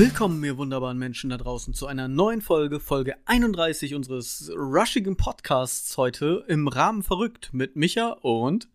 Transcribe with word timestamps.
Willkommen, 0.00 0.42
ihr 0.44 0.56
wunderbaren 0.56 0.96
Menschen 0.96 1.28
da 1.28 1.36
draußen, 1.36 1.74
zu 1.74 1.86
einer 1.86 2.08
neuen 2.08 2.40
Folge, 2.40 2.80
Folge 2.80 3.16
31 3.26 3.94
unseres 3.94 4.50
rushigen 4.56 5.18
Podcasts 5.18 5.94
heute 5.98 6.42
im 6.48 6.68
Rahmen 6.68 7.02
verrückt 7.02 7.50
mit 7.52 7.76
Micha 7.76 8.12
und 8.22 8.70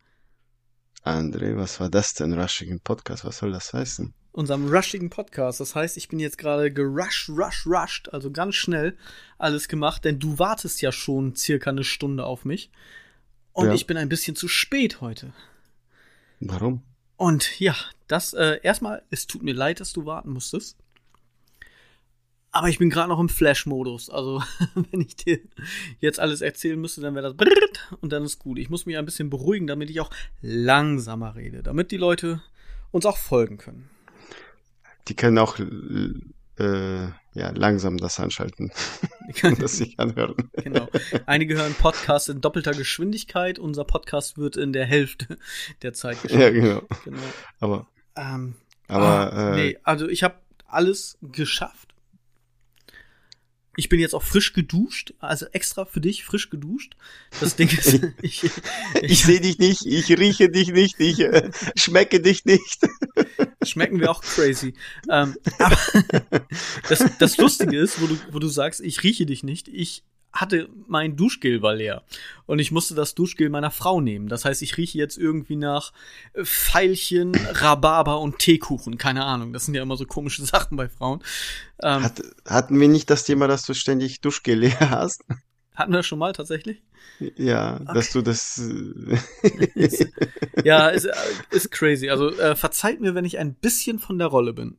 André, 1.04 1.58
was 1.58 1.80
war 1.80 1.90
das 1.90 2.14
denn, 2.14 2.40
rushigen 2.40 2.80
Podcast? 2.80 3.26
Was 3.26 3.40
soll 3.40 3.52
das 3.52 3.74
heißen? 3.74 4.14
unserem 4.34 4.72
rushigen 4.72 5.10
Podcast. 5.10 5.60
Das 5.60 5.74
heißt, 5.74 5.98
ich 5.98 6.10
bin 6.10 6.20
jetzt 6.20 6.38
gerade 6.38 6.72
gerusht, 6.72 7.28
rush, 7.30 7.66
rushed, 7.66 8.14
also 8.14 8.30
ganz 8.30 8.54
schnell 8.54 8.96
alles 9.40 9.68
gemacht, 9.68 10.06
denn 10.06 10.20
du 10.20 10.38
wartest 10.38 10.80
ja 10.84 10.92
schon 10.92 11.36
circa 11.36 11.72
eine 11.72 11.84
Stunde 11.84 12.24
auf 12.24 12.46
mich. 12.46 12.70
Und 13.52 13.66
Ja. 13.66 13.74
ich 13.74 13.88
bin 13.88 13.98
ein 13.98 14.10
bisschen 14.10 14.36
zu 14.36 14.48
spät 14.48 15.02
heute. 15.02 15.34
Warum? 16.40 16.84
Und 17.18 17.60
ja, 17.60 17.76
das 18.06 18.34
äh, 18.36 18.60
erstmal, 18.62 19.02
es 19.10 19.26
tut 19.26 19.42
mir 19.42 19.56
leid, 19.56 19.80
dass 19.80 19.92
du 19.92 20.06
warten 20.06 20.30
musstest. 20.30 20.78
Aber 22.56 22.70
ich 22.70 22.80
bin 22.80 22.90
gerade 22.90 23.10
noch 23.10 23.20
im 23.20 23.28
Flash-Modus. 23.28 24.10
Also, 24.10 24.42
wenn 24.76 25.02
ich 25.02 25.18
dir 25.18 25.40
jetzt 26.00 26.22
alles 26.22 26.40
erzählen 26.40 26.80
müsste, 26.80 27.02
dann 27.02 27.14
wäre 27.14 27.34
das 27.34 27.98
und 28.00 28.14
dann 28.14 28.24
ist 28.24 28.40
gut. 28.40 28.58
Ich 28.60 28.70
muss 28.70 28.86
mich 28.86 28.98
ein 28.98 29.04
bisschen 29.04 29.30
beruhigen, 29.30 29.68
damit 29.68 29.90
ich 29.90 30.00
auch 30.00 30.10
langsamer 30.42 31.36
rede, 31.36 31.64
damit 31.64 31.92
die 31.92 31.98
Leute 31.98 32.42
uns 32.92 33.06
auch 33.06 33.18
folgen 33.18 33.58
können. 33.58 33.90
Die 35.10 35.18
können 35.18 35.38
auch 35.38 35.60
äh, 35.60 37.04
ja, 37.34 37.50
langsam 37.54 37.98
das 37.98 38.22
anschalten 38.22 38.72
und 39.44 39.62
das 39.62 39.74
sich 39.74 40.00
anhören. 40.00 40.50
Genau. 40.54 40.88
Einige 41.26 41.58
hören 41.58 41.74
Podcasts 41.74 42.30
in 42.30 42.40
doppelter 42.40 42.72
Geschwindigkeit. 42.72 43.60
Unser 43.60 43.84
Podcast 43.84 44.38
wird 44.38 44.56
in 44.56 44.72
der 44.72 44.86
Hälfte 44.86 45.38
der 45.82 45.92
Zeit 45.92 46.16
Ja, 46.24 46.50
geschnitten. 46.50 46.62
genau. 46.62 46.82
Genau. 47.04 47.20
Aber, 47.60 47.88
Ähm, 48.16 48.56
aber 48.88 49.34
ah, 49.34 49.52
äh, 49.52 49.56
nee, 49.58 49.78
also 49.84 50.08
ich 50.08 50.24
habe 50.24 50.36
alles 50.68 51.18
geschafft. 51.22 51.85
Ich 53.78 53.90
bin 53.90 54.00
jetzt 54.00 54.16
auch 54.16 54.24
frisch 54.24 54.54
geduscht, 54.54 55.14
also 55.20 55.46
extra 55.52 55.86
für 55.86 56.02
dich 56.02 56.24
frisch 56.24 56.50
geduscht. 56.50 56.96
Das 57.40 57.56
Ding 57.56 57.70
ist, 57.70 58.00
ich, 58.22 58.50
ich 59.02 59.24
sehe 59.24 59.42
dich 59.42 59.60
nicht, 59.60 59.86
ich 59.86 60.10
rieche 60.18 60.50
dich 60.50 60.70
nicht, 60.70 61.00
ich 61.00 61.20
äh, 61.20 61.50
schmecke 61.76 62.22
dich 62.22 62.46
nicht. 62.46 62.80
schmecken 63.64 64.00
wir 64.00 64.12
auch 64.12 64.22
crazy. 64.22 64.76
Ähm, 65.10 65.36
aber 65.60 65.78
das, 66.88 67.04
das 67.20 67.38
Lustige 67.38 67.78
ist, 67.80 68.02
wo 68.02 68.08
du, 68.08 68.18
wo 68.32 68.40
du 68.40 68.48
sagst, 68.48 68.82
ich 68.82 69.04
rieche 69.04 69.26
dich 69.26 69.44
nicht, 69.44 69.68
ich 69.68 70.04
hatte 70.36 70.70
mein 70.88 71.16
Duschgel 71.16 71.62
war 71.62 71.74
leer 71.74 72.04
und 72.46 72.60
ich 72.60 72.72
musste 72.72 72.94
das 72.94 73.16
Duschgel 73.16 73.50
meiner 73.50 73.72
Frau 73.72 74.02
nehmen. 74.02 74.28
Das 74.28 74.46
heißt, 74.46 74.62
ich 74.62 74.78
rieche 74.78 74.98
jetzt 74.98 75.18
irgendwie 75.18 75.56
nach 75.56 75.94
Veilchen, 76.36 77.34
Rhabarber 77.54 78.20
und 78.20 78.38
Teekuchen. 78.38 78.98
Keine 78.98 79.24
Ahnung. 79.26 79.54
Das 79.54 79.66
sind 79.66 79.74
ja 79.76 79.82
immer 79.82 79.98
so 79.98 80.06
komische 80.06 80.46
Sachen 80.46 80.78
bei 80.78 80.90
Frauen. 80.90 81.24
Ähm, 81.82 82.04
Hat, 82.04 82.22
hatten 82.46 82.80
wir 82.80 82.88
nicht 82.90 83.10
das 83.10 83.24
Thema, 83.24 83.48
dass 83.48 83.64
du 83.66 83.74
ständig 83.74 84.22
Duschgel 84.22 84.60
leer 84.60 84.80
hast? 84.92 85.24
hatten 85.74 85.92
wir 85.94 86.04
schon 86.04 86.20
mal 86.20 86.32
tatsächlich? 86.34 86.82
Ja, 87.38 87.80
dass 87.80 88.12
du 88.12 88.22
das. 88.22 88.58
Äh, 88.60 89.18
Ist, 89.76 90.06
ja, 90.64 90.88
ist, 90.90 91.06
äh, 91.06 91.14
ist 91.52 91.72
crazy. 91.72 92.10
Also 92.10 92.30
äh, 92.38 92.56
verzeiht 92.56 93.00
mir, 93.00 93.16
wenn 93.16 93.26
ich 93.26 93.38
ein 93.40 93.54
bisschen 93.54 94.00
von 94.00 94.18
der 94.18 94.28
Rolle 94.28 94.54
bin. 94.54 94.78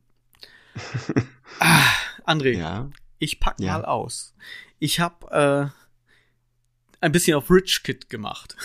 Ah, 1.59 1.81
André, 2.25 2.57
ja. 2.57 2.89
ich 3.19 3.39
pack 3.39 3.59
Ja. 3.59 3.73
mal 3.73 3.85
aus. 3.85 4.35
Ich 4.79 4.99
habe 4.99 5.71
äh, 5.71 7.03
ein 7.05 7.11
bisschen 7.11 7.37
auf 7.37 7.49
Rich 7.49 7.83
Kid 7.83 8.09
gemacht. 8.09 8.55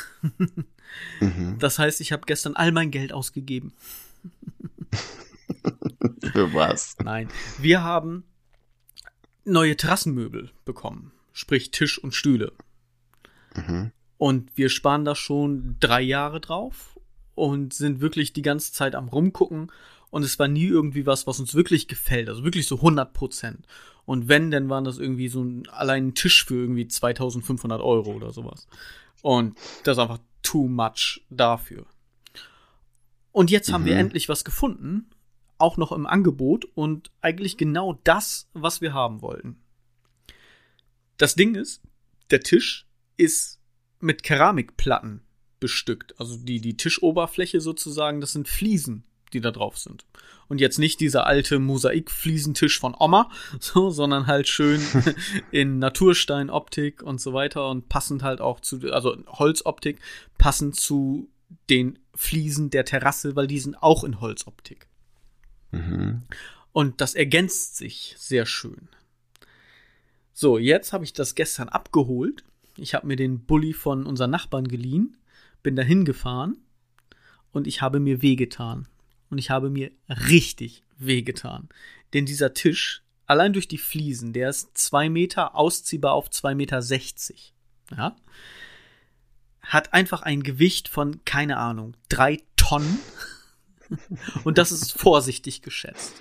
Mhm. 1.20 1.56
Das 1.58 1.78
heißt, 1.78 2.00
ich 2.00 2.12
habe 2.12 2.26
gestern 2.26 2.54
all 2.54 2.72
mein 2.72 2.90
Geld 2.90 3.12
ausgegeben. 3.12 3.72
Für 6.32 6.52
was? 6.52 6.96
Nein, 7.02 7.28
wir 7.58 7.82
haben 7.82 8.24
neue 9.44 9.76
Terrassenmöbel 9.76 10.50
bekommen, 10.64 11.12
sprich 11.32 11.70
Tisch 11.70 11.98
und 11.98 12.14
Stühle. 12.14 12.52
Mhm. 13.54 13.92
Und 14.18 14.56
wir 14.56 14.68
sparen 14.68 15.04
da 15.04 15.14
schon 15.14 15.76
drei 15.80 16.00
Jahre 16.00 16.40
drauf 16.40 16.98
und 17.34 17.74
sind 17.74 18.00
wirklich 18.00 18.32
die 18.32 18.42
ganze 18.42 18.72
Zeit 18.72 18.94
am 18.94 19.08
rumgucken. 19.08 19.72
Und 20.10 20.22
es 20.22 20.38
war 20.38 20.46
nie 20.46 20.66
irgendwie 20.66 21.06
was, 21.06 21.26
was 21.26 21.40
uns 21.40 21.54
wirklich 21.54 21.88
gefällt. 21.88 22.28
Also 22.28 22.44
wirklich 22.44 22.68
so 22.68 22.76
100 22.76 23.14
Prozent. 23.14 23.66
Und 24.04 24.28
wenn, 24.28 24.50
dann 24.50 24.68
waren 24.68 24.84
das 24.84 24.98
irgendwie 24.98 25.28
so 25.28 25.42
ein, 25.42 25.68
allein 25.68 26.08
ein 26.08 26.14
Tisch 26.14 26.44
für 26.44 26.54
irgendwie 26.56 26.88
2500 26.88 27.80
Euro 27.80 28.12
oder 28.12 28.32
sowas. 28.32 28.66
Und 29.22 29.56
das 29.84 29.96
ist 29.96 30.02
einfach 30.02 30.18
too 30.42 30.66
much 30.66 31.22
dafür. 31.30 31.86
Und 33.30 33.50
jetzt 33.50 33.72
haben 33.72 33.84
wir 33.84 33.94
Mhm. 33.94 34.00
endlich 34.00 34.28
was 34.28 34.44
gefunden. 34.44 35.08
Auch 35.58 35.76
noch 35.76 35.92
im 35.92 36.06
Angebot 36.06 36.64
und 36.74 37.10
eigentlich 37.20 37.56
genau 37.56 38.00
das, 38.04 38.48
was 38.52 38.80
wir 38.80 38.92
haben 38.92 39.22
wollten. 39.22 39.60
Das 41.16 41.36
Ding 41.36 41.54
ist, 41.54 41.80
der 42.30 42.40
Tisch 42.40 42.86
ist 43.16 43.60
mit 44.00 44.24
Keramikplatten 44.24 45.22
bestückt. 45.60 46.18
Also 46.18 46.36
die, 46.36 46.60
die 46.60 46.76
Tischoberfläche 46.76 47.60
sozusagen, 47.60 48.20
das 48.20 48.32
sind 48.32 48.48
Fliesen, 48.48 49.04
die 49.32 49.40
da 49.40 49.50
drauf 49.50 49.78
sind. 49.78 50.04
Und 50.48 50.60
jetzt 50.60 50.78
nicht 50.78 51.00
dieser 51.00 51.26
alte 51.26 51.58
Mosaikfliesentisch 51.58 52.78
von 52.78 52.94
Oma, 52.98 53.30
so, 53.60 53.90
sondern 53.90 54.26
halt 54.26 54.48
schön 54.48 54.80
in 55.50 55.78
Natursteinoptik 55.78 57.02
und 57.02 57.20
so 57.20 57.32
weiter 57.32 57.68
und 57.70 57.88
passend 57.88 58.22
halt 58.22 58.40
auch 58.40 58.60
zu, 58.60 58.92
also 58.92 59.16
Holzoptik, 59.28 59.98
passend 60.38 60.76
zu 60.76 61.28
den 61.70 61.98
Fliesen 62.14 62.70
der 62.70 62.84
Terrasse, 62.84 63.36
weil 63.36 63.46
die 63.46 63.60
sind 63.60 63.82
auch 63.82 64.04
in 64.04 64.20
Holzoptik. 64.20 64.86
Mhm. 65.70 66.22
Und 66.72 67.00
das 67.00 67.14
ergänzt 67.14 67.76
sich 67.76 68.14
sehr 68.18 68.46
schön. 68.46 68.88
So, 70.32 70.58
jetzt 70.58 70.92
habe 70.92 71.04
ich 71.04 71.12
das 71.12 71.34
gestern 71.34 71.68
abgeholt. 71.68 72.44
Ich 72.76 72.94
habe 72.94 73.06
mir 73.06 73.16
den 73.16 73.44
Bulli 73.44 73.74
von 73.74 74.06
unseren 74.06 74.30
Nachbarn 74.30 74.66
geliehen, 74.66 75.16
bin 75.62 75.76
dahin 75.76 76.04
gefahren 76.04 76.56
und 77.52 77.66
ich 77.66 77.82
habe 77.82 78.00
mir 78.00 78.22
wehgetan. 78.22 78.88
Und 79.32 79.38
ich 79.38 79.48
habe 79.48 79.70
mir 79.70 79.90
richtig 80.08 80.84
wehgetan. 80.98 81.70
Denn 82.12 82.26
dieser 82.26 82.52
Tisch, 82.52 83.02
allein 83.24 83.54
durch 83.54 83.66
die 83.66 83.78
Fliesen, 83.78 84.34
der 84.34 84.50
ist 84.50 84.76
zwei 84.76 85.08
Meter 85.08 85.56
ausziehbar 85.56 86.12
auf 86.12 86.28
zwei 86.28 86.54
Meter. 86.54 86.82
sechzig. 86.82 87.54
Ja? 87.96 88.14
Hat 89.62 89.94
einfach 89.94 90.20
ein 90.20 90.42
Gewicht 90.42 90.88
von, 90.88 91.24
keine 91.24 91.56
Ahnung, 91.56 91.96
drei 92.10 92.42
Tonnen. 92.56 92.98
Und 94.44 94.58
das 94.58 94.70
ist 94.70 94.92
vorsichtig 94.92 95.62
geschätzt. 95.62 96.12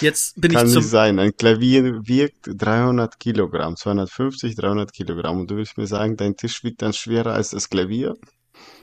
Jetzt 0.00 0.40
bin 0.40 0.52
Kann 0.52 0.66
ich 0.66 0.74
nicht 0.74 0.82
zum. 0.82 0.90
sein. 0.90 1.18
Ein 1.18 1.36
Klavier 1.36 2.06
wiegt 2.06 2.46
300 2.46 3.20
Kilogramm, 3.20 3.76
250, 3.76 4.54
300 4.54 4.94
Kilogramm. 4.94 5.40
Und 5.40 5.50
du 5.50 5.56
willst 5.56 5.76
mir 5.76 5.86
sagen, 5.86 6.16
dein 6.16 6.38
Tisch 6.38 6.64
wiegt 6.64 6.80
dann 6.80 6.94
schwerer 6.94 7.34
als 7.34 7.50
das 7.50 7.68
Klavier? 7.68 8.14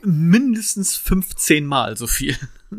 Mindestens 0.03 0.95
15 0.95 1.65
Mal 1.65 1.97
so 1.97 2.07
viel. 2.07 2.37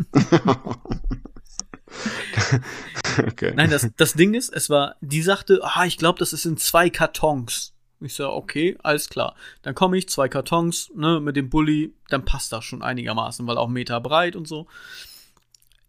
okay. 3.26 3.52
Nein, 3.54 3.70
das, 3.70 3.90
das 3.96 4.14
Ding 4.14 4.34
ist, 4.34 4.50
es 4.50 4.70
war, 4.70 4.96
die 5.00 5.22
sagte, 5.22 5.60
ah, 5.62 5.84
ich 5.84 5.96
glaube, 5.98 6.18
das 6.18 6.32
ist 6.32 6.44
in 6.44 6.56
zwei 6.56 6.90
Kartons. 6.90 7.74
Ich 8.00 8.14
so, 8.14 8.30
okay, 8.30 8.76
alles 8.82 9.08
klar. 9.08 9.34
Dann 9.62 9.74
komme 9.74 9.98
ich, 9.98 10.08
zwei 10.08 10.28
Kartons, 10.28 10.90
ne, 10.94 11.20
mit 11.20 11.36
dem 11.36 11.50
Bulli, 11.50 11.94
dann 12.08 12.24
passt 12.24 12.52
das 12.52 12.64
schon 12.64 12.82
einigermaßen, 12.82 13.46
weil 13.46 13.58
auch 13.58 13.68
Meter 13.68 14.00
breit 14.00 14.36
und 14.36 14.46
so. 14.46 14.68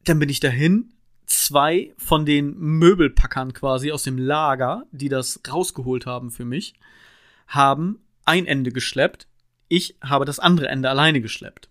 Dann 0.06 0.18
bin 0.18 0.30
ich 0.30 0.40
dahin, 0.40 0.94
zwei 1.28 1.94
von 1.98 2.26
den 2.26 2.58
Möbelpackern 2.58 3.54
quasi 3.54 3.92
aus 3.92 4.04
dem 4.04 4.18
Lager, 4.18 4.86
die 4.92 5.10
das 5.10 5.40
rausgeholt 5.48 6.08
haben 6.08 6.32
für 6.32 6.46
mich, 6.46 6.74
haben 7.48 8.00
ein 8.26 8.48
Ende 8.48 8.72
geschleppt. 8.72 9.28
Ich 9.70 9.96
habe 10.02 10.26
das 10.26 10.40
andere 10.40 10.68
Ende 10.68 10.90
alleine 10.90 11.22
geschleppt. 11.22 11.70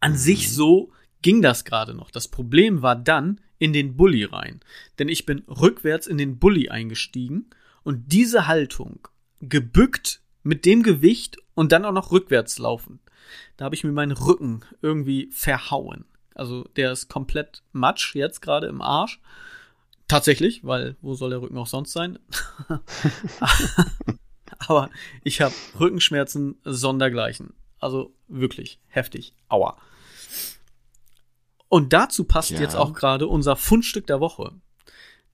An 0.00 0.16
sich 0.16 0.52
so 0.52 0.92
ging 1.22 1.42
das 1.42 1.64
gerade 1.64 1.94
noch. 1.94 2.10
Das 2.10 2.28
Problem 2.28 2.82
war 2.82 2.96
dann 2.96 3.40
in 3.58 3.72
den 3.72 3.96
Bulli 3.96 4.24
rein. 4.24 4.60
Denn 4.98 5.08
ich 5.08 5.26
bin 5.26 5.44
rückwärts 5.48 6.06
in 6.06 6.18
den 6.18 6.38
Bulli 6.38 6.68
eingestiegen 6.68 7.50
und 7.84 8.12
diese 8.12 8.46
Haltung 8.46 9.08
gebückt 9.40 10.22
mit 10.42 10.64
dem 10.64 10.82
Gewicht 10.82 11.36
und 11.54 11.72
dann 11.72 11.84
auch 11.84 11.92
noch 11.92 12.10
rückwärts 12.10 12.58
laufend. 12.58 13.00
Da 13.56 13.66
habe 13.66 13.74
ich 13.74 13.84
mir 13.84 13.92
meinen 13.92 14.12
Rücken 14.12 14.62
irgendwie 14.82 15.28
verhauen. 15.30 16.04
Also 16.34 16.64
der 16.76 16.90
ist 16.92 17.08
komplett 17.08 17.62
matsch 17.72 18.14
jetzt 18.14 18.40
gerade 18.40 18.66
im 18.66 18.80
Arsch. 18.80 19.20
Tatsächlich, 20.08 20.64
weil 20.64 20.96
wo 21.00 21.14
soll 21.14 21.30
der 21.30 21.42
Rücken 21.42 21.58
auch 21.58 21.66
sonst 21.68 21.92
sein? 21.92 22.18
Aber 24.66 24.90
ich 25.24 25.40
habe 25.40 25.54
Rückenschmerzen 25.78 26.58
sondergleichen. 26.64 27.54
Also 27.78 28.14
wirklich 28.28 28.78
heftig. 28.88 29.34
Aua. 29.48 29.78
Und 31.68 31.92
dazu 31.92 32.24
passt 32.24 32.50
Ja. 32.50 32.60
jetzt 32.60 32.76
auch 32.76 32.92
gerade 32.92 33.26
unser 33.26 33.56
Fundstück 33.56 34.06
der 34.06 34.20
Woche. 34.20 34.52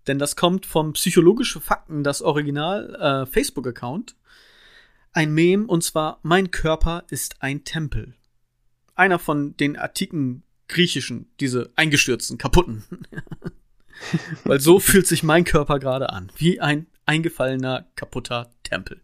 Denn 0.06 0.18
das 0.18 0.36
kommt 0.36 0.66
vom 0.66 0.92
Psychologische 0.92 1.60
Fakten, 1.60 2.04
das 2.04 2.22
Original 2.22 2.94
äh, 2.94 3.26
Facebook-Account. 3.26 4.16
Ein 5.12 5.32
Mem 5.32 5.68
und 5.68 5.82
zwar 5.82 6.20
Mein 6.22 6.50
Körper 6.50 7.04
ist 7.08 7.42
ein 7.42 7.64
Tempel. 7.64 8.14
Einer 8.94 9.18
von 9.18 9.56
den 9.56 9.76
antiken 9.76 10.44
griechischen, 10.68 11.30
diese 11.40 11.70
eingestürzten, 11.74 12.38
kaputten. 12.38 12.84
Weil 14.44 14.60
so 14.60 14.78
fühlt 14.78 15.06
sich 15.06 15.22
mein 15.22 15.44
Körper 15.44 15.78
gerade 15.78 16.10
an. 16.10 16.30
Wie 16.36 16.60
ein 16.60 16.86
eingefallener, 17.06 17.86
kaputter 17.96 18.50
Tempel. 18.62 19.00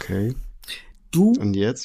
Okay. 0.00 0.34
Du 1.10 1.32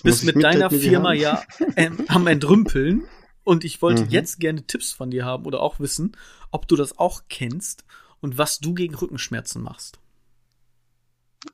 bist 0.04 0.24
mit 0.26 0.44
deiner 0.44 0.70
Firma 0.70 1.14
ja 1.14 1.42
ähm, 1.76 2.04
am 2.08 2.28
Entrümpeln 2.28 3.04
und 3.44 3.64
ich 3.64 3.82
wollte 3.82 4.04
Mhm. 4.04 4.10
jetzt 4.10 4.40
gerne 4.40 4.66
Tipps 4.68 4.92
von 4.92 5.10
dir 5.12 5.26
haben 5.26 5.46
oder 5.46 5.62
auch 5.62 5.80
wissen, 5.80 6.18
ob 6.52 6.68
du 6.68 6.76
das 6.76 6.98
auch 7.00 7.24
kennst 7.30 7.86
und 8.20 8.38
was 8.38 8.60
du 8.60 8.74
gegen 8.74 8.94
Rückenschmerzen 8.96 9.62
machst. 9.62 10.00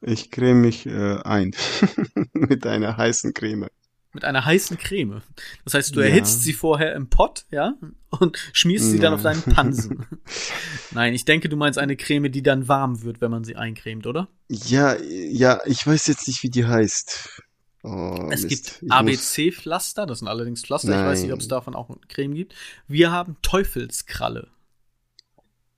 Ich 0.01 0.31
creme 0.31 0.61
mich 0.61 0.85
äh, 0.85 1.17
ein 1.23 1.55
mit 2.33 2.65
einer 2.65 2.97
heißen 2.97 3.33
Creme. 3.33 3.67
Mit 4.13 4.24
einer 4.24 4.45
heißen 4.45 4.77
Creme. 4.77 5.21
Das 5.63 5.74
heißt, 5.75 5.95
du 5.95 6.00
Ja. 6.00 6.07
erhitzt 6.07 6.42
sie 6.44 6.54
vorher 6.54 6.95
im 6.95 7.09
Pott, 7.09 7.45
ja, 7.51 7.75
und 8.09 8.38
schmierst 8.54 8.89
sie 8.92 9.00
dann 9.00 9.13
auf 9.13 9.21
Nein. 9.24 9.42
deinen 9.44 9.54
Pansen. 9.56 10.06
Nein, 10.92 11.13
ich 11.13 11.25
denke, 11.25 11.50
du 11.50 11.57
meinst 11.57 11.77
eine 11.77 11.95
Creme, 11.98 12.31
die 12.31 12.42
dann 12.42 12.68
warm 12.68 13.04
wird, 13.04 13.21
wenn 13.21 13.30
man 13.31 13.44
sie 13.44 13.56
eincremt, 13.57 14.07
oder? 14.07 14.27
Ja, 14.50 14.95
ja, 15.00 15.59
ich 15.65 15.86
weiß 15.86 16.07
jetzt 16.07 16.27
nicht, 16.27 16.42
wie 16.42 16.50
die 16.50 16.65
heißt. 16.65 17.42
Oh, 17.83 18.30
Es 18.31 18.44
Mist. 18.44 18.80
gibt 18.80 18.92
ABC-Pflaster, 18.92 20.06
das 20.06 20.19
sind 20.19 20.27
allerdings 20.27 20.62
Pflaster, 20.63 20.89
ich 21.00 21.06
weiß 21.06 21.19
nicht, 21.19 21.27
Nein. 21.30 21.33
ob 21.36 21.42
es 21.42 21.48
davon 21.48 21.75
auch 21.75 21.89
eine 21.89 22.00
Creme 22.09 22.33
gibt. 22.33 22.56
Wir 22.88 23.12
haben 23.12 23.38
Teufelskralle. 23.44 24.48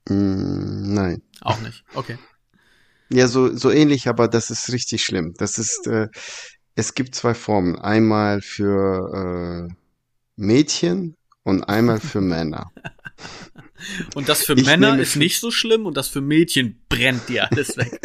Mm, 0.07 0.93
nein. 0.93 1.21
Auch 1.41 1.59
nicht. 1.61 1.83
Okay. 1.93 2.17
Ja, 3.11 3.27
so, 3.27 3.55
so 3.55 3.71
ähnlich, 3.71 4.07
aber 4.07 4.27
das 4.27 4.49
ist 4.51 4.71
richtig 4.71 5.03
schlimm. 5.03 5.33
Das 5.37 5.57
ist, 5.57 5.87
äh, 5.87 6.07
es 6.79 6.93
gibt 6.93 7.13
zwei 7.13 7.33
Formen. 7.33 7.77
Einmal 7.77 8.41
für 8.41 9.67
äh, 9.69 9.73
Mädchen 10.37 11.15
und 11.43 11.63
einmal 11.63 11.99
für 11.99 12.21
Männer. 12.35 12.71
Und 14.15 14.27
das 14.27 14.43
für 14.43 14.53
Ich 14.53 14.65
Männer 14.65 14.97
ist 14.99 15.15
nicht 15.15 15.39
so 15.39 15.51
schlimm 15.51 15.85
und 15.85 15.95
das 15.95 16.07
für 16.07 16.21
Mädchen 16.21 16.81
brennt 16.89 17.29
dir 17.29 17.51
alles 17.51 17.77
weg. 17.77 17.99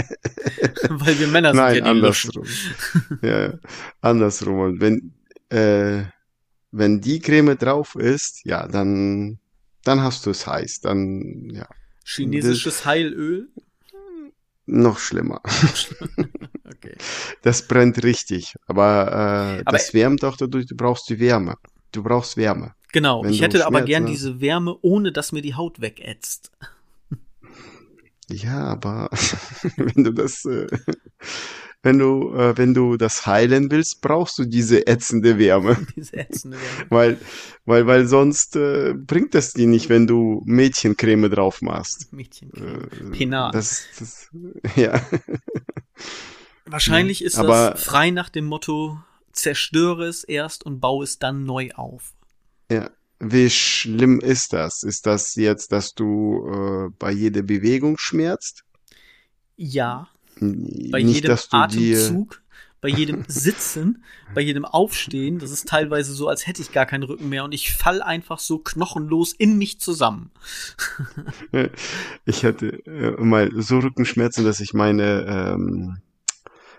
Weil 0.89 1.19
wir 1.19 1.29
Männer 1.29 1.51
sind 1.51 1.63
Nein, 1.63 1.75
ja 1.77 1.81
die 1.83 1.89
andersrum. 1.89 2.45
Ja, 3.23 3.55
andersrum. 4.01 4.59
Und 4.59 4.81
wenn, 4.81 5.15
äh, 5.51 6.05
wenn 6.71 7.01
die 7.01 7.21
Creme 7.21 7.57
drauf 7.57 7.95
ist, 7.97 8.45
ja, 8.45 8.69
dann, 8.69 9.39
dann 9.85 10.01
hast 10.03 10.27
du 10.27 10.31
es 10.31 10.47
heiß. 10.47 10.81
Dann, 10.81 11.51
ja, 11.51 11.69
Chinesisches 12.05 12.85
Heilöl. 12.85 13.49
Noch 14.67 14.99
schlimmer. 14.99 15.41
Okay. 16.67 16.97
Das 17.43 17.67
brennt 17.69 18.03
richtig. 18.03 18.55
Aber, 18.67 19.09
äh, 19.59 19.61
Aber- 19.61 19.73
das 19.79 19.95
wärmt 19.95 20.25
auch 20.25 20.37
dadurch, 20.37 20.67
du 20.67 20.75
brauchst 20.77 21.09
die 21.09 21.19
Wärme. 21.21 21.57
Du 21.93 22.03
brauchst 22.03 22.37
Wärme. 22.37 22.75
Genau, 22.93 23.23
Wenn 23.23 23.31
ich 23.33 23.41
hätte 23.43 23.67
aber 23.67 23.83
gern 23.83 24.05
hast. 24.05 24.11
diese 24.13 24.41
Wärme, 24.41 24.77
ohne 24.83 25.13
dass 25.13 25.33
mir 25.33 25.43
die 25.43 25.55
Haut 25.55 25.81
wegätzt. 25.81 26.51
Ja, 28.29 28.65
aber 28.65 29.09
wenn 29.77 30.05
du 30.05 30.13
das, 30.13 30.45
äh, 30.47 30.67
wenn 31.85 31.99
du, 31.99 32.35
äh, 32.35 32.57
wenn 32.57 32.75
du 32.75 32.97
das 32.97 33.27
heilen 33.27 33.71
willst, 33.71 34.01
brauchst 34.01 34.39
du 34.39 34.45
diese 34.45 34.87
ätzende 34.87 35.39
Wärme. 35.39 35.77
Diese 35.97 36.17
ätzende 36.17 36.57
Wärme. 36.57 36.91
Weil, 36.91 37.19
weil, 37.67 37.87
weil 37.87 38.07
sonst 38.07 38.57
äh, 38.57 38.95
bringt 38.95 39.35
das 39.35 39.53
dir 39.53 39.67
nicht, 39.67 39.89
wenn 39.91 40.07
du 40.07 40.43
Mädchencreme 40.47 41.31
drauf 41.31 41.63
machst. 41.63 42.13
Mädchen. 42.13 42.51
Äh, 42.55 43.11
Penat. 43.11 43.55
Das, 43.55 43.85
das, 43.99 44.31
ja. 44.77 45.01
Wahrscheinlich 46.67 47.23
ist 47.23 47.37
aber- 47.37 47.73
das 47.73 47.85
frei 47.85 48.11
nach 48.11 48.31
dem 48.31 48.47
Motto, 48.47 48.99
zerstöre 49.33 50.07
es 50.07 50.25
erst 50.25 50.65
und 50.65 50.81
baue 50.81 51.05
es 51.05 51.19
dann 51.19 51.45
neu 51.45 51.71
auf. 51.75 52.15
Ja. 52.71 52.91
Wie 53.21 53.49
schlimm 53.49 54.21
ist 54.21 54.53
das? 54.53 54.83
Ist 54.83 55.07
das 55.07 55.35
jetzt, 55.37 55.71
dass 55.73 55.95
du 55.95 56.47
äh, 56.49 56.91
bei 56.99 57.13
jeder 57.13 57.43
Bewegung 57.43 57.97
schmerzt? 57.97 58.65
Ja, 59.57 60.09
bei 60.41 61.03
nicht, 61.03 61.17
jedem 61.17 61.39
Atemzug, 61.51 62.43
bei 62.81 62.89
jedem 62.89 63.25
Sitzen, 63.29 64.05
bei 64.35 64.41
jedem 64.41 64.65
Aufstehen, 64.65 65.39
das 65.39 65.51
ist 65.51 65.69
teilweise 65.69 66.13
so, 66.13 66.29
als 66.29 66.47
hätte 66.47 66.61
ich 66.61 66.73
gar 66.73 66.87
keinen 66.87 67.05
Rücken 67.05 67.29
mehr 67.29 67.45
und 67.45 67.53
ich 67.53 67.73
fall 67.73 68.03
einfach 68.03 68.39
so 68.39 68.59
knochenlos 68.59 69.33
in 69.33 69.57
mich 69.57 69.81
zusammen. 69.81 70.31
ich 72.27 72.45
hatte 72.45 72.85
äh, 72.87 73.23
mal 73.23 73.51
so 73.55 73.79
Rückenschmerzen, 73.79 74.45
dass 74.45 74.61
ich 74.61 74.75
meine 74.75 75.25
ähm, 75.27 75.99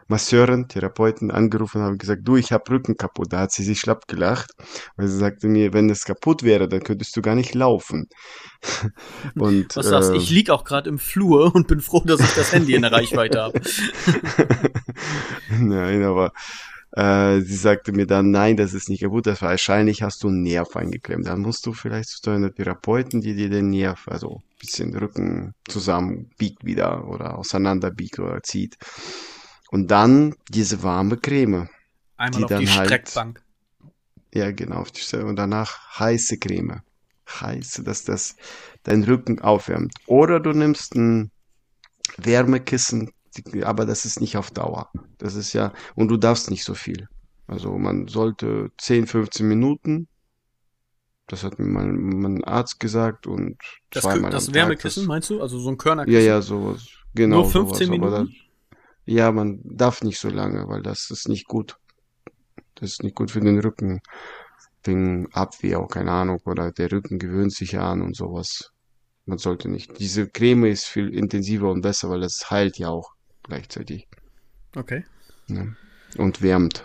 Masseurin, 0.08 0.68
Therapeuten 0.68 1.32
angerufen 1.32 1.82
habe 1.82 1.94
und 1.94 1.98
gesagt, 1.98 2.22
du, 2.26 2.36
ich 2.36 2.52
habe 2.52 2.70
Rücken 2.70 2.96
kaputt. 2.96 3.34
Da 3.34 3.40
hat 3.40 3.52
sie 3.52 3.64
sich 3.64 3.80
schlapp 3.80 4.08
gelacht, 4.08 4.52
weil 4.98 5.08
sie 5.08 5.18
sagte 5.18 5.48
mir, 5.48 5.74
wenn 5.74 5.90
es 5.90 6.06
kaputt 6.06 6.44
wäre, 6.44 6.68
dann 6.68 6.84
könntest 6.84 7.16
du 7.18 7.22
gar 7.22 7.36
nicht 7.36 7.56
laufen. 7.56 8.08
und 9.36 9.76
Was 9.76 9.88
sagst 9.88 10.12
äh, 10.12 10.18
Ich 10.18 10.30
lieg 10.30 10.50
auch 10.52 10.64
gerade 10.64 10.90
im 10.90 11.00
Flur 11.00 11.54
und 11.56 11.68
bin 11.68 11.80
froh, 11.80 12.04
dass 12.06 12.20
ich 12.20 12.34
das 12.34 12.52
Handy 12.52 12.76
in 12.76 12.84
der 12.84 12.92
Reichweite 12.92 13.42
habe. 13.42 13.62
Nein, 15.60 16.04
aber 16.04 16.32
äh, 16.92 17.42
sie 17.42 17.56
sagte 17.56 17.92
mir 17.92 18.06
dann, 18.06 18.32
nein, 18.32 18.56
das 18.56 18.74
ist 18.74 18.90
nicht 18.90 19.02
kaputt, 19.02 19.28
das 19.28 19.42
wahrscheinlich 19.42 20.02
hast 20.02 20.24
du 20.24 20.30
einen 20.30 20.44
Nerv 20.44 20.76
eingeklemmt. 20.76 21.28
Dann 21.28 21.42
musst 21.42 21.66
du 21.66 21.74
vielleicht 21.74 22.10
zu 22.10 22.22
deiner 22.22 22.54
Therapeuten, 22.54 23.22
die 23.22 23.36
dir 23.36 23.50
den 23.50 23.70
Nerv, 23.70 24.08
also 24.08 24.38
ein 24.38 24.60
bisschen 24.60 24.96
Rücken 24.96 25.54
zusammenbiegt 25.68 26.64
wieder 26.64 27.08
oder 27.08 27.38
auseinanderbiegt 27.38 28.20
oder 28.20 28.42
zieht. 28.44 28.78
Und 29.76 29.92
dann 29.92 30.36
diese 30.48 30.84
warme 30.84 31.18
Creme. 31.18 31.68
Einmal 32.16 32.38
Die 32.40 32.44
auf 32.46 32.48
die 32.62 32.66
dann 32.66 32.76
halt- 32.78 32.88
Streckbank. 32.88 33.44
Ja, 34.34 34.50
genau. 34.52 34.78
auf 34.78 34.92
die 34.94 35.02
Stelle. 35.02 35.26
Und 35.26 35.36
danach 35.36 36.00
heiße 36.00 36.38
Creme. 36.38 36.80
Heiße, 37.30 37.84
dass 37.84 38.06
das 38.06 38.38
dein 38.84 39.04
Rücken 39.04 39.42
aufwärmt. 39.42 39.94
Oder 40.06 40.40
du 40.40 40.52
nimmst 40.54 40.96
ein 40.96 41.30
Wärmekissen, 42.16 43.12
aber 43.64 43.86
das 43.86 44.06
ist 44.06 44.22
nicht 44.22 44.38
auf 44.38 44.50
Dauer. 44.50 44.90
Das 45.18 45.36
ist 45.36 45.52
ja, 45.52 45.74
und 45.96 46.08
du 46.08 46.16
darfst 46.16 46.50
nicht 46.50 46.64
so 46.64 46.74
viel. 46.74 47.10
Also 47.46 47.78
man 47.78 48.08
sollte 48.08 48.72
10, 48.78 49.08
15 49.08 49.46
Minuten. 49.46 50.08
Das 51.28 51.44
hat 51.44 51.60
mir 51.60 51.66
mein, 51.66 51.98
mein 51.98 52.44
Arzt 52.46 52.80
gesagt 52.80 53.28
und 53.28 53.58
Das, 53.90 54.04
zweimal 54.04 54.32
das. 54.32 54.54
Wärmekissen, 54.54 55.06
meinst 55.06 55.30
du? 55.32 55.42
Also 55.42 55.60
so 55.60 55.68
ein 55.68 55.74
ja, 55.74 55.78
Körnerkissen? 55.80 56.26
ja, 56.26 56.42
sowas. 56.42 56.88
Genau. 57.14 57.42
Nur 57.42 57.52
15 57.52 57.88
sowas. 57.88 58.00
Minuten? 58.00 58.36
Ja, 59.06 59.32
man 59.32 59.60
darf 59.64 60.02
nicht 60.02 60.20
so 60.20 60.30
lange, 60.30 60.68
weil 60.68 60.82
das 60.82 61.10
ist 61.12 61.28
nicht 61.28 61.48
gut. 61.48 61.78
Das 62.76 62.92
ist 62.92 63.04
nicht 63.04 63.16
gut 63.16 63.32
für 63.32 63.40
den 63.40 63.60
Rücken. 63.60 64.02
Wegen 64.84 65.32
Abwehr, 65.34 65.80
auch 65.80 65.88
keine 65.88 66.12
Ahnung, 66.12 66.40
oder 66.46 66.72
der 66.72 66.92
Rücken 66.92 67.18
gewöhnt 67.18 67.54
sich 67.54 67.74
ja 67.74 67.90
an 67.90 68.02
und 68.02 68.16
sowas. 68.16 68.72
Man 69.26 69.38
sollte 69.40 69.70
nicht. 69.70 70.00
Diese 70.00 70.28
Creme 70.28 70.66
ist 70.66 70.86
viel 70.86 71.10
intensiver 71.10 71.72
und 71.72 71.82
besser, 71.82 72.10
weil 72.10 72.22
das 72.22 72.52
heilt 72.52 72.78
ja 72.78 72.90
auch 72.90 73.14
gleichzeitig. 73.44 74.08
Okay. 74.76 75.04
Ne? 75.48 75.76
Und 76.18 76.42
wärmt. 76.42 76.84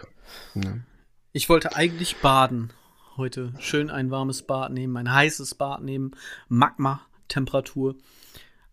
Ne? 0.54 0.84
Ich 1.32 1.48
wollte 1.48 1.76
eigentlich 1.76 2.16
baden 2.16 2.72
heute. 3.16 3.52
Schön 3.58 3.90
ein 3.90 4.10
warmes 4.10 4.42
Bad 4.42 4.72
nehmen, 4.72 4.96
ein 4.96 5.12
heißes 5.12 5.54
Bad 5.56 5.82
nehmen, 5.82 6.12
Magma-Temperatur. 6.48 7.96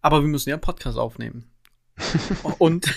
Aber 0.01 0.21
wir 0.21 0.29
müssen 0.29 0.49
ja 0.49 0.55
einen 0.55 0.61
Podcast 0.61 0.97
aufnehmen. 0.97 1.51
Und 2.59 2.93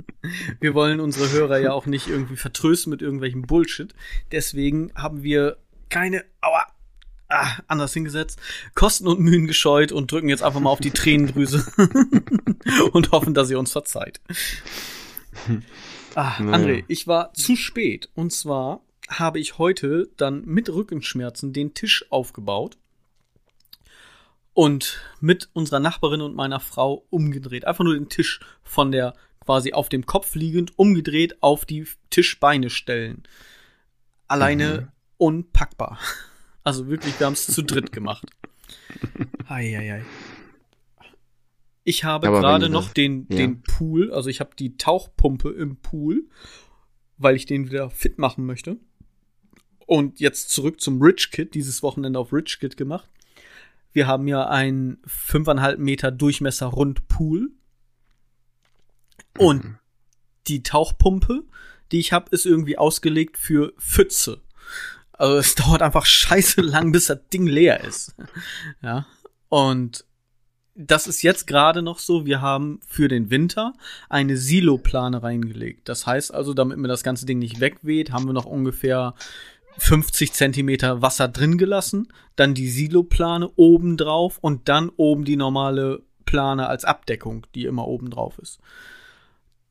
wir 0.60 0.74
wollen 0.74 1.00
unsere 1.00 1.30
Hörer 1.30 1.58
ja 1.58 1.72
auch 1.72 1.86
nicht 1.86 2.08
irgendwie 2.08 2.36
vertrösten 2.36 2.90
mit 2.90 3.02
irgendwelchem 3.02 3.42
Bullshit. 3.42 3.94
Deswegen 4.32 4.92
haben 4.94 5.22
wir 5.22 5.56
keine, 5.88 6.24
aua, 6.40 6.66
ah, 7.28 7.58
anders 7.66 7.92
hingesetzt, 7.92 8.40
Kosten 8.74 9.06
und 9.06 9.20
Mühen 9.20 9.46
gescheut 9.46 9.92
und 9.92 10.10
drücken 10.10 10.28
jetzt 10.28 10.42
einfach 10.42 10.60
mal 10.60 10.70
auf 10.70 10.80
die 10.80 10.90
Tränendrüse 10.90 11.64
und 12.92 13.12
hoffen, 13.12 13.34
dass 13.34 13.50
ihr 13.50 13.58
uns 13.58 13.72
verzeiht. 13.72 14.20
Ah, 16.14 16.34
Naja. 16.40 16.56
André, 16.56 16.84
ich 16.88 17.06
war 17.06 17.32
zu 17.34 17.56
spät. 17.56 18.10
Und 18.14 18.32
zwar 18.32 18.82
habe 19.08 19.38
ich 19.38 19.58
heute 19.58 20.08
dann 20.16 20.44
mit 20.44 20.68
Rückenschmerzen 20.68 21.52
den 21.52 21.74
Tisch 21.74 22.04
aufgebaut 22.10 22.76
und 24.60 25.00
mit 25.20 25.48
unserer 25.54 25.80
Nachbarin 25.80 26.20
und 26.20 26.34
meiner 26.36 26.60
Frau 26.60 27.06
umgedreht. 27.08 27.64
Einfach 27.64 27.82
nur 27.82 27.94
den 27.94 28.10
Tisch 28.10 28.40
von 28.62 28.92
der 28.92 29.14
quasi 29.42 29.72
auf 29.72 29.88
dem 29.88 30.04
Kopf 30.04 30.34
liegend 30.34 30.78
umgedreht 30.78 31.42
auf 31.42 31.64
die 31.64 31.86
Tischbeine 32.10 32.68
stellen. 32.68 33.22
Alleine 34.28 34.80
Mhm. 34.82 34.88
unpackbar. 35.16 35.98
Also 36.62 36.88
wirklich, 36.88 37.18
wir 37.18 37.24
haben 37.26 37.32
es 37.32 37.46
zu 37.46 37.62
dritt 37.62 37.90
gemacht. 37.90 38.26
Eieiei. 39.48 40.04
Ich 41.84 42.04
habe 42.04 42.26
gerade 42.26 42.68
noch 42.68 42.84
das- 42.84 42.92
den, 42.94 43.26
ja. 43.30 43.36
den 43.38 43.62
Pool, 43.62 44.12
also 44.12 44.28
ich 44.28 44.40
habe 44.40 44.50
die 44.58 44.76
Tauchpumpe 44.76 45.48
im 45.52 45.76
Pool, 45.76 46.28
weil 47.16 47.34
ich 47.34 47.46
den 47.46 47.70
wieder 47.70 47.88
fit 47.88 48.18
machen 48.18 48.44
möchte. 48.44 48.76
Und 49.86 50.20
jetzt 50.20 50.50
zurück 50.50 50.82
zum 50.82 51.00
Rich 51.00 51.30
Kit, 51.30 51.54
dieses 51.54 51.82
Wochenende 51.82 52.18
auf 52.18 52.30
Rich 52.30 52.60
Kit 52.60 52.76
gemacht. 52.76 53.08
Wir 53.92 54.06
haben 54.06 54.28
ja 54.28 54.46
einen 54.48 54.98
5,5 55.06 55.78
Meter 55.78 56.10
Durchmesser 56.10 56.66
Rundpool. 56.66 57.50
Und 59.38 59.64
Mhm. 59.64 59.78
die 60.48 60.62
Tauchpumpe, 60.62 61.42
die 61.92 61.98
ich 62.00 62.12
habe, 62.12 62.30
ist 62.30 62.46
irgendwie 62.46 62.78
ausgelegt 62.78 63.36
für 63.36 63.72
Pfütze. 63.78 64.40
Also 65.12 65.36
es 65.36 65.54
dauert 65.56 65.82
einfach 65.82 66.06
scheiße 66.06 66.60
lang, 66.60 66.92
bis 66.92 67.06
das 67.06 67.20
Ding 67.32 67.46
leer 67.46 67.82
ist. 67.84 68.14
Ja. 68.82 69.06
Und 69.48 70.04
das 70.74 71.06
ist 71.06 71.22
jetzt 71.22 71.46
gerade 71.46 71.82
noch 71.82 71.98
so, 71.98 72.24
wir 72.24 72.40
haben 72.40 72.80
für 72.86 73.08
den 73.08 73.28
Winter 73.30 73.74
eine 74.08 74.36
Siloplane 74.36 75.22
reingelegt. 75.22 75.88
Das 75.88 76.06
heißt 76.06 76.32
also, 76.32 76.54
damit 76.54 76.78
mir 76.78 76.88
das 76.88 77.02
ganze 77.02 77.26
Ding 77.26 77.38
nicht 77.38 77.60
wegweht, 77.60 78.12
haben 78.12 78.26
wir 78.26 78.32
noch 78.32 78.46
ungefähr 78.46 79.14
50 79.80 80.34
Zentimeter 80.34 81.00
Wasser 81.00 81.26
drin 81.28 81.56
gelassen, 81.56 82.08
dann 82.36 82.54
die 82.54 82.68
Siloplane 82.68 83.50
oben 83.56 83.96
drauf 83.96 84.38
und 84.40 84.68
dann 84.68 84.90
oben 84.90 85.24
die 85.24 85.36
normale 85.36 86.02
Plane 86.26 86.68
als 86.68 86.84
Abdeckung, 86.84 87.46
die 87.54 87.64
immer 87.64 87.88
oben 87.88 88.10
drauf 88.10 88.38
ist. 88.38 88.60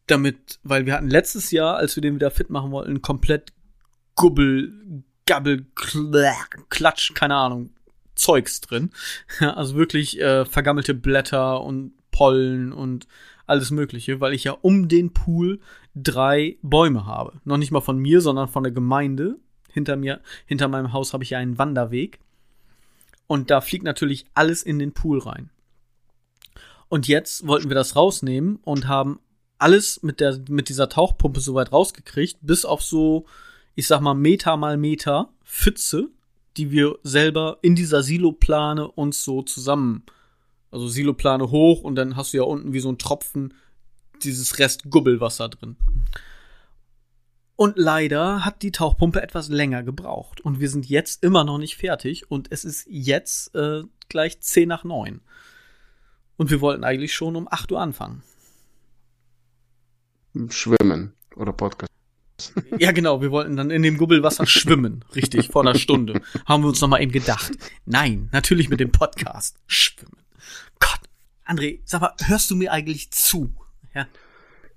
Damit, 0.08 0.60
weil 0.64 0.88
wir 0.88 0.94
hatten 0.96 1.10
letztes 1.10 1.52
Jahr, 1.52 1.78
als 1.78 1.96
wir 1.96 2.02
den 2.02 2.16
wieder 2.16 2.32
fit 2.32 2.50
machen 2.50 2.72
wollten, 2.72 3.04
komplett 3.04 3.54
Gubbel, 4.16 5.04
Gabbel, 5.28 5.68
Klatsch, 6.70 7.14
keine 7.14 7.36
Ahnung, 7.36 7.70
Zeugs 8.16 8.62
drin. 8.62 8.90
also 9.40 9.76
wirklich 9.76 10.20
äh, 10.20 10.44
vergammelte 10.44 10.96
Blätter 10.96 11.62
und 11.62 11.94
Pollen 12.10 12.74
und 12.74 13.08
alles 13.46 13.70
Mögliche, 13.70 14.20
weil 14.20 14.34
ich 14.34 14.44
ja 14.44 14.58
um 14.62 14.88
den 14.88 15.14
Pool 15.14 15.60
drei 15.96 16.58
Bäume 16.64 17.06
habe. 17.06 17.40
Noch 17.46 17.58
nicht 17.58 17.72
mal 17.72 17.82
von 17.82 18.00
mir, 18.00 18.22
sondern 18.22 18.48
von 18.48 18.64
der 18.64 18.74
Gemeinde. 18.74 19.38
Hinter 19.72 19.96
mir, 19.96 20.22
hinter 20.46 20.68
meinem 20.68 20.94
Haus 20.94 21.14
habe 21.14 21.24
ich 21.24 21.32
ja 21.32 21.40
einen 21.40 21.58
Wanderweg. 21.58 22.20
Und 23.28 23.52
da 23.52 23.62
fliegt 23.62 23.84
natürlich 23.84 24.26
alles 24.34 24.64
in 24.64 24.80
den 24.80 24.94
Pool 24.94 25.20
rein. 25.20 25.50
Und 26.88 27.08
jetzt 27.08 27.46
wollten 27.46 27.70
wir 27.70 27.76
das 27.76 27.96
rausnehmen 27.96 28.58
und 28.64 28.88
haben 28.88 29.20
alles 29.60 30.02
mit 30.02 30.20
der, 30.20 30.40
mit 30.50 30.70
dieser 30.70 30.90
Tauchpumpe 30.90 31.40
so 31.40 31.54
weit 31.54 31.72
rausgekriegt, 31.72 32.38
bis 32.42 32.66
auf 32.66 32.82
so, 32.82 33.26
ich 33.76 33.86
sag 33.86 34.02
mal, 34.02 34.16
Meter 34.16 34.58
mal 34.58 34.78
Meter 34.78 35.30
Pfütze, 35.44 36.10
die 36.58 36.72
wir 36.72 36.98
selber 37.04 37.60
in 37.62 37.76
dieser 37.76 38.02
Siloplane 38.02 38.88
uns 38.88 39.24
so 39.24 39.44
zusammen, 39.44 40.04
also 40.72 40.88
Siloplane 40.88 41.52
hoch 41.52 41.82
und 41.82 41.96
dann 41.96 42.16
hast 42.16 42.34
du 42.34 42.38
ja 42.38 42.44
unten 42.44 42.74
wie 42.74 42.80
so 42.80 42.92
ein 42.92 42.98
Tropfen 42.98 43.54
dieses 44.24 44.60
Rest 44.60 44.90
Gubbelwasser 44.90 45.50
drin. 45.50 45.76
Und 47.60 47.78
leider 47.78 48.46
hat 48.46 48.62
die 48.62 48.72
Tauchpumpe 48.72 49.22
etwas 49.22 49.50
länger 49.50 49.84
gebraucht. 49.84 50.40
Und 50.40 50.62
wir 50.62 50.70
sind 50.70 50.88
jetzt 50.88 51.22
immer 51.26 51.44
noch 51.44 51.58
nicht 51.58 51.76
fertig. 51.76 52.32
Und 52.32 52.50
es 52.54 52.64
ist 52.64 52.88
jetzt 52.90 53.54
äh, 53.54 53.82
gleich 54.08 54.40
10 54.40 54.70
nach 54.70 54.86
9. 54.86 55.20
Und 56.38 56.52
wir 56.52 56.62
wollten 56.62 56.86
eigentlich 56.86 57.14
schon 57.14 57.36
um 57.36 57.50
8 57.52 57.74
Uhr 57.74 57.82
anfangen. 57.82 58.24
Schwimmen 60.48 61.12
oder 61.36 61.52
Podcast. 61.52 61.92
Ja, 62.78 62.94
genau, 62.94 63.22
wir 63.22 63.32
wollten 63.32 63.58
dann 63.58 63.72
in 63.72 63.82
dem 63.82 63.98
Gubbelwasser 63.98 64.46
schwimmen. 64.46 65.04
Richtig, 65.14 65.50
vor 65.50 65.64
einer 65.64 65.76
Stunde. 65.76 66.22
Haben 66.46 66.64
wir 66.64 66.70
uns 66.70 66.80
nochmal 66.80 67.02
eben 67.02 67.12
gedacht. 67.12 67.52
Nein, 67.86 68.30
natürlich 68.32 68.70
mit 68.70 68.80
dem 68.80 68.94
Podcast. 68.94 69.58
Schwimmen. 69.68 70.16
Gott, 70.80 71.02
André, 71.46 71.82
sag 71.84 72.00
mal, 72.00 72.14
hörst 72.24 72.50
du 72.52 72.56
mir 72.56 72.72
eigentlich 72.72 73.12
zu? 73.12 73.54
Ja, 73.94 74.08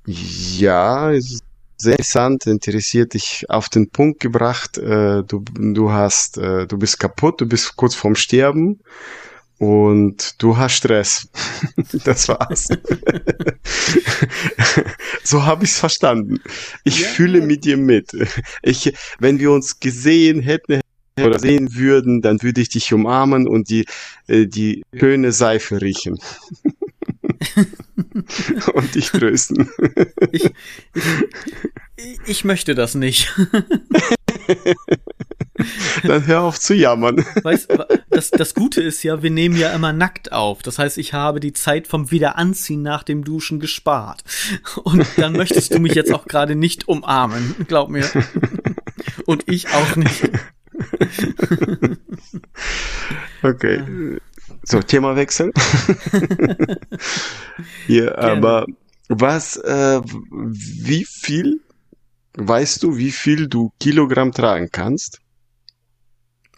ja 0.05 1.13
es 1.13 1.35
ist 1.35 1.52
sehr 1.77 1.93
interessant, 1.93 2.47
interessiert 2.47 3.15
dich 3.15 3.45
auf 3.49 3.69
den 3.69 3.91
Punkt 3.91 4.21
gebracht. 4.21 4.79
Äh, 4.79 5.23
du, 5.25 5.45
du 5.55 5.91
hast, 5.91 6.39
äh, 6.39 6.67
du 6.67 6.79
bist 6.79 6.99
kaputt, 6.99 7.41
du 7.41 7.47
bist 7.47 7.77
kurz 7.77 7.95
vorm 7.95 8.15
Sterben 8.15 8.81
und 9.59 10.43
du 10.43 10.57
hast 10.57 10.75
Stress. 10.75 11.29
das 12.05 12.29
war's. 12.29 12.69
so 15.25 15.45
habe 15.45 15.65
ich's 15.65 15.79
verstanden. 15.79 16.41
Ich 16.85 17.01
ja. 17.01 17.09
fühle 17.09 17.41
mit 17.41 17.65
dir 17.65 17.77
mit. 17.77 18.13
Ich, 18.63 18.93
wenn 19.19 19.39
wir 19.39 19.53
uns 19.53 19.79
gesehen 19.79 20.41
hätten 20.41 20.81
oder 21.21 21.39
sehen 21.39 21.75
würden, 21.75 22.23
dann 22.23 22.43
würde 22.43 22.61
ich 22.61 22.71
dich 22.71 22.93
umarmen 22.93 23.47
und 23.47 23.69
die 23.69 23.85
äh, 24.27 24.47
die 24.47 24.83
schöne 24.99 25.33
Seife 25.33 25.81
riechen. 25.81 26.19
und 28.75 28.95
dich 28.95 29.11
trösten. 29.11 29.69
Ich, 30.31 30.51
ich, 31.97 32.19
ich 32.27 32.45
möchte 32.45 32.75
das 32.75 32.95
nicht. 32.95 33.35
Dann 36.05 36.27
hör 36.27 36.43
auf 36.43 36.59
zu 36.59 36.75
jammern. 36.75 37.25
Weißt, 37.43 37.69
das, 38.09 38.31
das 38.31 38.55
Gute 38.55 38.81
ist 38.81 39.03
ja, 39.03 39.23
wir 39.23 39.31
nehmen 39.31 39.57
ja 39.57 39.75
immer 39.75 39.93
nackt 39.93 40.33
auf. 40.33 40.63
Das 40.63 40.79
heißt, 40.79 40.97
ich 40.97 41.13
habe 41.13 41.39
die 41.39 41.53
Zeit 41.53 41.87
vom 41.87 42.11
Wiederanziehen 42.11 42.81
nach 42.81 43.03
dem 43.03 43.25
Duschen 43.25 43.61
gespart. 43.61 44.25
Und 44.83 45.07
dann 45.19 45.35
möchtest 45.35 45.75
du 45.75 45.81
mich 45.81 45.95
jetzt 45.95 46.13
auch 46.13 46.27
gerade 46.27 46.57
nicht 46.57 46.89
umarmen, 46.89 47.55
glaub 47.69 47.91
mir. 47.91 48.09
Und 49.27 49.45
ich 49.51 49.69
auch 49.69 49.97
nicht. 49.97 50.31
Okay. 53.43 53.83
So, 54.65 54.81
Thema 54.81 55.17
wechseln. 55.17 55.53
Hier, 57.87 58.19
aber 58.19 58.67
was, 59.09 59.57
äh, 59.57 60.01
wie 60.31 61.05
viel, 61.05 61.61
weißt 62.35 62.83
du, 62.83 62.97
wie 62.97 63.11
viel 63.11 63.49
du 63.49 63.73
Kilogramm 63.81 64.33
tragen 64.33 64.69
kannst? 64.71 65.21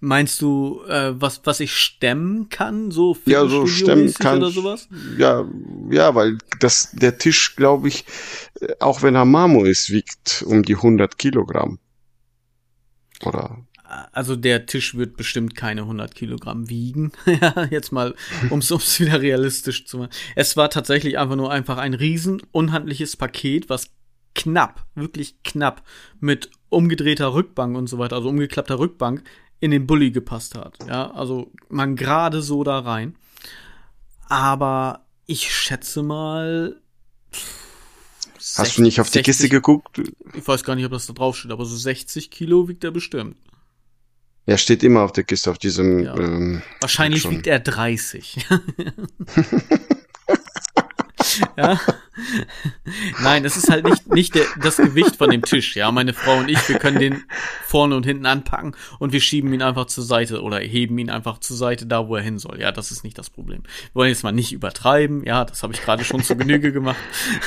Meinst 0.00 0.42
du, 0.42 0.82
äh, 0.86 1.18
was, 1.18 1.40
was 1.44 1.60
ich 1.60 1.74
stemmen 1.74 2.50
kann, 2.50 2.90
so 2.90 3.16
ja, 3.24 3.46
so 3.46 3.66
stemmen 3.66 4.12
kann 4.12 4.38
oder 4.38 4.50
sowas? 4.50 4.86
Ja, 5.16 5.48
ja, 5.90 6.14
weil 6.14 6.36
das, 6.60 6.90
der 6.92 7.16
Tisch, 7.16 7.56
glaube 7.56 7.88
ich, 7.88 8.04
äh, 8.60 8.74
auch 8.80 9.02
wenn 9.02 9.14
er 9.14 9.24
Marmor 9.24 9.66
ist, 9.66 9.88
wiegt 9.88 10.44
um 10.46 10.62
die 10.62 10.76
100 10.76 11.16
Kilogramm. 11.16 11.78
Oder? 13.24 13.64
Also 14.12 14.36
der 14.36 14.66
Tisch 14.66 14.94
wird 14.94 15.16
bestimmt 15.16 15.54
keine 15.54 15.82
100 15.82 16.14
Kilogramm 16.14 16.68
wiegen. 16.68 17.12
ja, 17.26 17.66
jetzt 17.70 17.92
mal, 17.92 18.14
um 18.50 18.58
es 18.58 19.00
wieder 19.00 19.20
realistisch 19.20 19.86
zu 19.86 19.98
machen. 19.98 20.10
Es 20.34 20.56
war 20.56 20.70
tatsächlich 20.70 21.18
einfach 21.18 21.36
nur 21.36 21.50
einfach 21.50 21.78
ein 21.78 21.94
riesen 21.94 22.42
unhandliches 22.52 23.16
Paket, 23.16 23.68
was 23.68 23.90
knapp, 24.34 24.84
wirklich 24.94 25.42
knapp 25.44 25.82
mit 26.20 26.50
umgedrehter 26.68 27.34
Rückbank 27.34 27.76
und 27.76 27.86
so 27.86 27.98
weiter, 27.98 28.16
also 28.16 28.28
umgeklappter 28.28 28.78
Rückbank 28.78 29.22
in 29.60 29.70
den 29.70 29.86
Bulli 29.86 30.10
gepasst 30.10 30.56
hat. 30.56 30.76
Ja, 30.88 31.10
also 31.12 31.52
man 31.68 31.96
gerade 31.96 32.42
so 32.42 32.64
da 32.64 32.80
rein. 32.80 33.16
Aber 34.28 35.06
ich 35.26 35.52
schätze 35.54 36.02
mal. 36.02 36.80
Hast 38.36 38.56
60, 38.56 38.76
du 38.76 38.82
nicht 38.82 39.00
auf 39.00 39.08
die 39.08 39.18
60, 39.18 39.24
Kiste 39.24 39.48
geguckt? 39.48 40.02
Ich 40.34 40.46
weiß 40.46 40.64
gar 40.64 40.74
nicht, 40.74 40.84
ob 40.84 40.92
das 40.92 41.06
da 41.06 41.12
drauf 41.12 41.36
steht, 41.36 41.50
aber 41.50 41.64
so 41.64 41.76
60 41.76 42.30
Kilo 42.30 42.68
wiegt 42.68 42.84
er 42.84 42.90
bestimmt. 42.90 43.36
Ja, 44.46 44.58
steht 44.58 44.82
immer 44.82 45.02
auf 45.02 45.12
der 45.12 45.24
Kiste, 45.24 45.50
auf 45.50 45.58
diesem. 45.58 46.00
Ja. 46.00 46.16
Ähm, 46.16 46.62
Wahrscheinlich 46.80 47.28
wiegt 47.30 47.46
er 47.46 47.60
30. 47.60 48.46
ja. 51.56 51.80
Nein, 53.22 53.44
es 53.44 53.56
ist 53.56 53.70
halt 53.70 53.84
nicht, 53.84 54.12
nicht 54.12 54.34
der, 54.34 54.44
das 54.60 54.76
Gewicht 54.76 55.16
von 55.16 55.30
dem 55.30 55.42
Tisch. 55.42 55.74
Ja, 55.76 55.90
meine 55.90 56.12
Frau 56.12 56.38
und 56.38 56.48
ich, 56.48 56.68
wir 56.68 56.78
können 56.78 56.98
den 56.98 57.24
vorne 57.66 57.96
und 57.96 58.04
hinten 58.06 58.26
anpacken 58.26 58.76
und 58.98 59.12
wir 59.12 59.20
schieben 59.20 59.52
ihn 59.52 59.62
einfach 59.62 59.86
zur 59.86 60.04
Seite 60.04 60.42
oder 60.42 60.58
heben 60.58 60.96
ihn 60.98 61.10
einfach 61.10 61.38
zur 61.38 61.56
Seite, 61.56 61.86
da 61.86 62.08
wo 62.08 62.16
er 62.16 62.22
hin 62.22 62.38
soll. 62.38 62.60
Ja, 62.60 62.72
das 62.72 62.90
ist 62.90 63.04
nicht 63.04 63.18
das 63.18 63.30
Problem. 63.30 63.62
Wir 63.62 63.94
wollen 63.94 64.10
jetzt 64.10 64.22
mal 64.22 64.32
nicht 64.32 64.52
übertreiben. 64.52 65.24
Ja, 65.24 65.44
das 65.44 65.62
habe 65.62 65.72
ich 65.72 65.82
gerade 65.82 66.04
schon 66.04 66.22
zu 66.22 66.36
Genüge 66.36 66.72
gemacht. 66.72 66.96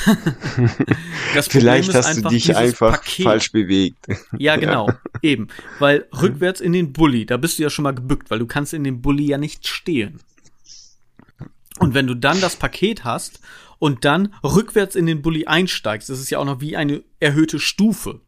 Vielleicht 1.48 1.94
hast 1.94 2.16
du 2.16 2.28
dich 2.28 2.56
einfach 2.56 2.92
Paket. 2.92 3.24
falsch 3.24 3.52
bewegt. 3.52 4.06
Ja, 4.36 4.56
genau. 4.56 4.90
Eben. 5.22 5.48
Weil 5.78 6.06
rückwärts 6.12 6.60
in 6.60 6.72
den 6.72 6.92
Bulli, 6.92 7.26
da 7.26 7.36
bist 7.36 7.58
du 7.58 7.62
ja 7.62 7.70
schon 7.70 7.84
mal 7.84 7.94
gebückt, 7.94 8.30
weil 8.30 8.38
du 8.38 8.46
kannst 8.46 8.74
in 8.74 8.84
dem 8.84 9.00
Bulli 9.00 9.26
ja 9.26 9.38
nicht 9.38 9.66
stehen. 9.66 10.20
Und 11.78 11.94
wenn 11.94 12.06
du 12.06 12.14
dann 12.14 12.40
das 12.40 12.56
Paket 12.56 13.04
hast 13.04 13.40
und 13.78 14.04
dann 14.04 14.34
rückwärts 14.42 14.96
in 14.96 15.06
den 15.06 15.22
Bulli 15.22 15.46
einsteigst, 15.46 16.08
das 16.08 16.18
ist 16.18 16.30
ja 16.30 16.38
auch 16.38 16.44
noch 16.44 16.60
wie 16.60 16.76
eine 16.76 17.02
erhöhte 17.20 17.58
Stufe. 17.58 18.20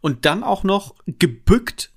Und 0.00 0.24
dann 0.24 0.42
auch 0.42 0.64
noch 0.64 0.94
gebückt, 1.06 1.92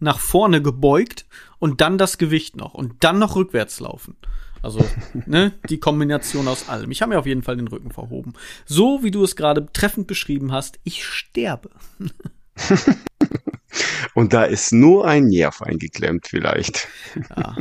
nach 0.00 0.18
vorne 0.18 0.62
gebeugt 0.62 1.26
und 1.58 1.80
dann 1.80 1.98
das 1.98 2.18
Gewicht 2.18 2.56
noch 2.56 2.74
und 2.74 3.02
dann 3.02 3.18
noch 3.18 3.36
rückwärts 3.36 3.80
laufen. 3.80 4.16
Also, 4.62 4.84
ne, 5.26 5.52
die 5.68 5.80
Kombination 5.80 6.48
aus 6.48 6.68
allem. 6.68 6.90
Ich 6.90 7.02
habe 7.02 7.10
mir 7.10 7.18
auf 7.18 7.26
jeden 7.26 7.42
Fall 7.42 7.56
den 7.56 7.68
Rücken 7.68 7.90
verhoben. 7.90 8.34
So 8.66 9.02
wie 9.02 9.10
du 9.10 9.24
es 9.24 9.36
gerade 9.36 9.66
treffend 9.72 10.06
beschrieben 10.06 10.52
hast, 10.52 10.78
ich 10.84 11.04
sterbe. 11.04 11.70
Und 14.14 14.32
da 14.32 14.44
ist 14.44 14.72
nur 14.72 15.06
ein 15.06 15.26
Nerv 15.26 15.62
eingeklemmt 15.62 16.26
vielleicht. 16.26 16.88
Ja. 17.36 17.56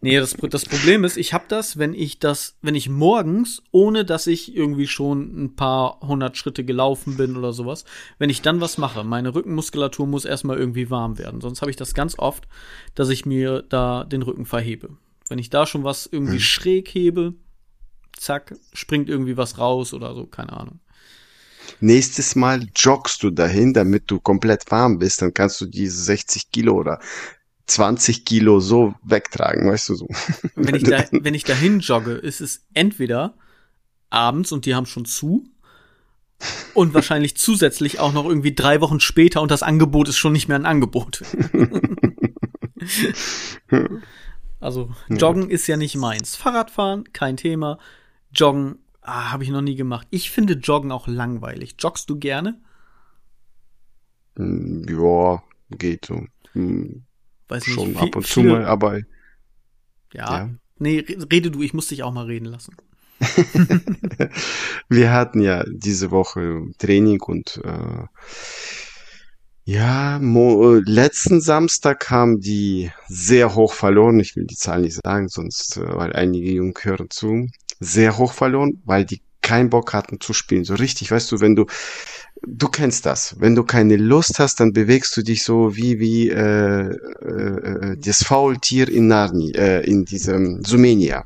Nee, 0.00 0.18
das, 0.18 0.34
das 0.34 0.64
Problem 0.64 1.04
ist, 1.04 1.16
ich 1.16 1.32
habe 1.32 1.44
das, 1.48 1.78
wenn 1.78 1.94
ich 1.94 2.18
das, 2.18 2.56
wenn 2.62 2.74
ich 2.74 2.88
morgens, 2.88 3.62
ohne 3.72 4.04
dass 4.04 4.26
ich 4.26 4.54
irgendwie 4.56 4.86
schon 4.86 5.44
ein 5.44 5.56
paar 5.56 6.00
hundert 6.00 6.36
Schritte 6.36 6.64
gelaufen 6.64 7.16
bin 7.16 7.36
oder 7.36 7.52
sowas, 7.52 7.84
wenn 8.18 8.30
ich 8.30 8.42
dann 8.42 8.60
was 8.60 8.78
mache, 8.78 9.04
meine 9.04 9.34
Rückenmuskulatur 9.34 10.06
muss 10.06 10.24
erstmal 10.24 10.58
irgendwie 10.58 10.90
warm 10.90 11.18
werden. 11.18 11.40
Sonst 11.40 11.60
habe 11.60 11.70
ich 11.70 11.76
das 11.76 11.94
ganz 11.94 12.18
oft, 12.18 12.48
dass 12.94 13.08
ich 13.08 13.26
mir 13.26 13.62
da 13.68 14.04
den 14.04 14.22
Rücken 14.22 14.46
verhebe. 14.46 14.96
Wenn 15.28 15.38
ich 15.38 15.50
da 15.50 15.66
schon 15.66 15.84
was 15.84 16.06
irgendwie 16.06 16.34
hm. 16.34 16.40
schräg 16.40 16.88
hebe, 16.88 17.34
zack, 18.16 18.56
springt 18.72 19.08
irgendwie 19.08 19.36
was 19.36 19.58
raus 19.58 19.92
oder 19.94 20.14
so, 20.14 20.26
keine 20.26 20.52
Ahnung. 20.52 20.80
Nächstes 21.80 22.34
Mal 22.34 22.66
joggst 22.74 23.22
du 23.22 23.30
dahin, 23.30 23.72
damit 23.72 24.10
du 24.10 24.20
komplett 24.20 24.70
warm 24.70 24.98
bist, 24.98 25.22
dann 25.22 25.34
kannst 25.34 25.60
du 25.60 25.66
diese 25.66 26.02
60 26.02 26.50
Kilo 26.50 26.74
oder 26.74 27.00
20 27.66 28.24
Kilo 28.24 28.60
so 28.60 28.94
wegtragen, 29.02 29.70
weißt 29.70 29.90
du 29.90 29.94
so. 29.94 30.08
Wenn 30.54 30.74
ich, 30.74 30.82
da, 30.84 31.04
wenn 31.10 31.34
ich 31.34 31.44
dahin 31.44 31.80
jogge, 31.80 32.12
ist 32.12 32.40
es 32.40 32.66
entweder 32.74 33.34
abends 34.10 34.52
und 34.52 34.66
die 34.66 34.74
haben 34.74 34.86
schon 34.86 35.04
zu 35.04 35.44
und 36.74 36.94
wahrscheinlich 36.94 37.36
zusätzlich 37.36 37.98
auch 38.00 38.12
noch 38.12 38.24
irgendwie 38.24 38.54
drei 38.54 38.80
Wochen 38.80 39.00
später 39.00 39.42
und 39.42 39.50
das 39.50 39.62
Angebot 39.62 40.08
ist 40.08 40.16
schon 40.16 40.32
nicht 40.32 40.48
mehr 40.48 40.58
ein 40.58 40.66
Angebot. 40.66 41.22
also 44.60 44.90
Joggen 45.08 45.50
ist 45.50 45.66
ja 45.66 45.76
nicht 45.76 45.96
meins. 45.96 46.36
Fahrradfahren, 46.36 47.12
kein 47.12 47.36
Thema. 47.36 47.78
Joggen 48.32 48.78
ah, 49.08 49.32
habe 49.32 49.44
ich 49.44 49.50
noch 49.50 49.62
nie 49.62 49.74
gemacht. 49.76 50.06
Ich 50.10 50.30
finde 50.30 50.54
Joggen 50.54 50.92
auch 50.92 51.08
langweilig. 51.08 51.76
Joggst 51.78 52.08
du 52.10 52.18
gerne? 52.18 52.60
Hm, 54.36 54.86
Ja, 54.88 55.42
geht 55.70 56.06
so. 56.06 56.24
Hm, 56.52 57.04
Weiß 57.48 57.66
nicht. 57.66 57.74
Schon 57.74 57.94
viel- 57.94 57.96
ab 58.08 58.16
und 58.16 58.26
zu 58.26 58.42
mal, 58.42 58.64
aber 58.66 58.98
Ja. 60.12 60.38
Ja. 60.38 60.50
Nee, 60.78 61.00
re- 61.00 61.26
rede 61.32 61.50
du, 61.50 61.62
ich 61.62 61.74
muss 61.74 61.88
dich 61.88 62.02
auch 62.02 62.12
mal 62.12 62.26
reden 62.26 62.46
lassen. 62.46 62.76
wir 64.88 65.12
hatten 65.12 65.40
ja 65.40 65.64
diese 65.68 66.10
Woche 66.12 66.62
Training 66.78 67.20
und 67.20 67.60
äh, 67.64 68.04
ja, 69.64 70.18
mo 70.20 70.76
äh, 70.76 70.82
letzten 70.86 71.40
Samstag 71.40 72.10
haben 72.10 72.40
die 72.40 72.90
sehr 73.08 73.54
hoch 73.54 73.72
verloren. 73.74 74.20
Ich 74.20 74.34
will 74.36 74.46
die 74.46 74.54
Zahl 74.56 74.80
nicht 74.82 74.98
sagen, 75.04 75.28
sonst, 75.28 75.76
äh, 75.76 75.96
weil 75.96 76.12
einige 76.14 76.50
Jungen 76.52 76.74
hören 76.80 77.10
zu. 77.10 77.48
Sehr 77.80 78.18
hoch 78.18 78.32
verloren, 78.32 78.82
weil 78.84 79.04
die 79.04 79.20
keinen 79.42 79.70
Bock 79.70 79.94
hatten 79.94 80.20
zu 80.20 80.32
spielen. 80.34 80.64
So 80.64 80.74
richtig, 80.74 81.10
weißt 81.10 81.32
du, 81.32 81.40
wenn 81.40 81.56
du, 81.56 81.66
du 82.46 82.68
kennst 82.68 83.06
das. 83.06 83.36
Wenn 83.38 83.54
du 83.54 83.64
keine 83.64 83.96
Lust 83.96 84.38
hast, 84.38 84.60
dann 84.60 84.72
bewegst 84.72 85.16
du 85.16 85.22
dich 85.22 85.42
so 85.42 85.74
wie, 85.74 85.98
wie 86.00 86.28
äh, 86.28 86.90
äh, 86.90 87.92
äh, 87.92 87.96
das 87.96 88.24
Faultier 88.24 88.88
in 88.88 89.06
Narni, 89.06 89.52
äh, 89.52 89.80
in 89.88 90.04
diesem 90.04 90.62
Sumenia. 90.64 91.24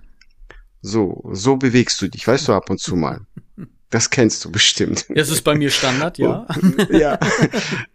So, 0.83 1.23
so 1.33 1.57
bewegst 1.57 2.01
du 2.01 2.09
dich, 2.09 2.27
weißt 2.27 2.49
du, 2.49 2.53
ab 2.53 2.71
und 2.71 2.81
zu 2.81 2.97
mal. 2.97 3.21
Das 3.93 4.09
kennst 4.09 4.43
du 4.43 4.51
bestimmt. 4.51 5.05
Das 5.15 5.29
ist 5.29 5.43
bei 5.43 5.55
mir 5.55 5.69
Standard, 5.69 6.17
ja. 6.17 6.47
ja. 6.91 7.19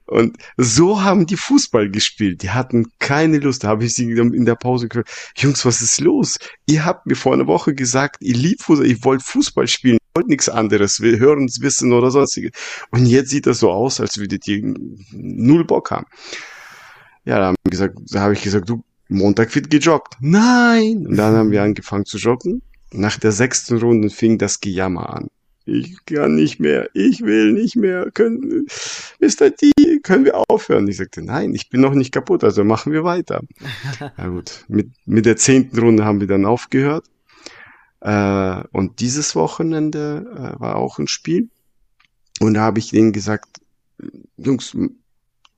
Und 0.06 0.38
so 0.56 1.01
haben 1.01 1.25
die 1.25 1.36
Fußball 1.36 1.89
gespielt. 1.89 2.44
Die 2.44 2.51
hatten 2.51 2.92
keine 3.00 3.39
Lust. 3.39 3.63
Da 3.63 3.70
habe 3.70 3.84
ich 3.84 3.96
sie 3.96 4.12
in 4.12 4.46
der 4.46 4.54
Pause 4.54 4.89
gehört. 4.89 5.10
Jungs, 5.36 5.66
was 5.66 5.82
ist 5.82 6.00
los? 6.00 6.38
Ihr 6.68 6.86
habt 6.86 7.08
mir 7.08 7.16
vor 7.16 7.34
einer 7.34 7.48
Woche 7.48 7.74
gesagt, 7.74 8.18
ihr 8.22 8.36
liebt 8.36 8.62
Fußball, 8.62 8.86
ihr 8.86 9.04
wollt 9.04 9.24
Fußball 9.24 9.68
spielen, 9.68 9.96
ihr 9.96 10.10
wollt 10.13 10.27
nichts 10.27 10.50
anderes, 10.50 11.01
wir 11.01 11.18
hören 11.18 11.39
uns 11.39 11.62
wissen 11.62 11.92
oder 11.92 12.12
sonstiges. 12.12 12.51
Und 12.92 13.08
jetzt 13.08 13.32
sieht 13.32 13.48
das 13.48 13.58
so 13.58 13.72
aus, 13.72 14.00
als 14.00 14.20
würdet 14.20 14.48
ihr 14.48 14.75
null 15.12 15.66
Bock 15.66 15.89
haben. 15.89 16.06
Ja, 17.25 17.39
da 17.39 17.46
haben 17.48 17.56
wir 17.66 17.72
gesagt, 17.72 17.98
da 18.12 18.20
habe 18.20 18.34
ich 18.34 18.44
gesagt, 18.44 18.70
du, 18.70 18.84
Montag 19.10 19.56
wird 19.56 19.72
gejoggt. 19.72 20.13
Nein! 20.20 21.08
Und 21.08 21.16
dann 21.16 21.36
haben 21.36 21.50
wir 21.50 21.63
angefangen 21.63 22.06
zu 22.06 22.20
joggen. 22.20 22.62
Nach 22.92 23.18
der 23.18 23.32
sechsten 23.32 23.80
Runde 23.80 24.12
fing 24.12 24.38
das 24.38 24.60
Gejammer 24.60 25.10
an. 25.10 25.30
Ich 25.70 26.06
kann 26.06 26.36
nicht 26.36 26.62
mehr, 26.62 26.90
ich 26.94 27.22
will 27.22 27.52
nicht 27.52 27.76
mehr, 27.76 28.10
können, 28.12 28.68
Mr. 29.20 29.50
D, 29.50 29.72
können 30.02 30.24
wir 30.24 30.42
aufhören? 30.50 30.88
Ich 30.88 30.96
sagte, 30.96 31.22
nein, 31.22 31.54
ich 31.54 31.70
bin 31.70 31.82
noch 31.82 31.94
nicht 31.94 32.14
kaputt, 32.14 32.46
also 32.46 32.64
machen 32.64 32.94
wir 32.94 33.04
weiter. 33.04 33.42
Na 34.18 34.28
gut, 34.30 34.64
mit, 34.70 34.92
mit 35.06 35.26
der 35.26 35.36
zehnten 35.36 35.78
Runde 35.78 36.06
haben 36.06 36.22
wir 36.22 36.28
dann 36.28 36.46
aufgehört. 36.46 37.06
Äh, 38.00 38.64
und 38.72 39.02
dieses 39.02 39.36
Wochenende 39.36 40.26
äh, 40.56 40.60
war 40.62 40.78
auch 40.78 41.00
ein 41.00 41.08
Spiel. 41.08 41.50
Und 42.40 42.54
da 42.54 42.62
habe 42.62 42.80
ich 42.80 42.92
denen 42.92 43.12
gesagt, 43.12 43.60
Jungs, 44.38 44.74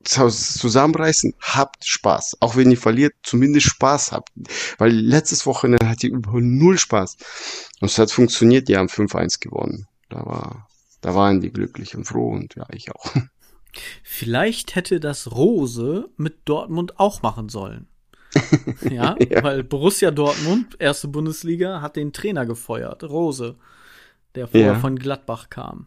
zus- 0.04 0.58
zusammenreißen, 0.58 1.34
habt 1.40 1.84
Spaß. 1.86 2.38
Auch 2.40 2.56
wenn 2.56 2.70
ihr 2.70 2.78
verliert, 2.78 3.12
zumindest 3.22 3.66
Spaß 3.66 4.10
habt. 4.12 4.30
Weil 4.78 4.90
letztes 4.92 5.46
Wochenende 5.46 5.86
hat 5.88 6.02
ihr 6.02 6.10
über 6.10 6.40
null 6.40 6.78
Spaß. 6.78 7.16
Und 7.80 7.90
es 7.90 7.98
hat 7.98 8.10
funktioniert, 8.10 8.68
die 8.68 8.76
haben 8.76 8.88
5-1 8.88 9.38
gewonnen. 9.40 9.86
Da 10.10 10.26
war, 10.26 10.68
da 11.00 11.14
waren 11.14 11.40
die 11.40 11.52
glücklich 11.52 11.96
und 11.96 12.04
froh 12.04 12.30
und 12.30 12.54
ja, 12.56 12.66
ich 12.72 12.92
auch. 12.92 13.14
Vielleicht 14.02 14.74
hätte 14.74 14.98
das 15.00 15.30
Rose 15.32 16.08
mit 16.16 16.40
Dortmund 16.44 16.98
auch 16.98 17.22
machen 17.22 17.48
sollen. 17.48 17.86
Ja, 18.90 19.16
Ja. 19.18 19.42
weil 19.42 19.64
Borussia 19.64 20.10
Dortmund, 20.10 20.76
erste 20.78 21.08
Bundesliga, 21.08 21.80
hat 21.80 21.96
den 21.96 22.12
Trainer 22.12 22.46
gefeuert, 22.46 23.02
Rose, 23.04 23.56
der 24.34 24.46
vorher 24.48 24.72
Ja. 24.74 24.78
von 24.78 24.96
Gladbach 24.98 25.50
kam. 25.50 25.86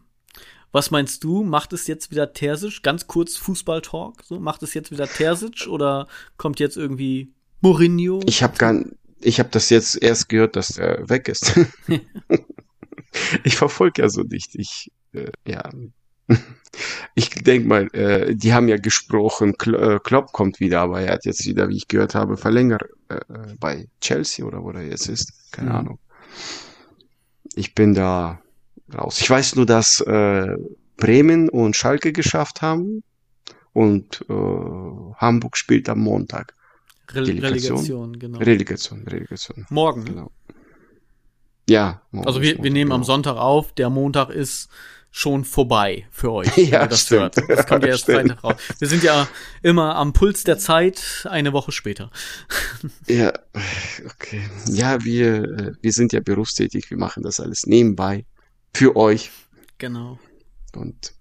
Was 0.72 0.90
meinst 0.90 1.22
du? 1.24 1.42
Macht 1.44 1.72
es 1.72 1.86
jetzt 1.86 2.10
wieder 2.10 2.32
Terzic? 2.32 2.82
Ganz 2.82 3.06
kurz 3.06 3.36
Fußball-Talk. 3.36 4.24
So, 4.24 4.40
macht 4.40 4.62
es 4.62 4.74
jetzt 4.74 4.90
wieder 4.90 5.06
Terzic 5.06 5.66
oder 5.68 6.08
kommt 6.36 6.58
jetzt 6.60 6.76
irgendwie 6.76 7.32
Mourinho? 7.60 8.20
Ich 8.26 8.42
habe 8.42 8.56
gar, 8.58 8.74
ich 9.20 9.38
habe 9.38 9.48
das 9.52 9.70
jetzt 9.70 10.02
erst 10.02 10.28
gehört, 10.28 10.56
dass 10.56 10.76
er 10.76 11.08
weg 11.08 11.28
ist. 11.28 11.54
ich 13.44 13.56
verfolge 13.56 14.02
ja 14.02 14.08
so 14.08 14.22
nicht. 14.22 14.54
Ich, 14.54 14.90
äh, 15.12 15.30
ja. 15.46 15.68
Ich 17.14 17.30
denk 17.30 17.66
mal, 17.66 17.86
äh, 17.94 18.34
die 18.34 18.52
haben 18.52 18.66
ja 18.68 18.76
gesprochen, 18.78 19.56
Kl 19.56 19.74
äh, 19.76 19.98
Klopp 20.02 20.32
kommt 20.32 20.58
wieder, 20.58 20.80
aber 20.80 21.00
er 21.02 21.12
hat 21.14 21.24
jetzt 21.24 21.46
wieder, 21.46 21.68
wie 21.68 21.76
ich 21.76 21.86
gehört 21.88 22.14
habe, 22.16 22.36
verlängert 22.36 22.82
äh, 23.08 23.20
bei 23.60 23.86
Chelsea 24.00 24.44
oder 24.44 24.62
wo 24.64 24.70
er 24.72 24.82
jetzt 24.82 25.08
ist. 25.08 25.32
Keine 25.52 25.70
Mhm. 25.70 25.76
Ahnung. 25.76 25.98
Ich 27.54 27.74
bin 27.74 27.94
da 27.94 28.40
raus. 28.92 29.20
Ich 29.20 29.30
weiß 29.30 29.56
nur, 29.56 29.66
dass 29.66 30.00
äh, 30.00 30.56
Bremen 30.96 31.48
und 31.48 31.76
Schalke 31.76 32.12
geschafft 32.12 32.62
haben 32.62 33.02
und 33.72 34.24
äh, 34.28 34.34
Hamburg 35.16 35.56
spielt 35.56 35.88
am 35.88 36.00
Montag. 36.00 36.54
Delegation? 37.12 37.44
Relegation, 37.44 38.18
genau. 38.18 38.38
Relegation, 38.38 39.06
Relegation. 39.06 39.66
Morgen. 39.70 40.04
Genau. 40.04 40.30
Ja. 41.68 42.02
Also 42.12 42.42
wir, 42.42 42.62
wir 42.62 42.70
nehmen 42.70 42.92
am 42.92 43.00
genau. 43.00 43.06
Sonntag 43.06 43.36
auf, 43.36 43.72
der 43.72 43.90
Montag 43.90 44.30
ist 44.30 44.68
schon 45.16 45.44
vorbei 45.44 46.08
für 46.10 46.32
euch, 46.32 46.56
Ja, 46.56 46.88
das 46.88 47.02
stimmt. 47.02 47.36
hört. 47.36 47.48
Das 47.48 47.66
kommt 47.68 47.84
ja 47.84 47.90
erst. 47.90 48.06
Freitag 48.06 48.42
raus. 48.42 48.56
Wir 48.80 48.88
sind 48.88 49.04
ja 49.04 49.28
immer 49.62 49.94
am 49.94 50.12
Puls 50.12 50.42
der 50.42 50.58
Zeit, 50.58 51.24
eine 51.30 51.52
Woche 51.52 51.70
später. 51.70 52.10
Ja, 53.06 53.32
okay. 54.06 54.42
Ja, 54.66 55.04
wir, 55.04 55.44
äh, 55.44 55.72
wir 55.80 55.92
sind 55.92 56.12
ja 56.12 56.20
berufstätig, 56.20 56.90
wir 56.90 56.98
machen 56.98 57.22
das 57.22 57.38
alles 57.38 57.64
nebenbei 57.66 58.26
für 58.74 58.96
euch. 58.96 59.30
Genau. 59.78 60.18
Und 60.74 61.14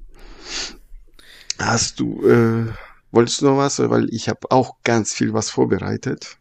hast 1.60 2.00
du, 2.00 2.28
äh, 2.28 2.74
wolltest 3.12 3.42
du 3.42 3.46
noch 3.46 3.58
was? 3.58 3.78
Weil 3.78 4.10
ich 4.12 4.28
habe 4.28 4.50
auch 4.50 4.78
ganz 4.84 5.14
viel 5.14 5.34
was 5.34 5.52
vorbereitet. 5.52 6.38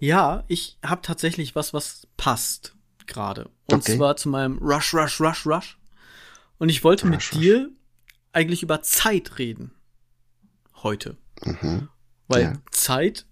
Ja, 0.00 0.44
ich 0.48 0.78
habe 0.82 1.02
tatsächlich 1.02 1.54
was, 1.54 1.74
was 1.74 2.06
passt 2.16 2.74
gerade. 3.06 3.50
Und 3.66 3.78
Okay. 3.78 3.96
zwar 3.96 4.16
zu 4.16 4.28
meinem 4.28 4.58
Rush, 4.58 4.94
Rush, 4.94 5.20
Rush, 5.20 5.46
Rush. 5.46 5.78
Und 6.58 6.68
ich 6.68 6.84
wollte 6.84 7.06
Rush, 7.08 7.32
mit 7.34 7.42
dir 7.42 7.70
eigentlich 8.32 8.62
über 8.62 8.82
Zeit 8.82 9.38
reden. 9.38 9.72
Heute. 10.82 11.16
Mhm. 11.44 11.88
Weil 12.28 12.42
Ja. 12.42 12.52
Zeit, 12.70 13.26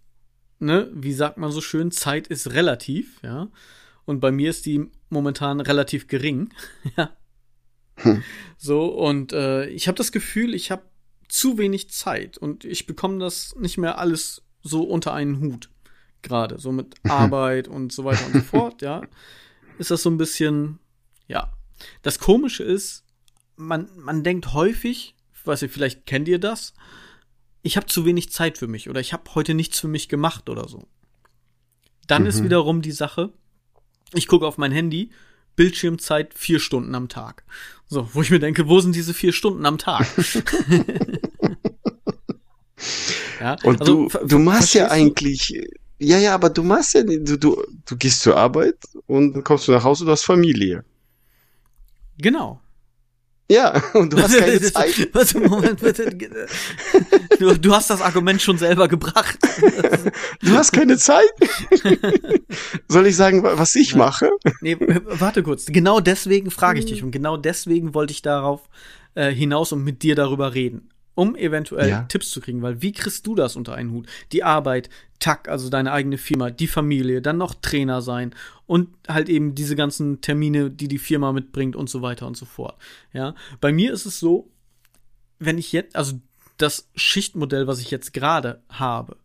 ne, 0.58 0.90
wie 0.94 1.12
sagt 1.12 1.38
man 1.38 1.50
so 1.50 1.60
schön, 1.60 1.90
Zeit 1.90 2.26
ist 2.28 2.50
relativ, 2.52 3.20
ja. 3.22 3.48
Und 4.04 4.20
bei 4.20 4.32
mir 4.32 4.50
ist 4.50 4.66
die 4.66 4.90
momentan 5.10 5.60
relativ 5.60 6.08
gering, 6.08 6.50
ja. 6.96 7.10
Hm. 7.96 8.22
So, 8.58 8.86
und 8.86 9.32
äh, 9.32 9.66
ich 9.66 9.86
habe 9.86 9.96
das 9.96 10.12
Gefühl, 10.12 10.54
ich 10.54 10.70
habe 10.70 10.82
zu 11.28 11.58
wenig 11.58 11.90
Zeit 11.90 12.36
und 12.38 12.64
ich 12.64 12.86
bekomme 12.86 13.18
das 13.18 13.54
nicht 13.56 13.78
mehr 13.78 13.98
alles 13.98 14.42
so 14.62 14.82
unter 14.82 15.12
einen 15.12 15.40
Hut. 15.40 15.68
Gerade, 16.22 16.58
so 16.58 16.72
mit 16.72 16.94
Arbeit 17.08 17.68
und 17.68 17.92
so 17.92 18.04
weiter 18.04 18.24
und 18.26 18.32
so 18.34 18.40
fort, 18.42 18.82
ja. 18.82 19.02
Ist 19.78 19.90
das 19.90 20.02
so 20.02 20.10
ein 20.10 20.18
bisschen, 20.18 20.78
ja. 21.28 21.52
Das 22.02 22.18
Komische 22.18 22.62
ist, 22.62 23.04
man, 23.56 23.88
man 23.96 24.22
denkt 24.22 24.52
häufig, 24.52 25.14
ich 25.34 25.46
weiß 25.46 25.62
nicht, 25.62 25.72
vielleicht 25.74 26.06
kennt 26.06 26.28
ihr 26.28 26.38
das, 26.38 26.74
ich 27.62 27.76
habe 27.76 27.86
zu 27.86 28.04
wenig 28.04 28.30
Zeit 28.30 28.58
für 28.58 28.68
mich 28.68 28.88
oder 28.90 29.00
ich 29.00 29.12
habe 29.12 29.34
heute 29.34 29.54
nichts 29.54 29.80
für 29.80 29.88
mich 29.88 30.08
gemacht 30.08 30.48
oder 30.48 30.68
so. 30.68 30.86
Dann 32.06 32.26
ist 32.26 32.40
Mhm. 32.40 32.44
wiederum 32.44 32.82
die 32.82 32.92
Sache, 32.92 33.32
ich 34.14 34.26
gucke 34.26 34.46
auf 34.46 34.58
mein 34.58 34.72
Handy, 34.72 35.10
Bildschirmzeit 35.56 36.34
vier 36.34 36.60
Stunden 36.60 36.94
am 36.94 37.08
Tag. 37.08 37.44
So, 37.86 38.08
wo 38.14 38.22
ich 38.22 38.30
mir 38.30 38.40
denke, 38.40 38.68
wo 38.68 38.80
sind 38.80 38.94
diese 38.96 39.14
vier 39.14 39.32
Stunden 39.32 39.66
am 39.66 39.78
Tag? 39.78 40.06
ja, 43.40 43.56
Und 43.62 43.80
also, 43.80 44.08
du, 44.08 44.26
du 44.26 44.38
machst 44.38 44.74
ja 44.74 44.90
eigentlich, 44.90 45.60
ja, 46.04 46.18
ja, 46.18 46.34
aber 46.34 46.50
du 46.50 46.62
machst 46.62 46.94
ja, 46.94 47.02
nicht- 47.02 47.28
du, 47.28 47.36
du, 47.38 47.62
du 47.86 47.96
gehst 47.96 48.20
zur 48.20 48.36
Arbeit 48.36 48.76
und 49.06 49.32
dann 49.34 49.44
kommst 49.44 49.68
du 49.68 49.72
nach 49.72 49.84
Hause, 49.84 50.04
du 50.04 50.10
hast 50.10 50.24
Familie. 50.24 50.84
Genau. 52.18 52.60
Ja, 53.50 53.82
und 53.94 54.12
du 54.12 54.18
hast 54.22 54.38
keine 54.38 54.60
Zeit. 54.72 55.10
Warte, 55.12 55.40
Moment, 55.40 55.80
bitte. 55.80 56.16
Du, 57.38 57.54
du 57.58 57.74
hast 57.74 57.90
das 57.90 58.00
Argument 58.00 58.40
schon 58.40 58.56
selber 58.56 58.88
gebracht. 58.88 59.38
Du 60.40 60.52
hast 60.52 60.72
keine 60.72 60.96
Zeit. 60.96 61.28
Soll 62.88 63.06
ich 63.06 63.16
sagen, 63.16 63.42
wa- 63.42 63.58
was 63.58 63.74
ich 63.74 63.90
Nein. 63.90 63.98
mache? 63.98 64.30
Nee, 64.60 64.76
warte 64.78 65.42
kurz. 65.42 65.66
Genau 65.66 66.00
deswegen 66.00 66.50
frage 66.50 66.78
ich 66.78 66.86
dich 66.86 67.02
und 67.02 67.10
genau 67.10 67.36
deswegen 67.36 67.94
wollte 67.94 68.12
ich 68.12 68.22
darauf 68.22 68.62
äh, 69.14 69.30
hinaus 69.32 69.72
und 69.72 69.84
mit 69.84 70.02
dir 70.02 70.14
darüber 70.14 70.54
reden. 70.54 70.88
Um 71.14 71.36
eventuell 71.36 71.88
Ja. 71.88 72.02
Tipps 72.04 72.30
zu 72.30 72.40
kriegen, 72.40 72.62
weil 72.62 72.82
wie 72.82 72.92
kriegst 72.92 73.26
du 73.26 73.34
das 73.34 73.56
unter 73.56 73.74
einen 73.74 73.90
Hut? 73.90 74.06
Die 74.32 74.42
Arbeit, 74.42 74.88
Tack, 75.18 75.48
also 75.48 75.68
deine 75.68 75.92
eigene 75.92 76.18
Firma, 76.18 76.50
die 76.50 76.66
Familie, 76.66 77.22
dann 77.22 77.38
noch 77.38 77.54
Trainer 77.54 78.02
sein 78.02 78.34
und 78.66 78.88
halt 79.06 79.28
eben 79.28 79.54
diese 79.54 79.76
ganzen 79.76 80.20
Termine, 80.20 80.70
die 80.70 80.88
die 80.88 80.98
Firma 80.98 81.32
mitbringt 81.32 81.76
und 81.76 81.88
so 81.88 82.02
weiter 82.02 82.26
und 82.26 82.36
so 82.36 82.44
fort. 82.46 82.76
Ja, 83.12 83.34
bei 83.60 83.72
mir 83.72 83.92
ist 83.92 84.06
es 84.06 84.18
so, 84.18 84.50
wenn 85.38 85.58
ich 85.58 85.72
jetzt, 85.72 85.94
also 85.96 86.18
das 86.56 86.88
Schichtmodell, 86.94 87.66
was 87.66 87.80
ich 87.80 87.90
jetzt 87.90 88.12
gerade 88.12 88.62
habe, 88.68 89.16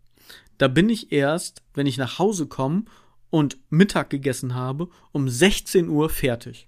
da 0.57 0.67
bin 0.67 0.89
ich 0.89 1.11
erst, 1.11 1.63
wenn 1.73 1.87
ich 1.87 1.97
nach 1.97 2.19
Hause 2.19 2.47
komme 2.47 2.85
und 3.29 3.57
Mittag 3.69 4.09
gegessen 4.09 4.55
habe, 4.55 4.89
um 5.11 5.29
16 5.29 5.89
Uhr 5.89 6.09
fertig. 6.09 6.67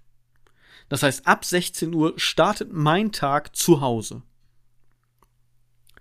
Das 0.90 1.04
heißt, 1.04 1.28
ab 1.28 1.46
16 1.46 1.94
Uhr 1.94 2.14
startet 2.18 2.74
mein 2.74 3.12
Tag 3.12 3.56
zu 3.56 3.82
Hause. 3.82 4.24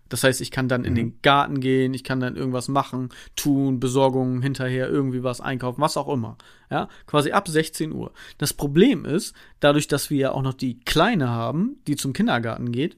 Das 0.08 0.24
heißt, 0.24 0.40
ich 0.40 0.50
kann 0.50 0.68
dann 0.68 0.84
in 0.84 0.94
den 0.94 1.20
Garten 1.22 1.60
gehen, 1.60 1.92
ich 1.92 2.02
kann 2.02 2.20
dann 2.20 2.36
irgendwas 2.36 2.68
machen, 2.68 3.10
tun, 3.36 3.78
Besorgungen 3.78 4.40
hinterher, 4.40 4.88
irgendwie 4.88 5.22
was 5.22 5.40
einkaufen, 5.40 5.80
was 5.80 5.96
auch 5.96 6.08
immer. 6.08 6.38
Ja, 6.70 6.88
quasi 7.06 7.32
ab 7.32 7.48
16 7.48 7.92
Uhr. 7.92 8.12
Das 8.38 8.54
Problem 8.54 9.04
ist, 9.04 9.34
dadurch, 9.60 9.86
dass 9.86 10.08
wir 10.08 10.18
ja 10.18 10.32
auch 10.32 10.42
noch 10.42 10.54
die 10.54 10.80
Kleine 10.80 11.28
haben, 11.28 11.76
die 11.86 11.96
zum 11.96 12.12
Kindergarten 12.14 12.72
geht, 12.72 12.96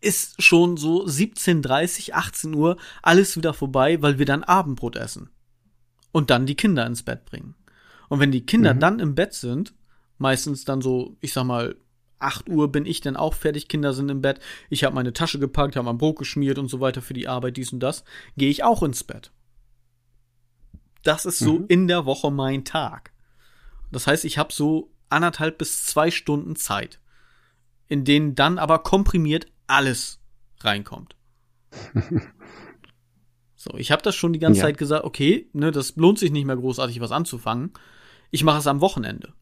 ist 0.00 0.40
schon 0.40 0.76
so 0.76 1.04
17.30, 1.04 2.12
18 2.12 2.54
Uhr 2.54 2.76
alles 3.02 3.36
wieder 3.36 3.52
vorbei, 3.52 4.00
weil 4.00 4.18
wir 4.18 4.26
dann 4.26 4.44
Abendbrot 4.44 4.96
essen. 4.96 5.30
Und 6.12 6.30
dann 6.30 6.46
die 6.46 6.54
Kinder 6.54 6.86
ins 6.86 7.02
Bett 7.02 7.24
bringen. 7.24 7.54
Und 8.08 8.20
wenn 8.20 8.30
die 8.30 8.46
Kinder 8.46 8.74
Mhm. 8.74 8.80
dann 8.80 9.00
im 9.00 9.14
Bett 9.14 9.34
sind, 9.34 9.74
meistens 10.18 10.64
dann 10.64 10.80
so, 10.80 11.16
ich 11.20 11.32
sag 11.32 11.44
mal, 11.44 11.76
8 12.20 12.48
Uhr 12.48 12.70
bin 12.72 12.84
ich 12.86 13.00
dann 13.00 13.16
auch 13.16 13.34
fertig, 13.34 13.68
Kinder 13.68 13.92
sind 13.92 14.08
im 14.08 14.20
Bett, 14.22 14.40
ich 14.70 14.84
habe 14.84 14.94
meine 14.94 15.12
Tasche 15.12 15.38
gepackt, 15.38 15.76
habe 15.76 15.86
mein 15.86 15.98
Brot 15.98 16.18
geschmiert 16.18 16.58
und 16.58 16.68
so 16.68 16.80
weiter 16.80 17.02
für 17.02 17.14
die 17.14 17.28
Arbeit, 17.28 17.56
dies 17.56 17.72
und 17.72 17.80
das, 17.80 18.04
gehe 18.36 18.50
ich 18.50 18.64
auch 18.64 18.82
ins 18.82 19.04
Bett. 19.04 19.30
Das 21.02 21.24
ist 21.26 21.38
so 21.38 21.60
Mhm. 21.60 21.64
in 21.68 21.88
der 21.88 22.04
Woche 22.06 22.30
mein 22.30 22.64
Tag. 22.64 23.12
Das 23.92 24.06
heißt, 24.06 24.24
ich 24.24 24.36
habe 24.38 24.52
so 24.52 24.90
anderthalb 25.08 25.58
bis 25.58 25.84
zwei 25.86 26.10
Stunden 26.10 26.56
Zeit, 26.56 27.00
in 27.86 28.04
denen 28.04 28.34
dann 28.34 28.58
aber 28.58 28.80
komprimiert 28.80 29.46
alles 29.66 30.20
reinkommt. 30.60 31.16
So, 33.60 33.76
ich 33.76 33.90
habe 33.90 34.02
das 34.02 34.14
schon 34.14 34.32
die 34.32 34.38
ganze 34.38 34.60
Ja. 34.60 34.66
Zeit 34.66 34.78
gesagt, 34.78 35.04
okay, 35.04 35.48
ne, 35.52 35.72
das 35.72 35.96
lohnt 35.96 36.20
sich 36.20 36.30
nicht 36.30 36.44
mehr 36.44 36.54
großartig 36.56 37.00
was 37.00 37.10
anzufangen. 37.10 37.72
Ich 38.30 38.44
mache 38.44 38.58
es 38.60 38.68
am 38.68 38.80
Wochenende. 38.80 39.32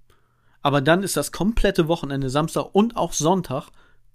Aber 0.67 0.81
dann 0.81 1.05
ist 1.05 1.17
das 1.17 1.31
komplette 1.31 1.87
Wochenende, 1.87 2.29
Samstag 2.29 2.71
und 2.73 2.97
auch 2.97 3.13
Sonntag, 3.13 3.69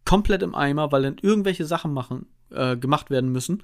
komplett 0.04 0.42
im 0.44 0.54
Eimer, 0.54 0.92
weil 0.92 1.04
dann 1.04 1.16
irgendwelche 1.22 1.64
Sachen 1.66 1.94
machen, 1.94 2.26
äh, 2.50 2.76
gemacht 2.76 3.10
werden 3.10 3.32
müssen 3.32 3.64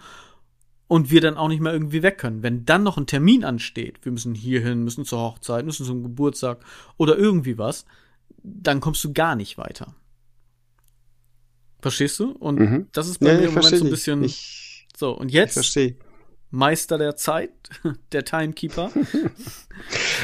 und 0.87 1.11
wir 1.11 1.19
dann 1.19 1.35
auch 1.35 1.49
nicht 1.49 1.59
mehr 1.59 1.73
irgendwie 1.73 2.01
weg 2.01 2.17
können. 2.17 2.43
Wenn 2.43 2.63
dann 2.63 2.83
noch 2.83 2.95
ein 2.97 3.05
Termin 3.05 3.43
ansteht, 3.43 3.97
wir 4.05 4.13
müssen 4.13 4.35
hierhin, 4.35 4.85
müssen 4.85 5.03
zur 5.03 5.19
Hochzeit, 5.19 5.65
müssen 5.65 5.85
zum 5.85 6.01
Geburtstag 6.01 6.63
oder 6.95 7.17
irgendwie 7.17 7.57
was, 7.57 7.83
dann 8.41 8.79
kommst 8.79 9.03
du 9.03 9.11
gar 9.11 9.35
nicht 9.35 9.57
weiter. 9.57 9.93
Verstehst 11.81 12.17
du? 12.21 12.31
Und 12.31 12.57
Mhm. 12.57 12.87
das 12.93 13.09
ist 13.09 13.19
bei 13.19 13.31
Ja, 13.31 13.35
mir 13.35 13.41
ich 13.41 13.49
im 13.49 13.55
Moment 13.55 13.75
so 13.79 13.83
ein 13.85 13.91
bisschen 13.91 14.23
Ich, 14.23 14.87
so. 14.95 15.11
Und 15.11 15.27
ich 15.27 15.33
jetzt 15.33 15.55
verstehe. 15.55 15.97
Meister 16.57 16.97
der 16.97 17.15
Zeit, 17.15 17.51
der 18.11 18.25
Timekeeper. 18.25 18.89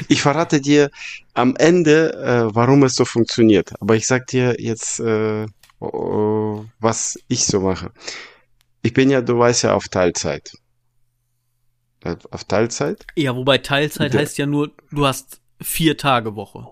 Ich 0.08 0.22
verrate 0.22 0.60
dir 0.60 0.90
am 1.34 1.56
Ende, 1.56 2.14
äh, 2.14 2.56
warum 2.56 2.84
es 2.84 2.96
so 2.96 3.06
funktioniert. 3.06 3.72
Aber 3.80 3.96
ich 3.96 4.08
sag 4.08 4.28
dir 4.28 4.56
jetzt, 4.60 5.00
äh, 5.00 5.46
oh, 5.80 6.66
was 6.80 7.20
ich 7.28 7.46
so 7.46 7.60
mache. 7.62 7.92
Ich 8.82 8.94
bin 8.94 9.10
ja, 9.12 9.22
du 9.22 9.38
weißt 9.38 9.64
ja, 9.64 9.76
auf 9.76 9.88
Teilzeit. 9.90 10.52
Äh, 12.04 12.18
Auf 12.32 12.44
Teilzeit? 12.44 13.06
Ja, 13.16 13.36
wobei 13.36 13.60
Teilzeit 13.60 14.14
Ja. 14.14 14.20
heißt 14.20 14.38
ja 14.38 14.46
nur, 14.46 14.72
du 14.92 15.06
hast 15.06 15.40
vier 15.62 15.98
Tage 15.98 16.36
Woche. 16.36 16.68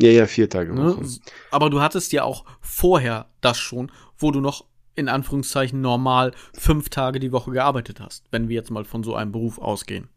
Ja, 0.00 0.10
ja, 0.10 0.26
vier 0.26 0.50
Tage 0.50 0.74
Ne? 0.74 0.96
Woche. 0.96 1.06
Aber 1.50 1.70
du 1.70 1.80
hattest 1.80 2.12
ja 2.12 2.24
auch 2.24 2.44
vorher 2.60 3.30
das 3.40 3.58
schon, 3.58 3.90
wo 4.18 4.30
du 4.30 4.40
noch 4.40 4.66
in 4.94 5.08
Anführungszeichen 5.08 5.80
normal 5.80 6.32
fünf 6.52 6.88
Tage 6.88 7.18
die 7.18 7.32
Woche 7.32 7.50
gearbeitet 7.52 8.00
hast, 8.00 8.26
wenn 8.30 8.48
wir 8.48 8.56
jetzt 8.56 8.70
mal 8.70 8.84
von 8.84 9.02
so 9.02 9.14
einem 9.14 9.32
Beruf 9.32 9.58
ausgehen. 9.58 10.08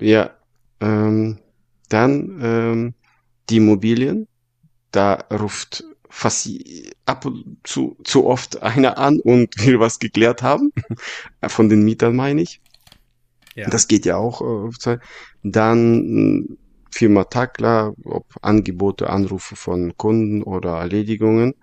Ja, 0.00 0.30
ähm, 0.80 1.38
dann 1.88 2.40
ähm, 2.42 2.94
die 3.48 3.56
Immobilien. 3.58 4.26
Da 4.92 5.24
ruft 5.32 5.84
fast 6.08 6.48
ab 7.06 7.24
und 7.24 7.58
zu, 7.62 7.96
zu 8.02 8.26
oft 8.26 8.62
einer 8.62 8.98
an 8.98 9.20
und 9.20 9.54
will 9.66 9.78
was 9.80 9.98
geklärt 9.98 10.42
haben. 10.42 10.72
Von 11.46 11.68
den 11.68 11.84
Mietern 11.84 12.16
meine 12.16 12.42
ich. 12.42 12.60
Ja. 13.54 13.68
Das 13.68 13.88
geht 13.88 14.04
ja 14.06 14.16
auch. 14.16 14.40
äh, 14.40 14.68
auf 14.68 14.78
Zeit. 14.78 15.00
Dann 15.42 16.46
mh, 16.46 16.56
Firma 16.90 17.24
Takla, 17.24 17.94
ob 18.04 18.26
Angebote, 18.42 19.10
Anrufe 19.10 19.56
von 19.56 19.96
Kunden 19.96 20.42
oder 20.42 20.78
Erledigungen. 20.78 21.54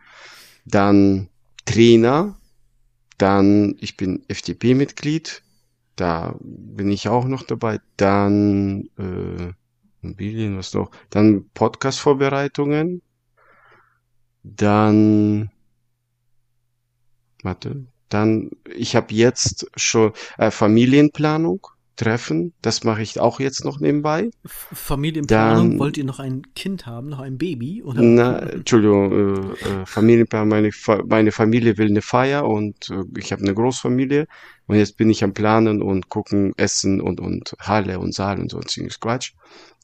Dann 0.65 1.29
Trainer. 1.67 2.36
Dann, 3.19 3.75
ich 3.80 3.97
bin 3.97 4.23
FDP-Mitglied. 4.27 5.43
Da 5.95 6.36
bin 6.39 6.89
ich 6.89 7.08
auch 7.10 7.25
noch 7.25 7.43
dabei. 7.43 7.80
Dann 7.97 8.89
äh, 8.97 9.53
Immobilien, 10.01 10.58
was 10.58 10.73
noch? 10.73 10.91
Dann 11.12 11.49
Podcast-Vorbereitungen. 11.53 13.01
Dann 14.43 15.51
warte. 17.43 17.86
Dann, 18.10 18.51
ich 18.73 18.95
habe 18.95 19.13
jetzt 19.13 19.69
schon 19.75 20.13
äh, 20.38 20.49
Familienplanung, 20.49 21.67
Treffen. 21.97 22.53
Das 22.62 22.83
mache 22.83 23.01
ich 23.01 23.19
auch 23.19 23.39
jetzt 23.41 23.65
noch 23.65 23.79
nebenbei. 23.81 24.29
Familienplanung, 24.45 25.71
Dann- 25.71 25.79
wollt 25.79 25.97
ihr 25.97 26.05
noch 26.05 26.19
ein 26.19 26.43
Kind 26.55 26.86
haben, 26.86 27.10
noch 27.10 27.19
ein 27.19 27.38
Baby? 27.38 27.83
Oder? 27.83 28.01
Na, 28.01 28.38
Entschuldigung, 28.39 29.12
äh, 29.12 29.39
äh, 29.81 29.86
Familienplanung, 29.86 30.47
meine, 30.47 30.71
meine 31.07 31.31
Familie 31.31 31.77
will 31.77 31.88
eine 31.89 32.01
Feier 32.01 32.45
und 32.45 32.89
äh, 32.89 33.03
ich 33.19 33.31
habe 33.31 33.41
eine 33.41 33.53
Großfamilie 33.53 34.27
und 34.67 34.75
jetzt 34.77 34.95
bin 34.97 35.10
ich 35.10 35.23
am 35.23 35.33
Planen 35.33 35.81
und 35.81 36.07
gucken, 36.10 36.53
Essen 36.57 37.01
und, 37.01 37.19
und 37.19 37.55
Halle 37.60 37.99
und 37.99 38.13
Saal 38.13 38.39
und 38.39 38.51
sonstiges 38.51 38.99
Quatsch. 38.99 39.33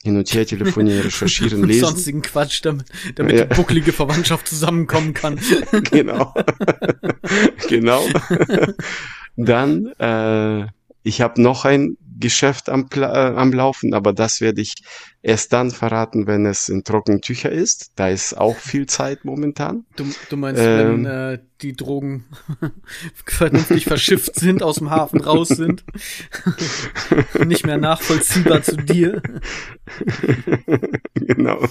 Hin 0.04 0.18
und 0.18 0.34
her 0.34 0.46
telefonieren, 0.46 1.02
recherchieren, 1.06 1.62
und 1.62 1.68
lesen. 1.70 1.86
sonstigen 1.86 2.22
Quatsch, 2.22 2.60
damit, 2.66 2.88
damit 3.16 3.38
Ja. 3.38 3.46
die 3.46 3.56
bucklige 3.56 3.94
Verwandtschaft 3.94 4.48
zusammenkommen 4.50 5.14
kann. 5.14 5.40
genau. 5.92 6.34
genau. 7.70 8.04
Dann, 9.36 9.88
äh, 10.00 10.68
ich 11.04 11.22
habe 11.22 11.42
noch 11.42 11.66
ein 11.66 11.98
Geschäft 12.24 12.70
am, 12.70 12.88
äh, 12.96 13.04
am 13.04 13.52
Laufen, 13.52 13.94
aber 13.94 14.14
das 14.14 14.40
werde 14.40 14.62
ich 14.62 14.76
erst 15.24 15.54
dann 15.54 15.72
verraten, 15.72 16.28
wenn 16.28 16.46
es 16.46 16.70
in 16.70 16.84
trockenen 16.84 17.22
Tücher 17.22 17.52
ist. 17.52 17.92
Da 17.96 18.10
ist 18.10 18.38
auch 18.38 18.58
viel 18.58 18.86
Zeit 18.86 19.26
momentan. 19.26 19.86
Du, 19.96 20.06
du 20.30 20.38
meinst, 20.38 20.62
Ähm. 20.62 21.06
wenn 21.06 21.06
äh, 21.06 21.40
die 21.62 21.74
Drogen 21.74 22.26
vernünftig 23.26 23.86
verschifft 23.86 24.36
sind, 24.36 24.62
aus 24.62 24.76
dem 24.76 24.92
Hafen 24.92 25.22
raus 25.22 25.48
sind, 25.48 25.86
nicht 27.46 27.66
mehr 27.66 27.78
nachvollziehbar 27.78 28.62
zu 28.62 28.76
dir. 28.76 29.22
genau. 31.16 31.66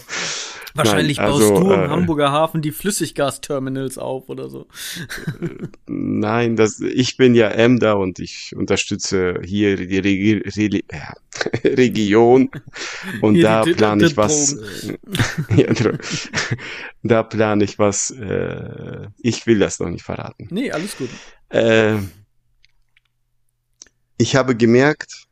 Wahrscheinlich 0.75 1.19
Nein, 1.19 1.29
baust 1.29 1.43
also, 1.43 1.61
du 1.61 1.73
am 1.73 1.85
äh, 1.85 1.89
Hamburger 1.89 2.33
Hafen 2.33 2.63
die 2.63 2.73
Flüssiggasterminals 2.73 3.99
auf 3.99 4.31
oder 4.31 4.49
so. 4.49 4.67
Nein, 5.87 6.57
das, 6.57 6.81
ich 6.81 7.19
bin 7.19 7.35
ja 7.35 7.49
Emder 7.49 7.99
und 7.99 8.19
ich 8.19 8.55
unterstütze 8.57 9.41
hier 9.45 9.77
die 9.77 9.99
Regi 9.99 10.43
Reli 10.57 10.85
ja, 10.91 11.13
Region 11.65 12.51
und 13.23 13.35
Hier 13.35 13.45
da 13.45 13.63
plane 13.63 14.07
ich 14.07 14.17
was. 14.17 14.55
äh, 14.55 14.97
ja, 15.57 15.73
Dro- 15.73 15.99
da 17.03 17.23
plane 17.23 17.65
ich 17.65 17.79
was. 17.79 18.11
Äh, 18.11 19.09
ich 19.19 19.47
will 19.47 19.59
das 19.59 19.79
noch 19.81 19.89
nicht 19.89 20.05
verraten. 20.05 20.49
Nee, 20.51 20.71
alles 20.71 20.97
gut. 20.97 21.09
Äh, 21.49 21.99
ich 24.19 24.37
habe 24.37 24.57
gemerkt, 24.57 25.27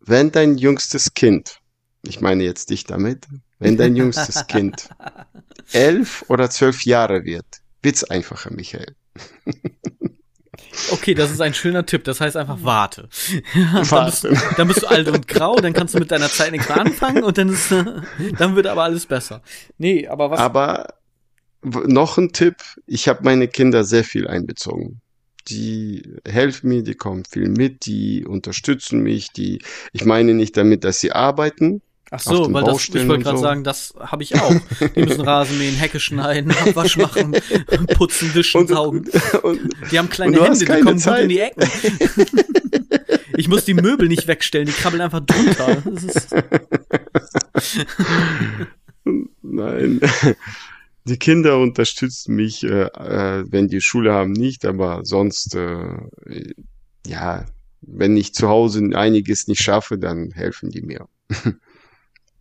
wenn 0.00 0.30
dein 0.32 0.58
jüngstes 0.58 1.14
Kind, 1.14 1.58
ich 2.02 2.20
meine 2.20 2.44
jetzt 2.44 2.70
dich 2.70 2.84
damit, 2.84 3.26
wenn 3.58 3.76
dein 3.76 3.94
jüngstes 3.96 4.46
Kind 4.46 4.88
elf 5.72 6.24
oder 6.28 6.50
zwölf 6.50 6.84
Jahre 6.84 7.24
wird, 7.24 7.46
wird's 7.82 8.04
einfacher, 8.04 8.52
Michael. 8.52 8.94
Okay, 10.90 11.14
das 11.14 11.30
ist 11.30 11.40
ein 11.40 11.54
schöner 11.54 11.86
Tipp. 11.86 12.04
Das 12.04 12.20
heißt 12.20 12.36
einfach 12.36 12.58
warte. 12.62 13.08
Dann, 13.54 14.06
bist, 14.06 14.26
dann 14.56 14.68
bist 14.68 14.82
du 14.82 14.86
alt 14.86 15.08
und 15.08 15.26
grau, 15.26 15.56
dann 15.56 15.72
kannst 15.72 15.94
du 15.94 15.98
mit 15.98 16.10
deiner 16.10 16.28
Zeit 16.28 16.52
nichts 16.52 16.70
anfangen 16.70 17.22
und 17.22 17.38
dann 17.38 17.48
ist, 17.48 17.70
dann 18.38 18.56
wird 18.56 18.66
aber 18.66 18.84
alles 18.84 19.06
besser. 19.06 19.42
Nee, 19.78 20.06
aber 20.06 20.30
was? 20.30 20.38
Aber 20.38 20.94
noch 21.62 22.18
ein 22.18 22.32
Tipp, 22.32 22.56
ich 22.86 23.08
habe 23.08 23.20
meine 23.22 23.48
Kinder 23.48 23.84
sehr 23.84 24.04
viel 24.04 24.26
einbezogen. 24.26 25.00
Die 25.48 26.02
helfen 26.26 26.68
mir, 26.68 26.82
die 26.82 26.94
kommen 26.94 27.24
viel 27.24 27.48
mit, 27.48 27.86
die 27.86 28.24
unterstützen 28.26 29.00
mich, 29.02 29.32
die, 29.32 29.60
ich 29.92 30.04
meine 30.04 30.34
nicht 30.34 30.56
damit, 30.56 30.84
dass 30.84 31.00
sie 31.00 31.12
arbeiten, 31.12 31.82
Ach 32.12 32.18
so, 32.18 32.52
weil 32.52 32.64
das, 32.64 32.88
ich 32.88 33.06
wollte 33.06 33.22
gerade 33.22 33.38
so. 33.38 33.42
sagen, 33.42 33.62
das 33.62 33.94
habe 34.00 34.24
ich 34.24 34.34
auch. 34.34 34.52
Die 34.96 35.02
müssen 35.02 35.20
Rasen 35.20 35.58
mähen, 35.58 35.76
Hecke 35.76 36.00
schneiden, 36.00 36.50
Abwasch 36.66 36.96
machen, 36.96 37.36
putzen, 37.94 38.34
wischen, 38.34 38.66
saugen. 38.66 39.04
die 39.92 39.98
haben 39.98 40.08
kleine 40.08 40.42
Hände, 40.42 40.58
die 40.58 40.66
kommen 40.66 40.98
Zeit. 40.98 41.14
gut 41.14 41.22
in 41.22 41.28
die 41.28 41.38
Ecken. 41.38 41.70
ich 43.36 43.46
muss 43.46 43.64
die 43.64 43.74
Möbel 43.74 44.08
nicht 44.08 44.26
wegstellen, 44.26 44.66
die 44.66 44.72
krabbeln 44.72 45.02
einfach 45.02 45.20
drunter. 45.20 45.82
Nein. 49.42 50.00
Die 51.04 51.16
Kinder 51.16 51.58
unterstützen 51.58 52.34
mich, 52.34 52.64
äh, 52.64 52.86
äh, 52.86 53.44
wenn 53.48 53.68
die 53.68 53.80
Schule 53.80 54.12
haben, 54.12 54.32
nicht, 54.32 54.64
aber 54.64 55.04
sonst, 55.04 55.54
äh, 55.54 55.96
ja, 57.06 57.46
wenn 57.82 58.16
ich 58.16 58.34
zu 58.34 58.48
Hause 58.48 58.90
einiges 58.94 59.46
nicht 59.46 59.62
schaffe, 59.62 59.96
dann 59.96 60.32
helfen 60.32 60.70
die 60.70 60.82
mir. 60.82 61.08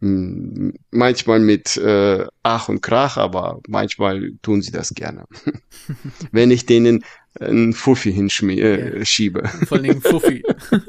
Manchmal 0.01 1.39
mit 1.39 1.75
äh, 1.77 2.25
Ach 2.43 2.69
und 2.69 2.81
Krach, 2.81 3.17
aber 3.17 3.59
manchmal 3.67 4.31
tun 4.41 4.61
sie 4.61 4.71
das 4.71 4.93
gerne. 4.93 5.25
Wenn 6.31 6.51
ich 6.51 6.65
denen 6.65 7.03
einen 7.39 7.73
Fuffi 7.73 8.13
hinschiebe. 8.13 9.43
Äh, 9.43 9.65
Vor 9.65 9.77
allem 9.77 10.01
Fuffi. 10.01 10.43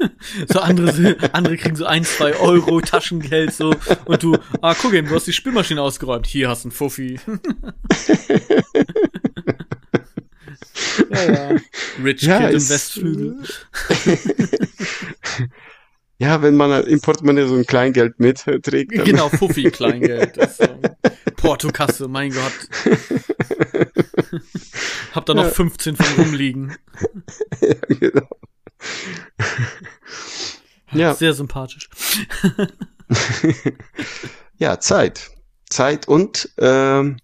so 0.47 0.59
andere, 0.59 1.17
andere 1.33 1.57
kriegen 1.57 1.75
so 1.75 1.85
ein, 1.85 2.03
zwei 2.03 2.35
Euro 2.37 2.81
Taschengeld 2.81 3.53
so 3.53 3.75
und 4.05 4.23
du, 4.23 4.37
ah, 4.61 4.73
guck 4.79 4.91
hin, 4.91 5.05
du 5.05 5.15
hast 5.15 5.27
die 5.27 5.33
Spülmaschine 5.33 5.81
ausgeräumt. 5.81 6.27
Hier 6.27 6.49
hast 6.49 6.63
du 6.63 6.69
einen 6.69 6.73
Fuffi. 6.73 7.19
ja, 11.11 11.31
ja. 11.31 11.55
Rich 12.03 12.21
ja, 12.23 12.39
Kid 12.39 12.53
im 12.53 12.69
Westflügel. 12.69 13.37
Ja, 16.21 16.43
wenn 16.43 16.55
man 16.55 16.83
im 16.83 17.01
Portemonnaie 17.01 17.47
so 17.47 17.55
ein 17.55 17.65
Kleingeld 17.65 18.19
mitträgt. 18.19 18.91
Genau, 18.91 19.27
Fuffi-Kleingeld. 19.29 20.37
So. 20.51 20.67
Portokasse, 21.35 22.07
mein 22.07 22.31
Gott. 22.31 22.53
Hab 25.15 25.25
da 25.25 25.33
noch 25.33 25.45
ja. 25.45 25.49
15 25.49 25.95
von 25.95 26.23
rumliegen. 26.23 26.77
Ja, 27.61 27.75
genau. 27.87 28.27
Ja. 30.91 31.13
Sehr 31.15 31.33
sympathisch. 31.33 31.89
ja, 34.57 34.79
Zeit. 34.79 35.31
Zeit 35.69 36.07
und 36.07 36.49
ähm, 36.59 37.17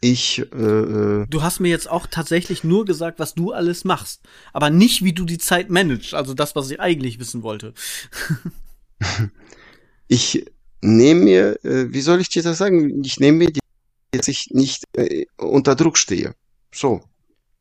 ich. 0.00 0.40
Äh, 0.52 0.64
äh, 0.64 1.26
du 1.28 1.42
hast 1.42 1.60
mir 1.60 1.68
jetzt 1.68 1.90
auch 1.90 2.06
tatsächlich 2.06 2.64
nur 2.64 2.84
gesagt, 2.84 3.18
was 3.18 3.34
du 3.34 3.52
alles 3.52 3.84
machst, 3.84 4.22
aber 4.52 4.70
nicht, 4.70 5.04
wie 5.04 5.12
du 5.12 5.24
die 5.24 5.38
Zeit 5.38 5.70
managst. 5.70 6.14
Also 6.14 6.34
das, 6.34 6.56
was 6.56 6.70
ich 6.70 6.80
eigentlich 6.80 7.18
wissen 7.18 7.42
wollte. 7.42 7.74
ich 10.08 10.46
nehme 10.80 11.20
mir, 11.20 11.64
äh, 11.64 11.92
wie 11.92 12.00
soll 12.00 12.20
ich 12.20 12.28
dir 12.28 12.42
das 12.42 12.58
sagen? 12.58 13.02
Ich 13.04 13.20
nehme 13.20 13.38
mir, 13.38 13.50
die, 13.50 13.60
dass 14.12 14.28
ich 14.28 14.48
nicht 14.50 14.84
äh, 14.94 15.26
unter 15.36 15.74
Druck 15.74 15.98
stehe. 15.98 16.34
So, 16.72 17.02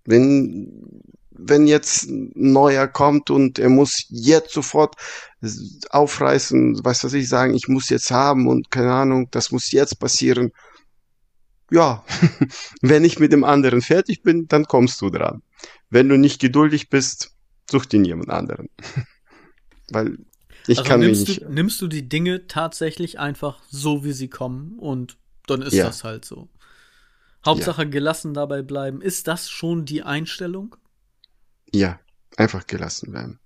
wenn 0.06 1.12
wenn 1.39 1.67
jetzt 1.67 2.10
ein 2.10 2.32
neuer 2.36 2.88
kommt 2.88 3.30
und 3.30 3.60
er 3.60 3.69
muss 3.69 4.06
jetzt 4.10 4.54
sofort 4.54 4.95
aufreißen, 5.89 6.84
was 6.84 7.04
weiß 7.04 7.13
ich 7.13 7.30
sagen, 7.30 7.54
ich 7.54 7.67
muss 7.67 7.89
jetzt 7.89 8.10
haben 8.12 8.47
und 8.47 8.71
keine 8.71 8.91
Ahnung, 8.91 9.28
das 9.32 9.52
muss 9.52 9.71
jetzt 9.71 10.00
passieren 10.00 10.52
ja, 11.71 12.03
wenn 12.82 13.03
ich 13.03 13.19
mit 13.19 13.32
dem 13.32 13.43
anderen 13.43 13.82
fertig 13.82 14.23
bin, 14.23 14.47
dann 14.47 14.65
kommst 14.65 15.01
du 15.01 15.10
dran. 15.10 15.41
Wenn 15.89 16.10
du 16.10 16.17
nicht 16.17 16.39
geduldig 16.39 16.89
bist, 16.89 17.32
such 17.69 17.86
dir 17.86 18.01
jemand 18.01 18.30
anderen. 18.30 18.69
Weil 19.89 20.17
ich 20.67 20.80
also 20.80 20.89
kann 20.89 20.99
nimmst 20.99 21.21
mich 21.21 21.30
nicht. 21.30 21.41
Du, 21.41 21.53
nimmst 21.53 21.82
du 21.82 21.88
die 21.88 22.08
Dinge 22.08 22.47
tatsächlich 22.47 23.19
einfach 23.19 23.62
so, 23.69 24.03
wie 24.03 24.12
sie 24.12 24.30
kommen 24.30 24.77
und 24.80 25.17
dann 25.47 25.62
ist 25.62 25.73
ja. 25.73 25.86
das 25.86 26.03
halt 26.03 26.25
so. 26.25 26.49
Hauptsache 27.45 27.84
ja. 27.84 27.89
gelassen 27.89 28.34
dabei 28.34 28.62
bleiben. 28.62 29.01
Ist 29.01 29.27
das 29.27 29.49
schon 29.49 29.86
die 29.86 30.03
Einstellung? 30.03 30.75
Ja, 31.71 31.99
einfach 32.36 32.67
gelassen 32.67 33.12
bleiben. 33.12 33.39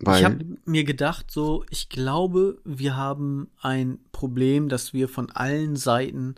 Weil 0.00 0.18
ich 0.18 0.24
habe 0.24 0.44
mir 0.64 0.84
gedacht, 0.84 1.30
so, 1.30 1.64
ich 1.70 1.88
glaube, 1.88 2.58
wir 2.64 2.96
haben 2.96 3.50
ein 3.60 3.98
Problem, 4.12 4.68
dass 4.68 4.92
wir 4.92 5.08
von 5.08 5.30
allen 5.30 5.76
Seiten 5.76 6.36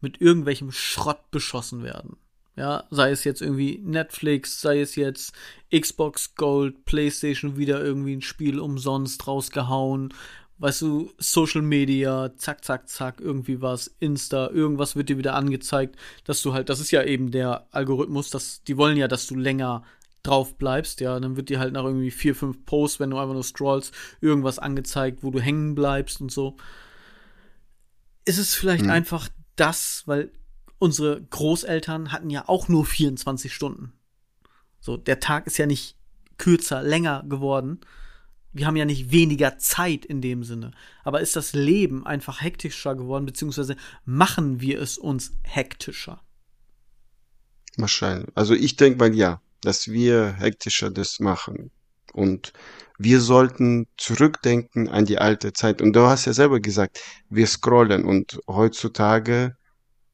mit 0.00 0.20
irgendwelchem 0.20 0.72
Schrott 0.72 1.30
beschossen 1.30 1.82
werden. 1.82 2.16
Ja, 2.56 2.84
sei 2.90 3.10
es 3.10 3.24
jetzt 3.24 3.40
irgendwie 3.40 3.80
Netflix, 3.82 4.60
sei 4.60 4.80
es 4.80 4.96
jetzt 4.96 5.32
Xbox 5.74 6.34
Gold, 6.34 6.84
PlayStation 6.84 7.56
wieder 7.56 7.82
irgendwie 7.82 8.16
ein 8.16 8.22
Spiel 8.22 8.58
umsonst 8.58 9.26
rausgehauen, 9.26 10.12
weißt 10.58 10.82
du, 10.82 11.10
Social 11.16 11.62
Media, 11.62 12.32
zack, 12.36 12.64
zack, 12.64 12.88
zack, 12.88 13.20
irgendwie 13.20 13.62
was, 13.62 13.86
Insta, 13.98 14.50
irgendwas 14.50 14.94
wird 14.94 15.08
dir 15.08 15.16
wieder 15.16 15.34
angezeigt, 15.34 15.96
dass 16.24 16.42
du 16.42 16.52
halt, 16.52 16.68
das 16.68 16.80
ist 16.80 16.90
ja 16.90 17.02
eben 17.02 17.30
der 17.30 17.66
Algorithmus, 17.70 18.28
dass 18.28 18.62
die 18.64 18.76
wollen 18.76 18.98
ja, 18.98 19.08
dass 19.08 19.26
du 19.26 19.36
länger 19.36 19.84
drauf 20.22 20.58
bleibst, 20.58 21.00
ja, 21.00 21.18
dann 21.18 21.36
wird 21.36 21.48
dir 21.48 21.60
halt 21.60 21.72
nach 21.72 21.84
irgendwie 21.84 22.10
vier, 22.10 22.34
fünf 22.34 22.66
Posts, 22.66 23.00
wenn 23.00 23.10
du 23.10 23.16
einfach 23.16 23.32
nur 23.32 23.42
scrollst, 23.42 23.94
irgendwas 24.20 24.58
angezeigt, 24.58 25.22
wo 25.22 25.30
du 25.30 25.40
hängen 25.40 25.74
bleibst 25.74 26.20
und 26.20 26.30
so. 26.30 26.58
Ist 28.26 28.36
es 28.36 28.54
vielleicht 28.54 28.84
mhm. 28.84 28.90
einfach 28.90 29.30
das, 29.60 30.02
weil 30.06 30.32
unsere 30.78 31.22
Großeltern 31.22 32.12
hatten 32.12 32.30
ja 32.30 32.48
auch 32.48 32.68
nur 32.68 32.84
24 32.86 33.54
Stunden. 33.54 33.92
So, 34.80 34.96
der 34.96 35.20
Tag 35.20 35.46
ist 35.46 35.58
ja 35.58 35.66
nicht 35.66 35.96
kürzer, 36.38 36.82
länger 36.82 37.22
geworden. 37.28 37.80
Wir 38.52 38.66
haben 38.66 38.76
ja 38.76 38.86
nicht 38.86 39.12
weniger 39.12 39.58
Zeit 39.58 40.04
in 40.04 40.22
dem 40.22 40.42
Sinne. 40.42 40.72
Aber 41.04 41.20
ist 41.20 41.36
das 41.36 41.52
Leben 41.52 42.06
einfach 42.06 42.40
hektischer 42.40 42.96
geworden, 42.96 43.26
beziehungsweise 43.26 43.76
machen 44.04 44.60
wir 44.60 44.80
es 44.80 44.98
uns 44.98 45.32
hektischer? 45.42 46.22
Wahrscheinlich. 47.76 48.30
Also 48.34 48.54
ich 48.54 48.76
denke 48.76 48.98
mal 48.98 49.14
ja, 49.14 49.40
dass 49.60 49.88
wir 49.88 50.32
hektischer 50.38 50.90
das 50.90 51.20
machen. 51.20 51.70
Und 52.12 52.52
wir 53.02 53.22
sollten 53.22 53.86
zurückdenken 53.96 54.90
an 54.90 55.06
die 55.06 55.16
alte 55.16 55.54
Zeit. 55.54 55.80
Und 55.80 55.94
du 55.94 56.02
hast 56.02 56.26
ja 56.26 56.34
selber 56.34 56.60
gesagt, 56.60 57.00
wir 57.30 57.46
scrollen 57.46 58.04
und 58.04 58.38
heutzutage 58.46 59.56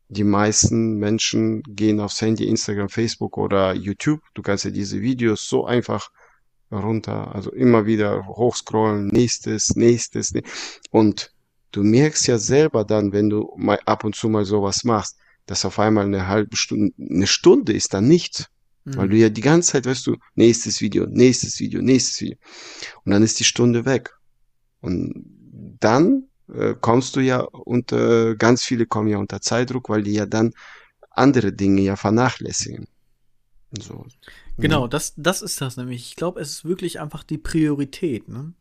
die 0.08 0.22
meisten 0.22 0.94
Menschen 0.94 1.64
gehen 1.64 1.98
aufs 1.98 2.20
Handy, 2.20 2.46
Instagram, 2.46 2.88
Facebook 2.88 3.38
oder 3.38 3.74
YouTube. 3.74 4.20
Du 4.34 4.42
kannst 4.42 4.66
ja 4.66 4.70
diese 4.70 5.00
Videos 5.00 5.48
so 5.48 5.66
einfach 5.66 6.10
runter, 6.70 7.34
also 7.34 7.50
immer 7.50 7.86
wieder 7.86 8.24
hochscrollen, 8.24 9.08
nächstes, 9.08 9.74
nächstes. 9.74 10.32
Und 10.92 11.32
du 11.72 11.82
merkst 11.82 12.28
ja 12.28 12.38
selber 12.38 12.84
dann, 12.84 13.12
wenn 13.12 13.28
du 13.30 13.52
mal 13.56 13.80
ab 13.84 14.04
und 14.04 14.14
zu 14.14 14.28
mal 14.28 14.44
sowas 14.44 14.84
machst, 14.84 15.18
dass 15.46 15.64
auf 15.64 15.80
einmal 15.80 16.04
eine 16.04 16.28
halbe 16.28 16.56
Stunde, 16.56 16.94
eine 17.00 17.26
Stunde 17.26 17.72
ist 17.72 17.94
dann 17.94 18.06
nichts. 18.06 18.46
Mhm. 18.86 18.96
Weil 18.96 19.08
du 19.08 19.16
ja 19.16 19.28
die 19.28 19.40
ganze 19.40 19.72
Zeit, 19.72 19.86
weißt 19.86 20.06
du, 20.06 20.16
nächstes 20.36 20.80
Video, 20.80 21.06
nächstes 21.06 21.58
Video, 21.58 21.82
nächstes 21.82 22.20
Video. 22.20 22.38
Und 23.04 23.12
dann 23.12 23.22
ist 23.22 23.38
die 23.40 23.44
Stunde 23.44 23.84
weg. 23.84 24.14
Und 24.80 25.24
dann 25.80 26.28
äh, 26.52 26.74
kommst 26.80 27.16
du 27.16 27.20
ja 27.20 27.40
unter, 27.40 28.36
ganz 28.36 28.64
viele 28.64 28.86
kommen 28.86 29.08
ja 29.08 29.18
unter 29.18 29.40
Zeitdruck, 29.40 29.88
weil 29.88 30.04
die 30.04 30.12
ja 30.12 30.26
dann 30.26 30.54
andere 31.10 31.52
Dinge 31.52 31.82
ja 31.82 31.96
vernachlässigen. 31.96 32.86
So. 33.76 34.06
Genau, 34.56 34.82
ja. 34.82 34.88
das, 34.88 35.14
das 35.16 35.42
ist 35.42 35.60
das 35.60 35.76
nämlich. 35.76 36.02
Ich 36.02 36.16
glaube, 36.16 36.40
es 36.40 36.50
ist 36.50 36.64
wirklich 36.64 37.00
einfach 37.00 37.24
die 37.24 37.38
Priorität, 37.38 38.28
ne? 38.28 38.54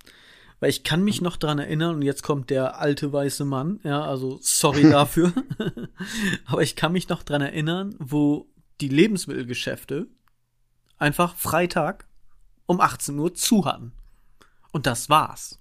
Weil 0.60 0.70
ich 0.70 0.84
kann 0.84 1.04
mich 1.04 1.22
noch 1.22 1.38
dran 1.38 1.60
erinnern, 1.60 1.96
und 1.96 2.02
jetzt 2.02 2.24
kommt 2.24 2.50
der 2.50 2.80
alte 2.80 3.12
weiße 3.12 3.46
Mann, 3.46 3.82
ja, 3.84 4.04
also 4.04 4.40
sorry 4.42 4.84
dafür. 4.90 5.32
Aber 6.46 6.64
ich 6.64 6.76
kann 6.76 6.94
mich 6.94 7.10
noch 7.10 7.22
dran 7.22 7.42
erinnern, 7.42 7.96
wo 8.00 8.48
die 8.82 8.90
Lebensmittelgeschäfte 8.90 10.08
einfach 11.06 11.36
Freitag 11.36 12.08
um 12.65 12.82
18 12.82 13.18
Uhr 13.18 13.34
zu 13.34 13.65
hatten. 13.65 13.94
Und 14.72 14.88
das 14.88 15.10
war's. 15.10 15.60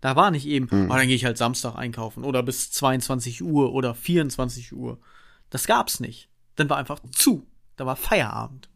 Da 0.00 0.16
war 0.16 0.30
nicht 0.30 0.46
eben, 0.46 0.68
mhm. 0.70 0.90
oh, 0.90 0.94
dann 0.94 1.06
gehe 1.06 1.16
ich 1.16 1.24
halt 1.24 1.38
Samstag 1.38 1.76
einkaufen 1.76 2.24
oder 2.24 2.42
bis 2.42 2.70
22 2.72 3.42
Uhr 3.42 3.72
oder 3.72 3.94
24 3.94 4.74
Uhr. 4.74 4.98
Das 5.48 5.66
gab's 5.66 6.00
nicht. 6.00 6.28
Dann 6.56 6.68
war 6.68 6.76
einfach 6.76 7.00
zu. 7.10 7.46
Da 7.76 7.86
war 7.86 7.96
Feierabend. 7.96 8.68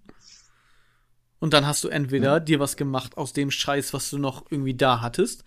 Und 1.41 1.53
dann 1.53 1.67
hast 1.67 1.85
du 1.85 1.89
entweder 1.89 2.41
mhm. 2.41 2.45
dir 2.45 2.61
was 2.61 2.77
gemacht 2.77 3.17
aus 3.17 3.33
dem 3.33 3.51
Scheiß, 3.51 3.93
was 3.93 4.11
du 4.11 4.19
noch 4.19 4.47
irgendwie 4.51 4.75
da 4.75 5.01
hattest, 5.01 5.45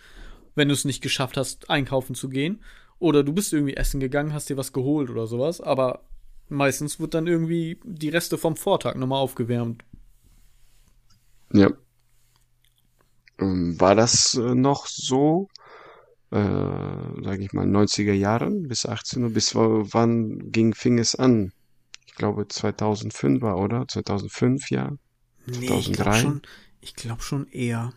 wenn 0.55 0.67
du 0.67 0.73
es 0.73 0.85
nicht 0.85 1.01
geschafft 1.01 1.37
hast, 1.37 1.69
einkaufen 1.69 2.15
zu 2.15 2.29
gehen. 2.29 2.61
Oder 2.99 3.23
du 3.23 3.33
bist 3.33 3.53
irgendwie 3.53 3.75
essen 3.75 3.99
gegangen, 3.99 4.33
hast 4.33 4.49
dir 4.49 4.57
was 4.57 4.73
geholt 4.73 5.09
oder 5.09 5.27
sowas. 5.27 5.61
Aber 5.61 6.03
meistens 6.49 6.99
wird 6.99 7.13
dann 7.13 7.27
irgendwie 7.27 7.79
die 7.83 8.09
Reste 8.09 8.37
vom 8.37 8.55
Vortag 8.55 8.95
nochmal 8.95 9.19
aufgewärmt. 9.19 9.83
Ja. 11.53 11.71
Ähm, 13.39 13.79
war 13.79 13.95
das 13.95 14.35
äh, 14.35 14.55
noch 14.55 14.87
so? 14.87 15.47
äh, 16.33 17.23
sage 17.23 17.43
ich 17.43 17.53
mal, 17.53 17.67
90er 17.67 18.13
Jahren 18.13 18.67
bis 18.67 18.87
18 18.87 19.23
Uhr. 19.23 19.29
Bis 19.29 19.53
wann 19.53 20.51
ging, 20.51 20.73
fing 20.73 20.97
es 20.97 21.13
an? 21.15 21.53
Ich 22.07 22.15
glaube 22.15 22.47
2005 22.47 23.41
war, 23.41 23.57
oder? 23.57 23.87
2005, 23.87 24.71
ja? 24.71 24.91
Nee, 25.45 25.67
2003? 25.67 25.81
Ich 25.91 25.93
glaube 25.93 26.17
schon, 26.17 26.41
glaub 26.95 27.21
schon 27.21 27.47
eher. 27.49 27.93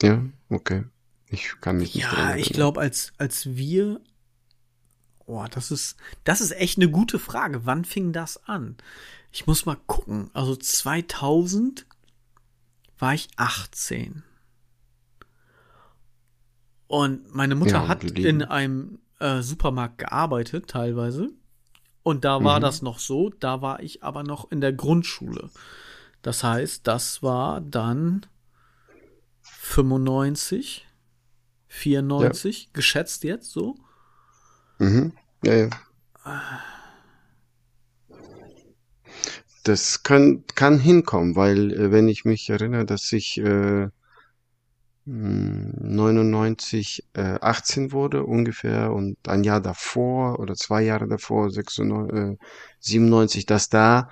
Ja, 0.00 0.22
okay. 0.48 0.84
Ich 1.26 1.60
kann 1.60 1.78
mich 1.78 1.94
nicht 1.94 2.04
Ja, 2.04 2.36
ich 2.36 2.52
glaube, 2.52 2.80
als, 2.80 3.12
als 3.18 3.56
wir, 3.56 4.00
oh, 5.26 5.44
das 5.50 5.72
ist, 5.72 5.96
das 6.22 6.40
ist 6.40 6.52
echt 6.52 6.78
eine 6.78 6.88
gute 6.88 7.18
Frage. 7.18 7.66
Wann 7.66 7.84
fing 7.84 8.12
das 8.12 8.44
an? 8.46 8.76
Ich 9.32 9.48
muss 9.48 9.66
mal 9.66 9.78
gucken. 9.86 10.30
Also 10.34 10.54
2000 10.54 11.84
war 13.00 13.14
ich 13.14 13.28
18. 13.36 14.22
Und 16.86 17.34
meine 17.34 17.54
Mutter 17.54 17.72
Ja, 17.82 17.88
hat 17.88 18.02
in 18.04 18.42
einem 18.42 18.98
äh, 19.20 19.42
Supermarkt 19.42 19.98
gearbeitet, 19.98 20.68
teilweise. 20.68 21.30
Und 22.02 22.24
da 22.24 22.42
war 22.42 22.58
Mhm. 22.58 22.62
das 22.62 22.82
noch 22.82 22.98
so, 22.98 23.30
da 23.30 23.62
war 23.62 23.80
ich 23.80 24.02
aber 24.02 24.22
noch 24.22 24.50
in 24.50 24.60
der 24.60 24.72
Grundschule. 24.72 25.50
Das 26.22 26.42
heißt, 26.42 26.86
das 26.86 27.22
war 27.22 27.60
dann 27.60 28.26
95, 29.42 30.86
94, 31.68 32.72
geschätzt 32.72 33.24
jetzt 33.24 33.50
so. 33.52 33.76
Mhm. 34.78 35.12
Ja, 35.44 35.54
ja. 35.54 35.70
Das 39.62 40.02
kann, 40.02 40.44
kann 40.54 40.78
hinkommen, 40.78 41.36
weil, 41.36 41.72
äh, 41.72 41.92
wenn 41.92 42.08
ich 42.08 42.24
mich 42.24 42.48
erinnere, 42.50 42.86
dass 42.86 43.12
ich 43.12 43.38
äh, 43.38 43.88
mh, 45.04 45.72
99 45.80 47.04
äh, 47.14 47.38
18 47.40 47.92
wurde 47.92 48.24
ungefähr 48.24 48.92
und 48.92 49.16
ein 49.28 49.44
Jahr 49.44 49.60
davor 49.60 50.38
oder 50.38 50.54
zwei 50.54 50.82
Jahre 50.82 51.08
davor, 51.08 51.50
96, 51.50 52.16
äh, 52.16 52.36
97, 52.80 53.46
dass 53.46 53.68
da 53.68 54.08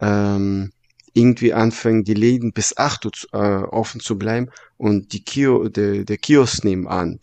ähm, 0.00 0.72
irgendwie 1.14 1.52
anfangen, 1.52 2.04
die 2.04 2.14
Läden 2.14 2.52
bis 2.52 2.76
8 2.76 3.06
Uhr 3.06 3.12
äh, 3.32 3.64
offen 3.64 4.00
zu 4.00 4.18
bleiben 4.18 4.50
und 4.76 5.12
die 5.12 5.24
Kio, 5.24 5.68
der, 5.68 6.04
der 6.04 6.18
Kiosk 6.18 6.64
nebenan 6.64 7.20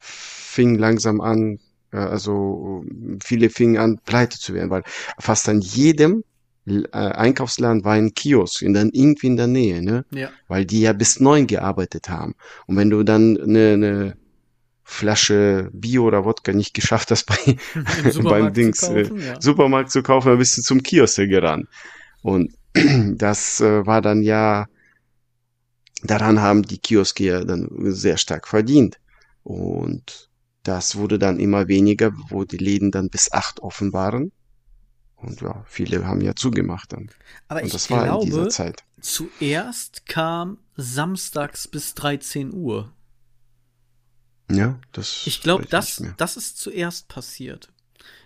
fing 0.00 0.76
langsam 0.76 1.20
an, 1.20 1.58
äh, 1.92 1.98
also 1.98 2.84
viele 3.22 3.50
fingen 3.50 3.78
an, 3.78 4.00
pleite 4.04 4.38
zu 4.38 4.54
werden, 4.54 4.70
weil 4.70 4.82
fast 5.18 5.48
an 5.48 5.60
jedem 5.60 6.24
Einkaufsladen 6.92 7.84
war 7.84 7.94
ein 7.94 8.14
Kiosk 8.14 8.62
und 8.62 8.74
dann 8.74 8.90
irgendwie 8.92 9.28
in 9.28 9.36
der 9.36 9.46
Nähe, 9.46 9.82
ne? 9.82 10.04
Ja. 10.10 10.30
Weil 10.48 10.64
die 10.64 10.80
ja 10.80 10.92
bis 10.92 11.20
neun 11.20 11.46
gearbeitet 11.46 12.08
haben. 12.08 12.34
Und 12.66 12.76
wenn 12.76 12.90
du 12.90 13.02
dann 13.02 13.38
eine, 13.40 13.72
eine 13.72 14.16
Flasche 14.82 15.68
Bio 15.72 16.04
oder 16.04 16.24
Wodka 16.24 16.52
nicht 16.52 16.72
geschafft 16.72 17.10
hast, 17.10 17.26
bei, 17.26 17.36
Im 17.44 17.84
beim 18.02 18.10
Supermarkt 18.10 18.56
Dings, 18.56 18.78
zu 18.78 18.96
äh, 18.96 19.02
kaufen, 19.02 19.20
ja. 19.20 19.40
Supermarkt 19.40 19.90
zu 19.90 20.02
kaufen, 20.02 20.28
dann 20.28 20.38
bist 20.38 20.56
du 20.56 20.62
zum 20.62 20.82
Kiosk 20.82 21.16
gerannt. 21.16 21.68
Und 22.22 22.54
das 22.74 23.60
äh, 23.60 23.86
war 23.86 24.00
dann 24.00 24.22
ja, 24.22 24.66
daran 26.02 26.40
haben 26.40 26.62
die 26.62 26.78
Kioske 26.78 27.24
ja 27.24 27.44
dann 27.44 27.68
sehr 27.92 28.16
stark 28.16 28.48
verdient. 28.48 28.98
Und 29.42 30.28
das 30.62 30.96
wurde 30.96 31.18
dann 31.18 31.38
immer 31.38 31.68
weniger, 31.68 32.12
wo 32.28 32.44
die 32.44 32.58
Läden 32.58 32.90
dann 32.90 33.10
bis 33.10 33.32
acht 33.32 33.60
offen 33.60 33.92
waren. 33.92 34.32
Und 35.20 35.40
ja, 35.40 35.64
viele 35.66 36.06
haben 36.06 36.20
ja 36.20 36.34
zugemacht 36.34 36.92
dann. 36.92 37.10
Aber 37.48 37.60
Und 37.60 37.66
ich 37.66 37.72
das 37.72 37.90
war 37.90 38.06
in 38.06 38.20
dieser 38.20 38.36
glaube, 38.36 38.48
Zeit. 38.48 38.84
zuerst 39.00 40.06
kam 40.06 40.58
samstags 40.76 41.66
bis 41.68 41.94
13 41.94 42.52
Uhr. 42.54 42.92
Ja, 44.50 44.78
das. 44.92 45.26
Ich 45.26 45.42
glaube, 45.42 45.66
das, 45.66 46.02
das 46.16 46.36
ist 46.36 46.58
zuerst 46.58 47.08
passiert. 47.08 47.68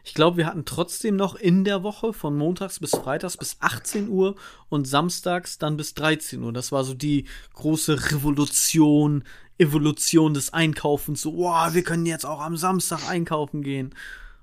Ich 0.04 0.14
glaube, 0.14 0.36
wir 0.36 0.46
hatten 0.46 0.64
trotzdem 0.64 1.16
noch 1.16 1.34
in 1.34 1.64
der 1.64 1.82
Woche 1.82 2.12
von 2.12 2.36
montags 2.36 2.78
bis 2.80 2.90
freitags 2.90 3.36
bis 3.36 3.56
18 3.60 4.08
Uhr 4.08 4.36
und 4.68 4.86
samstags 4.86 5.58
dann 5.58 5.76
bis 5.76 5.94
13 5.94 6.42
Uhr. 6.42 6.52
Das 6.52 6.72
war 6.72 6.84
so 6.84 6.94
die 6.94 7.26
große 7.54 8.10
Revolution, 8.10 9.24
Evolution 9.58 10.34
des 10.34 10.52
Einkaufens. 10.52 11.22
So, 11.22 11.36
wow, 11.36 11.72
wir 11.72 11.84
können 11.84 12.06
jetzt 12.06 12.26
auch 12.26 12.40
am 12.40 12.56
Samstag 12.56 13.08
einkaufen 13.08 13.62
gehen. 13.62 13.94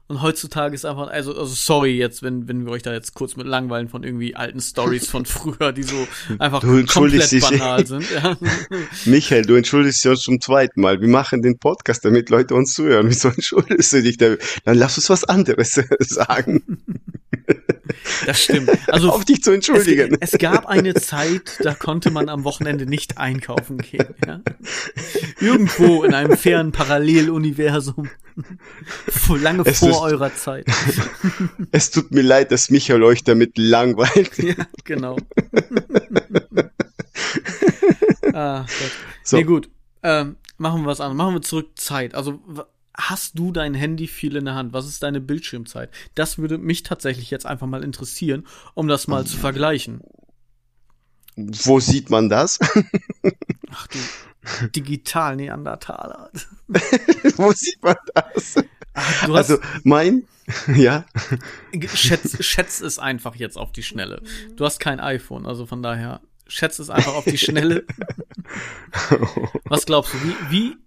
Und 0.10 0.24
heutzutage 0.24 0.74
ist 0.74 0.86
einfach, 0.86 1.08
also, 1.08 1.38
also 1.38 1.54
sorry 1.54 1.96
jetzt, 1.96 2.24
wenn, 2.24 2.48
wenn 2.48 2.66
wir 2.66 2.72
euch 2.72 2.82
da 2.82 2.92
jetzt 2.92 3.14
kurz 3.14 3.36
mit 3.36 3.46
langweilen 3.46 3.90
von 3.90 4.04
irgendwie 4.04 4.36
alten 4.36 4.60
Stories 4.60 5.08
von 5.08 5.24
früher, 5.28 5.72
die 5.72 5.84
so 5.84 6.08
einfach 6.40 6.62
komplett 6.62 7.32
dich. 7.32 7.44
banal 7.44 7.86
sind. 7.86 8.10
Ja. 8.10 8.36
Michael, 9.06 9.46
du 9.46 9.54
entschuldigst 9.54 10.04
dich 10.04 10.10
uns 10.10 10.22
zum 10.22 10.42
zweiten 10.42 10.82
Mal. 10.82 11.00
Wir 11.00 11.08
machen 11.08 11.44
den 11.44 11.60
Podcast, 11.60 12.04
damit 12.06 12.32
Leute 12.32 12.56
uns 12.56 12.74
zuhören. 12.74 13.08
Wieso 13.08 13.28
entschuldigst 13.28 13.94
du 13.94 14.02
dich 14.02 14.18
da? 14.18 14.36
Dann 14.66 14.80
lass 14.80 14.98
uns 14.98 15.12
was 15.12 15.26
anderes 15.26 15.80
sagen. 16.00 16.82
Das 18.26 18.42
stimmt. 18.42 18.70
Also 18.88 19.12
Auf 19.12 19.26
dich 19.26 19.44
zu 19.44 19.52
entschuldigen. 19.52 20.18
Es, 20.20 20.34
es 20.34 20.40
gab 20.40 20.68
eine 20.68 20.94
Zeit, 20.96 21.58
da 21.62 21.74
konnte 21.74 22.12
man 22.12 22.30
am 22.30 22.44
Wochenende 22.44 22.86
nicht 22.86 23.18
einkaufen 23.18 23.78
gehen. 23.78 24.08
Ja? 24.26 24.42
Irgendwo 25.40 26.04
in 26.04 26.14
einem 26.14 26.38
fairen 26.38 26.72
Paralleluniversum. 26.72 28.10
Lange 29.42 29.64
Es 29.66 29.80
vor 29.80 29.90
ist- 29.90 29.98
eurer 30.00 30.34
Zeit. 30.36 30.66
Es 31.72 31.92
tut 31.92 32.12
mir 32.12 32.22
leid, 32.22 32.52
dass 32.52 32.70
Michael 32.70 33.04
euch 33.04 33.24
damit 33.24 33.58
langweilt. 33.58 34.38
Ja, 34.38 34.56
genau. 34.86 35.18
ah, 38.34 38.62
Gott. 38.62 38.92
So. 39.24 39.38
Nee, 39.38 39.44
gut. 39.44 39.70
Ähm, 40.04 40.38
machen 40.58 40.82
wir 40.84 40.88
was 40.88 41.02
anderes. 41.02 41.18
Machen 41.18 41.34
wir 41.36 41.42
zurück 41.42 41.68
Zeit. 41.76 42.16
Also, 42.16 42.40
hast 43.00 43.40
du 43.40 43.52
dein 43.52 43.74
Handy 43.74 44.08
viel 44.08 44.36
in 44.36 44.46
der 44.46 44.56
Hand? 44.56 44.74
Was 44.74 44.86
ist 44.86 45.04
deine 45.04 45.22
Bildschirmzeit? 45.22 45.90
Das 46.16 46.38
würde 46.38 46.58
mich 46.58 46.84
tatsächlich 46.84 47.32
jetzt 47.32 47.46
einfach 47.46 47.68
mal 47.68 47.84
interessieren, 47.84 48.46
um 48.74 48.88
das 48.88 49.08
mal 49.08 49.26
zu 49.26 49.38
vergleichen. 49.38 50.02
Wo 51.36 51.80
sieht 51.80 52.10
man 52.10 52.28
das? 52.28 52.60
Ach 53.72 53.88
du, 53.88 54.68
digital 54.76 55.38
Neandertaler. 55.38 56.30
Wo 57.38 57.52
sieht 57.54 57.82
man 57.82 57.96
das? 58.14 58.56
Ach, 58.94 59.30
Also 59.30 59.58
mein, 59.84 60.28
ja, 60.76 61.06
schätz, 61.94 62.44
schätz 62.44 62.82
es 62.82 63.00
einfach 63.00 63.36
jetzt 63.36 63.58
auf 63.58 63.72
die 63.72 63.84
Schnelle. 63.84 64.22
Du 64.56 64.66
hast 64.66 64.80
kein 64.80 65.00
iPhone, 65.00 65.46
also 65.46 65.66
von 65.66 65.82
daher, 65.82 66.22
schätz 66.48 66.80
es 66.80 66.90
einfach 66.90 67.14
auf 67.14 67.26
die 67.26 67.38
Schnelle. 67.38 67.86
Was 69.66 69.86
glaubst 69.86 70.14
du, 70.14 70.18
wie, 70.24 70.36
wie 70.50 70.78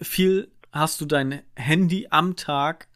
viel 0.00 0.50
hast 0.72 1.00
du 1.00 1.06
dein 1.06 1.42
Handy 1.54 2.08
am 2.10 2.36
Tag 2.36 2.88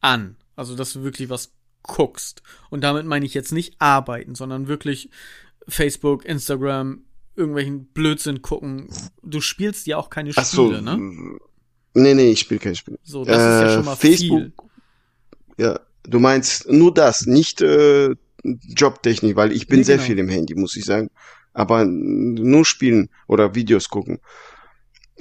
an? 0.00 0.36
Also, 0.56 0.76
dass 0.76 0.92
du 0.94 1.02
wirklich 1.02 1.28
was 1.28 1.52
guckst. 1.82 2.42
Und 2.70 2.82
damit 2.82 3.06
meine 3.06 3.26
ich 3.26 3.34
jetzt 3.34 3.52
nicht 3.52 3.74
arbeiten, 3.80 4.34
sondern 4.34 4.68
wirklich 4.68 5.10
Facebook, 5.68 6.24
Instagram, 6.24 7.02
irgendwelchen 7.36 7.86
Blödsinn 7.86 8.42
gucken. 8.42 8.88
Du 9.22 9.40
spielst 9.40 9.86
ja 9.86 9.96
auch 9.96 10.10
keine 10.10 10.30
ach 10.36 10.44
so, 10.44 10.66
Spiele, 10.66 10.82
ne? 10.82 11.38
nee, 11.94 12.14
nee, 12.14 12.30
ich 12.30 12.40
spiele 12.40 12.60
kein 12.60 12.74
Spiel. 12.76 12.98
So, 13.02 13.24
das 13.24 13.46
ist 13.46 13.60
ja 13.60 13.68
Äh, 13.68 13.74
schon 13.74 13.84
mal 13.84 13.96
Facebook, 13.96 14.38
viel. 14.40 14.52
Ja, 15.58 15.80
du 16.04 16.18
meinst 16.20 16.70
nur 16.70 16.92
das, 16.94 17.26
nicht 17.26 17.60
äh, 17.62 18.14
Jobtechnik, 18.44 19.36
weil 19.36 19.52
ich 19.52 19.66
bin 19.68 19.78
Nee, 19.78 19.84
sehr 19.84 19.96
genau. 19.96 20.06
viel 20.06 20.18
im 20.18 20.28
Handy, 20.28 20.54
muss 20.54 20.76
ich 20.76 20.84
sagen. 20.84 21.10
Aber 21.52 21.84
nur 21.84 22.64
spielen 22.64 23.10
oder 23.26 23.54
Videos 23.54 23.88
gucken. 23.88 24.20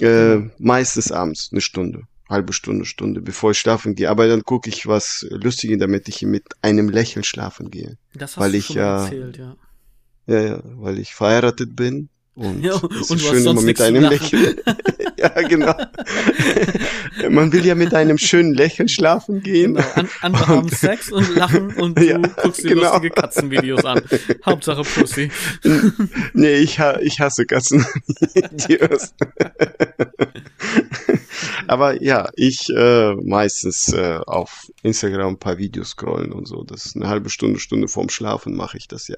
Äh. 0.01 0.49
Meistens 0.59 1.11
abends, 1.11 1.49
eine 1.51 1.61
Stunde, 1.61 2.03
halbe 2.29 2.53
Stunde, 2.53 2.85
Stunde, 2.85 3.21
bevor 3.21 3.51
ich 3.51 3.57
schlafen 3.59 3.95
gehe. 3.95 4.09
Aber 4.09 4.27
dann 4.27 4.43
gucke 4.43 4.69
ich 4.69 4.87
was 4.87 5.25
Lustiges, 5.29 5.79
damit 5.79 6.07
ich 6.07 6.21
mit 6.23 6.43
einem 6.61 6.89
Lächeln 6.89 7.23
schlafen 7.23 7.69
gehe. 7.71 7.97
Das 8.13 8.31
hast 8.37 8.39
weil 8.43 8.51
du 8.51 8.57
ich 8.57 8.65
schon 8.67 8.75
ja- 8.77 9.03
erzählt, 9.03 9.37
ja. 9.37 9.55
Ja, 10.27 10.39
ja, 10.41 10.59
weil 10.63 10.99
ich 10.99 11.13
verheiratet 11.15 11.75
bin. 11.75 12.09
Und 12.35 12.63
Ja, 12.63 12.75
es 12.75 12.81
und 12.83 12.91
ist 12.91 13.09
du 13.09 13.15
hast 13.15 13.21
schön 13.23 13.45
immer 13.47 13.61
mit 13.61 13.81
einem. 13.81 14.03
Lächeln. 14.03 14.55
ja, 15.19 15.29
genau. 15.47 15.73
Man 17.29 17.51
will 17.51 17.65
ja 17.65 17.75
mit 17.75 17.93
einem 17.93 18.17
schönen 18.17 18.53
Lächeln 18.53 18.87
schlafen 18.87 19.41
gehen. 19.41 19.75
Genau. 19.75 19.87
An, 19.95 20.09
andere 20.21 20.47
haben 20.47 20.69
Sex 20.69 21.11
und 21.11 21.35
lachen 21.35 21.73
und 21.75 21.97
du 21.97 22.05
Ja, 22.09 22.17
guckst 22.17 22.63
dir 22.63 22.69
genau. 22.69 22.91
lustige 22.93 23.09
Katzenvideos 23.11 23.85
an. 23.85 24.01
Hauptsache 24.45 24.81
Pussy. 24.83 25.31
Nee, 26.33 26.55
ich, 26.55 26.79
ich 27.01 27.19
hasse 27.19 27.45
Katzen. 27.45 27.85
Videos. 28.67 29.13
Aber 31.67 32.01
ja, 32.01 32.29
ich 32.35 32.69
äh, 32.75 33.13
meistens 33.15 33.93
äh, 33.93 34.19
auf 34.25 34.71
Instagram 34.81 35.33
ein 35.33 35.39
paar 35.39 35.57
Videos 35.57 35.89
scrollen 35.89 36.31
und 36.31 36.47
so. 36.47 36.63
Das 36.63 36.85
ist 36.85 36.95
eine 36.95 37.07
halbe 37.07 37.29
Stunde, 37.29 37.59
Stunde 37.59 37.87
vorm 37.87 38.09
Schlafen 38.09 38.55
mache 38.55 38.77
ich 38.77 38.87
das 38.87 39.07
ja. 39.07 39.17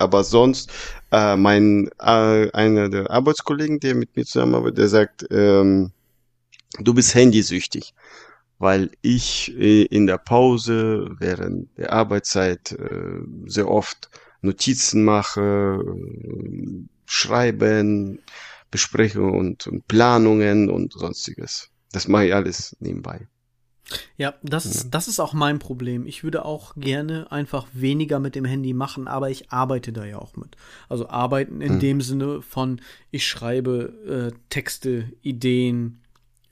Aber 0.00 0.24
sonst, 0.24 0.72
äh, 1.12 1.36
mein 1.36 1.90
äh, 2.00 2.50
einer 2.52 2.88
der 2.88 3.10
Arbeitskollegen, 3.10 3.80
der 3.80 3.94
mit 3.94 4.16
mir 4.16 4.24
zusammenarbeitet, 4.24 4.78
der 4.78 4.88
sagt, 4.88 5.26
ähm, 5.30 5.92
du 6.78 6.94
bist 6.94 7.14
handysüchtig, 7.14 7.94
weil 8.58 8.90
ich 9.02 9.54
äh, 9.58 9.82
in 9.82 10.06
der 10.06 10.16
Pause 10.16 11.10
während 11.18 11.76
der 11.76 11.92
Arbeitszeit 11.92 12.72
äh, 12.72 13.20
sehr 13.44 13.68
oft 13.68 14.08
Notizen 14.40 15.04
mache, 15.04 15.82
äh, 15.84 16.84
schreiben, 17.04 18.20
Besprechungen 18.70 19.34
und, 19.34 19.66
und 19.66 19.86
Planungen 19.86 20.70
und 20.70 20.94
sonstiges. 20.94 21.68
Das 21.92 22.08
mache 22.08 22.26
ich 22.26 22.34
alles 22.34 22.74
nebenbei. 22.80 23.28
Ja, 24.16 24.34
das, 24.42 24.66
ist, 24.66 24.90
das 24.90 25.08
ist 25.08 25.20
auch 25.20 25.32
mein 25.32 25.58
Problem. 25.58 26.06
Ich 26.06 26.22
würde 26.22 26.44
auch 26.44 26.74
gerne 26.76 27.30
einfach 27.32 27.66
weniger 27.72 28.20
mit 28.20 28.34
dem 28.34 28.44
Handy 28.44 28.72
machen, 28.72 29.08
aber 29.08 29.30
ich 29.30 29.50
arbeite 29.50 29.92
da 29.92 30.04
ja 30.04 30.18
auch 30.18 30.36
mit. 30.36 30.56
Also 30.88 31.08
arbeiten 31.08 31.60
in 31.60 31.74
mhm. 31.74 31.80
dem 31.80 32.00
Sinne 32.00 32.42
von, 32.42 32.80
ich 33.10 33.26
schreibe 33.26 34.32
äh, 34.32 34.38
Texte, 34.48 35.12
Ideen, 35.22 36.00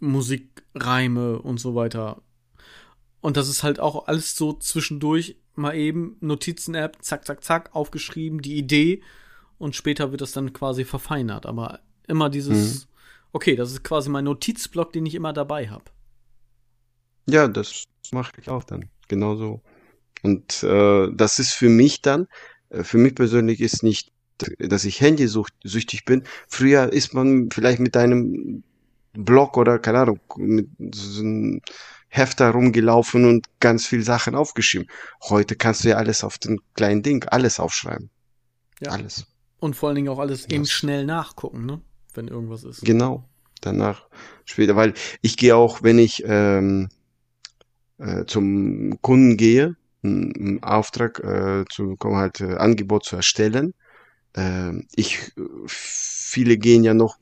Musik, 0.00 0.62
Reime 0.74 1.38
und 1.38 1.58
so 1.58 1.74
weiter. 1.74 2.22
Und 3.20 3.36
das 3.36 3.48
ist 3.48 3.62
halt 3.62 3.80
auch 3.80 4.06
alles 4.06 4.36
so 4.36 4.52
zwischendurch 4.52 5.36
mal 5.54 5.74
eben 5.74 6.16
Notizen-App, 6.20 6.98
zack, 7.00 7.26
zack, 7.26 7.42
zack, 7.42 7.74
aufgeschrieben, 7.74 8.40
die 8.40 8.56
Idee 8.56 9.02
und 9.58 9.74
später 9.74 10.12
wird 10.12 10.20
das 10.20 10.32
dann 10.32 10.52
quasi 10.52 10.84
verfeinert. 10.84 11.46
Aber 11.46 11.80
immer 12.06 12.30
dieses, 12.30 12.86
mhm. 12.86 12.88
okay, 13.32 13.56
das 13.56 13.72
ist 13.72 13.82
quasi 13.82 14.08
mein 14.08 14.24
Notizblock, 14.24 14.92
den 14.92 15.04
ich 15.04 15.14
immer 15.14 15.32
dabei 15.32 15.68
habe. 15.68 15.84
Ja, 17.28 17.46
das 17.46 17.84
mache 18.10 18.32
ich 18.40 18.48
auch 18.48 18.64
dann. 18.64 18.88
Genauso. 19.08 19.60
Und 20.22 20.62
äh, 20.62 21.08
das 21.12 21.38
ist 21.38 21.52
für 21.52 21.68
mich 21.68 22.02
dann, 22.02 22.26
äh, 22.70 22.82
für 22.82 22.98
mich 22.98 23.14
persönlich 23.14 23.60
ist 23.60 23.82
nicht, 23.82 24.12
dass 24.58 24.84
ich 24.84 25.00
handysüchtig 25.00 26.04
bin. 26.04 26.22
Früher 26.48 26.92
ist 26.92 27.12
man 27.12 27.50
vielleicht 27.50 27.80
mit 27.80 27.96
einem 27.96 28.62
Blog 29.12 29.56
oder 29.56 29.78
keine 29.78 30.00
Ahnung, 30.00 30.20
mit 30.36 30.68
so 30.94 31.22
einem 31.22 31.60
Hefter 32.08 32.50
rumgelaufen 32.50 33.24
und 33.24 33.46
ganz 33.60 33.86
viel 33.86 34.02
Sachen 34.02 34.34
aufgeschrieben. 34.34 34.88
Heute 35.28 35.56
kannst 35.56 35.84
du 35.84 35.90
ja 35.90 35.96
alles 35.96 36.24
auf 36.24 36.38
den 36.38 36.60
kleinen 36.74 37.02
Ding, 37.02 37.24
alles 37.24 37.60
aufschreiben. 37.60 38.10
Ja. 38.80 38.92
Alles. 38.92 39.26
Und 39.58 39.74
vor 39.74 39.88
allen 39.88 39.96
Dingen 39.96 40.08
auch 40.08 40.20
alles 40.20 40.46
eben 40.48 40.66
schnell 40.66 41.04
nachgucken, 41.04 41.66
ne? 41.66 41.80
Wenn 42.14 42.28
irgendwas 42.28 42.64
ist. 42.64 42.84
Genau. 42.84 43.28
Danach 43.60 44.06
später, 44.44 44.76
weil 44.76 44.94
ich 45.20 45.36
gehe 45.36 45.56
auch, 45.56 45.82
wenn 45.82 45.98
ich 45.98 46.22
ähm, 46.24 46.88
äh, 47.98 48.24
zum 48.26 49.00
Kunden 49.02 49.36
gehe, 49.36 49.76
einen 50.02 50.62
Auftrag 50.62 51.18
äh, 51.20 51.64
zu 51.68 51.96
kommen, 51.96 52.16
halt 52.16 52.40
äh, 52.40 52.54
Angebot 52.56 53.04
zu 53.04 53.16
erstellen. 53.16 53.74
Äh, 54.34 54.72
ich 54.94 55.32
viele 56.28 56.58
gehen 56.58 56.84
ja 56.84 56.94
noch 56.94 57.16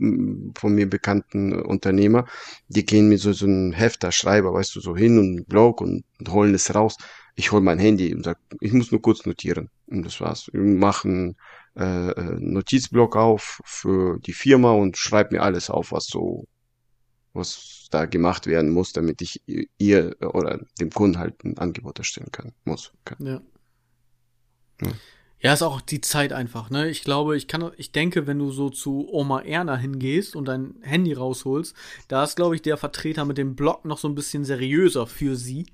von 0.59 0.75
mir 0.75 0.89
bekannten 0.89 1.53
Unternehmer, 1.63 2.27
die 2.69 2.85
gehen 2.85 3.09
mit 3.09 3.21
so, 3.21 3.33
so 3.33 3.47
einem 3.47 3.73
Hefter, 3.73 4.13
Schreiber, 4.13 4.53
weißt 4.53 4.75
du, 4.75 4.81
so 4.81 4.97
hin 4.97 5.19
und 5.19 5.49
Blog 5.49 5.81
und, 5.81 6.05
holen 6.29 6.55
es 6.55 6.75
raus. 6.75 6.97
Ich 7.37 7.53
hol 7.53 7.61
mein 7.61 7.79
Handy 7.79 8.15
und 8.15 8.25
sag, 8.25 8.39
ich 8.61 8.73
muss 8.73 8.91
nur 8.91 9.03
kurz 9.03 9.27
notieren. 9.27 9.71
Und 9.87 10.05
das 10.05 10.21
war's. 10.21 10.49
Wir 10.53 10.63
machen 10.63 11.37
äh, 11.77 12.11
äh 12.11 12.37
Notizblock 12.41 13.15
auf 13.17 13.61
für 13.65 14.19
die 14.21 14.33
Firma 14.33 14.73
und 14.73 14.97
schreib 14.97 15.33
mir 15.33 15.43
alles 15.43 15.71
auf, 15.71 15.93
was 15.93 16.07
so, 16.07 16.47
was 17.37 17.89
da 17.91 18.07
gemacht 18.07 18.47
werden 18.47 18.71
muss, 18.71 18.93
damit 18.93 19.23
ich 19.23 19.43
ihr 19.79 20.17
oder 20.21 20.61
dem 20.81 20.91
Kunden 20.91 21.19
halt 21.19 21.45
ein 21.45 21.59
Angebot 21.59 21.99
erstellen 21.99 22.33
kann, 22.33 22.53
muss. 22.65 22.93
Kann. 23.05 23.25
Ja. 23.25 23.41
ja. 24.83 24.93
Ja, 25.39 25.53
ist 25.53 25.63
auch 25.63 25.81
die 25.83 26.01
Zeit 26.01 26.33
einfach, 26.33 26.71
ne? 26.71 26.89
Ich 26.89 27.05
glaube, 27.05 27.37
ich 27.37 27.47
kann, 27.47 27.71
ich 27.77 27.93
denke, 27.93 28.27
wenn 28.27 28.39
du 28.39 28.51
so 28.51 28.71
zu 28.71 29.07
Oma 29.13 29.43
Erna 29.43 29.77
hingehst 29.77 30.35
und 30.35 30.47
dein 30.47 30.77
Handy 30.81 31.13
rausholst, 31.13 31.77
da 32.09 32.25
ist, 32.25 32.37
glaube 32.37 32.55
ich, 32.55 32.63
der 32.63 32.79
Vertreter 32.79 33.25
mit 33.27 33.37
dem 33.37 33.55
Blog 33.55 33.85
noch 33.85 33.99
so 33.99 34.09
ein 34.09 34.15
bisschen 34.15 34.45
seriöser 34.45 35.07
für 35.07 35.37
sie, 35.37 35.67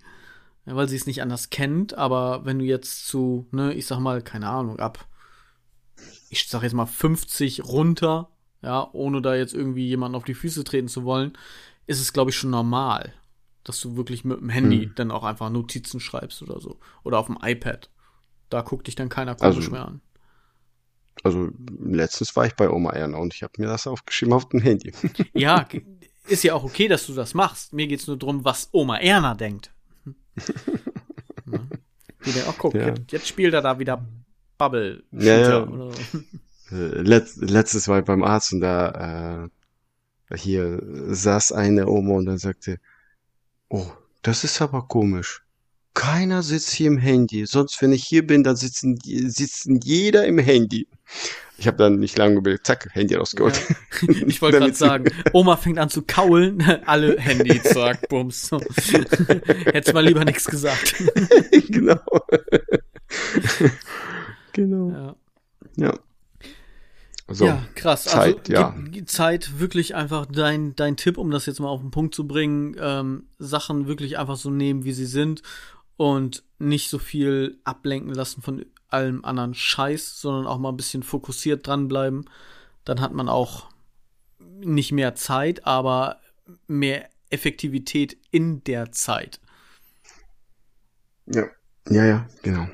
weil 0.65 0.89
sie 0.89 0.97
es 0.97 1.07
nicht 1.07 1.23
anders 1.23 1.51
kennt. 1.51 1.95
Aber 1.95 2.45
wenn 2.45 2.59
du 2.59 2.65
jetzt 2.65 3.07
zu, 3.07 3.47
ne, 3.53 3.73
ich 3.73 3.87
sag 3.87 4.01
mal, 4.01 4.21
keine 4.21 4.49
Ahnung, 4.49 4.81
ab, 4.81 5.07
ich 6.29 6.49
sag 6.49 6.65
jetzt 6.65 6.75
mal 6.75 6.87
50 6.87 7.65
runter, 7.65 8.31
ja, 8.63 8.89
ohne 8.93 9.21
da 9.21 9.35
jetzt 9.35 9.55
irgendwie 9.55 9.87
jemanden 9.87 10.17
auf 10.17 10.25
die 10.25 10.35
Füße 10.35 10.65
treten 10.65 10.89
zu 10.89 11.05
wollen, 11.05 11.37
ist 11.87 12.01
es, 12.01 12.13
glaube 12.13 12.31
ich, 12.31 12.37
schon 12.37 12.51
normal, 12.51 13.13
dass 13.65 13.81
du 13.81 13.97
wirklich 13.97 14.25
mit 14.25 14.41
dem 14.41 14.49
Handy 14.49 14.85
hm. 14.85 14.93
dann 14.95 15.11
auch 15.11 15.25
einfach 15.25 15.51
Notizen 15.51 16.01
schreibst 16.01 16.43
oder 16.43 16.61
so. 16.61 16.79
Oder 17.03 17.19
auf 17.19 17.27
dem 17.27 17.39
iPad. 17.43 17.91
Da 18.51 18.63
guckt 18.63 18.87
dich 18.87 18.95
dann 18.95 19.09
keiner 19.09 19.35
komisch 19.35 19.57
also, 19.57 19.71
mehr 19.71 19.87
an. 19.87 20.01
Also 21.23 21.51
letztens 21.79 22.35
war 22.37 22.47
ich 22.47 22.55
bei 22.55 22.71
Oma 22.71 22.91
Erna 22.91 23.19
und 23.19 23.35
ich 23.35 23.43
habe 23.43 23.53
mir 23.59 23.67
das 23.67 23.87
aufgeschrieben 23.87 24.35
auf 24.35 24.49
dem 24.49 24.61
Handy. 24.61 24.93
Ja, 25.35 25.67
ist 26.29 26.45
ja 26.45 26.55
auch 26.55 26.65
okay, 26.65 26.89
dass 26.89 27.07
du 27.07 27.15
das 27.15 27.35
machst. 27.35 27.73
Mir 27.73 27.87
geht 27.87 28.01
es 28.01 28.07
nur 28.07 28.17
darum, 28.17 28.45
was 28.45 28.69
Oma 28.73 28.99
Erna 28.99 29.35
denkt. 29.35 29.73
ja. 30.05 30.13
Die 32.25 32.31
denkt, 32.31 32.49
oh 32.49 32.55
guck, 32.57 32.75
ja. 32.75 32.87
jetzt, 32.87 33.11
jetzt, 33.11 33.27
spielt 33.27 33.53
er 33.53 33.63
da 33.63 33.81
wieder 33.81 34.07
Bubble. 34.57 35.03
Ja, 35.11 35.39
ja. 35.39 35.67
Oder 35.67 35.91
so. 35.93 36.21
Äh, 36.73 37.03
letzt, 37.03 37.37
letztes 37.39 37.89
war 37.89 37.99
ich 37.99 38.05
beim 38.05 38.25
Arzt 38.25 38.53
und 38.53 38.61
da 38.61 39.49
äh, 40.31 40.37
hier 40.37 40.81
saß 41.09 41.53
eine 41.53 41.89
Oma 41.89 42.14
und 42.14 42.27
dann 42.27 42.39
sagte, 42.39 42.79
oh, 43.68 43.87
das 44.23 44.45
ist 44.45 44.61
aber 44.62 44.83
komisch. 44.89 45.43
Keiner 45.95 46.43
sitzt 46.43 46.70
hier 46.70 46.87
im 46.87 46.97
Handy. 46.97 47.45
Sonst, 47.45 47.83
wenn 47.83 47.93
ich 47.93 48.05
hier 48.05 48.27
bin, 48.27 48.43
dann 48.45 48.57
sitzen, 48.57 48.99
sitzen 49.03 49.81
jeder 49.83 50.25
im 50.25 50.39
Handy. 50.39 50.89
Ich 51.59 51.66
habe 51.66 51.77
dann 51.77 51.99
nicht 51.99 52.16
lange 52.16 52.37
überlegt, 52.37 52.66
zack, 52.66 52.89
Handy 52.93 53.14
rausgeholt. 53.14 53.61
Ja. 53.68 53.77
Ich 54.27 54.43
wollte 54.43 54.59
gerade 54.59 54.75
sagen, 54.75 55.12
Oma 55.33 55.57
fängt 55.57 55.79
an 55.79 55.89
zu 55.89 56.03
kaulen, 56.03 56.61
alle 56.87 57.20
Handy, 57.20 57.62
zack, 57.62 58.09
bums. 58.09 58.51
Hättest 59.47 59.95
mal 59.95 60.05
lieber 60.05 60.25
nichts 60.25 60.47
gesagt. 60.47 60.95
genau. 61.68 62.01
genau. 64.53 64.91
Ja. 64.91 65.16
ja. 65.77 65.99
So, 67.35 67.47
ja, 67.47 67.62
krass. 67.74 68.07
Also 68.09 68.39
Zeit, 68.39 68.51
also, 68.51 68.53
ja. 68.53 69.07
Zeit 69.07 69.59
wirklich 69.59 69.95
einfach 69.95 70.26
dein, 70.26 70.74
dein 70.76 70.97
Tipp, 70.97 71.18
um 71.18 71.30
das 71.30 71.47
jetzt 71.47 71.61
mal 71.61 71.68
auf 71.68 71.80
den 71.80 71.91
Punkt 71.91 72.14
zu 72.14 72.26
bringen, 72.26 72.76
ähm, 72.78 73.24
Sachen 73.39 73.87
wirklich 73.87 74.18
einfach 74.18 74.37
so 74.37 74.51
nehmen, 74.51 74.85
wie 74.85 74.93
sie 74.93 75.07
sind 75.07 75.43
und 75.97 76.43
nicht 76.59 76.91
so 76.91 76.99
viel 76.99 77.59
ablenken 77.64 78.12
lassen 78.14 78.43
von 78.43 78.64
allem 78.89 79.24
anderen 79.24 79.55
Scheiß, 79.55 80.20
sondern 80.20 80.47
auch 80.47 80.59
mal 80.59 80.70
ein 80.70 80.76
bisschen 80.76 81.03
fokussiert 81.03 81.66
dranbleiben. 81.66 82.28
Dann 82.85 83.01
hat 83.01 83.12
man 83.12 83.28
auch 83.28 83.68
nicht 84.61 84.93
mehr 84.93 85.14
Zeit, 85.14 85.66
aber 85.66 86.20
mehr 86.66 87.09
Effektivität 87.30 88.16
in 88.30 88.62
der 88.64 88.93
Zeit. 88.93 89.41
Ja, 91.26 91.45
ja, 91.89 92.05
ja, 92.05 92.28
genau. 92.43 92.66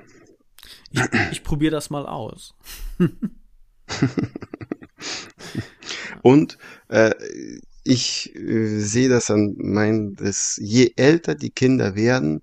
Ich, 0.90 1.02
ich 1.32 1.42
probiere 1.42 1.72
das 1.72 1.90
mal 1.90 2.06
aus. 2.06 2.54
Und 6.22 6.58
äh, 6.88 7.12
ich 7.84 8.34
äh, 8.36 8.80
sehe 8.80 9.08
das 9.08 9.30
an 9.30 9.54
mein, 9.58 10.14
dass 10.14 10.58
je 10.60 10.92
älter 10.96 11.34
die 11.34 11.50
Kinder 11.50 11.94
werden, 11.94 12.42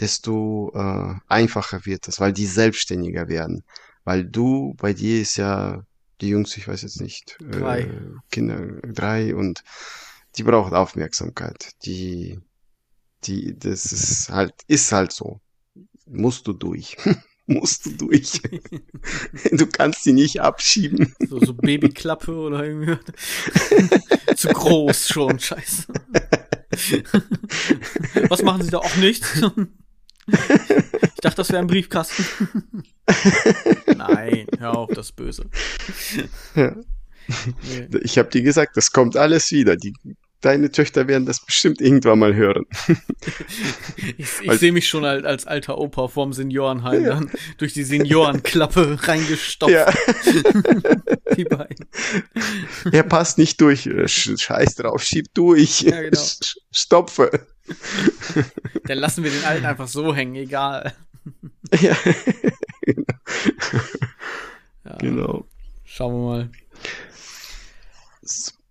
desto 0.00 0.72
äh, 0.74 1.14
einfacher 1.28 1.84
wird 1.86 2.08
das, 2.08 2.20
weil 2.20 2.32
die 2.32 2.46
selbstständiger 2.46 3.28
werden. 3.28 3.64
Weil 4.04 4.24
du, 4.24 4.74
bei 4.78 4.92
dir 4.92 5.20
ist 5.20 5.36
ja 5.36 5.84
die 6.20 6.28
Jungs, 6.28 6.56
ich 6.56 6.68
weiß 6.68 6.82
jetzt 6.82 7.00
nicht, 7.00 7.36
äh, 7.40 7.50
drei. 7.50 7.90
Kinder 8.30 8.80
drei 8.82 9.34
und 9.34 9.64
die 10.36 10.42
braucht 10.42 10.72
Aufmerksamkeit. 10.72 11.72
Die, 11.84 12.38
die, 13.24 13.58
das 13.58 13.92
ist 13.92 14.30
halt, 14.30 14.54
ist 14.66 14.92
halt 14.92 15.12
so. 15.12 15.40
Musst 16.06 16.46
du 16.46 16.52
durch. 16.52 16.96
musst 17.46 17.86
du 17.86 17.90
durch. 17.90 18.40
du 19.52 19.66
kannst 19.66 20.04
sie 20.04 20.12
nicht 20.12 20.40
abschieben. 20.40 21.14
So, 21.28 21.38
so 21.40 21.54
Babyklappe 21.54 22.34
oder 22.34 22.64
irgendwie. 22.64 22.96
Zu 24.36 24.48
groß 24.48 25.08
schon, 25.08 25.38
scheiße. 25.38 25.86
Was 28.28 28.42
machen 28.42 28.62
sie 28.62 28.70
da 28.70 28.78
auch 28.78 28.96
nicht? 28.96 29.24
Ich 30.28 31.20
dachte, 31.20 31.36
das 31.36 31.50
wäre 31.50 31.60
ein 31.60 31.68
Briefkasten. 31.68 32.26
Nein, 33.96 34.46
hör 34.58 34.76
auf, 34.76 34.90
das 34.92 35.12
Böse. 35.12 35.48
Ja. 36.54 36.76
Nee. 37.28 37.88
Ich 38.02 38.18
habe 38.18 38.28
dir 38.28 38.42
gesagt, 38.42 38.76
das 38.76 38.92
kommt 38.92 39.16
alles 39.16 39.50
wieder. 39.50 39.76
Die 39.76 39.94
deine 40.40 40.70
Töchter 40.70 41.08
werden 41.08 41.26
das 41.26 41.44
bestimmt 41.44 41.80
irgendwann 41.80 42.18
mal 42.18 42.34
hören. 42.34 42.64
ich, 44.18 44.28
ich 44.42 44.52
sehe 44.52 44.72
mich 44.72 44.88
schon 44.88 45.04
als, 45.04 45.24
als, 45.24 45.46
alter 45.46 45.78
Opa 45.78 46.08
vorm 46.08 46.32
Seniorenheim 46.32 47.02
ja. 47.02 47.08
dann 47.10 47.30
durch 47.58 47.72
die 47.72 47.84
Seniorenklappe 47.84 48.98
reingestopft. 49.08 49.72
Ja. 49.72 49.92
die 51.36 51.44
beiden. 51.44 51.86
Er 52.92 53.02
passt 53.02 53.38
nicht 53.38 53.60
durch. 53.60 53.88
Scheiß 54.06 54.76
drauf, 54.76 55.02
schieb 55.02 55.32
durch. 55.34 55.82
Ja, 55.82 56.02
genau. 56.02 56.20
Stopfe. 56.72 57.46
Dann 58.84 58.98
lassen 58.98 59.24
wir 59.24 59.30
den 59.30 59.44
Alten 59.44 59.66
einfach 59.66 59.88
so 59.88 60.14
hängen, 60.14 60.36
egal. 60.36 60.94
Ja. 61.80 61.96
ja. 64.84 64.96
Genau. 64.98 65.46
Schauen 65.84 66.14
wir 66.14 66.26
mal. 66.26 66.50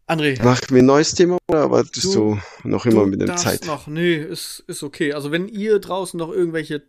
André. 0.07 0.41
Machen 0.43 0.67
wir 0.69 0.83
ein 0.83 0.85
neues 0.85 1.15
Thema 1.15 1.37
oder 1.49 1.71
wartest 1.71 2.03
du, 2.03 2.37
du 2.63 2.67
noch 2.67 2.85
immer 2.85 3.01
du 3.01 3.07
mit 3.07 3.21
der 3.21 3.35
Zeit? 3.37 3.65
noch, 3.65 3.87
nee, 3.87 4.15
ist, 4.15 4.63
ist 4.67 4.83
okay. 4.83 5.13
Also 5.13 5.31
wenn 5.31 5.47
ihr 5.47 5.79
draußen 5.79 6.17
noch 6.17 6.29
irgendwelche 6.29 6.83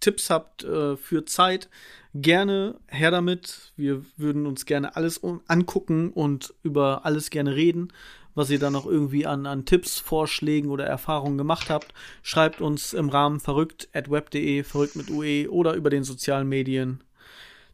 Tipps 0.00 0.30
habt 0.30 0.64
äh, 0.64 0.96
für 0.96 1.24
Zeit, 1.24 1.68
gerne 2.14 2.78
her 2.88 3.10
damit. 3.10 3.72
Wir 3.76 4.04
würden 4.16 4.46
uns 4.46 4.66
gerne 4.66 4.96
alles 4.96 5.20
angucken 5.46 6.12
und 6.12 6.54
über 6.62 7.04
alles 7.04 7.30
gerne 7.30 7.54
reden, 7.54 7.92
was 8.34 8.50
ihr 8.50 8.58
da 8.58 8.70
noch 8.70 8.86
irgendwie 8.86 9.26
an, 9.26 9.46
an 9.46 9.64
Tipps, 9.64 9.98
Vorschlägen 9.98 10.70
oder 10.70 10.86
Erfahrungen 10.86 11.38
gemacht 11.38 11.70
habt. 11.70 11.94
Schreibt 12.22 12.60
uns 12.60 12.92
im 12.92 13.08
Rahmen 13.08 13.40
verrückt 13.40 13.88
at 13.92 14.10
web.de, 14.10 14.62
verrückt 14.64 14.96
mit 14.96 15.10
UE 15.10 15.50
oder 15.50 15.74
über 15.74 15.90
den 15.90 16.04
sozialen 16.04 16.48
Medien. 16.48 17.02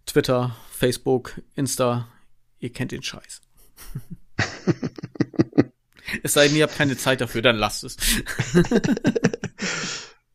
Twitter, 0.07 0.57
Facebook, 0.71 1.41
Insta. 1.55 2.09
Ihr 2.61 2.73
kennt 2.73 2.93
den 2.93 3.03
Scheiß. 3.03 3.41
es 6.23 6.33
sei 6.33 6.49
denn, 6.49 6.57
ihr 6.57 6.65
habt 6.65 6.77
keine 6.77 6.97
Zeit 6.97 7.21
dafür, 7.21 7.43
dann 7.43 7.57
lasst 7.57 7.85
es. 7.85 7.97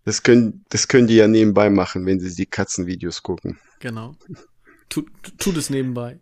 Das 0.06 0.24
können, 0.24 0.66
das 0.70 0.88
können 0.88 1.08
die 1.08 1.16
ja 1.16 1.28
nebenbei 1.28 1.70
machen, 1.70 2.06
wenn 2.06 2.20
sie 2.20 2.36
die 2.36 2.46
Katzenvideos 2.46 3.24
gucken. 3.24 3.58
Genau. 3.80 4.16
Tu, 4.90 5.04
tu 5.38 5.52
das 5.52 5.70
nebenbei. 5.70 6.20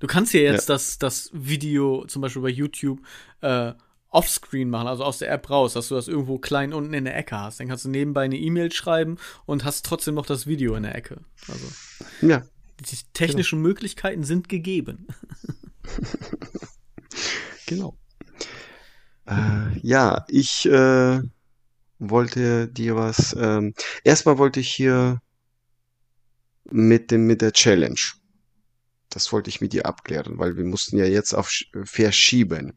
Du 0.00 0.06
kannst 0.06 0.34
ja 0.34 0.40
jetzt 0.40 0.68
ja. 0.68 0.74
Das, 0.74 0.98
das 0.98 1.30
Video 1.32 2.04
zum 2.06 2.22
Beispiel 2.22 2.42
bei 2.42 2.50
YouTube 2.50 3.00
äh, 3.40 3.72
offscreen 4.10 4.68
machen, 4.68 4.86
also 4.86 5.04
aus 5.04 5.18
der 5.18 5.30
App 5.32 5.48
raus, 5.48 5.72
dass 5.72 5.88
du 5.88 5.94
das 5.94 6.08
irgendwo 6.08 6.38
klein 6.38 6.74
unten 6.74 6.92
in 6.92 7.04
der 7.04 7.16
Ecke 7.16 7.38
hast. 7.38 7.60
Dann 7.60 7.68
kannst 7.68 7.86
du 7.86 7.88
nebenbei 7.88 8.24
eine 8.24 8.36
E-Mail 8.36 8.70
schreiben 8.70 9.16
und 9.46 9.64
hast 9.64 9.86
trotzdem 9.86 10.14
noch 10.14 10.26
das 10.26 10.46
Video 10.46 10.74
in 10.74 10.82
der 10.82 10.94
Ecke. 10.94 11.20
Also 11.48 11.66
ja. 12.20 12.42
Die 12.80 12.96
technischen 13.14 13.58
genau. 13.58 13.68
Möglichkeiten 13.68 14.24
sind 14.24 14.48
gegeben. 14.48 15.06
genau. 17.66 17.96
Äh, 19.26 19.78
ja, 19.82 20.24
ich 20.28 20.66
äh, 20.66 21.20
wollte 21.98 22.68
dir 22.68 22.96
was. 22.96 23.34
Ähm, 23.38 23.74
erstmal 24.04 24.38
wollte 24.38 24.60
ich 24.60 24.72
hier 24.72 25.20
mit 26.70 27.10
dem 27.10 27.26
mit 27.26 27.40
der 27.40 27.52
Challenge. 27.52 28.00
Das 29.08 29.32
wollte 29.32 29.50
ich 29.50 29.60
mit 29.60 29.72
dir 29.72 29.86
abklären, 29.86 30.38
weil 30.38 30.56
wir 30.56 30.64
mussten 30.64 30.96
ja 30.96 31.04
jetzt 31.04 31.34
auf 31.34 31.50
verschieben. 31.84 32.72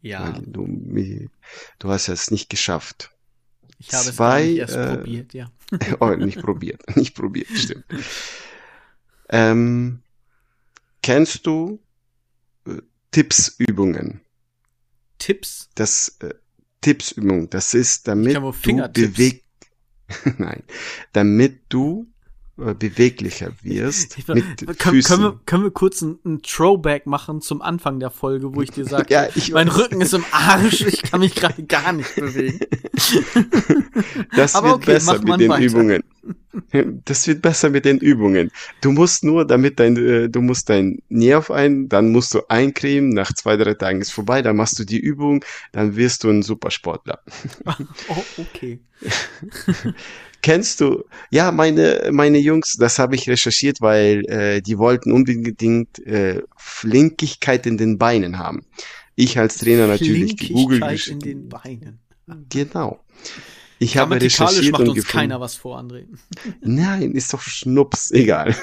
Ja. 0.00 0.38
Du, 0.40 0.66
du 1.78 1.88
hast 1.88 2.08
es 2.08 2.30
nicht 2.30 2.48
geschafft. 2.48 3.10
Ich 3.78 3.92
habe 3.92 4.04
Zwei, 4.04 4.50
es 4.52 4.58
erst 4.58 4.76
äh, 4.76 4.96
probiert, 4.96 5.34
ja. 5.34 5.50
oh, 6.00 6.10
nicht 6.10 6.40
probiert, 6.40 6.82
nicht 6.96 7.14
probiert, 7.14 7.48
stimmt. 7.50 7.84
Ähm, 9.28 10.02
kennst 11.02 11.46
du 11.46 11.80
Tippsübungen? 13.16 14.20
Tipps? 15.16 15.70
Das 15.74 16.18
äh, 16.20 16.34
Tippsübung, 16.82 17.48
das 17.48 17.72
ist 17.72 18.06
damit 18.08 18.36
du 18.36 18.52
bewegt, 18.92 19.46
nein, 20.36 20.62
damit 21.14 21.62
du 21.70 22.12
beweglicher 22.56 23.52
wirst. 23.62 24.16
Ich, 24.18 24.26
mit 24.28 24.44
können, 24.78 25.02
können, 25.02 25.22
wir, 25.22 25.40
können 25.44 25.64
wir 25.64 25.70
kurz 25.70 26.00
ein, 26.00 26.40
Throwback 26.42 27.06
machen 27.06 27.42
zum 27.42 27.60
Anfang 27.60 28.00
der 28.00 28.10
Folge, 28.10 28.54
wo 28.54 28.62
ich 28.62 28.70
dir 28.70 28.84
sage, 28.88 29.12
ja, 29.12 29.28
mein 29.52 29.68
weiß. 29.68 29.78
Rücken 29.78 30.00
ist 30.00 30.14
im 30.14 30.24
Arsch, 30.30 30.80
ich 30.80 31.02
kann 31.02 31.20
mich 31.20 31.34
gerade 31.34 31.62
gar 31.64 31.92
nicht 31.92 32.14
bewegen. 32.14 32.60
Das 34.34 34.54
Aber 34.54 34.68
wird 34.68 34.76
okay, 34.76 34.92
besser 34.94 35.18
mit 35.22 35.40
den 35.40 35.48
weiter. 35.48 35.62
Übungen. 35.62 36.02
Das 37.04 37.26
wird 37.26 37.42
besser 37.42 37.70
mit 37.70 37.84
den 37.84 37.98
Übungen. 37.98 38.50
Du 38.80 38.92
musst 38.92 39.24
nur, 39.24 39.46
damit 39.46 39.78
dein, 39.78 39.96
äh, 39.96 40.28
du 40.28 40.40
musst 40.40 40.68
dein 40.68 41.02
Nerv 41.08 41.50
ein, 41.50 41.88
dann 41.88 42.10
musst 42.10 42.34
du 42.34 42.40
eincremen, 42.48 43.10
nach 43.10 43.32
zwei, 43.32 43.56
drei 43.56 43.74
Tagen 43.74 44.00
ist 44.00 44.12
vorbei, 44.12 44.42
dann 44.42 44.56
machst 44.56 44.78
du 44.78 44.84
die 44.84 44.98
Übung, 44.98 45.44
dann 45.72 45.96
wirst 45.96 46.24
du 46.24 46.30
ein 46.30 46.42
Supersportler. 46.42 47.20
Oh, 48.08 48.24
okay. 48.38 48.80
Kennst 50.46 50.80
du? 50.80 51.02
Ja, 51.32 51.50
meine 51.50 52.08
meine 52.12 52.38
Jungs, 52.38 52.76
das 52.76 53.00
habe 53.00 53.16
ich 53.16 53.28
recherchiert, 53.28 53.80
weil 53.80 54.24
äh, 54.26 54.62
die 54.62 54.78
wollten 54.78 55.10
unbedingt 55.10 55.98
äh, 56.06 56.40
Flinkigkeit 56.56 57.66
in 57.66 57.76
den 57.76 57.98
Beinen 57.98 58.38
haben. 58.38 58.64
Ich 59.16 59.40
als 59.40 59.58
Trainer 59.58 59.88
natürlich 59.88 60.36
gegoogelt. 60.36 61.08
in 61.08 61.18
den 61.18 61.48
Beinen. 61.48 61.98
Genau. 62.48 63.00
Ich 63.80 63.96
habe 63.96 64.20
recherchiert 64.20 64.70
macht 64.70 64.82
und 64.82 64.90
uns 64.90 64.98
gefunden. 64.98 65.18
keiner 65.18 65.40
was 65.40 65.56
vor, 65.56 65.80
André. 65.80 66.06
Nein, 66.60 67.10
ist 67.16 67.32
doch 67.32 67.42
Schnups, 67.42 68.12
egal. 68.12 68.54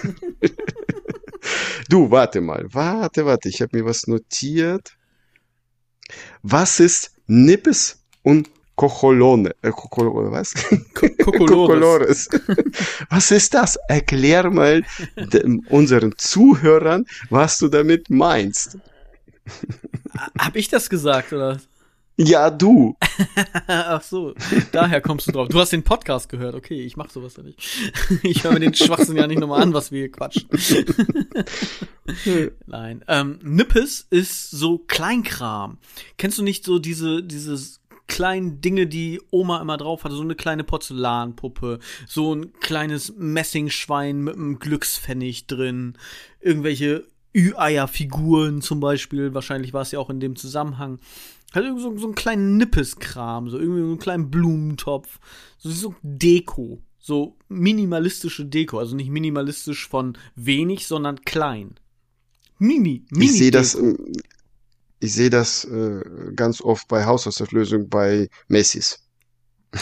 du, 1.89 2.09
warte 2.09 2.39
mal, 2.39 2.65
warte, 2.71 3.25
warte, 3.25 3.49
ich 3.49 3.61
habe 3.61 3.77
mir 3.77 3.83
was 3.83 4.07
notiert. 4.07 4.95
Was 6.43 6.79
ist 6.79 7.11
Nippes 7.27 8.05
und 8.21 8.52
Cocholone, 8.75 9.53
äh, 9.61 9.71
Cocholone, 9.71 10.31
was? 10.31 10.53
Cocolores. 11.23 12.27
was 13.09 13.31
ist 13.31 13.53
das? 13.53 13.77
Erklär 13.87 14.49
mal 14.49 14.83
unseren 15.69 16.13
Zuhörern, 16.17 17.05
was 17.29 17.59
du 17.59 17.67
damit 17.67 18.09
meinst. 18.09 18.77
Hab 20.39 20.55
ich 20.55 20.69
das 20.69 20.89
gesagt, 20.89 21.33
oder? 21.33 21.59
Ja, 22.15 22.51
du. 22.51 22.95
Ach 23.67 24.03
so, 24.03 24.35
daher 24.71 25.01
kommst 25.01 25.27
du 25.27 25.31
drauf. 25.31 25.47
Du 25.49 25.59
hast 25.59 25.71
den 25.71 25.81
Podcast 25.81 26.29
gehört. 26.29 26.53
Okay, 26.53 26.79
ich 26.83 26.95
mach 26.95 27.09
sowas 27.09 27.35
ja 27.37 27.43
nicht. 27.43 27.59
Ich 28.21 28.43
höre 28.43 28.53
mir 28.53 28.59
den 28.59 28.75
Schwachsinn 28.75 29.17
ja 29.17 29.25
nicht 29.25 29.39
nochmal 29.39 29.63
an, 29.63 29.73
was 29.73 29.91
wir 29.91 30.01
hier 30.01 30.11
quatschen. 30.11 30.47
Nein. 32.67 33.03
Ähm, 33.07 33.39
Nippes 33.41 34.05
ist 34.11 34.51
so 34.51 34.77
Kleinkram. 34.77 35.79
Kennst 36.17 36.37
du 36.37 36.43
nicht 36.43 36.65
so 36.65 36.77
diese, 36.77 37.23
dieses 37.23 37.81
kleinen 38.07 38.61
Dinge, 38.61 38.87
die 38.87 39.21
Oma 39.31 39.61
immer 39.61 39.77
drauf 39.77 40.03
hatte. 40.03 40.15
So 40.15 40.21
eine 40.21 40.35
kleine 40.35 40.63
Porzellanpuppe, 40.63 41.79
so 42.07 42.35
ein 42.35 42.53
kleines 42.59 43.13
Messingschwein 43.17 44.21
mit 44.23 44.35
einem 44.35 44.59
Glückspfennig 44.59 45.47
drin, 45.47 45.97
irgendwelche 46.41 47.05
Ü-Eier-Figuren 47.35 48.61
zum 48.61 48.79
Beispiel. 48.79 49.33
Wahrscheinlich 49.33 49.73
war 49.73 49.81
es 49.81 49.91
ja 49.91 49.99
auch 49.99 50.09
in 50.09 50.19
dem 50.19 50.35
Zusammenhang. 50.35 50.99
Halt 51.53 51.65
irgendwie 51.65 51.83
so, 51.83 51.97
so 51.97 52.05
einen 52.05 52.15
kleinen 52.15 52.57
Nippeskram, 52.57 53.49
so 53.49 53.57
irgendwie 53.57 53.81
so 53.81 53.87
einen 53.87 53.99
kleinen 53.99 54.31
Blumentopf. 54.31 55.19
So, 55.57 55.69
so 55.69 55.95
Deko. 56.01 56.81
So 56.99 57.37
minimalistische 57.49 58.45
Deko. 58.45 58.79
Also 58.79 58.95
nicht 58.95 59.09
minimalistisch 59.09 59.87
von 59.87 60.17
wenig, 60.35 60.87
sondern 60.87 61.21
klein. 61.21 61.75
Mini, 62.59 63.05
mini. 63.09 63.25
Ich 63.25 63.33
sehe 63.33 63.51
das, 63.51 63.77
ich 65.03 65.13
sehe 65.13 65.29
das 65.29 65.65
äh, 65.65 66.01
ganz 66.33 66.61
oft 66.61 66.87
bei 66.87 67.05
Haushaltsauflösung 67.05 67.89
bei 67.89 68.29
Macy's. 68.47 69.05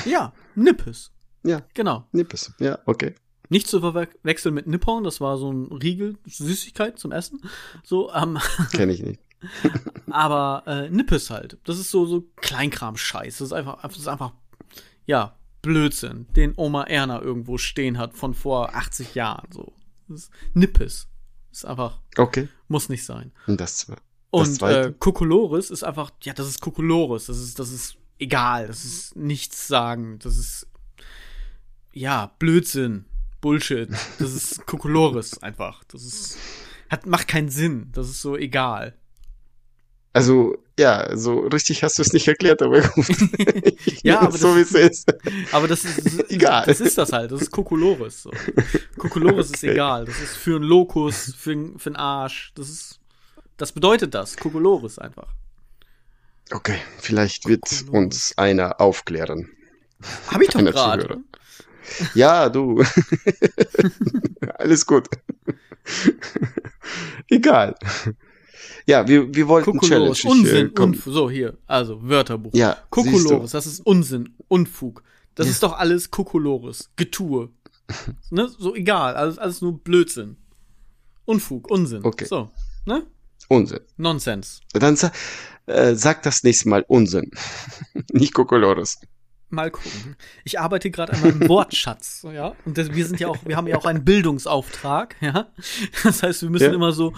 Ja, 0.06 0.34
Nippes. 0.56 1.12
Ja. 1.44 1.62
Genau. 1.76 2.08
Nippes. 2.12 2.52
Ja, 2.60 2.80
okay. 2.86 3.14
Nicht 3.50 3.68
zu 3.68 3.82
verwechseln 3.82 4.56
mit 4.56 4.66
Nippon, 4.66 5.04
das 5.04 5.22
war 5.22 5.38
so 5.38 5.52
ein 5.52 5.72
Riegel, 5.72 6.18
Süßigkeit 6.26 6.98
zum 6.98 7.12
Essen. 7.12 7.40
So, 7.84 8.12
ähm. 8.12 8.40
Kenne 8.72 8.94
ich 8.94 9.04
nicht. 9.04 9.22
aber 10.10 10.64
äh, 10.66 10.90
Nippes 10.90 11.30
halt. 11.30 11.60
Das 11.66 11.78
ist 11.78 11.92
so, 11.92 12.08
so 12.08 12.24
Kleinkram-Scheiß. 12.38 13.38
Das 13.38 13.48
ist 13.48 13.54
einfach, 13.54 13.80
das 13.84 13.98
ist 13.98 14.08
einfach, 14.08 14.34
ja, 15.06 15.38
Blödsinn, 15.62 16.26
den 16.36 16.54
Oma 16.58 16.86
Erna 16.86 17.22
irgendwo 17.22 17.60
stehen 17.60 18.00
hat 18.00 18.16
von 18.16 18.34
vor 18.34 18.74
80 18.74 19.14
Jahren. 19.14 19.52
So. 19.52 19.72
Das 20.08 20.22
ist 20.22 20.32
Nippes. 20.56 21.08
Ist 21.52 21.66
einfach. 21.66 22.00
Okay. 22.18 22.48
Muss 22.68 22.90
nicht 22.90 23.06
sein. 23.06 23.32
Und 23.46 23.62
das 23.62 23.92
und 24.32 24.62
äh, 24.62 24.94
Kokolores 24.98 25.70
ist 25.70 25.84
einfach, 25.84 26.12
ja, 26.24 26.34
das 26.34 26.48
ist 26.48 26.62
Kokolores. 26.62 27.26
Das 27.26 27.38
ist, 27.38 27.60
das 27.60 27.72
ist 27.72 27.98
egal. 28.18 28.68
Das 28.68 28.86
ist 28.86 29.16
nichts 29.18 29.68
sagen. 29.68 30.20
Das 30.20 30.38
ist, 30.38 30.68
ja, 31.94 32.32
Blödsinn. 32.40 33.06
Bullshit. 33.42 33.90
Das 34.20 34.34
ist 34.34 34.66
Kokolores 34.66 35.44
einfach. 35.44 35.84
Das 35.86 36.04
ist, 36.04 36.38
hat, 36.90 37.06
macht 37.06 37.28
keinen 37.28 37.50
Sinn. 37.50 37.90
Das 37.92 38.08
ist 38.08 38.22
so 38.22 38.38
egal. 38.38 38.96
Also, 40.14 40.58
ja, 40.80 41.16
so 41.16 41.40
richtig 41.48 41.84
hast 41.84 41.98
du 41.98 42.02
es 42.02 42.14
nicht 42.14 42.28
erklärt, 42.28 42.62
aber 42.62 42.82
gut. 42.82 43.06
ja, 44.04 44.22
aber 44.22 44.38
so 44.38 44.56
wie 44.56 44.62
es 44.62 44.72
ist. 44.72 45.14
Aber 45.52 45.68
das 45.68 45.84
ist, 45.86 46.32
egal. 46.32 46.66
Das 46.66 46.80
ist 46.80 46.98
das 46.98 47.12
halt. 47.12 47.32
Das 47.32 47.42
ist 47.42 47.52
Kokolores. 47.52 48.24
So. 48.24 48.32
Kokolores 48.98 49.50
okay. 49.50 49.56
ist 49.56 49.64
egal. 49.64 50.06
Das 50.06 50.22
ist 50.22 50.38
für 50.38 50.56
einen 50.56 50.66
Lokus, 50.66 51.34
für, 51.38 51.78
für 51.78 51.90
einen 51.90 51.96
Arsch. 51.98 52.54
Das 52.56 52.70
ist 52.70 53.01
das 53.62 53.72
bedeutet 53.72 54.16
das, 54.16 54.38
Kokolores 54.38 54.98
einfach. 54.98 55.28
Okay, 56.52 56.80
vielleicht 56.98 57.48
wird 57.48 57.62
Kokolores. 57.62 57.90
uns 57.90 58.38
einer 58.38 58.82
aufklären. 58.82 59.50
Hab 60.28 60.42
ich 60.42 60.50
doch 60.50 60.62
gerade. 60.62 61.20
Ja, 62.16 62.50
du. 62.50 62.84
Alles 64.58 64.84
gut. 64.86 65.08
Egal. 67.30 67.76
Ja, 68.88 69.08
wir, 69.08 69.34
wir 69.34 69.48
wollten 69.48 69.78
Kokolores, 69.78 70.18
Challenge. 70.18 70.42
Unsinn, 70.42 70.72
äh, 70.76 70.80
Unfug. 70.80 71.14
So, 71.14 71.30
hier, 71.30 71.58
also 71.68 72.02
Wörterbuch. 72.02 72.54
Ja, 72.56 72.78
Kokolores, 72.90 73.52
das 73.52 73.68
ist 73.68 73.86
Unsinn, 73.86 74.36
Unfug. 74.48 75.04
Das 75.36 75.46
ja. 75.46 75.52
ist 75.52 75.62
doch 75.62 75.78
alles 75.78 76.10
Kokolores, 76.10 76.90
Getue. 76.96 77.50
ne? 78.32 78.50
So 78.50 78.74
egal, 78.74 79.16
alles, 79.16 79.38
alles 79.38 79.62
nur 79.62 79.78
Blödsinn. 79.84 80.38
Unfug, 81.26 81.70
Unsinn. 81.70 82.04
Okay. 82.04 82.26
So, 82.26 82.50
ne? 82.86 83.06
Unsinn. 83.52 83.82
Nonsens. 83.98 84.62
Dann 84.72 84.98
äh, 85.66 85.94
sag 85.94 86.24
das 86.24 86.42
nächste 86.44 86.70
Mal 86.70 86.86
Unsinn. 86.88 87.32
Nicht 88.14 88.34
Kokolores. 88.34 89.02
Mal 89.50 89.72
gucken. 89.72 90.16
Ich 90.46 90.58
arbeite 90.58 90.90
gerade 90.90 91.12
an 91.12 91.20
meinem 91.20 91.50
Wortschatz, 91.50 92.26
ja. 92.34 92.56
Und 92.64 92.78
das, 92.78 92.94
wir 92.94 93.06
sind 93.06 93.20
ja 93.20 93.28
auch, 93.28 93.38
wir 93.44 93.58
haben 93.58 93.68
ja 93.68 93.76
auch 93.76 93.86
einen 93.86 94.06
Bildungsauftrag, 94.06 95.18
ja. 95.22 95.52
Das 96.02 96.24
heißt, 96.24 96.44
wir 96.44 96.50
müssen 96.50 96.70
ja. 96.70 96.74
immer 96.74 96.94
so 96.94 97.12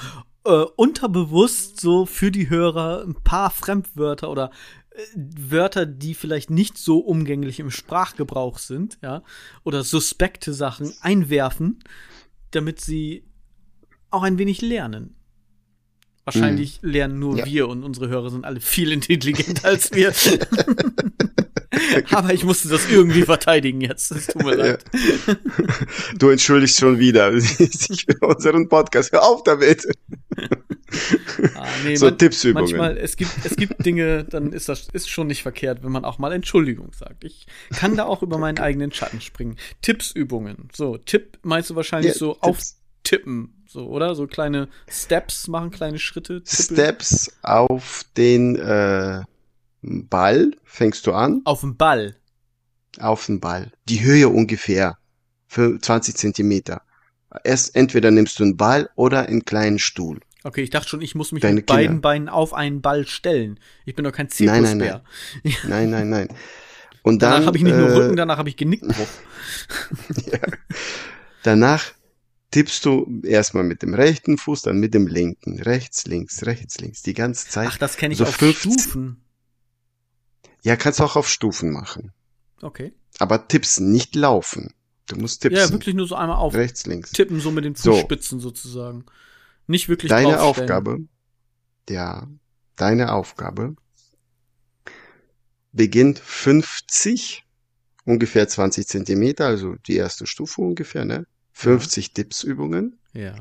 äh, 0.45 0.65
unterbewusst 0.75 1.79
so 1.79 2.07
für 2.07 2.31
die 2.31 2.49
Hörer 2.49 3.03
ein 3.05 3.13
paar 3.13 3.51
Fremdwörter 3.51 4.31
oder 4.31 4.49
äh, 4.89 5.01
Wörter, 5.15 5.85
die 5.85 6.15
vielleicht 6.15 6.49
nicht 6.49 6.79
so 6.79 6.97
umgänglich 6.97 7.59
im 7.59 7.69
Sprachgebrauch 7.69 8.57
sind, 8.57 8.97
ja, 9.03 9.21
oder 9.63 9.83
suspekte 9.83 10.51
Sachen 10.51 10.91
einwerfen, 11.01 11.83
damit 12.49 12.81
sie 12.81 13.23
auch 14.09 14.23
ein 14.23 14.39
wenig 14.39 14.61
lernen. 14.61 15.15
Wahrscheinlich 16.25 16.81
mhm. 16.81 16.89
lernen 16.89 17.19
nur 17.19 17.37
ja. 17.37 17.45
wir 17.45 17.67
und 17.67 17.83
unsere 17.83 18.07
Hörer 18.07 18.29
sind 18.29 18.45
alle 18.45 18.61
viel 18.61 18.91
intelligenter 18.93 19.67
als 19.67 19.91
wir. 19.91 20.13
Aber 22.11 22.33
ich 22.33 22.43
musste 22.43 22.69
das 22.69 22.89
irgendwie 22.89 23.23
verteidigen 23.23 23.81
jetzt. 23.81 24.11
Es 24.11 24.27
tut 24.27 24.43
mir 24.43 24.55
leid. 24.55 24.83
Ja. 24.93 25.35
Du 26.17 26.29
entschuldigst 26.29 26.79
schon 26.79 26.99
wieder 26.99 27.31
unseren 28.21 28.69
Podcast. 28.69 29.11
Hör 29.11 29.23
auf 29.23 29.43
damit. 29.43 29.85
Ah, 31.55 31.65
nee, 31.83 31.95
so 31.95 32.07
man, 32.07 32.17
Tippsübungen. 32.17 32.69
Manchmal, 32.69 32.97
es 32.97 33.17
gibt, 33.17 33.31
es 33.43 33.55
gibt 33.55 33.83
Dinge, 33.85 34.23
dann 34.23 34.53
ist 34.53 34.69
das 34.69 34.87
ist 34.93 35.09
schon 35.09 35.27
nicht 35.27 35.41
verkehrt, 35.41 35.83
wenn 35.83 35.91
man 35.91 36.05
auch 36.05 36.19
mal 36.19 36.31
Entschuldigung 36.31 36.91
sagt. 36.93 37.23
Ich 37.23 37.47
kann 37.71 37.95
da 37.95 38.05
auch 38.05 38.21
über 38.21 38.37
meinen 38.37 38.59
eigenen 38.59 38.91
Schatten 38.91 39.21
springen. 39.21 39.57
Tippsübungen. 39.81 40.69
So, 40.73 40.97
Tipp 40.97 41.39
meinst 41.41 41.69
du 41.69 41.75
wahrscheinlich 41.75 42.13
ja, 42.13 42.17
so 42.17 42.33
Tipps. 42.35 42.82
Auftippen 43.03 43.63
so, 43.67 43.87
oder? 43.87 44.13
So 44.13 44.27
kleine 44.27 44.67
Steps 44.87 45.47
machen, 45.47 45.71
kleine 45.71 45.97
Schritte. 45.97 46.43
Tippeln. 46.43 46.75
Steps 46.77 47.31
auf 47.41 48.05
den 48.15 48.55
äh, 48.55 49.23
Ball 49.81 50.51
fängst 50.63 51.07
du 51.07 51.13
an. 51.13 51.41
Auf 51.45 51.61
den 51.61 51.75
Ball. 51.75 52.15
Auf 52.99 53.25
den 53.25 53.39
Ball. 53.39 53.71
Die 53.89 54.03
Höhe 54.03 54.29
ungefähr. 54.29 54.97
Für 55.47 55.79
20 55.79 56.15
Zentimeter. 56.15 56.83
Erst 57.43 57.75
entweder 57.75 58.11
nimmst 58.11 58.39
du 58.39 58.43
einen 58.43 58.57
Ball 58.57 58.89
oder 58.95 59.27
einen 59.27 59.43
kleinen 59.43 59.79
Stuhl. 59.79 60.19
Okay, 60.43 60.61
ich 60.61 60.69
dachte 60.69 60.89
schon, 60.89 61.01
ich 61.01 61.15
muss 61.15 61.31
mich 61.31 61.41
Deine 61.41 61.55
mit 61.55 61.67
Kinder. 61.67 61.81
beiden 61.81 62.01
Beinen 62.01 62.29
auf 62.29 62.53
einen 62.53 62.81
Ball 62.81 63.07
stellen. 63.07 63.59
Ich 63.85 63.95
bin 63.95 64.05
doch 64.05 64.11
kein 64.11 64.29
Zirkusbär. 64.29 65.03
Nein, 65.43 65.53
nein, 65.67 65.89
nein. 65.89 65.89
nein, 65.89 65.89
nein, 65.89 66.09
nein. 66.27 66.37
Und 67.01 67.23
danach 67.23 67.47
habe 67.47 67.57
ich 67.57 67.63
nicht 67.63 67.75
nur 67.75 67.89
äh, 67.89 67.93
Rücken, 67.93 68.15
danach 68.15 68.37
habe 68.37 68.49
ich 68.49 68.55
Genickbruch. 68.55 69.07
ja. 70.31 70.39
Danach 71.41 71.91
tippst 72.53 72.85
du 72.85 73.21
erstmal 73.23 73.63
mit 73.63 73.81
dem 73.81 73.95
rechten 73.95 74.37
Fuß, 74.37 74.61
dann 74.61 74.77
mit 74.77 74.93
dem 74.93 75.07
linken. 75.07 75.59
Rechts, 75.59 76.05
links, 76.05 76.45
rechts, 76.45 76.79
links. 76.79 77.01
Die 77.01 77.15
ganze 77.15 77.49
Zeit. 77.49 77.69
Ach, 77.71 77.77
das 77.79 77.97
kenne 77.97 78.13
ich 78.13 78.19
so 78.19 78.25
auf 78.25 78.35
15. 78.35 78.71
Stufen. 78.71 79.25
Ja, 80.61 80.75
kannst 80.75 80.99
du 80.99 81.03
auch 81.03 81.15
auf 81.15 81.27
Stufen 81.27 81.71
machen. 81.71 82.11
Okay. 82.61 82.93
Aber 83.17 83.47
tippst 83.47 83.81
nicht 83.81 84.15
laufen. 84.15 84.71
Du 85.07 85.15
musst 85.15 85.41
tippen. 85.41 85.57
Ja, 85.57 85.71
wirklich 85.71 85.95
nur 85.95 86.07
so 86.07 86.13
einmal 86.13 86.37
auf. 86.37 86.53
Rechts, 86.53 86.85
links. 86.85 87.11
Tippen, 87.11 87.39
so 87.39 87.49
mit 87.49 87.65
den 87.65 87.75
Fußspitzen 87.75 88.39
so. 88.39 88.49
sozusagen. 88.49 89.05
Nicht 89.65 89.89
wirklich 89.89 90.09
Deine 90.09 90.41
Aufgabe, 90.41 90.99
ja, 91.89 92.27
deine 92.75 93.13
Aufgabe 93.13 93.75
beginnt 95.71 96.19
50, 96.19 97.45
ungefähr 98.05 98.47
20 98.47 98.87
Zentimeter, 98.87 99.47
also 99.47 99.75
die 99.87 99.95
erste 99.95 100.27
Stufe 100.27 100.61
ungefähr, 100.61 101.05
ne? 101.05 101.25
50 101.53 102.07
ja. 102.07 102.13
Dips-Übungen. 102.15 102.99
Ja. 103.13 103.35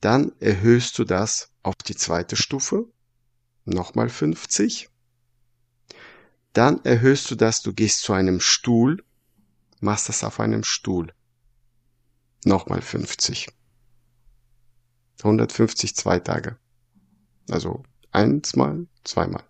Dann 0.00 0.32
erhöhst 0.40 0.98
du 0.98 1.04
das 1.04 1.52
auf 1.62 1.76
die 1.76 1.94
zweite 1.94 2.36
Stufe. 2.36 2.86
Nochmal 3.64 4.08
50. 4.08 4.88
Dann 6.52 6.84
erhöhst 6.84 7.30
du 7.30 7.36
das, 7.36 7.62
du 7.62 7.72
gehst 7.72 8.02
zu 8.02 8.12
einem 8.12 8.40
Stuhl, 8.40 9.02
machst 9.80 10.08
das 10.08 10.24
auf 10.24 10.40
einem 10.40 10.64
Stuhl. 10.64 11.12
Nochmal 12.44 12.82
50. 12.82 13.48
150 15.18 15.94
zwei 15.94 16.18
Tage. 16.18 16.58
Also 17.48 17.84
eins 18.10 18.56
mal, 18.56 18.86
zweimal. 19.04 19.44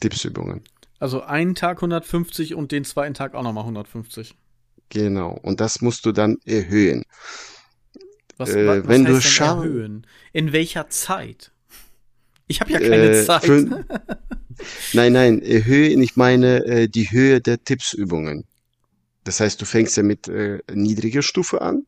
Tippsübungen. 0.00 0.62
Also 0.98 1.22
einen 1.22 1.54
Tag 1.54 1.78
150 1.78 2.54
und 2.54 2.72
den 2.72 2.84
zweiten 2.84 3.14
Tag 3.14 3.34
auch 3.34 3.42
nochmal 3.42 3.64
150. 3.64 4.36
Genau. 4.94 5.38
Und 5.42 5.60
das 5.60 5.82
musst 5.82 6.06
du 6.06 6.12
dann 6.12 6.38
erhöhen. 6.44 7.04
Was, 8.36 8.50
äh, 8.50 8.66
was 8.66 8.88
wenn 8.88 9.04
du 9.04 9.14
erhöhen? 9.14 10.06
In 10.32 10.52
welcher 10.52 10.88
Zeit? 10.88 11.50
Ich 12.46 12.60
habe 12.60 12.72
ja 12.72 12.78
keine 12.78 13.08
äh, 13.08 13.24
Zeit. 13.24 13.46
Für, 13.46 13.86
nein, 14.92 15.14
nein, 15.14 15.40
erhöhen, 15.40 16.02
ich 16.02 16.14
meine 16.14 16.62
äh, 16.66 16.88
die 16.88 17.10
Höhe 17.10 17.40
der 17.40 17.64
Tippsübungen. 17.64 18.44
Das 19.24 19.40
heißt, 19.40 19.62
du 19.62 19.64
fängst 19.64 19.96
ja 19.96 20.02
mit 20.02 20.28
äh, 20.28 20.58
niedriger 20.70 21.22
Stufe 21.22 21.62
an, 21.62 21.86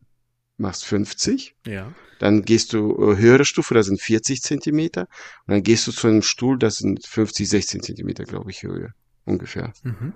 machst 0.56 0.86
50. 0.86 1.56
Ja. 1.66 1.92
Dann 2.18 2.40
gehst 2.40 2.72
du 2.72 2.92
äh, 2.92 3.18
höhere 3.18 3.44
Stufe, 3.44 3.74
das 3.74 3.84
sind 3.84 4.00
40 4.00 4.40
Zentimeter. 4.40 5.02
Und 5.46 5.52
dann 5.52 5.62
gehst 5.62 5.86
du 5.86 5.92
zu 5.92 6.06
einem 6.06 6.22
Stuhl, 6.22 6.58
das 6.58 6.76
sind 6.76 7.04
50, 7.04 7.46
16 7.50 7.82
Zentimeter, 7.82 8.24
glaube 8.24 8.50
ich, 8.50 8.62
Höhe. 8.62 8.94
Ungefähr. 9.26 9.74
Mhm. 9.82 10.14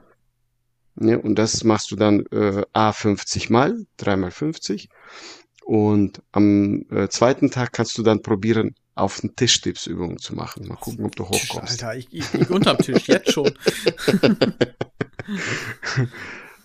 Ja, 1.01 1.17
und 1.17 1.37
das 1.37 1.65
machst 1.65 1.91
du 1.91 1.97
dann 1.97 2.27
äh, 2.27 2.63
A 2.73 2.93
50 2.93 3.51
mal, 3.51 3.87
3 3.97 4.17
mal 4.17 4.31
50. 4.31 4.89
Und 5.65 6.23
am 6.33 6.85
äh, 6.91 7.09
zweiten 7.09 7.51
Tag 7.51 7.73
kannst 7.73 7.97
du 7.97 8.03
dann 8.03 8.23
probieren, 8.23 8.75
auf 8.95 9.21
den 9.21 9.35
Tischtippsübungen 9.35 10.19
zu 10.19 10.35
machen. 10.35 10.69
Mal 10.69 10.77
gucken, 10.77 11.07
ob 11.07 11.17
du 11.17 11.25
hochkommst. 11.25 11.83
Alter, 11.83 11.97
ich, 11.97 12.09
ich, 12.13 12.35
ich 12.35 12.51
unterm 12.51 12.79
Tisch, 12.79 13.09
jetzt 13.09 13.33
schon. 13.33 13.51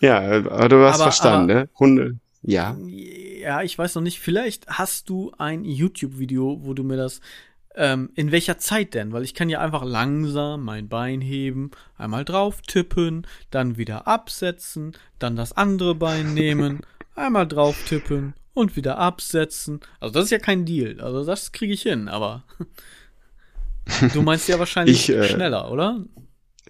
ja, 0.01 0.19
aber 0.19 0.69
du 0.69 0.85
hast 0.85 0.95
aber, 0.95 1.03
verstanden, 1.03 1.51
aber, 1.51 1.61
ne? 1.61 1.69
Hunde, 1.79 2.19
ja. 2.41 2.77
Ja, 2.79 3.61
ich 3.61 3.77
weiß 3.77 3.95
noch 3.95 4.01
nicht. 4.01 4.19
Vielleicht 4.19 4.67
hast 4.67 5.09
du 5.09 5.31
ein 5.37 5.63
YouTube-Video, 5.63 6.59
wo 6.63 6.73
du 6.73 6.83
mir 6.83 6.97
das 6.97 7.21
ähm, 7.75 8.09
in 8.15 8.31
welcher 8.31 8.57
Zeit 8.57 8.93
denn? 8.93 9.11
Weil 9.13 9.23
ich 9.23 9.33
kann 9.33 9.49
ja 9.49 9.59
einfach 9.59 9.83
langsam 9.83 10.63
mein 10.63 10.87
Bein 10.87 11.21
heben, 11.21 11.71
einmal 11.97 12.25
drauf 12.25 12.61
tippen, 12.61 13.27
dann 13.51 13.77
wieder 13.77 14.07
absetzen, 14.07 14.97
dann 15.19 15.35
das 15.35 15.53
andere 15.53 15.95
Bein 15.95 16.33
nehmen, 16.33 16.81
einmal 17.15 17.47
drauf 17.47 17.77
tippen 17.87 18.33
und 18.53 18.75
wieder 18.75 18.97
absetzen. 18.97 19.81
Also 19.99 20.13
das 20.13 20.25
ist 20.25 20.31
ja 20.31 20.39
kein 20.39 20.65
Deal. 20.65 20.99
Also 21.01 21.23
das 21.23 21.51
kriege 21.51 21.73
ich 21.73 21.83
hin, 21.83 22.07
aber 22.07 22.43
du 24.13 24.21
meinst 24.21 24.47
ja 24.47 24.59
wahrscheinlich 24.59 25.09
ich, 25.09 25.15
äh, 25.15 25.29
schneller, 25.29 25.71
oder? 25.71 26.03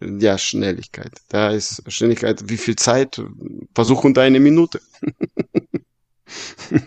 Ja, 0.01 0.37
Schnelligkeit. 0.37 1.21
Da 1.29 1.51
ist 1.51 1.81
Schnelligkeit. 1.87 2.49
Wie 2.49 2.57
viel 2.57 2.75
Zeit? 2.75 3.21
Versuch 3.73 4.03
unter 4.03 4.23
eine 4.23 4.41
Minute. 4.41 4.81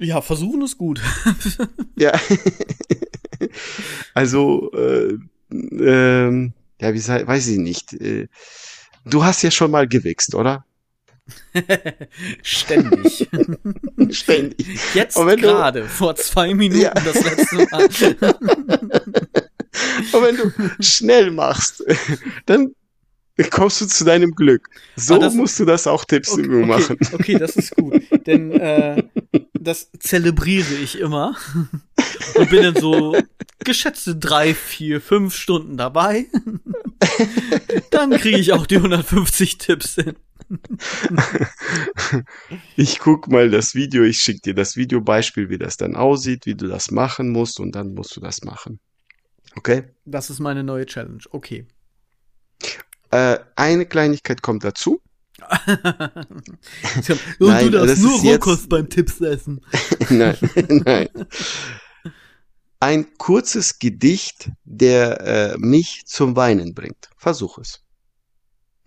Ja, 0.00 0.22
versuchen 0.22 0.62
ist 0.62 0.78
gut. 0.78 1.00
ja. 1.96 2.18
also, 4.14 4.72
äh, 4.72 5.18
äh, 5.52 6.50
ja, 6.80 6.94
wie 6.94 6.98
sei, 6.98 7.26
weiß 7.26 7.48
ich 7.48 7.58
nicht. 7.58 7.92
Äh, 7.92 8.28
du 9.04 9.24
hast 9.24 9.42
ja 9.42 9.50
schon 9.50 9.70
mal 9.70 9.86
gewichst, 9.86 10.34
oder? 10.34 10.64
Ständig. 12.42 13.28
Ständig. 14.10 14.66
Jetzt 14.94 15.16
gerade, 15.16 15.84
vor 15.84 16.16
zwei 16.16 16.54
Minuten 16.54 16.80
ja. 16.80 16.94
das 16.94 17.22
letzte 17.22 17.56
Mal. 17.70 17.84
Und 20.12 20.22
wenn 20.22 20.36
du 20.36 20.50
schnell 20.82 21.30
machst, 21.30 21.84
dann 22.46 22.74
kommst 23.50 23.82
du 23.82 23.86
zu 23.86 24.04
deinem 24.04 24.34
Glück. 24.34 24.66
So 24.96 25.18
das, 25.18 25.34
musst 25.34 25.60
du 25.60 25.66
das 25.66 25.86
auch 25.86 26.04
Tipps 26.06 26.32
okay, 26.32 26.48
okay, 26.48 26.66
machen. 26.66 26.98
Okay, 27.12 27.38
das 27.38 27.54
ist 27.56 27.76
gut. 27.76 28.02
Denn 28.26 28.52
äh, 28.52 29.02
das 29.60 29.90
zelebriere 29.98 30.74
ich 30.74 30.98
immer. 30.98 31.36
Und 32.34 32.50
bin 32.50 32.62
dann 32.62 32.76
so 32.76 33.16
geschätzte 33.58 34.16
drei, 34.16 34.54
vier, 34.54 35.00
fünf 35.00 35.34
Stunden 35.34 35.76
dabei. 35.76 36.26
Dann 37.90 38.10
kriege 38.10 38.38
ich 38.38 38.52
auch 38.52 38.66
die 38.66 38.76
150 38.76 39.58
Tipps 39.58 39.94
hin. 39.94 40.14
Ich 42.76 42.98
guck 42.98 43.28
mal 43.28 43.50
das 43.50 43.74
Video, 43.74 44.02
ich 44.02 44.18
schicke 44.18 44.40
dir 44.40 44.54
das 44.54 44.76
Videobeispiel, 44.76 45.48
wie 45.48 45.58
das 45.58 45.76
dann 45.76 45.96
aussieht, 45.96 46.46
wie 46.46 46.54
du 46.54 46.66
das 46.66 46.90
machen 46.90 47.30
musst 47.30 47.60
und 47.60 47.74
dann 47.74 47.94
musst 47.94 48.16
du 48.16 48.20
das 48.20 48.42
machen. 48.42 48.80
Okay? 49.56 49.84
Das 50.04 50.30
ist 50.30 50.40
meine 50.40 50.64
neue 50.64 50.86
Challenge. 50.86 51.22
Okay. 51.30 51.66
Äh, 53.10 53.38
eine 53.56 53.86
Kleinigkeit 53.86 54.42
kommt 54.42 54.64
dazu. 54.64 55.00
Und 57.38 57.48
nein, 57.48 57.70
du 57.70 57.70
darfst 57.70 58.02
nur 58.02 58.20
Rohkost 58.20 58.68
beim 58.68 58.88
Tipps 58.88 59.20
essen. 59.20 59.60
nein, 60.10 60.36
nein. 60.68 61.08
Ein 62.78 63.06
kurzes 63.18 63.78
Gedicht, 63.78 64.50
der 64.64 65.20
äh, 65.20 65.58
mich 65.58 66.04
zum 66.06 66.36
Weinen 66.36 66.74
bringt. 66.74 67.10
Versuch 67.16 67.58
es. 67.58 67.82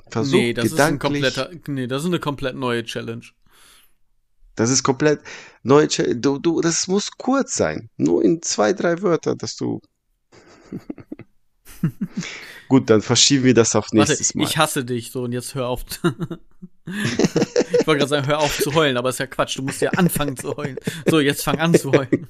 Versuch 0.09 0.38
nee, 0.38 0.53
das 0.53 0.66
ist 0.66 0.80
ein 0.80 0.99
kompletter, 0.99 1.49
nee, 1.68 1.88
das 1.88 2.03
ist 2.03 2.07
eine 2.07 2.20
komplett 2.20 2.55
neue 2.55 2.84
Challenge. 2.84 3.26
Das 4.55 4.70
ist 4.70 4.84
komplett 4.84 5.22
neue 5.64 5.88
Challenge. 5.88 6.20
Du, 6.20 6.39
du, 6.39 6.61
das 6.61 6.88
muss 6.88 7.11
kurz 7.11 7.55
sein. 7.55 7.89
Nur 7.97 8.24
in 8.24 8.41
zwei, 8.41 8.74
drei 8.74 9.01
Wörter, 9.01 9.36
dass 9.36 9.55
du 9.55 9.82
Gut, 12.74 12.90
dann 12.90 13.04
verschieben 13.04 13.44
wir 13.44 13.54
das 13.54 13.76
auf 13.76 13.92
nächstes 13.92 14.30
Warte, 14.30 14.38
Mal. 14.40 14.44
Ich 14.46 14.58
hasse 14.58 14.84
dich 14.84 15.12
so 15.12 15.22
und 15.22 15.32
jetzt 15.32 15.54
hör 15.54 15.68
auf. 15.68 15.86
ich 16.88 17.86
wollte 17.86 18.00
gerade 18.00 18.08
sagen, 18.08 18.26
hör 18.26 18.40
auf 18.40 18.58
zu 18.58 18.74
heulen, 18.74 18.98
aber 18.98 19.10
ist 19.10 19.20
ja 19.20 19.28
Quatsch. 19.28 19.60
Du 19.60 19.62
musst 19.62 19.80
ja 19.80 19.92
anfangen 19.92 20.36
zu 20.36 20.58
heulen. 20.58 20.78
So, 21.06 21.20
jetzt 21.20 21.44
fang 21.44 21.60
an 21.60 21.76
zu 21.76 21.92
heulen. 21.92 22.30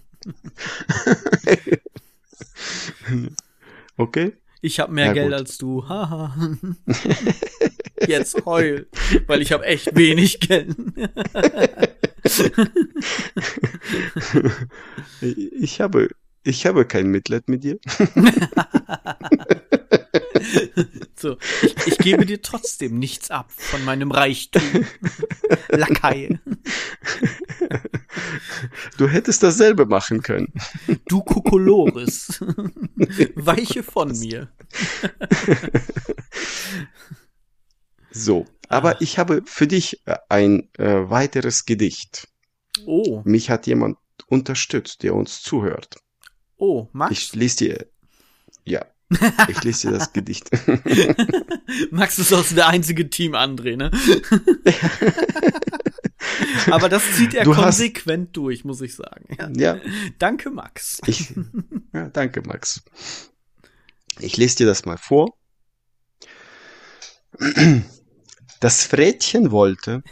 okay? 3.97 4.33
Ich 4.59 4.81
habe 4.81 4.91
mehr 4.91 5.05
Ja, 5.05 5.13
Geld 5.13 5.27
gut. 5.27 5.33
als 5.33 5.57
du. 5.57 5.87
Haha. 5.87 6.35
Jetzt 8.05 8.45
heul, 8.45 8.87
weil 9.27 9.41
ich 9.41 9.53
habe 9.53 9.63
echt 9.63 9.95
wenig 9.95 10.41
Geld. 10.41 10.75
Ich 15.21 15.79
habe, 15.79 16.09
ich 16.43 16.65
habe 16.65 16.83
kein 16.83 17.07
Mitleid 17.07 17.47
mit 17.47 17.63
dir. 17.63 17.79
So, 21.15 21.37
ich, 21.61 21.75
ich 21.87 21.97
gebe 21.99 22.25
dir 22.25 22.41
trotzdem 22.41 22.99
nichts 22.99 23.31
ab 23.31 23.51
von 23.51 23.83
meinem 23.85 24.11
Reichtum. 24.11 24.61
Lakai. 25.69 26.39
Du 28.97 29.07
hättest 29.07 29.43
dasselbe 29.43 29.85
machen 29.85 30.21
können. 30.21 30.53
Du 31.07 31.21
Kokolores. 31.21 32.39
Weiche 33.35 33.83
von 33.83 34.17
mir. 34.19 34.49
So, 38.11 38.45
aber 38.69 38.95
Ach. 38.95 39.01
ich 39.01 39.17
habe 39.17 39.41
für 39.45 39.67
dich 39.67 40.01
äh, 40.05 40.17
ein 40.29 40.69
äh, 40.77 41.09
weiteres 41.09 41.65
Gedicht. 41.65 42.27
Oh, 42.85 43.21
Mich 43.25 43.49
hat 43.49 43.67
jemand 43.67 43.97
unterstützt, 44.27 45.03
der 45.03 45.15
uns 45.15 45.41
zuhört. 45.41 45.97
oh, 46.57 46.87
Max. 46.91 47.11
Ich 47.11 47.33
lese 47.33 47.57
dir, 47.57 47.87
ja, 48.65 48.85
ich 49.47 49.63
lese 49.63 49.87
dir 49.89 49.97
das 49.97 50.13
Gedicht. 50.13 50.49
Max 51.91 52.19
ist 52.19 52.33
auch 52.33 52.43
so 52.43 52.55
der 52.55 52.67
einzige 52.67 53.09
Team 53.09 53.33
André, 53.35 53.75
ne? 53.77 53.91
Aber 56.71 56.89
das 56.89 57.03
zieht 57.15 57.33
er 57.33 57.43
Du 57.43 57.55
hast- 57.55 57.63
konsequent 57.63 58.35
durch, 58.37 58.63
muss 58.63 58.81
ich 58.81 58.95
sagen. 58.95 59.25
Ja. 59.37 59.49
ja, 59.75 59.81
Danke, 60.19 60.49
Max. 60.49 60.99
ich, 61.05 61.33
ja, 61.93 62.09
danke, 62.09 62.41
Max. 62.41 62.81
Ich 64.19 64.37
lese 64.37 64.57
dir 64.57 64.67
das 64.67 64.85
mal 64.85 64.97
vor. 64.97 65.35
Das 68.59 68.85
Frätchen 68.85 69.51
wollte, 69.51 70.03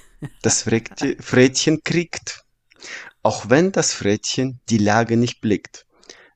das 0.42 0.64
Frätchen 0.64 1.84
kriegt, 1.84 2.44
auch 3.24 3.50
wenn 3.50 3.72
das 3.72 3.94
Frätchen 3.94 4.60
die 4.70 4.80
Lage 4.80 5.18
nicht 5.18 5.40
blickt. 5.42 5.86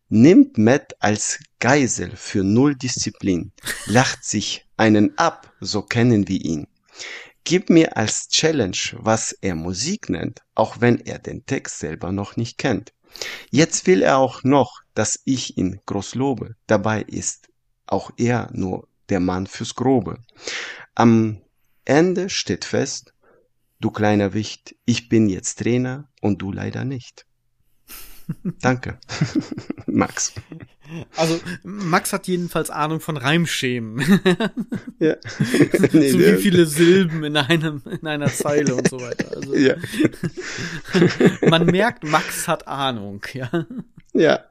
Nimmt 0.09 0.59
Matt 0.59 0.95
als 0.99 1.39
Geisel 1.59 2.15
für 2.15 2.43
null 2.43 2.75
Disziplin, 2.75 3.51
lacht 3.87 4.23
sich 4.23 4.67
einen 4.77 5.17
ab, 5.17 5.51
so 5.59 5.81
kennen 5.81 6.27
wir 6.27 6.45
ihn. 6.45 6.67
Gib 7.43 7.71
mir 7.71 7.97
als 7.97 8.27
Challenge, 8.29 8.77
was 8.93 9.31
er 9.31 9.55
Musik 9.55 10.09
nennt, 10.09 10.41
auch 10.53 10.79
wenn 10.79 10.99
er 10.99 11.17
den 11.17 11.47
Text 11.47 11.79
selber 11.79 12.11
noch 12.11 12.37
nicht 12.37 12.59
kennt. 12.59 12.93
Jetzt 13.49 13.87
will 13.87 14.03
er 14.03 14.19
auch 14.19 14.43
noch, 14.43 14.81
dass 14.93 15.19
ich 15.25 15.57
ihn 15.57 15.79
groß 15.87 16.13
lobe. 16.13 16.55
Dabei 16.67 17.01
ist 17.01 17.49
auch 17.87 18.11
er 18.17 18.49
nur 18.53 18.87
der 19.09 19.19
Mann 19.19 19.47
fürs 19.47 19.73
Grobe. 19.73 20.19
Am 20.93 21.41
Ende 21.83 22.29
steht 22.29 22.65
fest, 22.65 23.13
du 23.79 23.89
kleiner 23.89 24.33
Wicht, 24.33 24.75
ich 24.85 25.09
bin 25.09 25.29
jetzt 25.29 25.59
Trainer 25.59 26.09
und 26.21 26.43
du 26.43 26.51
leider 26.51 26.85
nicht. 26.85 27.25
Danke, 28.61 28.97
Max. 29.87 30.33
Also, 31.15 31.39
Max 31.63 32.13
hat 32.13 32.27
jedenfalls 32.27 32.69
Ahnung 32.69 32.99
von 32.99 33.17
Reimschemen. 33.17 34.03
Ja. 34.99 35.15
Nee, 35.91 36.09
so 36.11 36.19
wie 36.19 36.35
viele 36.41 36.65
Silben 36.65 37.23
in 37.23 37.35
einem, 37.37 37.81
in 37.89 38.07
einer 38.07 38.27
Zeile 38.27 38.75
und 38.75 38.87
so 38.89 38.99
weiter. 39.01 39.35
Also, 39.35 39.53
Ja, 39.55 39.75
man 41.49 41.65
merkt, 41.65 42.03
Max 42.03 42.47
hat 42.47 42.67
Ahnung, 42.67 43.21
ja. 43.33 43.49
ja. 44.13 44.45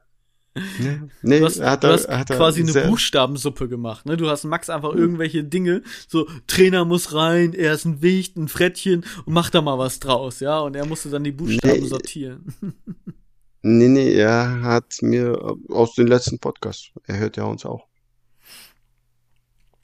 Nee, 0.79 0.99
nee, 1.21 1.39
Du 1.39 1.45
hast, 1.47 1.59
hat 1.59 1.83
du 1.83 1.87
er- 1.87 1.93
hast 1.93 2.07
hat 2.07 2.29
er 2.29 2.37
quasi 2.37 2.61
eine 2.61 2.71
Buchstabensuppe 2.87 3.67
gemacht, 3.67 4.05
ne? 4.05 4.15
Du 4.15 4.29
hast 4.29 4.45
Max 4.45 4.69
einfach 4.69 4.93
irgendwelche 4.93 5.43
Dinge, 5.43 5.81
so 6.07 6.29
Trainer 6.47 6.85
muss 6.85 7.13
rein, 7.13 7.53
er 7.53 7.73
ist 7.73 7.83
ein 7.83 8.01
Wicht, 8.01 8.37
ein 8.37 8.47
Frettchen 8.47 9.03
und 9.25 9.33
mach 9.33 9.49
da 9.49 9.61
mal 9.61 9.77
was 9.77 9.99
draus, 9.99 10.39
ja? 10.39 10.59
Und 10.59 10.75
er 10.77 10.85
musste 10.85 11.09
dann 11.09 11.25
die 11.25 11.33
Buchstaben 11.33 11.81
Nee. 11.81 11.87
sortieren. 11.87 12.53
Nee, 13.67 13.87
nee, 13.87 14.13
er 14.13 14.61
hat 14.61 15.01
mir 15.01 15.41
aus 15.69 15.95
den 15.95 16.05
letzten 16.05 16.37
Podcasts, 16.37 16.91
er 17.07 17.17
hört 17.17 17.35
ja 17.37 17.45
uns 17.45 17.65
auch. 17.65 17.87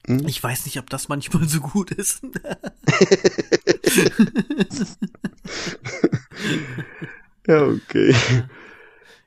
Hm? 0.05 0.27
Ich 0.27 0.43
weiß 0.43 0.65
nicht, 0.65 0.77
ob 0.77 0.87
das 0.91 1.09
manchmal 1.09 1.47
so 1.47 1.61
gut 1.61 1.89
ist. 1.91 2.21
Ja, 7.47 7.63
okay. 7.65 8.15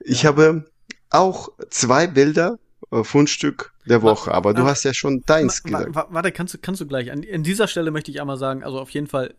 Ich 0.00 0.24
habe 0.26 0.64
auch 1.10 1.48
zwei 1.70 2.06
Bilder, 2.06 2.58
äh, 2.90 3.02
Fundstück 3.04 3.72
der 3.86 4.02
Woche, 4.02 4.32
aber 4.32 4.54
du 4.54 4.64
hast 4.64 4.84
ja 4.84 4.94
schon 4.94 5.22
deins 5.26 5.62
gesagt. 5.62 5.94
wa- 5.94 6.06
Warte, 6.10 6.32
kannst 6.32 6.54
du, 6.54 6.58
kannst 6.58 6.80
du 6.80 6.86
gleich. 6.86 7.10
An, 7.10 7.24
an 7.32 7.42
dieser 7.42 7.66
Stelle 7.68 7.90
möchte 7.90 8.10
ich 8.10 8.20
einmal 8.20 8.36
sagen, 8.38 8.62
also 8.62 8.78
auf 8.80 8.90
jeden 8.90 9.06
Fall 9.08 9.34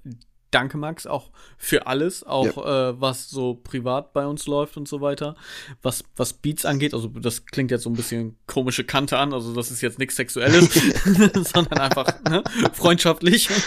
danke, 0.56 0.78
Max, 0.78 1.06
auch 1.06 1.32
für 1.58 1.86
alles, 1.86 2.24
auch 2.24 2.66
äh, 2.66 3.00
was 3.02 3.30
so 3.30 3.56
privat 3.56 4.14
bei 4.14 4.26
uns 4.26 4.48
läuft 4.48 4.78
und 4.78 4.88
so 4.88 5.02
weiter. 5.02 5.36
Was, 5.82 6.06
was 6.16 6.32
Beats 6.32 6.64
angeht, 6.66 6.94
also 6.94 7.10
das 7.10 7.46
klingt 7.46 7.72
jetzt 7.72 7.84
so 7.84 7.90
ein 7.90 7.96
bisschen 7.96 8.38
komische 8.48 8.86
Kante 8.86 9.18
an, 9.18 9.34
also 9.34 9.54
das 9.54 9.70
ist 9.70 9.82
jetzt 9.82 10.00
nichts 10.00 10.16
Sexuelles, 10.16 10.70
sondern 11.54 11.80
einfach 11.80 12.08
ne, 12.30 12.42
freundschaftlich. 12.72 13.50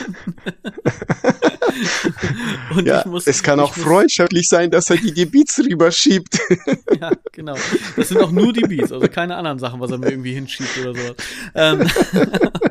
und 2.75 2.87
Ja, 2.87 3.01
ich 3.01 3.07
muss, 3.07 3.27
es 3.27 3.43
kann 3.43 3.61
auch 3.61 3.77
muss- 3.77 3.85
freundschaftlich 3.85 4.49
sein, 4.49 4.71
dass 4.71 4.89
er 4.89 4.97
die, 4.97 5.13
die 5.13 5.27
Beats 5.27 5.59
rüberschiebt. 5.59 6.39
Ja, 6.99 7.13
genau. 7.33 7.57
Das 7.97 8.09
sind 8.09 8.19
auch 8.19 8.31
nur 8.33 8.55
die 8.55 8.63
Beats, 8.63 8.93
also 8.93 9.07
keine 9.09 9.37
anderen 9.37 9.59
Sachen, 9.59 9.79
was 9.81 9.91
er 9.91 9.99
mir 9.99 10.09
irgendwie 10.11 10.33
hinschiebt 10.33 10.71
oder 10.81 10.95
sowas. 10.95 11.17
Ähm, 11.55 11.87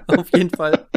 auf 0.08 0.28
jeden 0.36 0.50
Fall 0.50 0.88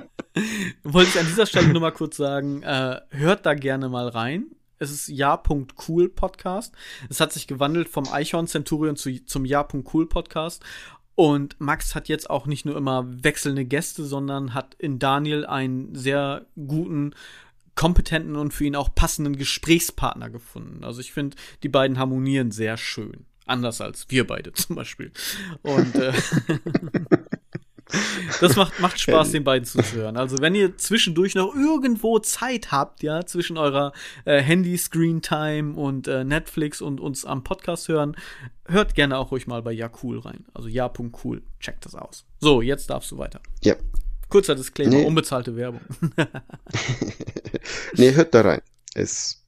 wollte 0.83 1.11
ich 1.11 1.19
an 1.19 1.27
dieser 1.27 1.47
Stelle 1.47 1.69
nur 1.69 1.81
mal 1.81 1.93
kurz 1.93 2.17
sagen, 2.17 2.63
äh, 2.63 3.01
hört 3.11 3.47
da 3.47 3.55
gerne 3.55 3.89
mal 3.89 4.09
rein. 4.09 4.47
Es 4.79 4.91
ist 4.91 5.09
ja.cool 5.09 6.09
Podcast. 6.09 6.75
Es 7.09 7.21
hat 7.21 7.33
sich 7.33 7.47
gewandelt 7.47 7.89
vom 7.89 8.09
Eichhorn 8.11 8.47
Centurion 8.47 8.97
zu, 8.97 9.25
zum 9.25 9.45
ja.cool 9.45 10.09
Podcast. 10.09 10.63
Und 11.15 11.61
Max 11.61 11.95
hat 11.95 12.09
jetzt 12.09 12.31
auch 12.31 12.47
nicht 12.47 12.65
nur 12.65 12.77
immer 12.77 13.05
wechselnde 13.23 13.67
Gäste, 13.67 14.05
sondern 14.05 14.55
hat 14.55 14.75
in 14.79 14.99
Daniel 14.99 15.45
einen 15.45 15.95
sehr 15.95 16.47
guten, 16.57 17.15
kompetenten 17.75 18.37
und 18.37 18.53
für 18.53 18.65
ihn 18.65 18.77
auch 18.77 18.95
passenden 18.95 19.37
Gesprächspartner 19.37 20.31
gefunden. 20.31 20.85
Also 20.85 21.01
ich 21.01 21.13
finde, 21.13 21.37
die 21.63 21.69
beiden 21.69 21.99
harmonieren 21.99 22.51
sehr 22.51 22.77
schön. 22.77 23.27
Anders 23.47 23.81
als 23.81 24.11
wir 24.11 24.27
beide 24.27 24.53
zum 24.55 24.77
Beispiel. 24.77 25.13
Und 25.63 25.95
äh, 25.97 26.13
das 28.41 28.57
macht, 28.57 28.79
macht 28.81 29.01
Spaß, 29.01 29.33
den 29.33 29.45
beiden 29.45 29.65
zuzuhören. 29.67 30.17
Also 30.17 30.39
wenn 30.41 30.55
ihr 30.55 30.77
zwischendurch 30.77 31.35
noch 31.35 31.55
irgendwo 31.55 32.19
Zeit 32.19 32.73
habt, 32.73 33.03
ja, 33.03 33.25
zwischen 33.27 33.57
eurer 33.59 33.93
äh, 34.25 34.41
Handy-Screen-Time 34.41 35.75
und 35.75 36.09
äh, 36.09 36.25
Netflix 36.25 36.81
und 36.81 37.01
uns 37.01 37.25
am 37.25 37.45
Podcast 37.45 37.89
hören, 37.89 38.17
hört 38.67 38.95
gerne 38.95 39.19
auch 39.19 39.31
ruhig 39.33 39.47
mal 39.47 39.63
bei 39.63 39.73
Ja 39.73 39.91
Cool 40.03 40.19
rein. 40.21 40.45
Also 40.55 40.69
ja.cool. 40.69 41.43
Checkt 41.59 41.85
das 41.87 41.95
aus. 41.95 42.25
So, 42.41 42.63
jetzt 42.63 42.91
darfst 42.91 43.11
du 43.11 43.19
weiter. 43.19 43.41
Ja. 43.63 43.75
Kurzer 44.29 44.55
Disclaimer, 44.55 44.97
Nee. 44.97 45.05
unbezahlte 45.05 45.57
Werbung. 45.57 45.81
Nee, 47.95 48.15
hört 48.15 48.35
da 48.35 48.43
rein. 48.43 48.63
Es 48.95 49.43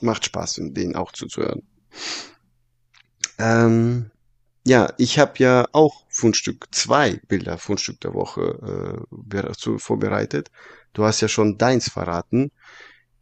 macht 0.00 0.24
Spaß, 0.26 0.60
denen 0.62 0.94
auch 0.94 1.12
zuzuhören. 1.12 1.62
Ähm, 3.38 4.10
ja, 4.66 4.92
ich 4.98 5.18
habe 5.18 5.32
ja 5.38 5.66
auch 5.72 6.05
Fundstück, 6.16 6.66
zwei 6.70 7.20
Bilder 7.28 7.58
Fundstück 7.58 8.00
der 8.00 8.14
Woche 8.14 9.06
äh, 9.34 9.52
zu, 9.52 9.78
vorbereitet. 9.78 10.50
Du 10.94 11.04
hast 11.04 11.20
ja 11.20 11.28
schon 11.28 11.58
deins 11.58 11.90
verraten. 11.90 12.50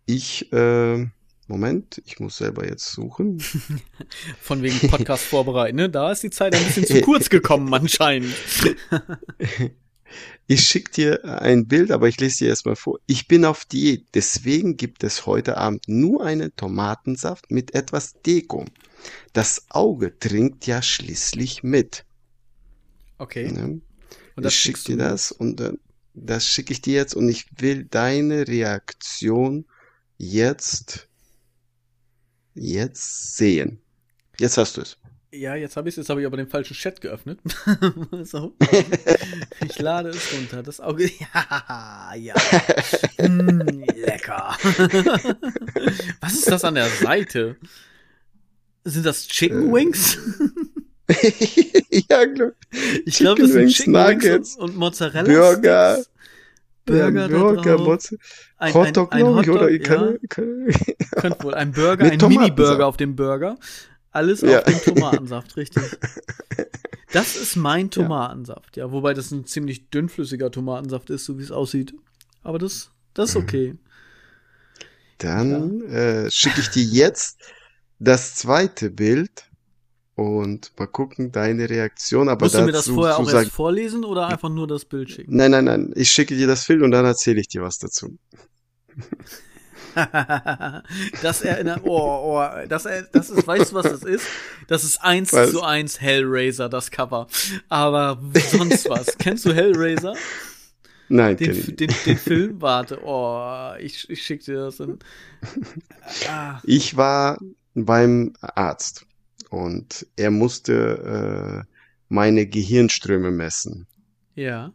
Ich, 0.07 0.53
äh, 0.53 1.07
Moment, 1.49 2.01
ich 2.07 2.21
muss 2.21 2.37
selber 2.37 2.67
jetzt 2.67 2.93
suchen. 2.93 3.41
Von 4.41 4.63
wegen 4.63 4.89
Podcast 4.89 5.25
vorbereiten, 5.25 5.77
ne? 5.77 5.91
Da 5.91 6.13
ist 6.13 6.23
die 6.23 6.31
Zeit 6.31 6.55
ein 6.55 6.65
bisschen 6.65 6.87
zu 6.87 7.01
kurz 7.03 7.29
gekommen 7.29 7.73
anscheinend. 7.75 8.35
Ich 10.47 10.61
schick 10.61 10.93
dir 10.93 11.25
ein 11.25 11.67
Bild, 11.67 11.91
aber 11.91 12.07
ich 12.07 12.21
lese 12.21 12.45
dir 12.45 12.49
erstmal 12.51 12.77
vor. 12.77 13.01
Ich 13.07 13.27
bin 13.27 13.45
auf 13.45 13.65
Diät, 13.65 14.07
deswegen 14.15 14.77
gibt 14.77 15.03
es 15.03 15.27
heute 15.27 15.57
Abend 15.57 15.89
nur 15.89 16.23
einen 16.23 16.55
Tomatensaft 16.55 17.51
mit 17.51 17.75
etwas 17.75 18.13
Deko. 18.25 18.65
Das 19.33 19.65
Auge 19.71 20.17
trinkt 20.17 20.69
ja 20.69 20.83
schließlich 20.83 21.65
mit. 21.65 22.05
Okay. 23.19 23.51
Ne? 23.51 23.81
Und 24.37 24.43
das 24.43 24.53
ich 24.53 24.59
schick 24.59 24.77
schickst 24.77 24.89
dir 24.89 24.97
das 24.97 25.33
und 25.33 25.61
äh, 25.61 25.73
das 26.15 26.47
schicke 26.47 26.73
ich 26.73 26.81
dir 26.81 26.95
jetzt 26.95 27.15
und 27.15 27.29
ich 27.29 27.47
will 27.59 27.85
deine 27.85 28.47
Reaktion 28.47 29.67
jetzt 30.17 31.09
jetzt 32.55 33.37
sehen. 33.37 33.81
Jetzt 34.39 34.59
hast 34.59 34.77
du 34.77 34.83
es. 34.83 34.97
Ja, 35.33 35.57
jetzt 35.57 35.77
habe 35.77 35.89
ich 35.89 35.95
es, 35.95 35.97
jetzt 35.97 36.11
habe 36.11 36.21
ich 36.21 36.27
aber 36.27 36.37
den 36.37 36.49
falschen 36.49 36.75
Chat 36.75 37.01
geöffnet. 37.01 37.41
so. 38.23 38.55
Ich 39.67 39.79
lade 39.79 40.11
es 40.11 40.33
runter. 40.33 40.63
Das 40.63 40.81
Auge. 40.81 41.11
Ja, 41.35 42.15
ja. 42.15 42.35
Mm, 43.19 43.85
lecker. 43.95 44.57
Was 46.21 46.35
ist 46.35 46.51
das 46.51 46.65
an 46.65 46.75
der 46.75 46.89
Seite? 46.89 47.57
Sind 48.85 49.07
das 49.07 49.27
Chicken 49.27 49.73
Wings? 49.73 50.19
Ja, 52.11 52.25
glaub, 52.25 52.53
ich 53.05 53.19
glaube, 53.19 53.43
das 53.43 53.53
sind 53.53 53.69
Chicken 53.69 53.95
Wings 53.95 54.57
und, 54.57 54.71
und 54.71 54.77
Mozzarella. 54.77 55.25
Burger. 55.25 55.95
Sticks. 55.95 56.11
Burger, 56.87 57.29
ja, 57.31 57.39
Burger 57.39 57.79
Mozza 57.79 58.17
ein, 58.59 58.75
Hotdog, 58.75 59.13
ein, 59.13 59.23
ein 59.25 59.31
ich, 59.31 59.37
Hotdog, 59.37 59.55
oder? 59.57 59.71
ja. 59.71 59.79
Kann, 59.79 60.19
kann, 60.29 60.67
Könnte 61.17 61.45
wohl. 61.45 61.55
Ein 61.55 61.73
Burger, 61.73 62.05
ein. 62.05 62.19
Mini-Burger 62.19 62.87
auf 62.87 62.97
dem 62.97 63.17
Burger. 63.17 63.57
Alles 64.11 64.43
Ja. 64.43 64.59
auf 64.59 64.65
dem 64.65 64.95
Tomatensaft, 64.95 65.57
richtig. 65.57 65.83
Das 67.13 67.37
ist 67.37 67.55
mein 67.55 67.93
Tomatensaft, 67.93 68.77
ja. 68.77 68.91
Wobei 68.91 69.15
das 69.15 69.31
ein 69.31 69.47
ziemlich 69.47 69.89
dünnflüssiger 69.91 70.51
Tomatensaft 70.51 71.11
ist, 71.11 71.25
so 71.25 71.39
wie 71.39 71.45
es 71.45 71.53
aussieht. 71.53 71.95
Aber 72.43 72.59
das, 72.59 72.91
das 73.13 73.31
ist 73.31 73.37
okay. 73.37 73.77
Dann 75.19 75.83
äh, 75.83 76.29
schicke 76.33 76.61
ich 76.61 76.71
dir 76.71 76.83
jetzt 76.83 77.39
das 78.01 78.35
zweite 78.35 78.91
Bild 78.91 79.45
und 80.17 80.73
mal 80.79 80.87
gucken 80.87 81.33
deine 81.33 81.69
Reaktion. 81.69 82.29
Aber 82.29 82.47
Musst 82.47 82.55
du 82.55 82.59
dazu 82.59 82.67
mir 82.67 82.73
das 82.73 82.89
vorher 82.89 83.19
auch 83.19 83.25
sagen, 83.25 83.45
erst 83.45 83.53
vorlesen 83.53 84.05
oder 84.05 84.29
einfach 84.29 84.49
nur 84.49 84.67
das 84.67 84.85
Bild 84.85 85.11
schicken? 85.11 85.37
Nein, 85.37 85.51
nein, 85.51 85.65
nein. 85.65 85.93
Ich 85.97 86.11
schicke 86.11 86.37
dir 86.37 86.47
das 86.47 86.67
Bild 86.67 86.83
und 86.83 86.91
dann 86.93 87.05
erzähle 87.05 87.41
ich 87.41 87.49
dir 87.49 87.63
was 87.63 87.79
dazu. 87.79 88.17
das 91.23 91.43
erinnert, 91.43 91.83
oh, 91.85 92.39
oh, 92.41 92.67
das, 92.69 92.87
das 93.13 93.31
ist, 93.31 93.47
weißt 93.47 93.73
du, 93.73 93.75
was 93.77 93.85
das 93.85 94.03
ist? 94.03 94.27
Das 94.69 94.85
ist 94.85 94.99
eins 95.03 95.33
Was? 95.33 95.51
zu 95.51 95.63
eins 95.63 96.01
Hellraiser, 96.01 96.69
das 96.69 96.91
Cover. 96.91 97.27
Aber 97.69 98.21
sonst 98.51 98.89
was. 98.89 99.17
Kennst 99.19 99.45
du 99.45 99.53
Hellraiser? 99.53 100.15
Nein, 101.09 101.37
Den, 101.37 101.51
ich 101.51 101.67
nicht. 101.67 101.81
den, 101.81 101.95
den 102.07 102.17
Film? 102.19 102.61
Warte, 102.63 103.01
oh, 103.05 103.73
ich, 103.79 104.09
ich 104.09 104.23
schick 104.23 104.45
dir 104.45 104.65
das 104.67 104.81
in. 104.81 104.99
Ah, 106.29 106.61
Ich 106.65 106.97
war 106.97 107.39
beim 107.75 108.33
Arzt 108.41 109.07
und 109.55 110.07
er 110.17 110.31
musste 110.31 111.65
äh, 111.65 111.75
meine 112.09 112.47
Gehirnströme 112.47 113.31
messen. 113.31 113.87
ja. 114.35 114.73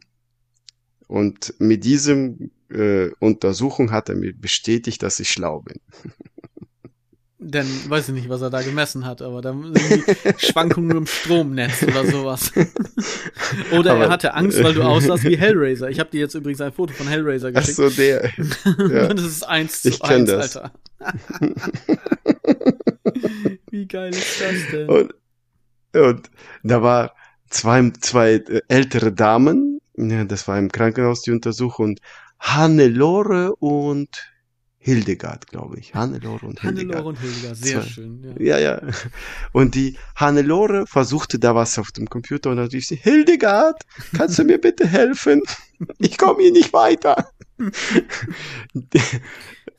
Und 1.08 1.56
mit 1.58 1.86
diesem 1.86 2.52
äh, 2.70 3.10
Untersuchung 3.20 3.92
hat 3.92 4.10
er 4.10 4.16
mir 4.16 4.32
bestätigt, 4.32 5.02
dass 5.02 5.20
ich 5.20 5.30
schlau 5.30 5.62
bin. 5.62 5.80
Dann 7.40 7.66
weiß 7.88 8.10
ich 8.10 8.14
nicht, 8.14 8.30
was 8.30 8.42
er 8.42 8.50
da 8.52 8.62
gemessen 8.62 9.06
hat, 9.06 9.22
aber 9.24 9.42
da 9.42 9.54
sind 9.54 9.76
die 10.06 10.46
Schwankungen 10.46 10.98
im 10.98 11.08
Stromnetz 11.08 11.82
oder 11.82 12.06
sowas. 12.06 12.52
oder 13.72 13.92
er 13.92 13.96
Aber- 14.04 14.10
hatte 14.10 14.34
Angst, 14.36 14.62
weil 14.62 14.74
du 14.76 14.84
aussahst 14.84 15.24
wie 15.24 15.38
Hellraiser. 15.38 15.90
Ich 15.90 16.00
habe 16.00 16.12
dir 16.12 16.20
jetzt 16.20 16.36
übrigens 16.36 16.62
ein 16.62 16.74
Foto 16.74 16.94
von 16.94 17.08
Hellraiser 17.08 17.50
Ach 17.56 17.60
geschickt. 17.62 17.78
so, 17.78 17.90
der. 17.90 18.30
ja. 18.92 19.12
Das 19.14 19.24
ist 19.26 19.44
eins 19.48 19.82
zu 19.82 19.90
Ich 19.90 20.04
eins, 20.04 20.30
das. 20.30 20.58
Alter. 20.58 20.74
wie 23.72 23.88
geil 23.88 24.12
ist 24.12 24.42
das 24.42 24.72
denn? 24.72 24.90
Und, 24.90 25.14
und 25.94 26.32
da 26.64 26.82
war 26.82 27.16
zwei, 27.50 27.92
zwei 28.00 28.34
äh, 28.34 28.62
ältere 28.68 29.12
Damen, 29.12 29.80
ja, 29.98 30.24
das 30.24 30.48
war 30.48 30.58
im 30.58 30.72
Krankenhaus 30.72 31.22
die 31.24 31.32
Untersuchung, 31.32 31.90
und 31.90 32.02
Hannelore 32.40 33.56
und 33.58 34.32
Hildegard, 34.82 35.48
glaube 35.48 35.78
ich. 35.78 35.94
Hannelore 35.94 36.46
und 36.46 36.62
Hildegard. 36.62 36.96
Hannelore 36.96 37.10
und 37.10 37.20
Hildegard, 37.20 37.58
sehr 37.58 37.82
Zwei. 37.82 37.90
schön. 37.90 38.36
Ja. 38.40 38.58
Ja, 38.58 38.82
ja. 38.82 38.82
Und 39.52 39.76
die 39.76 39.98
Hannelore 40.16 40.88
versuchte 40.88 41.38
da 41.38 41.54
was 41.54 41.78
auf 41.78 41.92
dem 41.92 42.10
Computer 42.10 42.50
und 42.50 42.58
dann 42.58 42.68
rief 42.68 42.86
sie, 42.86 42.96
Hildegard, 42.96 43.82
kannst 44.16 44.40
du 44.40 44.46
mir 44.46 44.58
bitte 44.58 44.88
helfen? 44.88 45.42
Ich 45.98 46.18
komme 46.18 46.44
hier 46.44 46.54
nicht 46.54 46.72
weiter. 46.72 47.30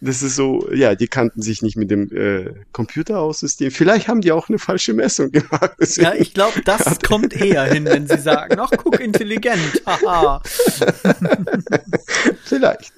Das 0.03 0.23
ist 0.23 0.35
so, 0.35 0.67
ja, 0.73 0.95
die 0.95 1.09
kannten 1.09 1.43
sich 1.43 1.61
nicht 1.61 1.77
mit 1.77 1.91
dem 1.91 2.11
äh, 2.17 2.55
Computerausystem. 2.73 3.71
Vielleicht 3.71 4.09
haben 4.09 4.23
die 4.23 4.33
auch 4.33 4.49
eine 4.49 4.59
falsche 4.59 4.95
Messung 4.95 5.31
gemacht. 5.31 5.73
Ja, 5.97 6.15
ich 6.15 6.33
glaube, 6.33 6.63
das 6.63 6.99
kommt 7.07 7.35
eher 7.35 7.65
hin, 7.65 7.85
wenn 7.85 8.07
sie 8.07 8.17
sagen, 8.19 8.59
ach, 8.59 8.71
guck, 8.79 8.99
intelligent, 8.99 9.83
haha. 9.85 10.43
Vielleicht. 12.45 12.93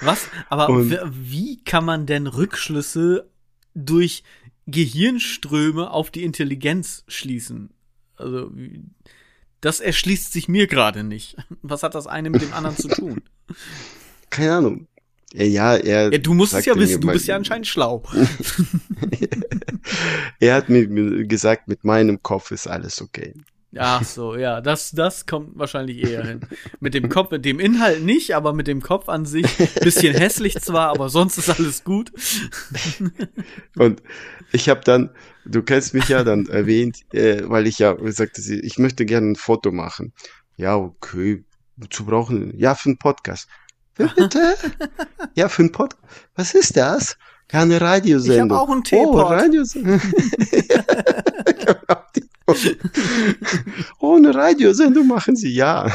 Was? 0.00 0.26
Aber 0.48 0.68
Und- 0.68 0.98
wie 1.12 1.62
kann 1.62 1.84
man 1.84 2.06
denn 2.06 2.26
Rückschlüsse 2.26 3.28
durch 3.74 4.24
Gehirnströme 4.66 5.90
auf 5.90 6.10
die 6.10 6.24
Intelligenz 6.24 7.04
schließen? 7.08 7.70
Also, 8.16 8.50
das 9.60 9.80
erschließt 9.80 10.32
sich 10.32 10.48
mir 10.48 10.66
gerade 10.66 11.04
nicht. 11.04 11.36
Was 11.62 11.82
hat 11.82 11.94
das 11.94 12.06
eine 12.06 12.30
mit 12.30 12.42
dem 12.42 12.52
anderen 12.52 12.76
zu 12.76 12.88
tun? 12.88 13.22
Keine 14.30 14.54
Ahnung. 14.56 14.88
Ja, 15.32 15.76
er, 15.76 16.12
Ja, 16.12 16.18
du 16.18 16.34
musst 16.34 16.54
es 16.54 16.64
ja 16.64 16.76
wissen, 16.76 17.00
du 17.00 17.08
bist 17.08 17.26
ja 17.26 17.36
anscheinend 17.36 17.66
schlau. 17.66 18.02
er 20.40 20.54
hat 20.54 20.68
mir 20.68 20.86
gesagt, 21.26 21.68
mit 21.68 21.84
meinem 21.84 22.22
Kopf 22.22 22.52
ist 22.52 22.66
alles 22.66 23.02
okay. 23.02 23.34
Ach 23.78 24.04
so, 24.04 24.36
ja, 24.36 24.60
das, 24.60 24.92
das 24.92 25.26
kommt 25.26 25.58
wahrscheinlich 25.58 26.02
eher 26.02 26.24
hin. 26.24 26.40
Mit 26.80 26.94
dem 26.94 27.08
Kopf, 27.08 27.30
mit 27.30 27.44
dem 27.44 27.60
Inhalt 27.60 28.02
nicht, 28.02 28.34
aber 28.34 28.52
mit 28.52 28.68
dem 28.68 28.80
Kopf 28.80 29.08
an 29.08 29.26
sich 29.26 29.46
bisschen 29.80 30.14
hässlich 30.16 30.58
zwar, 30.60 30.88
aber 30.88 31.08
sonst 31.08 31.38
ist 31.38 31.50
alles 31.50 31.84
gut. 31.84 32.12
Und 33.76 34.02
ich 34.52 34.68
habe 34.68 34.80
dann, 34.84 35.10
du 35.44 35.62
kennst 35.62 35.94
mich 35.94 36.08
ja 36.08 36.24
dann 36.24 36.46
erwähnt, 36.46 37.00
äh, 37.12 37.42
weil 37.44 37.66
ich 37.66 37.78
ja 37.78 37.96
sagte, 38.12 38.40
sie, 38.40 38.60
ich 38.60 38.78
möchte 38.78 39.04
gerne 39.04 39.32
ein 39.32 39.36
Foto 39.36 39.72
machen. 39.72 40.12
Ja, 40.56 40.76
okay, 40.76 41.44
zu 41.90 42.06
brauchen, 42.06 42.56
ja, 42.58 42.74
für 42.74 42.90
einen 42.90 42.98
Podcast. 42.98 43.48
Bitte? 43.96 44.54
ja, 45.34 45.48
für 45.48 45.62
einen 45.62 45.72
Podcast. 45.72 46.02
Was 46.34 46.54
ist 46.54 46.76
das? 46.76 47.16
Ja, 47.52 47.60
eine 47.62 47.80
Radiosendung. 47.80 48.48
Ich 48.48 48.52
hab 48.52 48.62
auch 48.62 48.70
einen 48.70 48.80
Oh, 48.80 48.82
Teepot. 48.82 49.30
Radiosendung. 49.30 50.00
Oh, 53.98 54.14
eine 54.14 54.32
Radiosendung 54.32 55.08
machen 55.08 55.34
sie, 55.34 55.52
ja. 55.52 55.90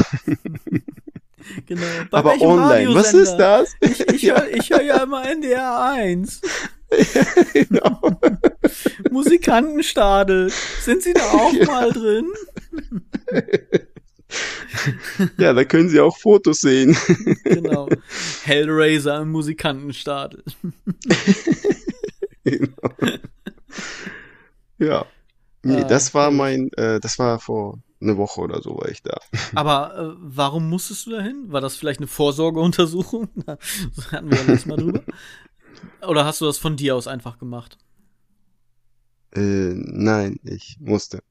Genau. 1.66 1.82
Bei 2.10 2.18
Aber 2.18 2.41
online, 2.41 2.93
was 2.93 3.14
ist 3.14 3.38
das? 3.38 3.74
Ich, 3.80 4.02
ich 4.02 4.24
höre 4.24 4.47
hör 4.70 4.82
ja 4.82 5.04
immer 5.04 5.26
NDR 5.26 5.82
1. 5.82 6.41
genau. 7.54 8.20
Musikantenstadel. 9.10 10.52
Sind 10.82 11.04
Sie 11.04 11.14
da 11.14 11.22
auch 11.22 11.54
mal 11.66 11.91
drin? 11.91 12.28
Ja, 15.38 15.53
da 15.53 15.63
können 15.65 15.89
sie 15.89 15.99
auch 15.99 16.17
Fotos 16.17 16.61
sehen. 16.61 16.95
Genau. 17.43 17.89
Hellraiser 18.43 19.21
im 19.21 19.32
Musikantenstadel. 19.32 20.43
Genau. 22.43 22.89
ja. 24.79 25.05
Nee, 25.61 25.82
Ah, 25.82 25.84
das 25.84 26.15
war 26.15 26.32
mein, 26.32 26.71
äh, 26.73 26.99
das 26.99 27.19
war 27.19 27.39
vor 27.39 27.77
eine 28.01 28.17
Woche 28.17 28.41
oder 28.41 28.61
so 28.63 28.75
war 28.77 28.89
ich 28.89 29.03
da. 29.03 29.19
Aber 29.53 29.95
äh, 29.95 30.15
warum 30.17 30.67
musstest 30.67 31.05
du 31.05 31.11
dahin? 31.11 31.51
War 31.51 31.61
das 31.61 31.75
vielleicht 31.75 31.99
eine 31.99 32.07
Vorsorgeuntersuchung? 32.07 33.29
Da 33.45 33.57
hatten 34.11 34.32
wir 34.32 34.38
ja 34.38 34.43
letztes 34.43 34.65
Mal 34.65 34.77
drüber. 34.77 35.03
Oder 36.07 36.25
hast 36.25 36.41
du 36.41 36.45
das 36.45 36.57
von 36.57 36.77
dir 36.77 36.95
aus 36.95 37.07
einfach 37.07 37.38
gemacht? 37.38 37.77
Äh, 39.34 39.73
nein, 39.75 40.39
ich 40.43 40.77
musste. 40.79 41.23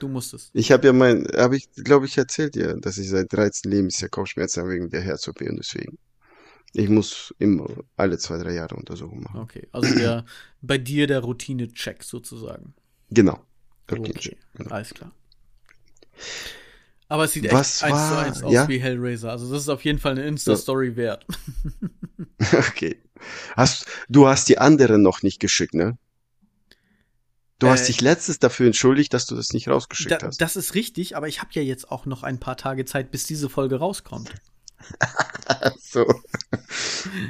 Du 0.00 0.08
musstest. 0.08 0.50
Ich 0.52 0.72
habe 0.72 0.86
ja 0.86 0.92
mein, 0.92 1.26
habe 1.36 1.56
ich, 1.56 1.70
glaube 1.72 2.06
ich, 2.06 2.18
erzählt 2.18 2.54
dir, 2.54 2.76
dass 2.76 2.98
ich 2.98 3.08
seit 3.08 3.32
13 3.32 3.70
Lebensjahr 3.70 4.10
Kopfschmerzen 4.10 4.62
habe 4.62 4.72
wegen 4.72 4.90
der 4.90 5.00
Herz-OP 5.00 5.40
und 5.42 5.56
deswegen. 5.56 5.98
Ich 6.72 6.88
muss 6.88 7.34
immer 7.38 7.68
alle 7.96 8.18
zwei, 8.18 8.36
drei 8.38 8.52
Jahre 8.52 8.74
Untersuchungen 8.74 9.22
machen. 9.22 9.40
Okay. 9.40 9.66
Also 9.72 9.94
der, 9.94 10.24
bei 10.60 10.76
dir 10.76 11.06
der 11.06 11.20
Routine-Check 11.20 12.02
sozusagen. 12.02 12.74
Genau. 13.10 13.40
Okay. 13.90 14.36
Genau. 14.54 14.70
Alles 14.70 14.92
klar. 14.92 15.12
Aber 17.08 17.24
es 17.24 17.32
sieht 17.32 17.50
Was 17.52 17.82
echt 17.82 17.92
eins 17.92 18.08
zu 18.08 18.18
eins 18.18 18.42
aus 18.42 18.52
ja? 18.52 18.68
wie 18.68 18.78
Hellraiser. 18.78 19.30
Also 19.30 19.50
das 19.50 19.62
ist 19.62 19.68
auf 19.68 19.84
jeden 19.84 20.00
Fall 20.00 20.12
eine 20.12 20.26
Insta-Story 20.26 20.96
wert. 20.96 21.24
Okay. 22.52 23.00
Hast, 23.56 23.86
du 24.08 24.26
hast 24.26 24.48
die 24.48 24.58
anderen 24.58 25.02
noch 25.02 25.22
nicht 25.22 25.40
geschickt, 25.40 25.74
ne? 25.74 25.96
Du 27.58 27.66
Äh, 27.66 27.70
hast 27.70 27.88
dich 27.88 28.00
letztes 28.00 28.38
dafür 28.38 28.66
entschuldigt, 28.66 29.14
dass 29.14 29.26
du 29.26 29.34
das 29.34 29.52
nicht 29.52 29.68
rausgeschickt 29.68 30.10
Da, 30.22 30.26
hast. 30.26 30.40
das 30.40 30.56
ist 30.56 30.74
richtig, 30.74 31.16
aber 31.16 31.28
ich 31.28 31.40
habe 31.40 31.50
ja 31.52 31.62
jetzt 31.62 31.90
auch 31.90 32.04
noch 32.06 32.22
ein 32.22 32.38
paar 32.38 32.56
Tage 32.56 32.84
Zeit, 32.84 33.10
bis 33.10 33.24
diese 33.24 33.48
Folge 33.48 33.76
rauskommt. 33.76 34.34
so. 35.80 36.06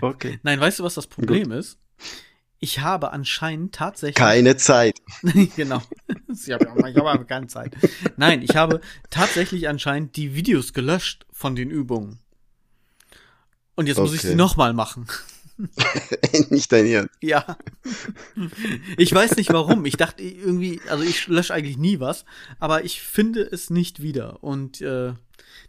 Okay. 0.01 0.41
Nein, 0.43 0.59
weißt 0.61 0.79
du, 0.81 0.85
was 0.85 0.95
das 0.95 1.07
Problem 1.07 1.53
ist? 1.53 1.79
Ich 2.59 2.81
habe 2.81 3.13
anscheinend 3.13 3.75
tatsächlich. 3.75 4.17
Keine 4.17 4.57
Zeit. 4.57 4.99
genau. 5.55 5.83
Ich 6.29 6.51
habe 6.51 6.67
habe 7.11 7.25
keine 7.27 7.47
Zeit. 7.47 7.77
Nein, 8.17 8.43
ich 8.43 8.57
habe 8.57 8.81
tatsächlich 9.11 9.69
anscheinend 9.69 10.17
die 10.17 10.35
Videos 10.35 10.73
gelöscht 10.73 11.27
von 11.31 11.55
den 11.55 11.71
Übungen. 11.71 12.19
Und 13.75 13.87
jetzt 13.87 13.99
muss 13.99 14.15
ich 14.15 14.21
Okay. 14.21 14.29
sie 14.29 14.35
nochmal 14.35 14.73
machen. 14.73 15.07
nicht 16.51 16.71
dein 16.71 16.87
Ernst. 16.87 17.15
Ja. 17.21 17.57
Ich 18.97 19.13
weiß 19.13 19.37
nicht 19.37 19.53
warum. 19.53 19.85
Ich 19.87 19.97
dachte 19.97 20.23
irgendwie, 20.23 20.81
also 20.89 21.05
ich 21.05 21.27
lösche 21.29 21.55
eigentlich 21.55 21.79
nie 21.79 22.01
was, 22.01 22.25
aber 22.59 22.85
ich 22.85 23.03
finde 23.03 23.43
es 23.43 23.71
nicht 23.71 24.03
wieder. 24.03 24.43
Und 24.43 24.81
äh, 24.81 25.13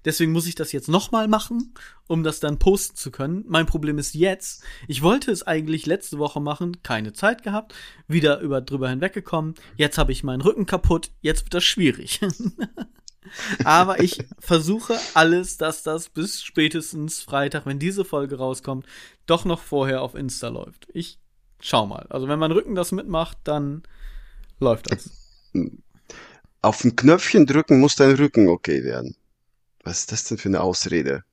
Deswegen 0.05 0.31
muss 0.31 0.47
ich 0.47 0.55
das 0.55 0.71
jetzt 0.71 0.87
nochmal 0.87 1.27
machen, 1.27 1.73
um 2.07 2.23
das 2.23 2.39
dann 2.39 2.59
posten 2.59 2.95
zu 2.95 3.11
können. 3.11 3.43
Mein 3.47 3.65
Problem 3.65 3.97
ist 3.97 4.13
jetzt, 4.13 4.63
ich 4.87 5.01
wollte 5.01 5.31
es 5.31 5.43
eigentlich 5.43 5.85
letzte 5.85 6.17
Woche 6.17 6.39
machen, 6.39 6.81
keine 6.83 7.13
Zeit 7.13 7.43
gehabt, 7.43 7.73
wieder 8.07 8.39
über 8.39 8.61
drüber 8.61 8.89
hinweggekommen. 8.89 9.55
Jetzt 9.75 9.97
habe 9.97 10.11
ich 10.11 10.23
meinen 10.23 10.41
Rücken 10.41 10.65
kaputt, 10.65 11.11
jetzt 11.21 11.43
wird 11.45 11.53
das 11.53 11.63
schwierig. 11.63 12.21
Aber 13.63 13.99
ich 14.01 14.23
versuche 14.39 14.97
alles, 15.13 15.57
dass 15.57 15.83
das 15.83 16.09
bis 16.09 16.41
spätestens 16.41 17.21
Freitag, 17.21 17.65
wenn 17.65 17.79
diese 17.79 18.05
Folge 18.05 18.37
rauskommt, 18.37 18.85
doch 19.25 19.45
noch 19.45 19.61
vorher 19.61 20.01
auf 20.01 20.15
Insta 20.15 20.47
läuft. 20.49 20.87
Ich 20.93 21.19
schau 21.59 21.85
mal. 21.85 22.07
Also 22.09 22.27
wenn 22.27 22.39
mein 22.39 22.51
Rücken 22.51 22.75
das 22.75 22.91
mitmacht, 22.91 23.37
dann 23.43 23.83
läuft 24.59 24.91
das. 24.91 25.09
Auf 26.61 26.83
ein 26.83 26.95
Knöpfchen 26.95 27.45
drücken 27.45 27.79
muss 27.79 27.95
dein 27.95 28.15
Rücken 28.15 28.47
okay 28.49 28.83
werden. 28.83 29.15
Was 29.83 29.99
ist 30.01 30.11
das 30.11 30.23
denn 30.25 30.37
für 30.37 30.49
eine 30.49 30.61
Ausrede? 30.61 31.23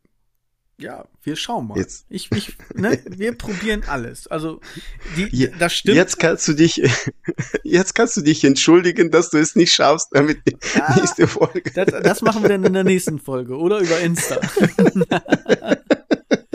Ja, 0.76 1.04
wir 1.22 1.36
schauen 1.36 1.68
mal. 1.68 1.78
Jetzt. 1.78 2.04
Ich, 2.08 2.32
ich, 2.32 2.56
ne, 2.74 3.00
wir 3.08 3.38
probieren 3.38 3.84
alles. 3.86 4.26
Also, 4.26 4.60
die, 5.16 5.28
Je- 5.30 5.52
das 5.58 5.72
stimmt. 5.74 5.96
Jetzt 5.96 6.18
kannst 6.18 6.48
du 6.48 6.52
dich, 6.52 6.82
jetzt 7.62 7.94
kannst 7.94 8.16
du 8.16 8.22
dich 8.22 8.42
entschuldigen, 8.44 9.10
dass 9.12 9.30
du 9.30 9.38
es 9.38 9.54
nicht 9.54 9.72
schaffst, 9.72 10.08
damit 10.12 10.38
die 10.48 10.56
Ja. 10.76 10.96
nächste 10.96 11.28
Folge. 11.28 11.62
Das, 11.74 11.86
das 12.02 12.22
machen 12.22 12.42
wir 12.42 12.48
dann 12.48 12.64
in 12.64 12.72
der 12.72 12.82
nächsten 12.84 13.20
Folge 13.20 13.56
oder 13.56 13.78
über 13.78 14.00
Insta. 14.00 14.40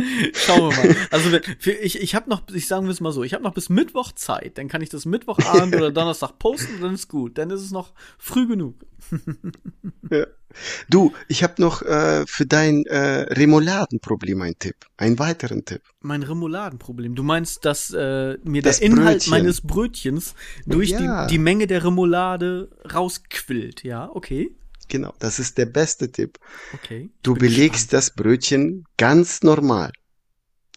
Schauen 0.34 0.72
wir 0.72 0.78
mal. 0.86 0.96
Also 1.12 1.32
wenn, 1.32 1.42
für, 1.60 1.72
ich, 1.72 2.02
ich 2.02 2.16
habe 2.16 2.30
noch, 2.30 2.44
ich 2.54 2.68
sagen 2.68 2.86
wir 2.86 2.92
es 2.92 3.02
mal 3.02 3.12
so, 3.12 3.24
ich 3.24 3.34
habe 3.34 3.44
noch 3.44 3.54
bis 3.54 3.70
Mittwoch 3.70 4.12
Zeit. 4.14 4.58
Dann 4.58 4.68
kann 4.68 4.82
ich 4.82 4.90
das 4.90 5.06
Mittwochabend 5.06 5.76
oder 5.76 5.92
Donnerstag 5.92 6.40
posten, 6.40 6.82
dann 6.82 6.94
ist 6.94 7.08
gut. 7.08 7.38
Dann 7.38 7.50
ist 7.50 7.62
es 7.62 7.72
noch 7.72 7.94
früh 8.18 8.48
genug. 8.48 8.76
Du, 10.90 11.14
ich 11.28 11.44
habe 11.44 11.62
noch 11.62 11.84
äh, 11.84 12.26
für 12.26 12.48
dein 12.48 12.84
äh, 12.88 12.98
Remouladenproblem 13.34 14.42
einen 14.42 14.58
Tipp, 14.58 14.76
einen 14.98 15.20
weiteren 15.20 15.64
Tipp. 15.64 15.82
Mein 16.02 16.24
Remouladenproblem. 16.24 17.14
Du 17.14 17.22
meinst, 17.22 17.66
dass 17.66 17.92
äh, 17.94 18.38
mir 18.44 18.64
Das 18.64 18.80
der 18.80 18.88
Inhalt 18.88 19.18
Brötchen. 19.20 19.30
meines 19.32 19.62
Brötchens 19.62 20.34
durch 20.66 20.90
Ja. 20.90 21.28
die, 21.28 21.34
die 21.34 21.38
Menge 21.38 21.68
der 21.68 21.84
Remoulade 21.84 22.70
rausquillt. 22.92 23.84
Ja, 23.84 24.10
okay. 24.12 24.52
Genau, 24.90 25.14
das 25.20 25.40
ist 25.40 25.58
der 25.58 25.68
beste 25.68 26.12
Tipp. 26.12 26.38
Okay. 26.74 27.10
Du 27.24 27.38
Ich 27.38 27.38
belegst 27.38 27.94
das 27.94 28.12
Brötchen 28.16 28.86
ganz 28.98 29.44
normal. 29.44 29.92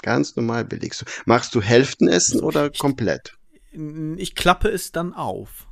Ganz 0.03 0.37
normal 0.37 0.65
belegst 0.65 1.03
du. 1.03 1.07
Machst 1.27 1.55
du 1.55 1.63
Hälftenessen 1.63 2.41
oder 2.41 2.71
komplett? 2.71 3.35
gespannt. 3.73 4.21
Ich 4.21 4.35
klappe 4.35 4.69
es 4.69 4.93
dann 4.93 5.13
auf. 5.15 5.67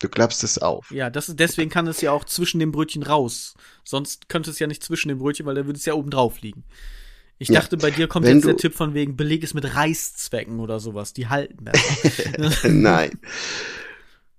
Du 0.00 0.08
klappst 0.10 0.44
es 0.44 0.58
auf. 0.58 0.86
Ja, 0.88 1.08
das 1.08 1.32
deswegen 1.34 1.70
kann 1.70 1.86
es 1.86 2.00
ja 2.02 2.12
auch 2.12 2.24
zwischen 2.24 2.58
dem 2.60 2.70
Brötchen 2.72 3.02
raus. 3.02 3.54
Sonst 3.82 4.28
könnte 4.28 4.50
es 4.50 4.58
ja 4.58 4.66
nicht 4.66 4.82
zwischen 4.84 5.08
dem 5.08 5.18
Brötchen, 5.18 5.46
weil 5.46 5.54
da 5.54 5.64
würde 5.66 5.78
es 5.78 5.86
ja 5.86 5.94
oben 5.94 6.10
drauf 6.10 6.40
liegen. 6.42 6.64
Ich 7.38 7.50
Ja, 7.50 7.62
dachte, 7.62 7.78
bei 7.78 7.90
dir 7.90 8.08
kommt 8.08 8.28
wenn 8.28 8.28
jetzt 8.28 8.46
der 8.46 8.56
Tipp 8.56 8.74
von 8.74 8.94
wegen, 8.94 9.16
beleg 9.16 9.44
es 9.44 9.54
mit 9.54 9.74
Reißzwecken 9.76 10.60
oder 10.60 10.80
sowas. 10.80 11.12
Die 11.14 11.28
halten 11.28 11.64
besser. 11.64 11.98
Nein. 12.64 13.18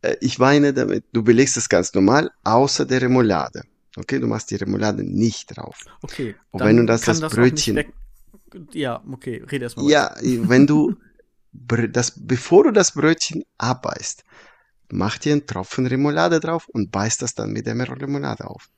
Äh, 0.03 0.17
Ich 0.21 0.39
weine 0.39 0.73
damit. 0.73 1.05
Du 1.13 1.23
belegst 1.23 1.57
es 1.57 1.67
ganz 1.69 1.93
normal, 1.93 2.31
außer 2.43 2.85
der 2.85 3.01
Remoulade. 3.01 3.63
Okay, 3.95 4.19
du 4.19 4.27
machst 4.27 4.49
die 4.51 4.55
Remoulade 4.55 5.03
nicht 5.03 5.55
drauf. 5.55 5.77
Okay. 6.01 6.35
Und 6.51 6.61
wenn 6.63 6.77
du 6.77 6.85
das- 6.85 7.01
das 7.01 7.19
Brötchen- 7.21 7.75
weg- 7.75 7.93
Ja, 8.73 9.03
okay, 9.11 9.43
red 9.51 9.61
erst 9.63 9.77
mal. 9.77 9.89
Ja, 9.89 10.15
wenn 10.21 10.67
du 10.67 10.95
das, 11.51 12.13
bevor 12.15 12.65
du 12.65 12.71
das 12.71 12.91
Brötchen 12.91 13.43
abbeißt, 13.57 14.23
mach 14.91 15.17
dir 15.17 15.33
einen 15.33 15.45
Tropfen 15.47 15.85
Remoulade 15.87 16.39
drauf 16.39 16.67
und 16.69 16.91
beißt 16.91 17.21
das 17.21 17.33
dann 17.35 17.51
mit 17.51 17.65
der 17.65 17.75
Remoulade 17.77 18.45
auf. 18.47 18.69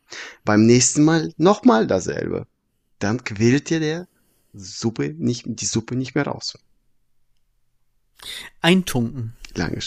Beim 0.45 0.65
nächsten 0.65 1.03
Mal 1.03 1.33
nochmal 1.37 1.87
dasselbe. 1.87 2.47
Dann 2.99 3.23
quillt 3.23 3.69
dir 3.69 3.79
der 3.79 4.07
Suppe 4.53 5.13
nicht, 5.17 5.43
die 5.45 5.65
Suppe 5.65 5.95
nicht 5.95 6.15
mehr 6.15 6.25
raus. 6.27 6.57
Eintunken. 8.61 9.33
Lange. 9.55 9.79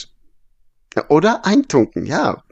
Oder 1.08 1.44
eintunken, 1.44 2.06
ja. 2.06 2.42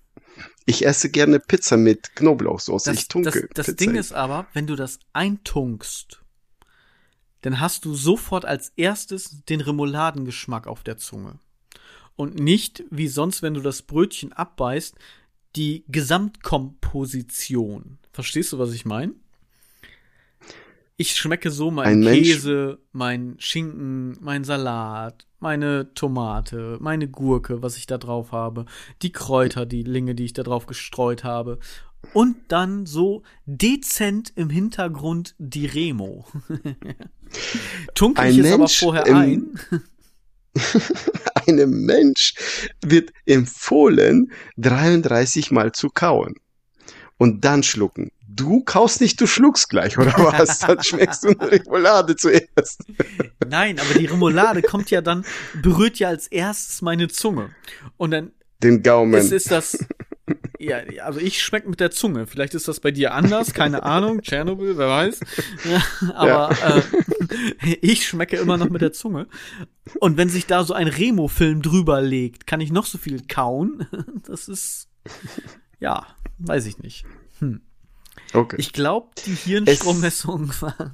Ich 0.66 0.84
esse 0.84 1.11
gerne 1.11 1.39
Pizza 1.39 1.76
mit 1.76 2.16
Knoblauchsoße. 2.16 2.91
Das, 2.91 3.01
ich 3.01 3.09
tunke 3.09 3.49
das, 3.55 3.66
das. 3.66 3.76
Ding 3.76 3.95
ist 3.95 4.12
aber, 4.12 4.47
wenn 4.53 4.66
du 4.66 4.74
das 4.74 4.99
eintunkst, 5.12 6.20
dann 7.43 7.61
hast 7.61 7.84
du 7.84 7.95
sofort 7.95 8.45
als 8.45 8.72
erstes 8.76 9.45
den 9.45 9.61
Remouladengeschmack 9.61 10.66
auf 10.66 10.82
der 10.82 10.99
Zunge. 10.99 11.39
Und 12.16 12.41
nicht, 12.41 12.84
wie 12.91 13.09
sonst, 13.09 13.43
wenn 13.43 13.55
du 13.55 13.61
das 13.61 13.82
Brötchen 13.82 14.32
abbeißt, 14.32 14.97
die 15.55 15.84
Gesamtkomposition. 15.89 17.99
Verstehst 18.12 18.53
du, 18.53 18.59
was 18.59 18.72
ich 18.72 18.84
meine? 18.84 19.14
Ich 20.97 21.14
schmecke 21.14 21.51
so 21.51 21.68
Ein 21.68 21.74
meinen 21.74 22.03
Käse, 22.03 22.78
mein 22.93 23.37
Schinken, 23.39 24.16
mein 24.20 24.45
Salat, 24.45 25.26
meine 25.39 25.93
Tomate, 25.95 26.78
meine 26.80 27.09
Gurke, 27.09 27.62
was 27.62 27.76
ich 27.76 27.87
da 27.87 27.99
drauf 27.99 28.32
habe, 28.32 28.66
die 29.03 29.12
Kräuter, 29.12 29.66
die 29.66 29.82
Linge, 29.82 30.14
die 30.14 30.24
ich 30.24 30.32
da 30.32 30.43
drauf 30.43 30.66
gestreut 30.66 31.24
habe. 31.24 31.59
Und 32.12 32.37
dann 32.49 32.87
so 32.87 33.22
dezent 33.47 34.32
im 34.37 34.49
Hintergrund 34.51 35.34
die 35.39 35.66
Remo. 35.66 36.24
Tunke 37.95 38.28
ich 38.28 38.39
Ein 38.39 38.45
es 38.45 38.53
aber 38.53 38.68
vorher 38.68 39.07
im- 39.07 39.16
ein. 39.16 39.61
Einem 41.47 41.84
Mensch 41.84 42.34
wird 42.84 43.11
empfohlen, 43.26 44.32
33 44.57 45.51
Mal 45.51 45.72
zu 45.72 45.89
kauen 45.91 46.34
und 47.18 47.45
dann 47.45 47.62
schlucken. 47.62 48.11
Du 48.37 48.62
kaust 48.62 49.01
nicht, 49.01 49.20
du 49.20 49.26
schluckst 49.26 49.68
gleich, 49.70 49.97
oder 49.99 50.12
was? 50.18 50.59
Dann 50.66 50.82
schmeckst 50.82 51.24
du 51.24 51.28
eine 51.28 51.51
Remoulade 51.51 52.16
zuerst. 52.16 52.84
Nein, 53.49 53.80
aber 53.80 53.99
die 53.99 54.07
Remoulade 54.07 54.62
kommt 54.62 54.91
ja 54.91 55.01
dann, 55.01 55.24
berührt 55.62 55.99
ja 55.99 56.09
als 56.09 56.26
erstes 56.26 56.82
meine 56.82 57.09
Zunge. 57.09 57.51
Und 57.97 58.11
dann 58.11 58.32
Den 58.62 58.82
Gaumen. 58.82 59.14
ist, 59.14 59.32
ist 59.32 59.51
das. 59.51 59.78
Ja, 60.59 60.78
also 61.05 61.20
ich 61.20 61.43
schmecke 61.43 61.68
mit 61.68 61.80
der 61.80 61.91
Zunge. 61.91 62.26
Vielleicht 62.26 62.55
ist 62.55 62.66
das 62.68 62.80
bei 62.80 62.91
dir 62.91 63.14
anders, 63.14 63.53
keine 63.55 63.82
Ahnung. 63.84 64.22
Tschernobyl, 64.22 64.76
wer 64.76 64.89
weiß. 64.89 65.20
Ja, 65.64 65.82
aber 66.14 66.51
Äh, 66.62 67.76
ich 67.80 68.07
schmecke 68.07 68.37
immer 68.37 68.57
noch 68.57 68.68
mit 68.70 68.82
der 68.82 68.93
Zunge. 68.93 69.28
Und 70.01 70.16
wenn 70.16 70.28
sich 70.28 70.47
da 70.47 70.64
so 70.64 70.74
ein 70.74 70.89
Remo-Film 70.89 71.62
drüber 71.62 72.01
legt, 72.03 72.47
kann 72.47 72.61
ich 72.61 72.72
noch 72.72 72.87
so 72.87 72.99
viel 72.99 73.26
kauen. 73.26 73.87
Das 74.26 74.49
ist. 74.49 74.89
Ja, 75.78 76.07
weiß 76.39 76.66
ich 76.66 76.78
nicht. 76.78 77.05
Okay. 78.33 78.57
Ich 78.59 78.72
glaube, 78.72 79.11
die 79.27 79.35
Hirnstrommessung 79.35 80.51
war. 80.61 80.93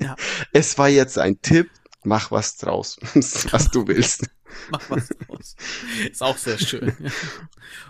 ja, 0.00 0.16
es 0.52 0.76
war 0.78 0.88
jetzt 0.88 1.18
ein 1.18 1.40
Tipp. 1.42 1.70
Mach 2.04 2.30
was 2.30 2.56
draus, 2.56 2.98
was 3.50 3.70
du 3.72 3.88
willst. 3.88 4.28
mach 4.70 4.88
was 4.90 5.08
draus. 5.08 5.56
Ist 6.08 6.22
auch 6.22 6.36
sehr 6.36 6.56
schön. 6.56 6.94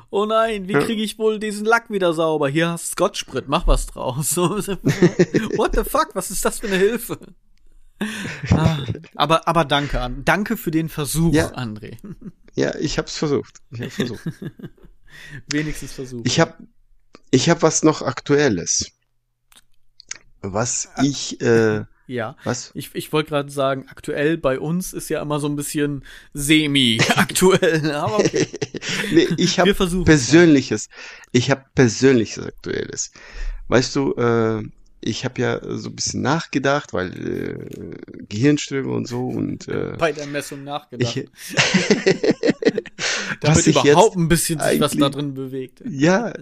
Oh 0.09 0.25
nein, 0.25 0.69
wie 0.69 0.73
kriege 0.73 1.03
ich 1.03 1.19
wohl 1.19 1.39
diesen 1.39 1.67
Lack 1.67 1.91
wieder 1.91 2.15
sauber? 2.15 2.49
Hier 2.49 2.71
hast 2.71 2.93
Scotch-Sprit, 2.93 3.47
mach 3.49 3.67
was 3.67 3.87
draus. 3.87 4.37
What 4.39 5.75
the 5.77 5.85
fuck, 5.85 6.15
was 6.15 6.31
ist 6.31 6.45
das 6.47 6.61
für 6.61 6.67
eine 6.69 6.77
Hilfe? 6.79 7.19
Ah, 8.51 8.79
aber, 9.17 9.47
aber 9.49 9.67
danke 9.67 10.01
an. 10.01 10.25
Danke 10.25 10.57
für 10.57 10.71
den 10.71 10.89
Versuch, 10.89 11.35
Ja. 11.35 11.49
André. 11.55 11.99
Ja, 12.55 12.75
ich 12.77 12.97
hab's 12.97 13.19
versucht. 13.19 13.59
Ich 13.71 13.83
hab's 13.83 13.95
versucht. 13.97 14.23
Wenigstens 15.51 15.93
Versuch. 15.93 16.23
Ich 16.25 16.41
hab, 16.41 16.59
ich 17.31 17.51
hab 17.51 17.63
was 17.63 17.83
noch 17.83 18.03
Aktuelles. 18.03 18.93
Was 20.43 20.89
ich, 21.03 21.41
äh, 21.41 21.85
ja. 22.07 22.37
was? 22.45 22.71
Ich, 22.75 22.95
ich 22.95 23.13
wollte 23.13 23.31
gerade 23.31 23.51
sagen, 23.51 23.87
aktuell 23.89 24.37
bei 24.37 24.61
uns 24.61 24.93
ist 24.93 25.09
ja 25.09 25.21
immer 25.21 25.41
so 25.41 25.49
ein 25.49 25.57
bisschen 25.57 26.05
semi-aktuell. 26.35 27.91
Aber 27.95 28.21
okay. 28.21 28.47
nee, 29.13 29.29
ich 29.37 29.59
habe 29.59 29.75
persönliches, 29.75 30.89
ich 31.33 31.51
habe 31.51 31.65
persönliches 31.75 32.47
Aktuelles. 32.47 33.13
Weißt 33.69 33.97
du, 33.97 34.15
äh, 34.15 34.63
ich 35.01 35.25
habe 35.25 35.41
ja 35.41 35.61
so 35.63 35.91
ein 35.91 35.97
bisschen 35.97 36.23
nachgedacht, 36.23 36.93
weil 36.93 37.13
äh, 37.13 38.25
Gehirnströme 38.29 38.91
und 38.91 39.07
so 39.07 39.29
und 39.29 39.69
äh, 39.69 39.95
bei 39.99 40.13
der 40.13 40.27
Messung 40.27 40.65
nachgedacht. 40.65 41.17
ich, 41.17 41.29
was 43.41 43.67
ich 43.67 43.77
überhaupt 43.77 44.17
ein 44.17 44.29
bisschen 44.29 44.61
sich 44.61 44.81
was 44.81 44.97
da 44.97 45.09
drin 45.09 45.35
bewegt. 45.35 45.83
ja, 45.89 46.33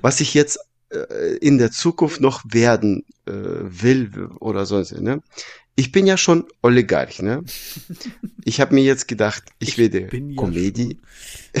was 0.00 0.20
ich 0.20 0.34
jetzt 0.34 0.58
äh, 0.90 1.36
in 1.38 1.58
der 1.58 1.70
Zukunft 1.70 2.20
noch 2.20 2.42
werden 2.48 3.04
äh, 3.26 3.32
will 3.32 4.28
oder 4.40 4.66
sonst, 4.66 4.92
ne? 5.00 5.22
Ich 5.76 5.90
bin 5.90 6.06
ja 6.06 6.16
schon 6.16 6.44
Oligarch, 6.62 7.20
ne? 7.20 7.42
Ich 8.44 8.60
habe 8.60 8.74
mir 8.74 8.84
jetzt 8.84 9.08
gedacht, 9.08 9.42
ich, 9.58 9.70
Ich 9.70 9.78
werde 9.78 10.02
bin 10.02 10.30
ja 10.30 10.40
Comedy, 10.40 10.98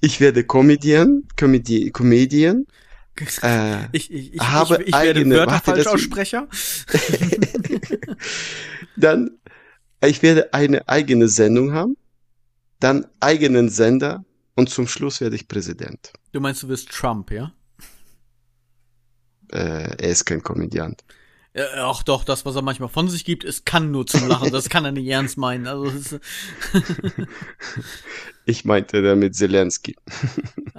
ich 0.00 0.20
werde 0.20 0.44
Comedian, 0.44 1.24
Comedy, 1.34 1.90
Comedian, 1.90 2.66
äh, 3.42 3.86
Ich, 3.92 4.12
ich, 4.12 4.34
ich, 4.34 4.40
habe 4.40 4.74
ich, 4.82 4.88
ich 4.88 4.92
werde 4.94 5.20
eigene- 5.20 5.34
Wörter 5.36 5.52
warte, 5.52 5.72
das- 5.72 5.84
Falschaussprecher. 5.84 6.48
dann, 8.96 9.30
ich 10.04 10.22
werde 10.22 10.52
eine 10.54 10.88
eigene 10.88 11.28
Sendung 11.28 11.72
haben, 11.72 11.96
dann 12.80 13.06
eigenen 13.20 13.68
Sender 13.68 14.24
und 14.54 14.70
zum 14.70 14.86
Schluss 14.88 15.20
werde 15.20 15.36
ich 15.36 15.48
Präsident. 15.48 16.12
Du 16.32 16.40
meinst, 16.40 16.62
du 16.62 16.68
wirst 16.68 16.90
Trump, 16.90 17.30
ja? 17.30 17.52
äh, 19.52 19.96
er 19.96 20.08
ist 20.10 20.24
kein 20.24 20.42
Komödiant. 20.42 21.04
Ach 21.76 22.02
doch, 22.02 22.24
das, 22.24 22.44
was 22.44 22.54
er 22.56 22.62
manchmal 22.62 22.88
von 22.90 23.08
sich 23.08 23.24
gibt, 23.24 23.42
es 23.44 23.64
kann 23.64 23.90
nur 23.90 24.06
zum 24.06 24.28
Lachen. 24.28 24.52
Das 24.52 24.68
kann 24.68 24.84
er 24.84 24.92
nicht 24.92 25.06
ernst 25.08 25.38
meinen. 25.38 25.66
Also, 25.66 25.90
Ich 28.44 28.64
meinte 28.64 29.02
damit 29.02 29.34
Zelensky. 29.34 29.96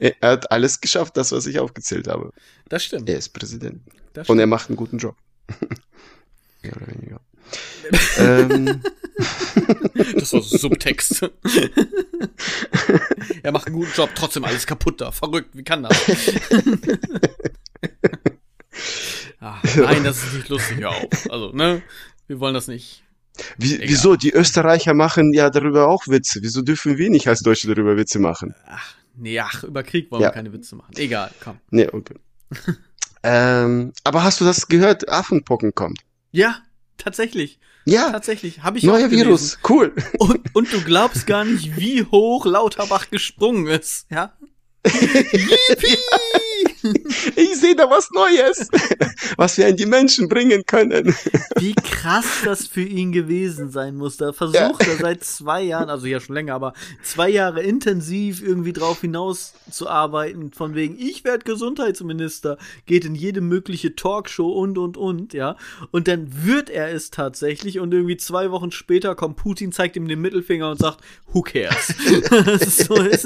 er 0.00 0.14
hat 0.20 0.50
alles 0.50 0.80
geschafft, 0.80 1.16
das, 1.16 1.32
was 1.32 1.46
ich 1.46 1.58
aufgezählt 1.60 2.08
habe. 2.08 2.32
das 2.68 2.84
stimmt. 2.84 3.08
Er 3.08 3.18
ist 3.18 3.30
Präsident. 3.30 3.80
Und 4.26 4.38
er 4.38 4.46
macht 4.46 4.68
einen 4.68 4.76
guten 4.76 4.98
Job. 4.98 5.16
Mehr 6.62 6.76
oder 6.76 6.88
weniger. 6.88 7.20
ähm, 8.18 8.82
Das 10.18 10.32
war 10.32 10.42
so 10.42 10.58
Subtext. 10.58 11.22
er 13.42 13.52
macht 13.52 13.66
einen 13.68 13.76
guten 13.76 13.92
Job, 13.94 14.10
trotzdem 14.14 14.44
alles 14.44 14.66
kaputt 14.66 15.00
da. 15.00 15.10
Verrückt, 15.12 15.50
wie 15.56 15.62
kann 15.64 15.84
das? 15.84 15.96
ah, 19.40 19.56
nein, 19.76 20.04
das 20.04 20.22
ist 20.24 20.34
nicht 20.34 20.48
lustig, 20.48 20.78
hör 20.78 20.90
auf. 20.90 21.30
Also, 21.30 21.52
ne? 21.52 21.82
Wir 22.26 22.40
wollen 22.40 22.54
das 22.54 22.68
nicht. 22.68 23.02
wie, 23.56 23.74
Egal. 23.76 23.88
wieso? 23.88 24.16
Die 24.16 24.32
Österreicher 24.32 24.94
machen 24.94 25.32
ja 25.32 25.50
darüber 25.50 25.88
auch 25.88 26.06
Witze. 26.08 26.40
Wieso 26.42 26.62
dürfen 26.62 26.98
wir 26.98 27.10
nicht 27.10 27.28
als 27.28 27.40
Deutsche 27.40 27.68
darüber 27.68 27.96
Witze 27.96 28.18
machen? 28.18 28.54
Ach, 28.66 28.94
nee, 29.16 29.38
ach, 29.40 29.64
über 29.64 29.82
Krieg 29.82 30.10
wollen 30.10 30.22
Ja. 30.22 30.28
wir 30.28 30.32
keine 30.34 30.52
Witze 30.52 30.76
machen. 30.76 30.92
Egal, 30.96 31.30
komm. 31.42 31.58
Nee, 31.70 31.88
okay. 31.92 32.14
ähm, 33.22 33.92
aber 34.04 34.22
hast 34.24 34.40
du 34.40 34.44
das 34.44 34.66
gehört? 34.68 35.08
Affenpocken 35.08 35.74
kommt. 35.74 36.00
Ja, 36.32 36.62
tatsächlich. 36.96 37.58
Ja, 37.84 38.10
Tatsächlich. 38.10 38.62
Habe 38.62 38.76
ich 38.76 38.84
neuer 38.84 39.06
auch. 39.06 39.10
Virus. 39.10 39.58
Cool. 39.66 39.94
Und, 40.18 40.54
und 40.54 40.70
du 40.70 40.82
glaubst 40.82 41.26
gar 41.26 41.46
nicht, 41.46 41.78
wie 41.78 42.04
hoch 42.04 42.44
Lauterbach 42.44 43.08
gesprungen 43.08 43.66
ist, 43.66 44.06
ja? 44.10 44.36
Yippie! 44.84 45.96
Ich 47.36 47.56
sehe 47.56 47.76
da 47.76 47.88
was 47.90 48.10
Neues, 48.10 48.68
was 49.36 49.56
wir 49.58 49.66
an 49.66 49.76
die 49.76 49.86
Menschen 49.86 50.28
bringen 50.28 50.64
können. 50.66 51.14
Wie 51.58 51.74
krass 51.74 52.26
das 52.44 52.66
für 52.66 52.82
ihn 52.82 53.12
gewesen 53.12 53.70
sein 53.70 53.96
muss. 53.96 54.16
Da 54.16 54.32
versucht 54.32 54.86
er 54.86 54.96
seit 54.96 55.24
zwei 55.24 55.62
Jahren, 55.62 55.90
also 55.90 56.06
ja 56.06 56.20
schon 56.20 56.34
länger, 56.34 56.54
aber 56.54 56.72
zwei 57.02 57.28
Jahre 57.28 57.62
intensiv 57.62 58.42
irgendwie 58.42 58.72
drauf 58.72 59.00
hinaus 59.00 59.54
zu 59.70 59.88
arbeiten, 59.88 60.52
von 60.52 60.74
wegen, 60.74 60.98
ich 60.98 61.24
werde 61.24 61.44
Gesundheitsminister, 61.44 62.58
geht 62.86 63.04
in 63.04 63.14
jede 63.14 63.40
mögliche 63.40 63.94
Talkshow 63.94 64.50
und 64.50 64.78
und 64.78 64.96
und, 64.96 65.32
ja. 65.32 65.56
Und 65.90 66.08
dann 66.08 66.44
wird 66.44 66.70
er 66.70 66.92
es 66.92 67.10
tatsächlich 67.10 67.78
und 67.78 67.92
irgendwie 67.92 68.16
zwei 68.16 68.50
Wochen 68.50 68.70
später 68.70 69.14
kommt 69.14 69.36
Putin, 69.36 69.72
zeigt 69.72 69.96
ihm 69.96 70.08
den 70.08 70.20
Mittelfinger 70.20 70.70
und 70.70 70.78
sagt, 70.78 71.00
who 71.32 71.42
cares? 71.42 71.94
So, 72.88 72.96
es, 72.96 73.24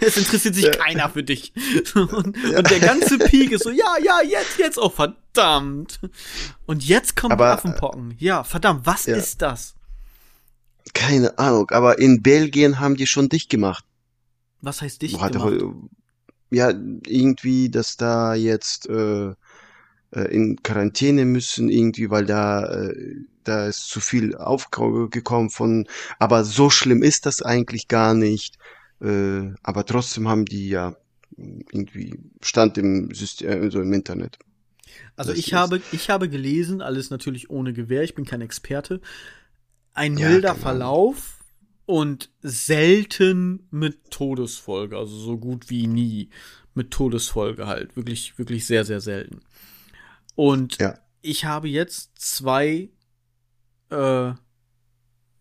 es 0.00 0.16
interessiert 0.16 0.54
sich 0.54 0.70
keiner 0.70 1.08
für 1.08 1.22
dich. 1.22 1.52
Und, 1.94 2.10
und 2.10 2.70
der 2.70 2.80
ganze 2.80 2.97
Peak 3.18 3.52
ist 3.52 3.64
so, 3.64 3.70
ja, 3.70 3.96
ja, 4.02 4.20
jetzt, 4.22 4.58
jetzt, 4.58 4.78
oh 4.78 4.88
verdammt. 4.88 6.00
Und 6.66 6.84
jetzt 6.84 7.16
kommen 7.16 7.32
Aber, 7.32 7.52
Affenpocken. 7.52 8.14
Ja, 8.18 8.44
verdammt, 8.44 8.86
was 8.86 9.06
ja. 9.06 9.16
ist 9.16 9.42
das? 9.42 9.74
Keine 10.94 11.38
Ahnung, 11.38 11.70
aber 11.70 11.98
in 11.98 12.22
Belgien 12.22 12.80
haben 12.80 12.96
die 12.96 13.06
schon 13.06 13.28
dicht 13.28 13.50
gemacht. 13.50 13.84
Was 14.60 14.82
heißt 14.82 15.02
dicht 15.02 15.20
Hat 15.20 15.32
gemacht? 15.32 15.52
aber, 15.52 15.74
ja, 16.50 16.70
irgendwie, 16.70 17.68
dass 17.68 17.96
da 17.96 18.34
jetzt 18.34 18.88
äh, 18.88 19.34
äh, 20.12 20.20
in 20.30 20.62
Quarantäne 20.62 21.24
müssen, 21.24 21.68
irgendwie, 21.68 22.10
weil 22.10 22.26
da, 22.26 22.64
äh, 22.66 23.16
da 23.44 23.66
ist 23.66 23.88
zu 23.88 24.00
viel 24.00 24.36
aufgekommen 24.36 25.50
von, 25.50 25.86
aber 26.18 26.44
so 26.44 26.70
schlimm 26.70 27.02
ist 27.02 27.26
das 27.26 27.42
eigentlich 27.42 27.88
gar 27.88 28.14
nicht. 28.14 28.56
Äh, 29.00 29.52
aber 29.62 29.84
trotzdem 29.84 30.28
haben 30.28 30.44
die 30.44 30.68
ja 30.68 30.96
irgendwie 31.38 32.18
stand 32.42 32.78
im 32.78 33.14
System, 33.14 33.70
so 33.70 33.80
im 33.80 33.92
Internet. 33.92 34.38
Also 35.16 35.32
ich 35.32 35.48
ist- 35.48 35.52
habe, 35.52 35.80
ich 35.92 36.10
habe 36.10 36.28
gelesen, 36.28 36.80
alles 36.82 37.10
natürlich 37.10 37.50
ohne 37.50 37.72
Gewehr, 37.72 38.02
ich 38.02 38.14
bin 38.14 38.24
kein 38.24 38.40
Experte, 38.40 39.00
ein 39.92 40.16
Ja, 40.16 40.28
milder 40.28 40.50
Ahnung. 40.50 40.62
Verlauf 40.62 41.44
und 41.86 42.30
selten 42.42 43.66
mit 43.70 44.10
Todesfolge, 44.10 44.96
also 44.98 45.16
so 45.16 45.38
gut 45.38 45.70
wie 45.70 45.86
nie 45.86 46.30
mit 46.74 46.90
Todesfolge 46.90 47.66
halt, 47.66 47.96
wirklich, 47.96 48.38
wirklich 48.38 48.66
sehr, 48.66 48.84
sehr 48.84 49.00
selten. 49.00 49.40
Und 50.36 50.78
Ja. 50.80 50.98
ich 51.22 51.44
habe 51.44 51.68
jetzt 51.68 52.12
zwei, 52.18 52.90
äh, 53.90 54.32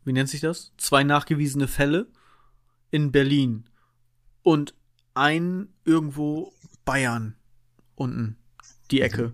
wie 0.04 0.14
nennt 0.14 0.30
sich 0.30 0.42
das? 0.42 0.72
Zwei 0.78 1.04
nachgewiesene 1.04 1.68
Fälle 1.68 2.08
in 2.92 3.12
Berlin 3.12 3.66
und 4.42 4.74
ein 5.18 5.70
irgendwo 5.86 6.54
Bayern 6.86 7.36
unten 7.96 8.38
die 8.92 9.02
Ecke. 9.02 9.34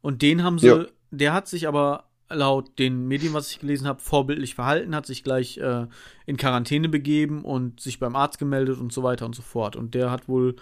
Und 0.00 0.22
den 0.22 0.42
haben 0.42 0.58
sie, 0.58 0.68
Ja. 0.68 0.86
der 1.10 1.32
hat 1.32 1.48
sich 1.48 1.68
aber 1.68 2.04
laut 2.30 2.78
den 2.78 3.08
Medien, 3.08 3.34
was 3.34 3.50
ich 3.50 3.58
gelesen 3.58 3.86
habe, 3.86 4.00
vorbildlich 4.00 4.54
verhalten, 4.54 4.94
hat 4.94 5.04
sich 5.04 5.24
gleich 5.24 5.58
äh, 5.58 5.86
in 6.26 6.36
Quarantäne 6.36 6.88
begeben 6.88 7.44
und 7.44 7.80
sich 7.80 7.98
beim 7.98 8.14
Arzt 8.16 8.38
gemeldet 8.38 8.78
und 8.78 8.92
so 8.92 9.02
weiter 9.02 9.26
und 9.26 9.34
so 9.34 9.42
fort. 9.42 9.76
Und 9.76 9.94
der 9.94 10.10
hat 10.10 10.28
wohl 10.28 10.56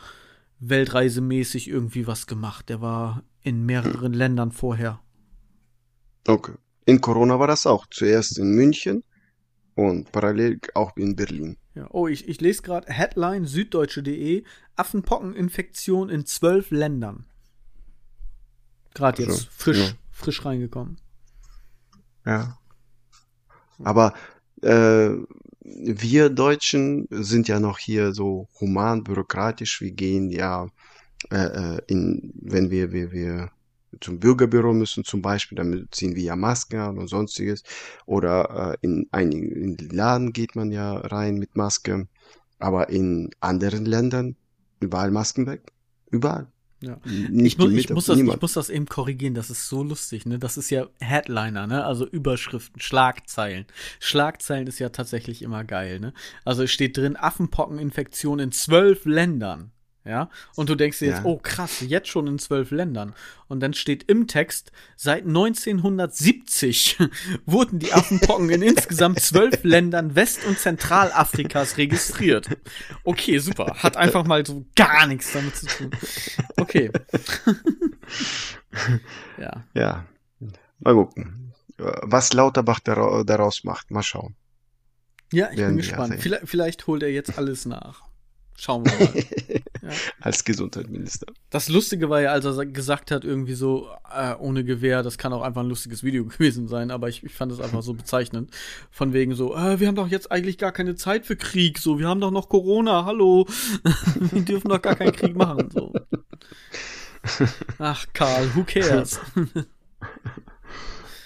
weltreisemäßig 0.60 1.68
irgendwie 1.68 2.06
was 2.06 2.26
gemacht. 2.26 2.68
Der 2.68 2.80
war 2.80 3.22
in 3.42 3.64
mehreren 3.66 4.12
Ländern 4.12 4.50
vorher. 4.50 5.00
Okay. 6.26 6.54
In 6.86 7.00
Corona 7.00 7.38
war 7.38 7.46
das 7.46 7.66
auch. 7.66 7.86
Zuerst 7.90 8.38
in 8.38 8.52
München 8.52 9.04
und 9.74 10.10
parallel 10.10 10.58
auch 10.74 10.96
in 10.96 11.14
Berlin. 11.14 11.56
Ja. 11.78 11.86
Oh, 11.90 12.08
ich, 12.08 12.26
ich 12.28 12.40
lese 12.40 12.62
gerade 12.62 12.92
Headline 12.92 13.46
süddeutsche.de 13.46 14.42
Affenpockeninfektion 14.74 16.08
in 16.08 16.26
zwölf 16.26 16.72
Ländern. 16.72 17.24
Gerade 18.94 19.22
jetzt 19.22 19.42
So, 19.42 19.46
frisch, 19.52 19.78
ja. 19.78 19.92
frisch 20.10 20.44
reingekommen. 20.44 20.98
Ja. 22.26 22.58
Aber 23.84 24.12
äh, 24.62 25.10
wir 25.62 26.30
Deutschen 26.30 27.06
sind 27.10 27.46
ja 27.46 27.60
noch 27.60 27.78
hier 27.78 28.12
so 28.12 28.48
human, 28.58 29.04
bürokratisch. 29.04 29.80
Wir 29.80 29.92
gehen 29.92 30.30
ja 30.30 30.66
äh, 31.30 31.36
äh, 31.76 31.80
in, 31.86 32.32
wenn 32.42 32.72
wir, 32.72 32.90
wir, 32.90 33.12
wir 33.12 33.52
zum 34.00 34.20
Bürgerbüro 34.20 34.72
müssen 34.72 35.04
zum 35.04 35.22
Beispiel, 35.22 35.56
dann 35.56 35.88
ziehen 35.90 36.14
wir 36.14 36.22
ja 36.22 36.36
Masken 36.36 36.80
an 36.80 36.98
und 36.98 37.08
sonstiges. 37.08 37.62
Oder 38.06 38.76
äh, 38.82 38.86
in 38.86 39.08
einigen 39.10 39.50
in 39.50 39.76
den 39.76 39.90
Laden 39.90 40.32
geht 40.32 40.56
man 40.56 40.70
ja 40.70 40.98
rein 40.98 41.36
mit 41.36 41.56
Maske. 41.56 42.08
Aber 42.58 42.88
in 42.88 43.30
anderen 43.40 43.84
Ländern 43.84 44.36
überall 44.80 45.10
Masken 45.10 45.46
weg. 45.46 45.72
Überall. 46.10 46.48
Ja. 46.80 47.00
Ich, 47.04 47.58
mu 47.58 47.68
ich, 47.68 47.90
muss 47.90 48.06
das, 48.06 48.18
ich 48.18 48.40
muss 48.40 48.52
das 48.52 48.70
eben 48.70 48.86
korrigieren, 48.86 49.34
das 49.34 49.50
ist 49.50 49.68
so 49.68 49.82
lustig, 49.82 50.26
ne? 50.26 50.38
Das 50.38 50.56
ist 50.56 50.70
ja 50.70 50.86
Headliner, 51.00 51.66
ne? 51.66 51.84
Also 51.84 52.06
Überschriften, 52.06 52.80
Schlagzeilen. 52.80 53.66
Schlagzeilen 53.98 54.68
ist 54.68 54.78
ja 54.78 54.90
tatsächlich 54.90 55.42
immer 55.42 55.64
geil, 55.64 55.98
ne? 55.98 56.14
Also 56.44 56.62
es 56.62 56.70
steht 56.70 56.96
drin, 56.96 57.16
Affenpockeninfektion 57.16 58.38
in 58.38 58.52
zwölf 58.52 59.06
Ländern. 59.06 59.72
Ja, 60.04 60.30
und 60.56 60.70
du 60.70 60.74
denkst 60.74 61.00
dir 61.00 61.08
jetzt, 61.08 61.18
Ja. 61.18 61.24
oh 61.24 61.38
krass, 61.42 61.80
jetzt 61.80 62.08
schon 62.08 62.26
in 62.28 62.38
zwölf 62.38 62.70
Ländern. 62.70 63.14
Und 63.46 63.60
dann 63.60 63.74
steht 63.74 64.04
im 64.04 64.26
Text, 64.26 64.72
seit 64.96 65.26
1970 65.26 66.96
wurden 67.46 67.78
die 67.78 67.92
Affenpocken 67.92 68.48
in 68.48 68.62
insgesamt 68.62 69.20
zwölf 69.20 69.58
Ländern 69.64 70.14
West- 70.14 70.46
und 70.46 70.58
Zentralafrikas 70.58 71.76
registriert. 71.76 72.48
Okay, 73.04 73.38
super. 73.38 73.74
Hat 73.82 73.98
einfach 73.98 74.24
mal 74.24 74.46
so 74.46 74.64
gar 74.76 75.06
nichts 75.06 75.32
damit 75.32 75.56
zu 75.56 75.66
tun. 75.66 75.90
Okay. 76.56 76.90
ja. 79.38 79.64
Ja, 79.74 80.06
mal 80.78 80.94
gucken. 80.94 81.52
Was 81.76 82.32
Lauterbach 82.32 82.80
dara- 82.80 83.24
daraus 83.24 83.62
macht, 83.62 83.90
mal 83.90 84.02
schauen. 84.02 84.34
Ja, 85.32 85.50
ich 85.52 85.58
Werden 85.58 85.76
bin 85.76 85.78
gespannt. 85.78 86.14
Vielleicht, 86.18 86.48
vielleicht 86.48 86.86
holt 86.86 87.02
er 87.02 87.10
jetzt 87.12 87.36
alles 87.38 87.66
nach. 87.66 88.07
Schauen 88.60 88.84
wir 88.84 88.92
mal. 88.98 89.24
Ja. 89.80 89.90
Als 90.20 90.44
Gesundheitsminister. 90.44 91.26
Das 91.50 91.68
Lustige 91.70 92.10
war 92.10 92.20
ja, 92.20 92.32
als 92.32 92.44
er 92.44 92.52
sa- 92.52 92.64
gesagt 92.64 93.10
hat, 93.12 93.24
irgendwie 93.24 93.54
so, 93.54 93.88
äh, 94.14 94.34
ohne 94.34 94.62
Gewehr, 94.64 95.02
das 95.04 95.16
kann 95.16 95.32
auch 95.32 95.40
einfach 95.42 95.62
ein 95.62 95.68
lustiges 95.68 96.02
Video 96.02 96.24
gewesen 96.26 96.66
sein, 96.68 96.90
aber 96.90 97.08
ich, 97.08 97.22
ich 97.24 97.32
fand 97.32 97.52
es 97.52 97.60
einfach 97.60 97.82
so 97.82 97.94
bezeichnend. 97.94 98.50
Von 98.90 99.12
wegen 99.14 99.34
so, 99.34 99.54
äh, 99.56 99.78
wir 99.80 99.86
haben 99.86 99.94
doch 99.94 100.08
jetzt 100.08 100.30
eigentlich 100.32 100.58
gar 100.58 100.72
keine 100.72 100.96
Zeit 100.96 101.24
für 101.24 101.36
Krieg, 101.36 101.78
so, 101.78 101.98
wir 102.00 102.08
haben 102.08 102.20
doch 102.20 102.32
noch 102.32 102.48
Corona, 102.48 103.04
hallo. 103.06 103.46
wir 104.32 104.42
dürfen 104.42 104.68
doch 104.68 104.82
gar 104.82 104.96
keinen 104.96 105.12
Krieg 105.12 105.36
machen, 105.36 105.70
so. 105.70 105.92
Ach, 107.78 108.04
Karl, 108.12 108.50
who 108.56 108.64
cares? 108.64 109.20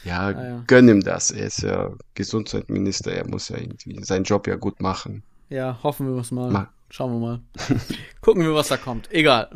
Ja, 0.05 0.27
Ah, 0.29 0.31
ja. 0.45 0.65
gönn 0.67 0.89
ihm 0.89 1.01
das. 1.03 1.31
Er 1.31 1.47
ist 1.47 1.63
ja 1.63 1.91
Gesundheitsminister, 2.15 3.13
er 3.13 3.27
muss 3.29 3.49
ja 3.49 3.57
irgendwie 3.57 4.03
seinen 4.05 4.25
Job 4.25 4.47
ja 4.47 4.57
gut 4.57 4.81
machen. 4.81 5.23
Ja, 5.49 5.79
hoffen 5.83 6.13
wir 6.15 6.21
es 6.21 6.31
mal. 6.31 6.51
Mal. 6.51 6.69
Schauen 6.95 7.11
wir 7.13 7.19
mal. 7.27 7.41
Gucken 8.21 8.43
wir, 8.43 8.55
was 8.55 8.69
da 8.69 8.77
kommt. 8.77 9.11
Egal. 9.11 9.49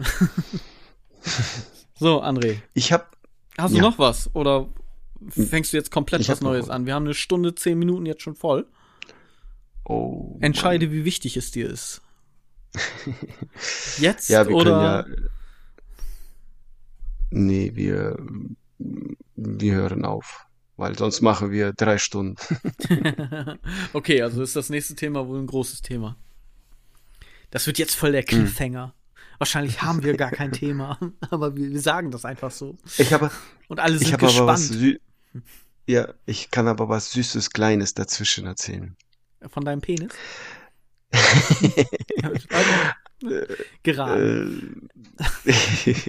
so, 1.99 2.23
André. 2.23 2.57
Ich 2.73 2.93
hab, 2.95 3.15
Hast 3.59 3.73
du 3.75 3.77
Ja. 3.77 3.83
noch 3.83 3.99
was? 3.99 4.35
Oder 4.35 4.71
fängst 5.29 5.71
du 5.73 5.77
jetzt 5.77 5.91
komplett 5.91 6.23
Ich 6.23 6.31
was 6.31 6.41
Neues 6.41 6.71
an? 6.71 6.87
Wir 6.87 6.95
haben 6.95 7.05
eine 7.05 7.13
Stunde, 7.13 7.55
zehn 7.55 7.79
Minuten 7.79 8.07
jetzt 8.07 8.23
schon 8.23 8.37
voll. 8.37 8.67
oh. 9.85 10.39
Entscheide, 10.41 10.91
wie 10.93 11.05
wichtig 11.05 11.37
es 11.37 11.51
dir 11.51 11.69
ist. 11.69 12.01
Jetzt 13.99 14.29
Ja, 14.31 14.47
wir 14.49 14.55
oder? 14.57 15.05
können 15.05 15.21
ja. 15.23 15.29
Nee, 17.31 17.73
wir, 17.75 18.17
wir 19.35 19.75
hören 19.75 20.05
auf. 20.07 20.47
Weil 20.79 20.97
sonst 20.97 21.21
machen 21.23 21.51
wir 21.51 21.73
drei 21.75 21.97
Stunden. 21.99 22.37
okay, 23.95 24.21
also 24.23 24.43
ist 24.43 24.57
das 24.57 24.69
nächste 24.71 24.95
Thema 24.95 25.27
wohl 25.29 25.39
ein 25.39 25.47
großes 25.47 25.81
Thema. 25.83 26.17
Das 27.51 27.67
wird 27.67 27.79
jetzt 27.79 27.95
voll 27.95 28.13
der 28.13 28.23
Hm. 28.23 28.29
Cliffhanger. 28.29 28.95
Wahrscheinlich 29.39 29.83
haben 29.83 30.03
wir 30.03 30.17
gar 30.17 30.31
kein 30.31 30.53
Thema, 30.53 30.99
aber 31.31 31.57
wir, 31.57 31.71
wir 31.71 31.81
sagen 31.81 32.11
das 32.11 32.25
einfach 32.25 32.51
so. 32.51 32.77
Ich 32.99 33.13
habe, 33.13 33.31
Und 33.69 33.81
alle 33.81 33.97
ich 33.97 34.09
sind 34.09 34.21
was 34.23 34.69
gespannt 34.71 35.01
Ja, 35.87 36.09
ich 36.25 36.51
kann 36.51 36.69
aber 36.69 36.89
was 36.89 37.13
Süßes, 37.13 37.51
Kleines 37.51 37.95
dazwischen 37.95 38.47
erzählen. 38.47 38.97
von 39.49 39.65
deinem 39.65 39.81
Penis. 39.81 40.13
Geraten. 43.83 44.89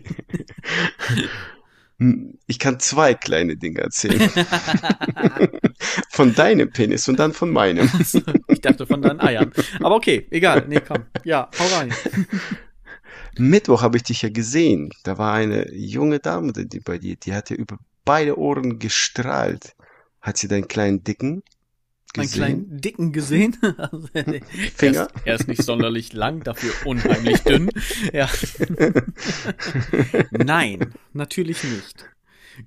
Ich 2.46 2.60
kann 2.60 2.80
zwei 2.80 3.16
kleine 3.16 3.58
Dinge 3.58 3.80
erzählen. 3.80 4.30
Von 6.10 6.36
deinem 6.36 6.70
Penis 6.70 7.08
und 7.08 7.18
dann 7.18 7.34
von 7.34 7.52
meinem. 7.52 7.90
ich 8.48 8.62
dachte 8.62 8.86
von 8.86 9.02
deinen 9.02 9.20
Eiern. 9.20 9.52
Aber 9.80 9.96
okay, 9.96 10.28
egal. 10.32 10.66
Nee, 10.68 10.82
komm. 10.86 11.06
Ja, 11.24 11.50
hau 11.58 11.76
rein. 11.76 11.94
Mittwoch 13.38 13.82
habe 13.82 13.98
ich 13.98 14.04
dich 14.04 14.22
ja 14.22 14.30
gesehen. 14.30 14.92
Da 15.04 15.18
war 15.18 15.34
eine 15.34 15.72
junge 15.74 16.20
Dame 16.20 16.54
die 16.54 16.80
bei 16.80 16.98
dir, 16.98 17.16
die 17.16 17.34
hatte 17.34 17.54
über 17.54 17.78
beide 18.06 18.38
Ohren 18.38 18.80
gestrahlt. 18.80 19.76
Hat 20.22 20.38
sie 20.38 20.48
deinen 20.48 20.68
kleinen 20.68 21.04
Dicken 21.04 21.44
Meinen 22.16 22.28
gesehen? 22.28 22.40
kleinen 22.40 22.82
Dicken 22.82 23.12
gesehen. 23.12 23.58
Also, 23.78 24.08
nee, 24.14 24.42
Finger? 24.76 25.00
Er 25.02 25.06
ist, 25.06 25.12
er 25.26 25.36
ist 25.36 25.48
nicht 25.48 25.64
sonderlich 25.64 26.14
lang, 26.14 26.44
dafür 26.44 26.74
unheimlich 26.84 27.44
dünn. 27.44 27.70
Ja. 28.14 28.30
Nein, 30.32 30.94
natürlich 31.14 31.64
nicht. 31.64 32.06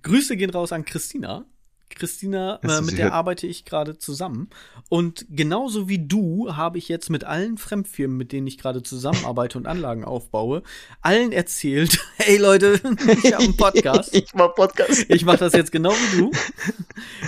Grüße 0.03 0.37
gehen 0.37 0.51
raus 0.51 0.73
an 0.73 0.85
Christina. 0.85 1.47
Christina, 1.91 2.59
äh, 2.63 2.81
mit 2.81 2.97
der 2.99 3.07
hört- 3.07 3.15
arbeite 3.15 3.47
ich 3.47 3.65
gerade 3.65 3.99
zusammen. 3.99 4.49
Und 4.89 5.27
genauso 5.31 5.89
wie 5.89 5.99
du 6.07 6.55
habe 6.57 6.79
ich 6.79 6.89
jetzt 6.89 7.11
mit 7.11 7.25
allen 7.25 7.59
Fremdfirmen, 7.59 8.17
mit 8.17 8.33
denen 8.33 8.47
ich 8.47 8.59
gerade 8.59 8.83
zusammenarbeite 8.83 9.59
und 9.59 9.67
Anlagen 9.67 10.05
aufbaue, 10.05 10.63
allen 11.03 11.33
erzählt, 11.33 11.99
hey 12.17 12.37
Leute, 12.39 12.81
ich 13.23 13.33
habe 13.33 13.45
einen 13.45 13.57
Podcast. 13.57 14.15
ich 14.15 14.33
mach 14.35 14.55
Podcast. 14.55 15.07
Ich 15.09 15.25
mache 15.25 15.39
das 15.39 15.53
jetzt 15.53 15.73
genau 15.73 15.91
wie 15.93 16.17
du. 16.19 16.31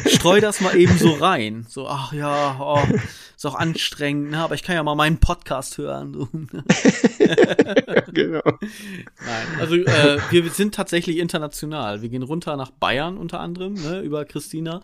Streu 0.09 0.41
das 0.41 0.61
mal 0.61 0.77
eben 0.77 0.97
so 0.99 1.13
rein. 1.13 1.67
So, 1.69 1.87
ach 1.89 2.13
ja, 2.13 2.57
oh, 2.61 2.99
ist 3.45 3.47
auch 3.47 3.57
anstrengend, 3.57 4.31
ne? 4.31 4.39
aber 4.39 4.55
ich 4.55 4.63
kann 4.63 4.77
ja 4.77 4.83
mal 4.85 4.95
meinen 4.95 5.19
Podcast 5.19 5.77
hören. 5.77 6.15
So. 6.15 6.29
genau. 8.13 8.43
Nein, 8.45 9.47
also 9.59 9.75
äh, 9.75 10.21
wir 10.31 10.49
sind 10.51 10.77
tatsächlich 10.77 11.19
international. 11.19 12.03
Wir 12.03 12.09
gehen 12.09 12.23
runter 12.23 12.57
nach 12.57 12.71
Bayern 12.71 13.17
unter 13.17 13.41
anderem, 13.41 13.75
ne, 13.75 14.01
über 14.01 14.25
Christina. 14.27 14.81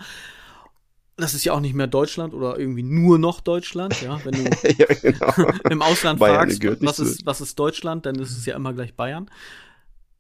Das 1.17 1.35
ist 1.35 1.45
ja 1.45 1.53
auch 1.53 1.61
nicht 1.61 1.75
mehr 1.75 1.87
Deutschland 1.87 2.35
oder 2.35 2.59
irgendwie 2.59 2.83
nur 2.83 3.21
noch 3.21 3.41
Deutschland, 3.41 4.03
ja. 4.03 4.19
Wenn 4.25 4.33
du 4.33 4.51
ja, 4.77 4.87
genau. 4.87 5.33
im 5.71 5.81
Ausland 5.81 6.19
Bayern 6.19 6.51
fragst, 6.51 6.83
was 6.83 6.99
ist, 6.99 7.27
was 7.27 7.41
ist 7.41 7.57
Deutschland, 7.61 8.07
dann 8.07 8.17
ist 8.17 8.37
es 8.37 8.45
ja 8.45 8.57
immer 8.57 8.73
gleich 8.73 8.95
Bayern. 8.97 9.31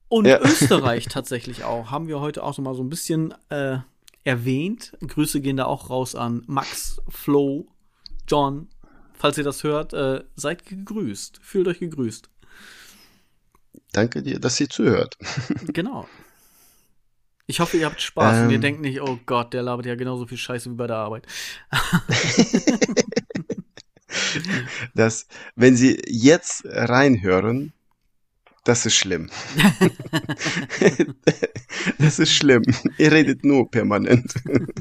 Und 0.08 0.26
Ja. 0.26 0.40
Österreich 0.40 1.06
tatsächlich 1.06 1.64
auch. 1.64 1.90
Haben 1.90 2.06
wir 2.06 2.20
heute 2.20 2.44
auch 2.44 2.56
noch 2.56 2.64
mal 2.64 2.74
so 2.76 2.84
ein 2.84 2.88
bisschen 2.88 3.34
äh, 3.48 3.78
erwähnt. 4.22 4.96
Grüße 5.04 5.40
gehen 5.40 5.56
da 5.56 5.64
auch 5.64 5.90
raus 5.90 6.14
an 6.14 6.44
Max, 6.46 7.02
Flo, 7.08 7.66
John. 8.28 8.68
Falls 9.14 9.36
ihr 9.36 9.44
das 9.44 9.64
hört, 9.64 9.92
äh, 9.94 10.22
seid 10.36 10.64
gegrüßt. 10.64 11.40
Fühlt 11.42 11.66
euch 11.66 11.80
gegrüßt. 11.80 12.30
Danke 13.92 14.22
dir, 14.22 14.38
dass 14.38 14.60
ihr 14.60 14.68
zuhört. 14.68 15.18
Genau. 15.72 16.08
Ich 17.50 17.60
hoffe, 17.60 17.78
ihr 17.78 17.86
habt 17.86 18.02
Spaß 18.02 18.42
und 18.42 18.50
ihr 18.50 18.56
Ähm. 18.56 18.60
denkt 18.60 18.80
nicht, 18.82 19.00
oh 19.00 19.18
Gott, 19.24 19.54
der 19.54 19.62
labert 19.62 19.86
ja 19.86 19.94
genauso 19.94 20.26
viel 20.26 20.36
Scheiße 20.36 20.70
wie 20.70 20.74
bei 20.74 20.86
der 20.86 20.96
Arbeit. 20.96 21.26
dass, 24.94 25.26
wenn 25.56 25.74
Sie 25.74 25.98
jetzt 26.06 26.64
reinhören, 26.66 27.72
das 28.68 28.84
ist 28.84 28.96
schlimm. 28.96 29.30
das 31.98 32.18
ist 32.18 32.34
schlimm. 32.34 32.62
Ihr 32.98 33.10
redet 33.10 33.44
nur 33.44 33.70
permanent. 33.70 34.34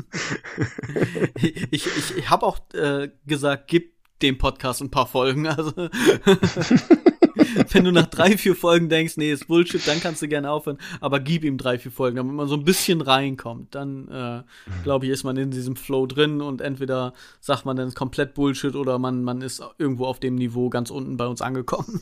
Ich, 1.39 1.85
ich, 1.85 2.17
ich 2.17 2.29
habe 2.29 2.45
auch 2.45 2.59
äh, 2.73 3.09
gesagt, 3.25 3.67
gib 3.67 3.93
dem 4.21 4.37
Podcast 4.37 4.81
ein 4.81 4.89
paar 4.89 5.07
Folgen. 5.07 5.47
Also 5.47 5.71
wenn 7.71 7.83
du 7.83 7.91
nach 7.91 8.07
drei, 8.07 8.37
vier 8.37 8.55
Folgen 8.55 8.89
denkst, 8.89 9.17
nee, 9.17 9.31
ist 9.31 9.47
Bullshit, 9.47 9.85
dann 9.87 10.01
kannst 10.01 10.21
du 10.21 10.27
gerne 10.27 10.49
aufhören. 10.49 10.79
Aber 10.99 11.19
gib 11.19 11.43
ihm 11.43 11.57
drei, 11.57 11.77
vier 11.77 11.91
Folgen, 11.91 12.17
damit 12.17 12.33
man 12.33 12.47
so 12.47 12.55
ein 12.55 12.63
bisschen 12.63 13.01
reinkommt. 13.01 13.75
Dann, 13.75 14.07
äh, 14.09 14.43
glaube 14.83 15.05
ich, 15.05 15.11
ist 15.11 15.23
man 15.23 15.37
in 15.37 15.51
diesem 15.51 15.75
Flow 15.75 16.07
drin 16.07 16.41
und 16.41 16.61
entweder 16.61 17.13
sagt 17.39 17.65
man 17.65 17.77
dann 17.77 17.93
komplett 17.93 18.33
Bullshit 18.33 18.75
oder 18.75 18.97
man, 18.97 19.23
man 19.23 19.41
ist 19.41 19.63
irgendwo 19.77 20.05
auf 20.05 20.19
dem 20.19 20.35
Niveau 20.35 20.69
ganz 20.69 20.89
unten 20.89 21.17
bei 21.17 21.27
uns 21.27 21.41
angekommen. 21.41 22.01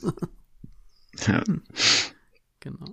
Ja. 1.28 1.44
genau. 2.60 2.86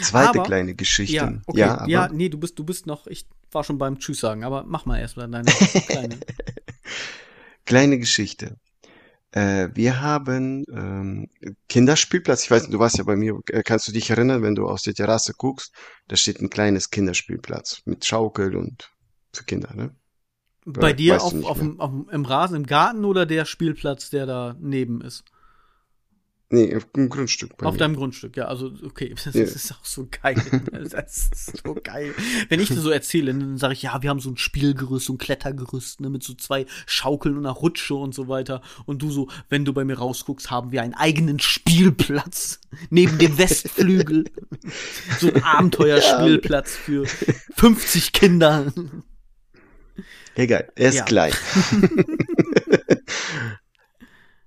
Zweite 0.00 0.30
Aber- 0.30 0.42
kleine 0.44 0.74
Geschichte. 0.74 1.14
Ja, 1.16 1.32
okay. 1.46 1.58
ja, 1.60 1.86
Ja, 1.88 2.04
aber 2.04 2.14
nee, 2.14 2.28
du 2.28 2.38
bist, 2.38 2.58
du 2.58 2.64
bist 2.64 2.86
noch, 2.86 3.06
ich 3.06 3.26
war 3.50 3.64
schon 3.64 3.78
beim 3.78 3.98
Tschüss 3.98 4.20
sagen, 4.20 4.44
aber 4.44 4.64
mach 4.64 4.86
mal 4.86 4.98
erst 4.98 5.16
mal 5.16 5.28
deine 5.28 5.44
kleine. 5.88 6.18
kleine 7.66 7.98
Geschichte. 7.98 8.56
Äh, 9.32 9.70
wir 9.74 10.00
haben 10.02 10.64
ähm, 10.70 11.28
Kinderspielplatz. 11.68 12.44
Ich 12.44 12.50
weiß 12.50 12.62
nicht, 12.62 12.74
du 12.74 12.78
warst 12.78 12.98
ja 12.98 13.04
bei 13.04 13.16
mir. 13.16 13.38
Äh, 13.48 13.62
Kannst 13.62 13.88
du 13.88 13.92
dich 13.92 14.10
erinnern, 14.10 14.42
wenn 14.42 14.54
du 14.54 14.66
aus 14.68 14.82
der 14.82 14.94
Terrasse 14.94 15.32
guckst? 15.36 15.72
Da 16.08 16.16
steht 16.16 16.40
ein 16.40 16.50
kleines 16.50 16.90
Kinderspielplatz 16.90 17.80
mit 17.86 18.04
Schaukel 18.04 18.56
und 18.56 18.90
für 19.32 19.44
Kinder, 19.44 19.72
ne? 19.74 19.94
Bei 20.64 20.92
dir 20.92 21.20
auf, 21.20 21.34
auf, 21.44 21.60
auf 21.78 21.90
im 22.12 22.24
Rasen, 22.24 22.56
im 22.56 22.66
Garten 22.66 23.04
oder 23.04 23.26
der 23.26 23.46
Spielplatz, 23.46 24.10
der 24.10 24.26
da 24.26 24.54
neben 24.60 25.00
ist? 25.00 25.24
Nee, 26.54 26.76
auf 26.76 26.84
dem 26.92 27.08
Grundstück. 27.08 27.62
Auf 27.62 27.72
mir. 27.72 27.78
deinem 27.78 27.96
Grundstück, 27.96 28.36
ja, 28.36 28.44
also 28.44 28.70
okay, 28.84 29.14
das 29.24 29.34
Ja. 29.34 29.42
ist 29.42 29.72
auch 29.72 29.84
so 29.86 30.06
geil. 30.10 30.36
Das 30.90 31.30
ist 31.32 31.62
so 31.64 31.74
geil. 31.82 32.14
Wenn 32.50 32.60
ich 32.60 32.68
dir 32.68 32.76
so 32.80 32.90
erzähle, 32.90 33.32
dann 33.32 33.56
sage 33.56 33.72
ich, 33.72 33.80
ja, 33.82 34.02
wir 34.02 34.10
haben 34.10 34.20
so 34.20 34.28
ein 34.30 34.36
Spielgerüst, 34.36 35.06
so 35.06 35.14
ein 35.14 35.18
Klettergerüst, 35.18 36.02
ne, 36.02 36.10
mit 36.10 36.22
so 36.22 36.34
zwei 36.34 36.66
Schaukeln 36.86 37.38
und 37.38 37.46
einer 37.46 37.54
Rutsche 37.54 37.94
und 37.94 38.14
so 38.14 38.28
weiter. 38.28 38.60
Und 38.84 39.00
du 39.00 39.10
so, 39.10 39.28
wenn 39.48 39.64
du 39.64 39.72
bei 39.72 39.84
mir 39.84 39.96
rausguckst, 39.96 40.50
haben 40.50 40.72
wir 40.72 40.82
einen 40.82 40.92
eigenen 40.92 41.38
Spielplatz 41.38 42.60
neben 42.90 43.16
dem 43.18 43.38
Westflügel. 43.38 44.24
so 45.20 45.32
ein 45.32 45.42
Abenteuerspielplatz 45.42 46.76
für 46.76 47.06
50 47.56 48.12
Kinder. 48.12 48.70
Egal, 50.34 50.70
er 50.76 50.88
ist 50.90 50.96
Ja. 50.96 51.04
klein. 51.04 51.32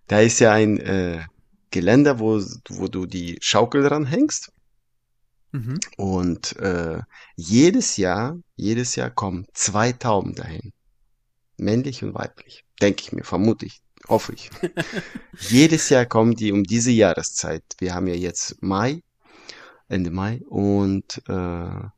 da 0.07 0.19
ist 0.19 0.40
ja 0.40 0.53
ein 0.53 0.77
äh, 0.80 1.19
Geländer, 1.76 2.20
wo, 2.20 2.42
wo 2.70 2.88
du 2.88 3.06
die 3.06 3.38
Schaukel 3.42 3.84
dran 3.84 4.06
hängst. 4.06 4.54
Mhm. 5.52 5.78
Und 5.98 6.56
äh, 6.56 7.02
jedes 7.36 7.98
Jahr, 7.98 8.40
jedes 8.56 8.96
Jahr 8.96 9.10
kommen 9.10 9.46
zwei 9.54 9.92
Tauben 9.92 10.36
dahin. 10.36 10.72
Männlich 11.58 12.02
und 12.02 12.14
weiblich. 12.14 12.64
Denke 12.82 13.02
ich 13.02 13.12
mir, 13.12 13.26
vermute 13.26 13.66
ich, 13.66 13.82
hoffe 14.08 14.32
ich. 14.32 14.50
jedes 15.50 15.90
Jahr 15.90 16.06
kommen 16.06 16.36
die 16.36 16.54
um 16.54 16.64
diese 16.64 16.92
Jahreszeit. 16.92 17.64
Wir 17.80 17.94
haben 17.94 18.08
ja 18.08 18.16
jetzt 18.16 18.64
Mai, 18.64 19.02
Ende 19.90 20.12
Mai, 20.12 20.40
und 20.48 21.22
äh, 21.28 21.90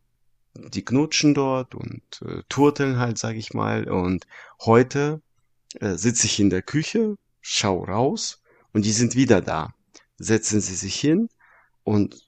die 0.55 0.85
knutschen 0.85 1.35
dort 1.35 1.75
und 1.75 2.01
äh, 2.25 2.41
turteln 2.49 2.97
halt, 2.97 3.19
sag 3.19 3.35
ich 3.35 3.53
mal. 3.53 3.87
Und 3.87 4.25
heute 4.65 5.21
äh, 5.75 5.93
sitze 5.97 6.25
ich 6.25 6.39
in 6.39 6.49
der 6.49 6.63
Küche, 6.63 7.15
schau 7.41 7.83
raus 7.83 8.41
und 8.73 8.85
die 8.85 8.91
sind 8.91 9.15
wieder 9.15 9.41
da. 9.41 9.73
Setzen 10.17 10.61
sie 10.61 10.75
sich 10.75 10.95
hin 10.95 11.29
und 11.83 12.25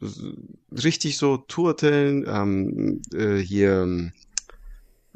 richtig 0.72 1.18
so 1.18 1.38
turteln, 1.38 2.26
ähm, 2.28 3.02
äh, 3.14 3.38
hier 3.38 4.12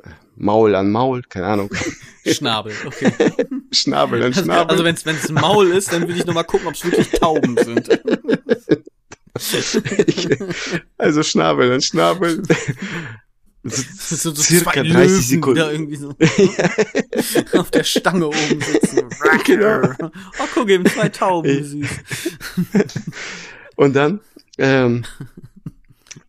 äh, 0.04 0.10
Maul 0.36 0.76
an 0.76 0.92
Maul, 0.92 1.22
keine 1.24 1.46
Ahnung, 1.48 1.70
Schnabel, 2.26 2.74
okay. 2.86 3.12
Schnabel 3.72 4.22
an 4.22 4.34
Also, 4.34 4.44
Schnabel. 4.44 4.72
also 4.72 4.84
wenn 4.84 4.96
es 4.96 5.30
ein 5.30 5.36
Maul 5.36 5.72
ist, 5.72 5.94
dann 5.94 6.08
will 6.08 6.18
ich 6.18 6.26
noch 6.26 6.34
mal 6.34 6.44
gucken, 6.44 6.68
ob 6.68 6.74
es 6.74 6.84
wirklich 6.84 7.10
Tauben 7.12 7.56
sind. 7.58 7.88
also 10.98 11.24
Schnabel 11.24 11.72
an 11.72 11.82
Schnabel. 11.82 12.44
Sind 13.64 13.98
so, 13.98 14.32
so 14.32 14.42
Circa 14.42 14.72
zwei 14.72 14.84
30 14.84 14.94
Löwen, 14.94 15.22
Sekunden. 15.22 15.60
da 15.60 15.72
irgendwie 15.72 15.96
so 15.96 16.16
auf 17.60 17.72
der 17.72 17.84
Stange 17.84 18.28
oben 18.28 18.62
sitzen. 18.62 19.10
Genau. 19.46 19.90
Oh, 20.02 20.46
guck 20.54 20.70
eben, 20.70 20.86
zwei 20.86 21.10
Tauben, 21.10 21.64
süß. 21.64 21.90
Und 23.76 23.96
dann 23.96 24.20
ähm, 24.58 25.06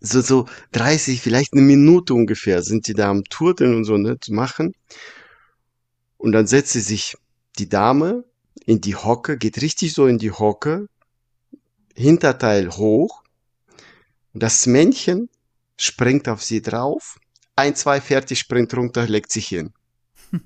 so 0.01 0.21
so 0.21 0.47
30, 0.73 1.21
vielleicht 1.21 1.53
eine 1.53 1.63
Minute 1.63 2.15
ungefähr 2.15 2.63
sind 2.63 2.87
die 2.87 2.95
da 2.95 3.11
am 3.11 3.25
Turteln 3.25 3.75
und 3.75 3.85
so 3.85 3.97
ne, 3.97 4.19
zu 4.19 4.33
machen. 4.33 4.75
Und 6.17 6.33
dann 6.33 6.47
setzt 6.47 6.73
sie 6.73 6.81
sich 6.81 7.17
die 7.59 7.69
Dame 7.69 8.25
in 8.67 8.81
die 8.81 8.97
Hocke, 8.97 9.37
geht 9.37 9.61
richtig 9.61 9.93
so 9.93 10.07
in 10.07 10.19
die 10.19 10.31
Hocke 10.31 10.89
Hinterteil 11.95 12.71
hoch. 12.71 13.23
Das 14.33 14.67
Männchen 14.67 15.29
springt 15.77 16.29
auf 16.29 16.43
sie 16.43 16.61
drauf. 16.61 17.19
Ein, 17.57 17.77
zwei, 17.77 18.01
fertig, 18.01 18.39
springt 18.39 18.75
runter, 18.75 19.07
legt 19.07 19.31
sich 19.31 19.47
hin. 19.49 19.73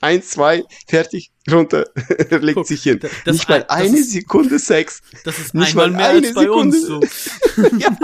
Eins, 0.00 0.30
zwei, 0.30 0.64
fertig, 0.86 1.30
runter, 1.50 1.86
legt 2.30 2.56
Guck, 2.56 2.66
sich 2.66 2.82
hin. 2.82 3.00
Nicht 3.26 3.48
mal 3.48 3.64
eine 3.68 3.98
ist, 3.98 4.10
Sekunde 4.10 4.58
Sex. 4.58 5.00
Das 5.24 5.38
ist 5.38 5.54
nicht 5.54 5.74
mal 5.74 5.90
mehr 5.90 6.08
eine 6.08 6.26
als 6.26 6.34
bei 6.34 6.42
Sekunde. 6.42 6.76
uns 6.76 7.24
so. 7.54 7.62
ja. 7.78 7.96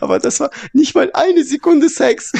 Aber 0.00 0.18
das 0.18 0.40
war 0.40 0.50
nicht 0.72 0.94
mal 0.94 1.10
eine 1.12 1.44
Sekunde 1.44 1.88
Sex. 1.88 2.32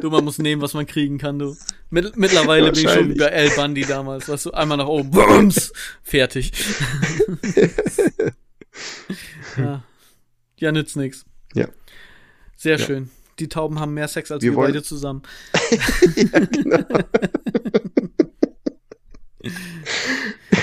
du, 0.00 0.10
man 0.10 0.24
muss 0.24 0.38
nehmen, 0.38 0.62
was 0.62 0.74
man 0.74 0.86
kriegen 0.86 1.18
kann, 1.18 1.38
du. 1.38 1.56
Mitt 1.90 2.16
mittlerweile 2.16 2.72
bin 2.72 2.84
ich 2.84 2.90
schon 2.90 3.16
bei 3.16 3.26
El 3.26 3.50
Bundy 3.50 3.82
damals, 3.82 4.28
weißt 4.28 4.46
du, 4.46 4.50
einmal 4.52 4.78
nach 4.78 4.86
oben, 4.86 5.10
bums, 5.10 5.72
fertig. 6.02 6.52
ja. 9.58 9.82
ja, 10.56 10.72
nützt 10.72 10.96
nix. 10.96 11.24
Ja. 11.54 11.68
Sehr 12.62 12.78
ja. 12.78 12.86
schön 12.86 13.10
die 13.38 13.48
Tauben 13.48 13.80
haben 13.80 13.94
mehr 13.94 14.08
Sex 14.08 14.30
als 14.30 14.42
wir, 14.42 14.52
wir 14.52 14.56
beide 14.56 14.82
zusammen. 14.82 15.22
ja, 16.16 16.38
genau. 16.40 16.84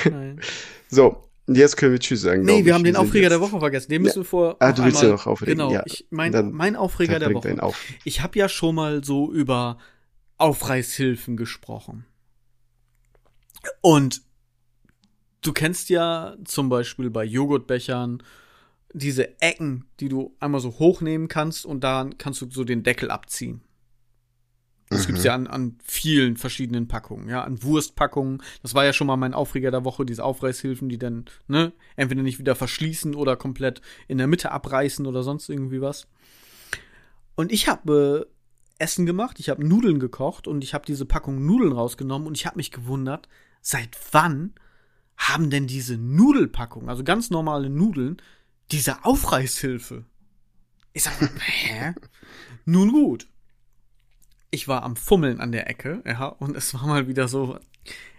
Nein. 0.09 0.39
So, 0.89 1.23
jetzt 1.47 1.75
können 1.77 1.91
wir 1.91 1.99
Tschüss 1.99 2.21
sagen. 2.21 2.43
Nee, 2.43 2.63
wir 2.65 2.73
haben 2.73 2.83
den 2.83 2.95
Aufreger 2.95 3.23
jetzt. 3.23 3.31
der 3.31 3.41
Woche 3.41 3.59
vergessen. 3.59 3.91
Den 3.91 4.03
müssen 4.03 4.21
wir 4.21 4.25
vor. 4.25 4.55
Ah, 4.59 4.71
du 4.71 4.83
willst 4.83 5.01
ja 5.01 5.09
noch 5.09 5.27
aufregen. 5.27 5.57
Genau, 5.57 5.71
ja. 5.71 5.83
ich, 5.85 6.07
mein, 6.09 6.51
mein 6.51 6.75
Aufreger 6.75 7.19
der 7.19 7.33
Woche. 7.33 7.61
Auf. 7.61 7.77
Ich 8.05 8.21
habe 8.21 8.39
ja 8.39 8.47
schon 8.47 8.75
mal 8.75 9.03
so 9.03 9.31
über 9.31 9.77
Aufreißhilfen 10.37 11.35
gesprochen. 11.35 12.05
Und 13.81 14.21
du 15.41 15.51
kennst 15.51 15.89
ja 15.89 16.37
zum 16.45 16.69
Beispiel 16.69 17.09
bei 17.09 17.25
Joghurtbechern 17.25 18.23
diese 18.93 19.39
Ecken, 19.41 19.85
die 19.99 20.09
du 20.09 20.35
einmal 20.39 20.61
so 20.61 20.79
hochnehmen 20.79 21.27
kannst 21.27 21.65
und 21.65 21.83
dann 21.83 22.17
kannst 22.17 22.41
du 22.41 22.49
so 22.49 22.63
den 22.63 22.83
Deckel 22.83 23.11
abziehen. 23.11 23.61
Das 24.89 25.03
mhm. 25.03 25.07
gibt's 25.07 25.23
ja 25.23 25.35
an, 25.35 25.47
an 25.47 25.77
vielen 25.83 26.35
verschiedenen 26.35 26.87
Packungen, 26.87 27.29
ja, 27.29 27.43
an 27.43 27.61
Wurstpackungen. 27.61 28.41
Das 28.63 28.73
war 28.73 28.85
ja 28.85 28.93
schon 28.93 29.07
mal 29.07 29.17
mein 29.17 29.35
Aufreger 29.35 29.71
der 29.71 29.85
Woche, 29.85 30.05
diese 30.05 30.23
Aufreißhilfen, 30.23 30.89
die 30.89 30.97
dann, 30.97 31.25
ne, 31.47 31.73
entweder 31.95 32.23
nicht 32.23 32.39
wieder 32.39 32.55
verschließen 32.55 33.13
oder 33.13 33.35
komplett 33.35 33.81
in 34.07 34.17
der 34.17 34.27
Mitte 34.27 34.51
abreißen 34.51 35.05
oder 35.05 35.21
sonst 35.21 35.47
irgendwie 35.49 35.81
was. 35.81 36.07
Und 37.35 37.51
ich 37.51 37.67
habe 37.67 38.27
äh, 38.27 38.83
Essen 38.83 39.05
gemacht, 39.05 39.39
ich 39.39 39.49
habe 39.49 39.65
Nudeln 39.65 39.99
gekocht 39.99 40.47
und 40.47 40.63
ich 40.63 40.73
habe 40.73 40.85
diese 40.85 41.05
Packung 41.05 41.45
Nudeln 41.45 41.73
rausgenommen 41.73 42.27
und 42.27 42.35
ich 42.35 42.45
habe 42.45 42.57
mich 42.57 42.71
gewundert, 42.71 43.29
seit 43.61 43.97
wann 44.11 44.53
haben 45.17 45.49
denn 45.49 45.67
diese 45.67 45.97
Nudelpackungen, 45.97 46.89
also 46.89 47.03
ganz 47.03 47.29
normale 47.29 47.69
Nudeln, 47.69 48.17
diese 48.71 49.05
Aufreißhilfe. 49.05 50.05
Ich 50.93 51.03
sag, 51.03 51.13
hä? 51.41 51.93
Nun 52.65 52.91
gut. 52.91 53.27
Ich 54.51 54.67
war 54.67 54.83
am 54.83 54.95
Fummeln 54.95 55.39
an 55.39 55.51
der 55.51 55.69
Ecke, 55.69 56.01
ja, 56.05 56.25
und 56.25 56.55
es 56.57 56.73
war 56.73 56.87
mal 56.87 57.07
wieder 57.07 57.27
so, 57.27 57.59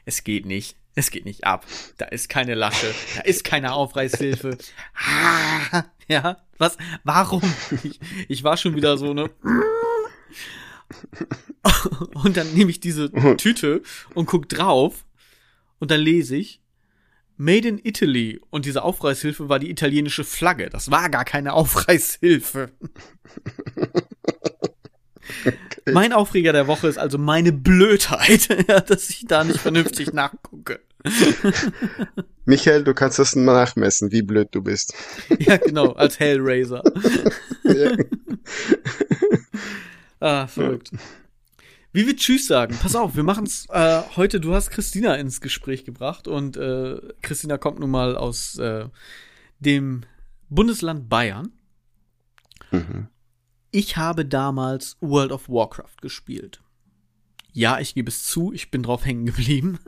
es 0.04 0.22
geht 0.24 0.46
nicht. 0.46 0.76
Es 0.94 1.10
geht 1.10 1.24
nicht 1.24 1.44
ab. 1.44 1.66
Da 1.98 2.06
ist 2.06 2.28
keine 2.28 2.54
Lasche. 2.54 2.92
Da 3.14 3.22
ist 3.22 3.44
keine 3.44 3.72
Aufreißhilfe. 3.72 4.58
Ah, 5.72 5.84
ja, 6.08 6.38
was? 6.58 6.76
Warum? 7.04 7.42
Ich, 7.84 8.00
ich 8.28 8.42
war 8.42 8.56
schon 8.56 8.74
wieder 8.74 8.98
so, 8.98 9.14
ne? 9.14 9.30
Und 12.14 12.36
dann 12.36 12.52
nehme 12.54 12.70
ich 12.70 12.80
diese 12.80 13.12
Tüte 13.36 13.82
und 14.14 14.26
guck 14.26 14.48
drauf 14.48 15.04
und 15.78 15.90
dann 15.90 16.00
lese 16.00 16.36
ich 16.36 16.59
Made 17.40 17.66
in 17.66 17.80
Italy 17.82 18.38
und 18.50 18.66
diese 18.66 18.82
Aufreißhilfe 18.82 19.48
war 19.48 19.58
die 19.58 19.70
italienische 19.70 20.24
Flagge. 20.24 20.68
Das 20.68 20.90
war 20.90 21.08
gar 21.08 21.24
keine 21.24 21.54
Aufreißhilfe. 21.54 22.70
Okay. 25.46 25.92
Mein 25.92 26.12
Aufreger 26.12 26.52
der 26.52 26.66
Woche 26.66 26.88
ist 26.88 26.98
also 26.98 27.16
meine 27.16 27.52
Blödheit, 27.52 28.48
dass 28.90 29.08
ich 29.08 29.24
da 29.26 29.42
nicht 29.42 29.58
vernünftig 29.58 30.12
nachgucke. 30.12 30.80
Michael, 32.44 32.84
du 32.84 32.92
kannst 32.92 33.18
das 33.18 33.34
nachmessen, 33.34 34.12
wie 34.12 34.20
blöd 34.20 34.48
du 34.50 34.60
bist. 34.62 34.92
Ja, 35.38 35.56
genau, 35.56 35.92
als 35.92 36.20
Hellraiser. 36.20 36.82
Ja. 37.64 37.96
ah, 40.20 40.46
verrückt. 40.46 40.90
Wie 41.92 42.06
wir 42.06 42.16
Tschüss 42.16 42.46
sagen. 42.46 42.78
Pass 42.80 42.94
auf, 42.94 43.16
wir 43.16 43.24
machen's 43.24 43.66
äh, 43.68 44.02
heute. 44.14 44.38
Du 44.38 44.54
hast 44.54 44.70
Christina 44.70 45.16
ins 45.16 45.40
Gespräch 45.40 45.84
gebracht 45.84 46.28
und 46.28 46.56
äh, 46.56 47.00
Christina 47.20 47.58
kommt 47.58 47.80
nun 47.80 47.90
mal 47.90 48.16
aus 48.16 48.56
äh, 48.58 48.86
dem 49.58 50.02
Bundesland 50.48 51.08
Bayern. 51.08 51.50
Mhm. 52.70 53.08
Ich 53.72 53.96
habe 53.96 54.24
damals 54.24 54.98
World 55.00 55.32
of 55.32 55.48
Warcraft 55.48 55.96
gespielt. 56.00 56.60
Ja, 57.52 57.80
ich 57.80 57.94
gebe 57.94 58.08
es 58.08 58.22
zu, 58.22 58.52
ich 58.52 58.70
bin 58.70 58.84
drauf 58.84 59.04
hängen 59.04 59.26
geblieben. 59.26 59.80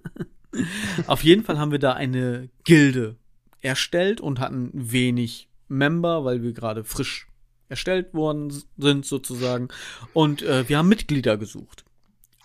Auf 1.06 1.22
jeden 1.22 1.44
Fall 1.44 1.58
haben 1.58 1.70
wir 1.70 1.78
da 1.78 1.92
eine 1.92 2.48
Gilde 2.64 3.16
erstellt 3.60 4.20
und 4.20 4.40
hatten 4.40 4.70
wenig 4.74 5.48
Member, 5.68 6.24
weil 6.24 6.42
wir 6.42 6.52
gerade 6.52 6.82
frisch 6.82 7.28
erstellt 7.68 8.12
worden 8.12 8.52
sind 8.76 9.06
sozusagen. 9.06 9.68
Und 10.12 10.42
äh, 10.42 10.68
wir 10.68 10.78
haben 10.78 10.88
Mitglieder 10.88 11.36
gesucht. 11.38 11.84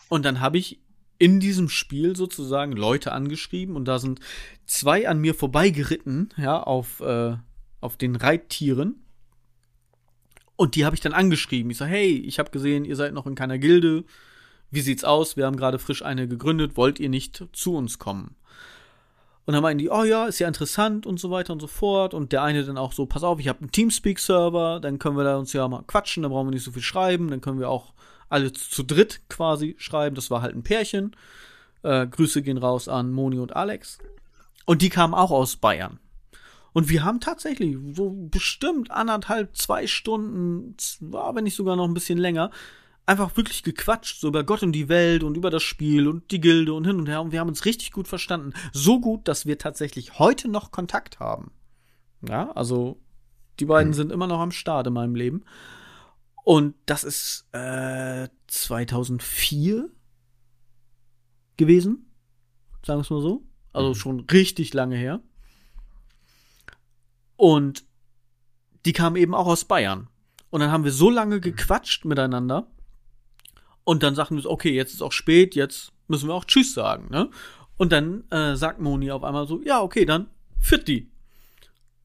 Und 0.09 0.25
dann 0.25 0.39
habe 0.39 0.57
ich 0.57 0.79
in 1.19 1.39
diesem 1.39 1.69
Spiel 1.69 2.15
sozusagen 2.15 2.73
Leute 2.73 3.11
angeschrieben 3.11 3.75
und 3.75 3.85
da 3.85 3.99
sind 3.99 4.19
zwei 4.65 5.07
an 5.09 5.19
mir 5.19 5.33
vorbeigeritten, 5.33 6.29
ja, 6.37 6.61
auf, 6.61 6.99
äh, 7.01 7.35
auf 7.81 7.97
den 7.97 8.15
Reittieren. 8.15 9.03
Und 10.55 10.75
die 10.75 10.85
habe 10.85 10.95
ich 10.95 11.01
dann 11.01 11.13
angeschrieben. 11.13 11.71
Ich 11.71 11.77
sage, 11.77 11.91
hey, 11.91 12.17
ich 12.17 12.39
habe 12.39 12.51
gesehen, 12.51 12.85
ihr 12.85 12.95
seid 12.95 13.13
noch 13.13 13.27
in 13.27 13.35
keiner 13.35 13.59
Gilde. 13.59 14.05
Wie 14.71 14.81
sieht's 14.81 15.03
aus? 15.03 15.37
Wir 15.37 15.45
haben 15.45 15.55
gerade 15.55 15.79
frisch 15.79 16.03
eine 16.03 16.27
gegründet. 16.27 16.77
Wollt 16.77 16.99
ihr 16.99 17.09
nicht 17.09 17.45
zu 17.53 17.75
uns 17.75 17.99
kommen? 17.99 18.35
Und 19.45 19.53
dann 19.53 19.61
meinen 19.61 19.77
die, 19.77 19.89
oh 19.89 20.03
ja, 20.03 20.25
ist 20.25 20.39
ja 20.39 20.47
interessant 20.47 21.05
und 21.05 21.19
so 21.19 21.29
weiter 21.29 21.53
und 21.53 21.61
so 21.61 21.67
fort. 21.67 22.13
Und 22.13 22.33
der 22.33 22.41
eine 22.41 22.65
dann 22.65 22.77
auch 22.77 22.91
so, 22.91 23.05
pass 23.05 23.23
auf, 23.23 23.39
ich 23.39 23.47
habe 23.47 23.59
einen 23.59 23.71
Teamspeak-Server, 23.71 24.79
dann 24.81 24.99
können 24.99 25.15
wir 25.15 25.23
da 25.23 25.37
uns 25.37 25.53
ja 25.53 25.67
mal 25.67 25.83
quatschen, 25.85 26.23
dann 26.23 26.31
brauchen 26.31 26.47
wir 26.47 26.53
nicht 26.53 26.63
so 26.63 26.71
viel 26.71 26.81
schreiben, 26.81 27.29
dann 27.29 27.39
können 27.39 27.59
wir 27.59 27.69
auch 27.69 27.93
alle 28.29 28.51
zu 28.53 28.83
dritt 28.83 29.21
quasi 29.29 29.75
schreiben. 29.77 30.15
Das 30.15 30.31
war 30.31 30.41
halt 30.41 30.55
ein 30.55 30.63
Pärchen. 30.63 31.15
Äh, 31.83 32.07
Grüße 32.07 32.41
gehen 32.41 32.57
raus 32.57 32.87
an 32.87 33.11
Moni 33.11 33.39
und 33.39 33.55
Alex. 33.55 33.99
Und 34.65 34.81
die 34.81 34.89
kamen 34.89 35.13
auch 35.13 35.31
aus 35.31 35.55
Bayern. 35.55 35.99
Und 36.73 36.89
wir 36.89 37.03
haben 37.03 37.19
tatsächlich 37.19 37.77
so 37.93 38.11
bestimmt 38.11 38.91
anderthalb, 38.91 39.55
zwei 39.55 39.87
Stunden, 39.87 40.75
war 40.99 41.33
wenn 41.35 41.45
nicht 41.45 41.55
sogar 41.55 41.75
noch 41.75 41.85
ein 41.85 41.93
bisschen 41.93 42.19
länger, 42.19 42.51
einfach 43.07 43.35
wirklich 43.37 43.63
gequatscht, 43.63 44.19
so 44.19 44.27
über 44.27 44.43
Gott 44.43 44.61
und 44.61 44.73
die 44.73 44.89
Welt 44.89 45.23
und 45.23 45.37
über 45.37 45.49
das 45.49 45.63
Spiel 45.63 46.07
und 46.07 46.29
die 46.29 46.41
Gilde 46.41 46.73
und 46.73 46.85
hin 46.85 46.97
und 46.97 47.07
her. 47.07 47.21
Und 47.21 47.31
wir 47.31 47.39
haben 47.39 47.47
uns 47.47 47.65
richtig 47.65 47.91
gut 47.91 48.07
verstanden. 48.07 48.53
So 48.73 48.99
gut, 48.99 49.27
dass 49.27 49.45
wir 49.45 49.57
tatsächlich 49.57 50.19
heute 50.19 50.49
noch 50.49 50.71
Kontakt 50.71 51.19
haben. 51.19 51.51
Ja, 52.27 52.51
also 52.51 52.99
die 53.59 53.65
beiden 53.65 53.93
sind 53.93 54.11
immer 54.11 54.27
noch 54.27 54.39
am 54.39 54.51
Start 54.51 54.87
in 54.87 54.93
meinem 54.93 55.15
Leben. 55.15 55.45
Und 56.47 56.75
das 56.85 57.03
ist 57.03 57.45
äh, 57.51 58.29
2004 58.47 59.89
gewesen, 61.57 62.09
sagen 62.85 62.99
wir 62.99 63.01
es 63.01 63.09
mal 63.09 63.21
so. 63.21 63.43
Also 63.73 63.89
mhm. 63.89 63.95
schon 63.95 64.19
richtig 64.21 64.73
lange 64.73 64.95
her. 64.95 65.19
Und 67.35 67.83
die 68.85 68.93
kamen 68.93 69.17
eben 69.17 69.35
auch 69.35 69.47
aus 69.47 69.65
Bayern. 69.65 70.07
Und 70.49 70.61
dann 70.61 70.71
haben 70.71 70.85
wir 70.85 70.93
so 70.93 71.09
lange 71.09 71.41
gequatscht 71.41 72.05
miteinander. 72.05 72.71
Und 73.83 74.03
dann 74.03 74.15
sagten 74.15 74.35
wir, 74.35 74.43
so, 74.43 74.49
okay, 74.49 74.73
jetzt 74.73 74.93
ist 74.93 75.01
auch 75.01 75.11
spät, 75.11 75.53
jetzt 75.53 75.91
müssen 76.07 76.29
wir 76.29 76.33
auch 76.33 76.45
Tschüss 76.45 76.73
sagen, 76.73 77.09
ne? 77.09 77.29
Und 77.75 77.91
dann 77.91 78.23
äh, 78.31 78.55
sagt 78.55 78.79
Moni 78.79 79.11
auf 79.11 79.25
einmal 79.25 79.47
so, 79.47 79.61
ja, 79.63 79.81
okay, 79.81 80.05
dann 80.05 80.29
führt 80.61 80.87
die. 80.87 81.11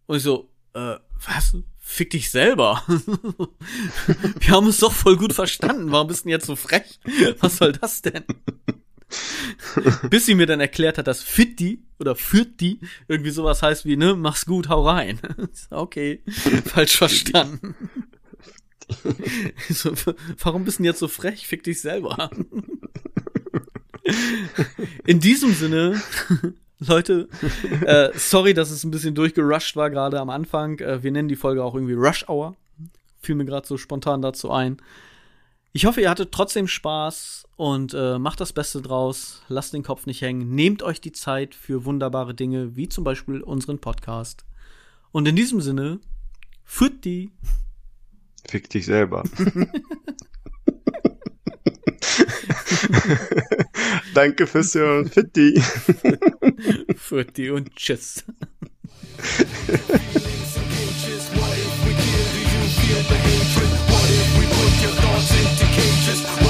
Und 0.06 0.16
ich 0.16 0.24
so, 0.24 0.50
äh, 0.74 0.96
was? 1.28 1.56
Fick 1.92 2.10
dich 2.10 2.30
selber. 2.30 2.82
Wir 4.40 4.50
haben 4.50 4.66
es 4.66 4.78
doch 4.78 4.92
voll 4.92 5.16
gut 5.16 5.32
verstanden. 5.32 5.92
Warum 5.92 6.08
bist 6.08 6.20
du 6.20 6.24
denn 6.24 6.30
jetzt 6.30 6.46
so 6.46 6.56
frech? 6.56 6.98
Was 7.40 7.58
soll 7.58 7.72
das 7.72 8.02
denn? 8.02 8.24
Bis 10.10 10.24
sie 10.24 10.34
mir 10.34 10.46
dann 10.46 10.60
erklärt 10.60 10.96
hat, 10.96 11.06
dass 11.06 11.22
Fitti 11.22 11.84
oder 11.98 12.16
Fürti 12.16 12.80
irgendwie 13.08 13.30
sowas 13.30 13.62
heißt 13.62 13.84
wie, 13.84 13.96
ne, 13.96 14.14
mach's 14.14 14.46
gut, 14.46 14.70
hau 14.70 14.86
rein. 14.88 15.20
okay, 15.70 16.22
falsch 16.64 16.96
verstanden. 16.96 17.74
so, 19.68 19.92
warum 20.38 20.64
bist 20.64 20.78
du 20.78 20.82
denn 20.82 20.90
jetzt 20.90 20.98
so 20.98 21.08
frech? 21.08 21.46
Fick 21.46 21.62
dich 21.62 21.80
selber. 21.80 22.30
In 25.04 25.20
diesem 25.20 25.52
Sinne 25.54 26.02
Leute, 26.86 27.28
äh, 27.86 28.10
sorry, 28.14 28.54
dass 28.54 28.70
es 28.70 28.84
ein 28.84 28.90
bisschen 28.90 29.14
durchgerusht 29.14 29.76
war 29.76 29.90
gerade 29.90 30.20
am 30.20 30.30
Anfang. 30.30 30.78
Äh, 30.78 31.02
wir 31.02 31.12
nennen 31.12 31.28
die 31.28 31.36
Folge 31.36 31.62
auch 31.64 31.74
irgendwie 31.74 31.94
Rush 31.94 32.28
Hour. 32.28 32.56
Fiel 33.20 33.34
mir 33.34 33.44
gerade 33.44 33.66
so 33.66 33.76
spontan 33.76 34.22
dazu 34.22 34.50
ein. 34.50 34.78
Ich 35.72 35.86
hoffe, 35.86 36.02
ihr 36.02 36.10
hattet 36.10 36.32
trotzdem 36.32 36.68
Spaß 36.68 37.44
und 37.56 37.94
äh, 37.94 38.18
macht 38.18 38.40
das 38.40 38.52
Beste 38.52 38.82
draus. 38.82 39.42
Lasst 39.48 39.72
den 39.72 39.82
Kopf 39.82 40.06
nicht 40.06 40.20
hängen. 40.20 40.54
Nehmt 40.54 40.82
euch 40.82 41.00
die 41.00 41.12
Zeit 41.12 41.54
für 41.54 41.84
wunderbare 41.84 42.34
Dinge, 42.34 42.76
wie 42.76 42.88
zum 42.88 43.04
Beispiel 43.04 43.40
unseren 43.40 43.78
Podcast. 43.78 44.44
Und 45.12 45.26
in 45.26 45.36
diesem 45.36 45.60
Sinne, 45.60 46.00
führt 46.64 47.04
die. 47.04 47.30
Fick 48.46 48.68
dich 48.68 48.86
selber. 48.86 49.24
Danke 54.14 54.46
fürs 54.46 54.74
Hören. 54.74 55.08
Fitti. 55.08 55.60
Fitti 56.96 57.50
und 57.50 57.74
tschüss. 57.76 58.24
What 63.92 64.10
if 64.10 64.38
we 64.38 64.44
put 64.46 64.74
your 64.82 64.92
thoughts 65.00 65.30
into 65.32 65.66
cages? 65.74 66.41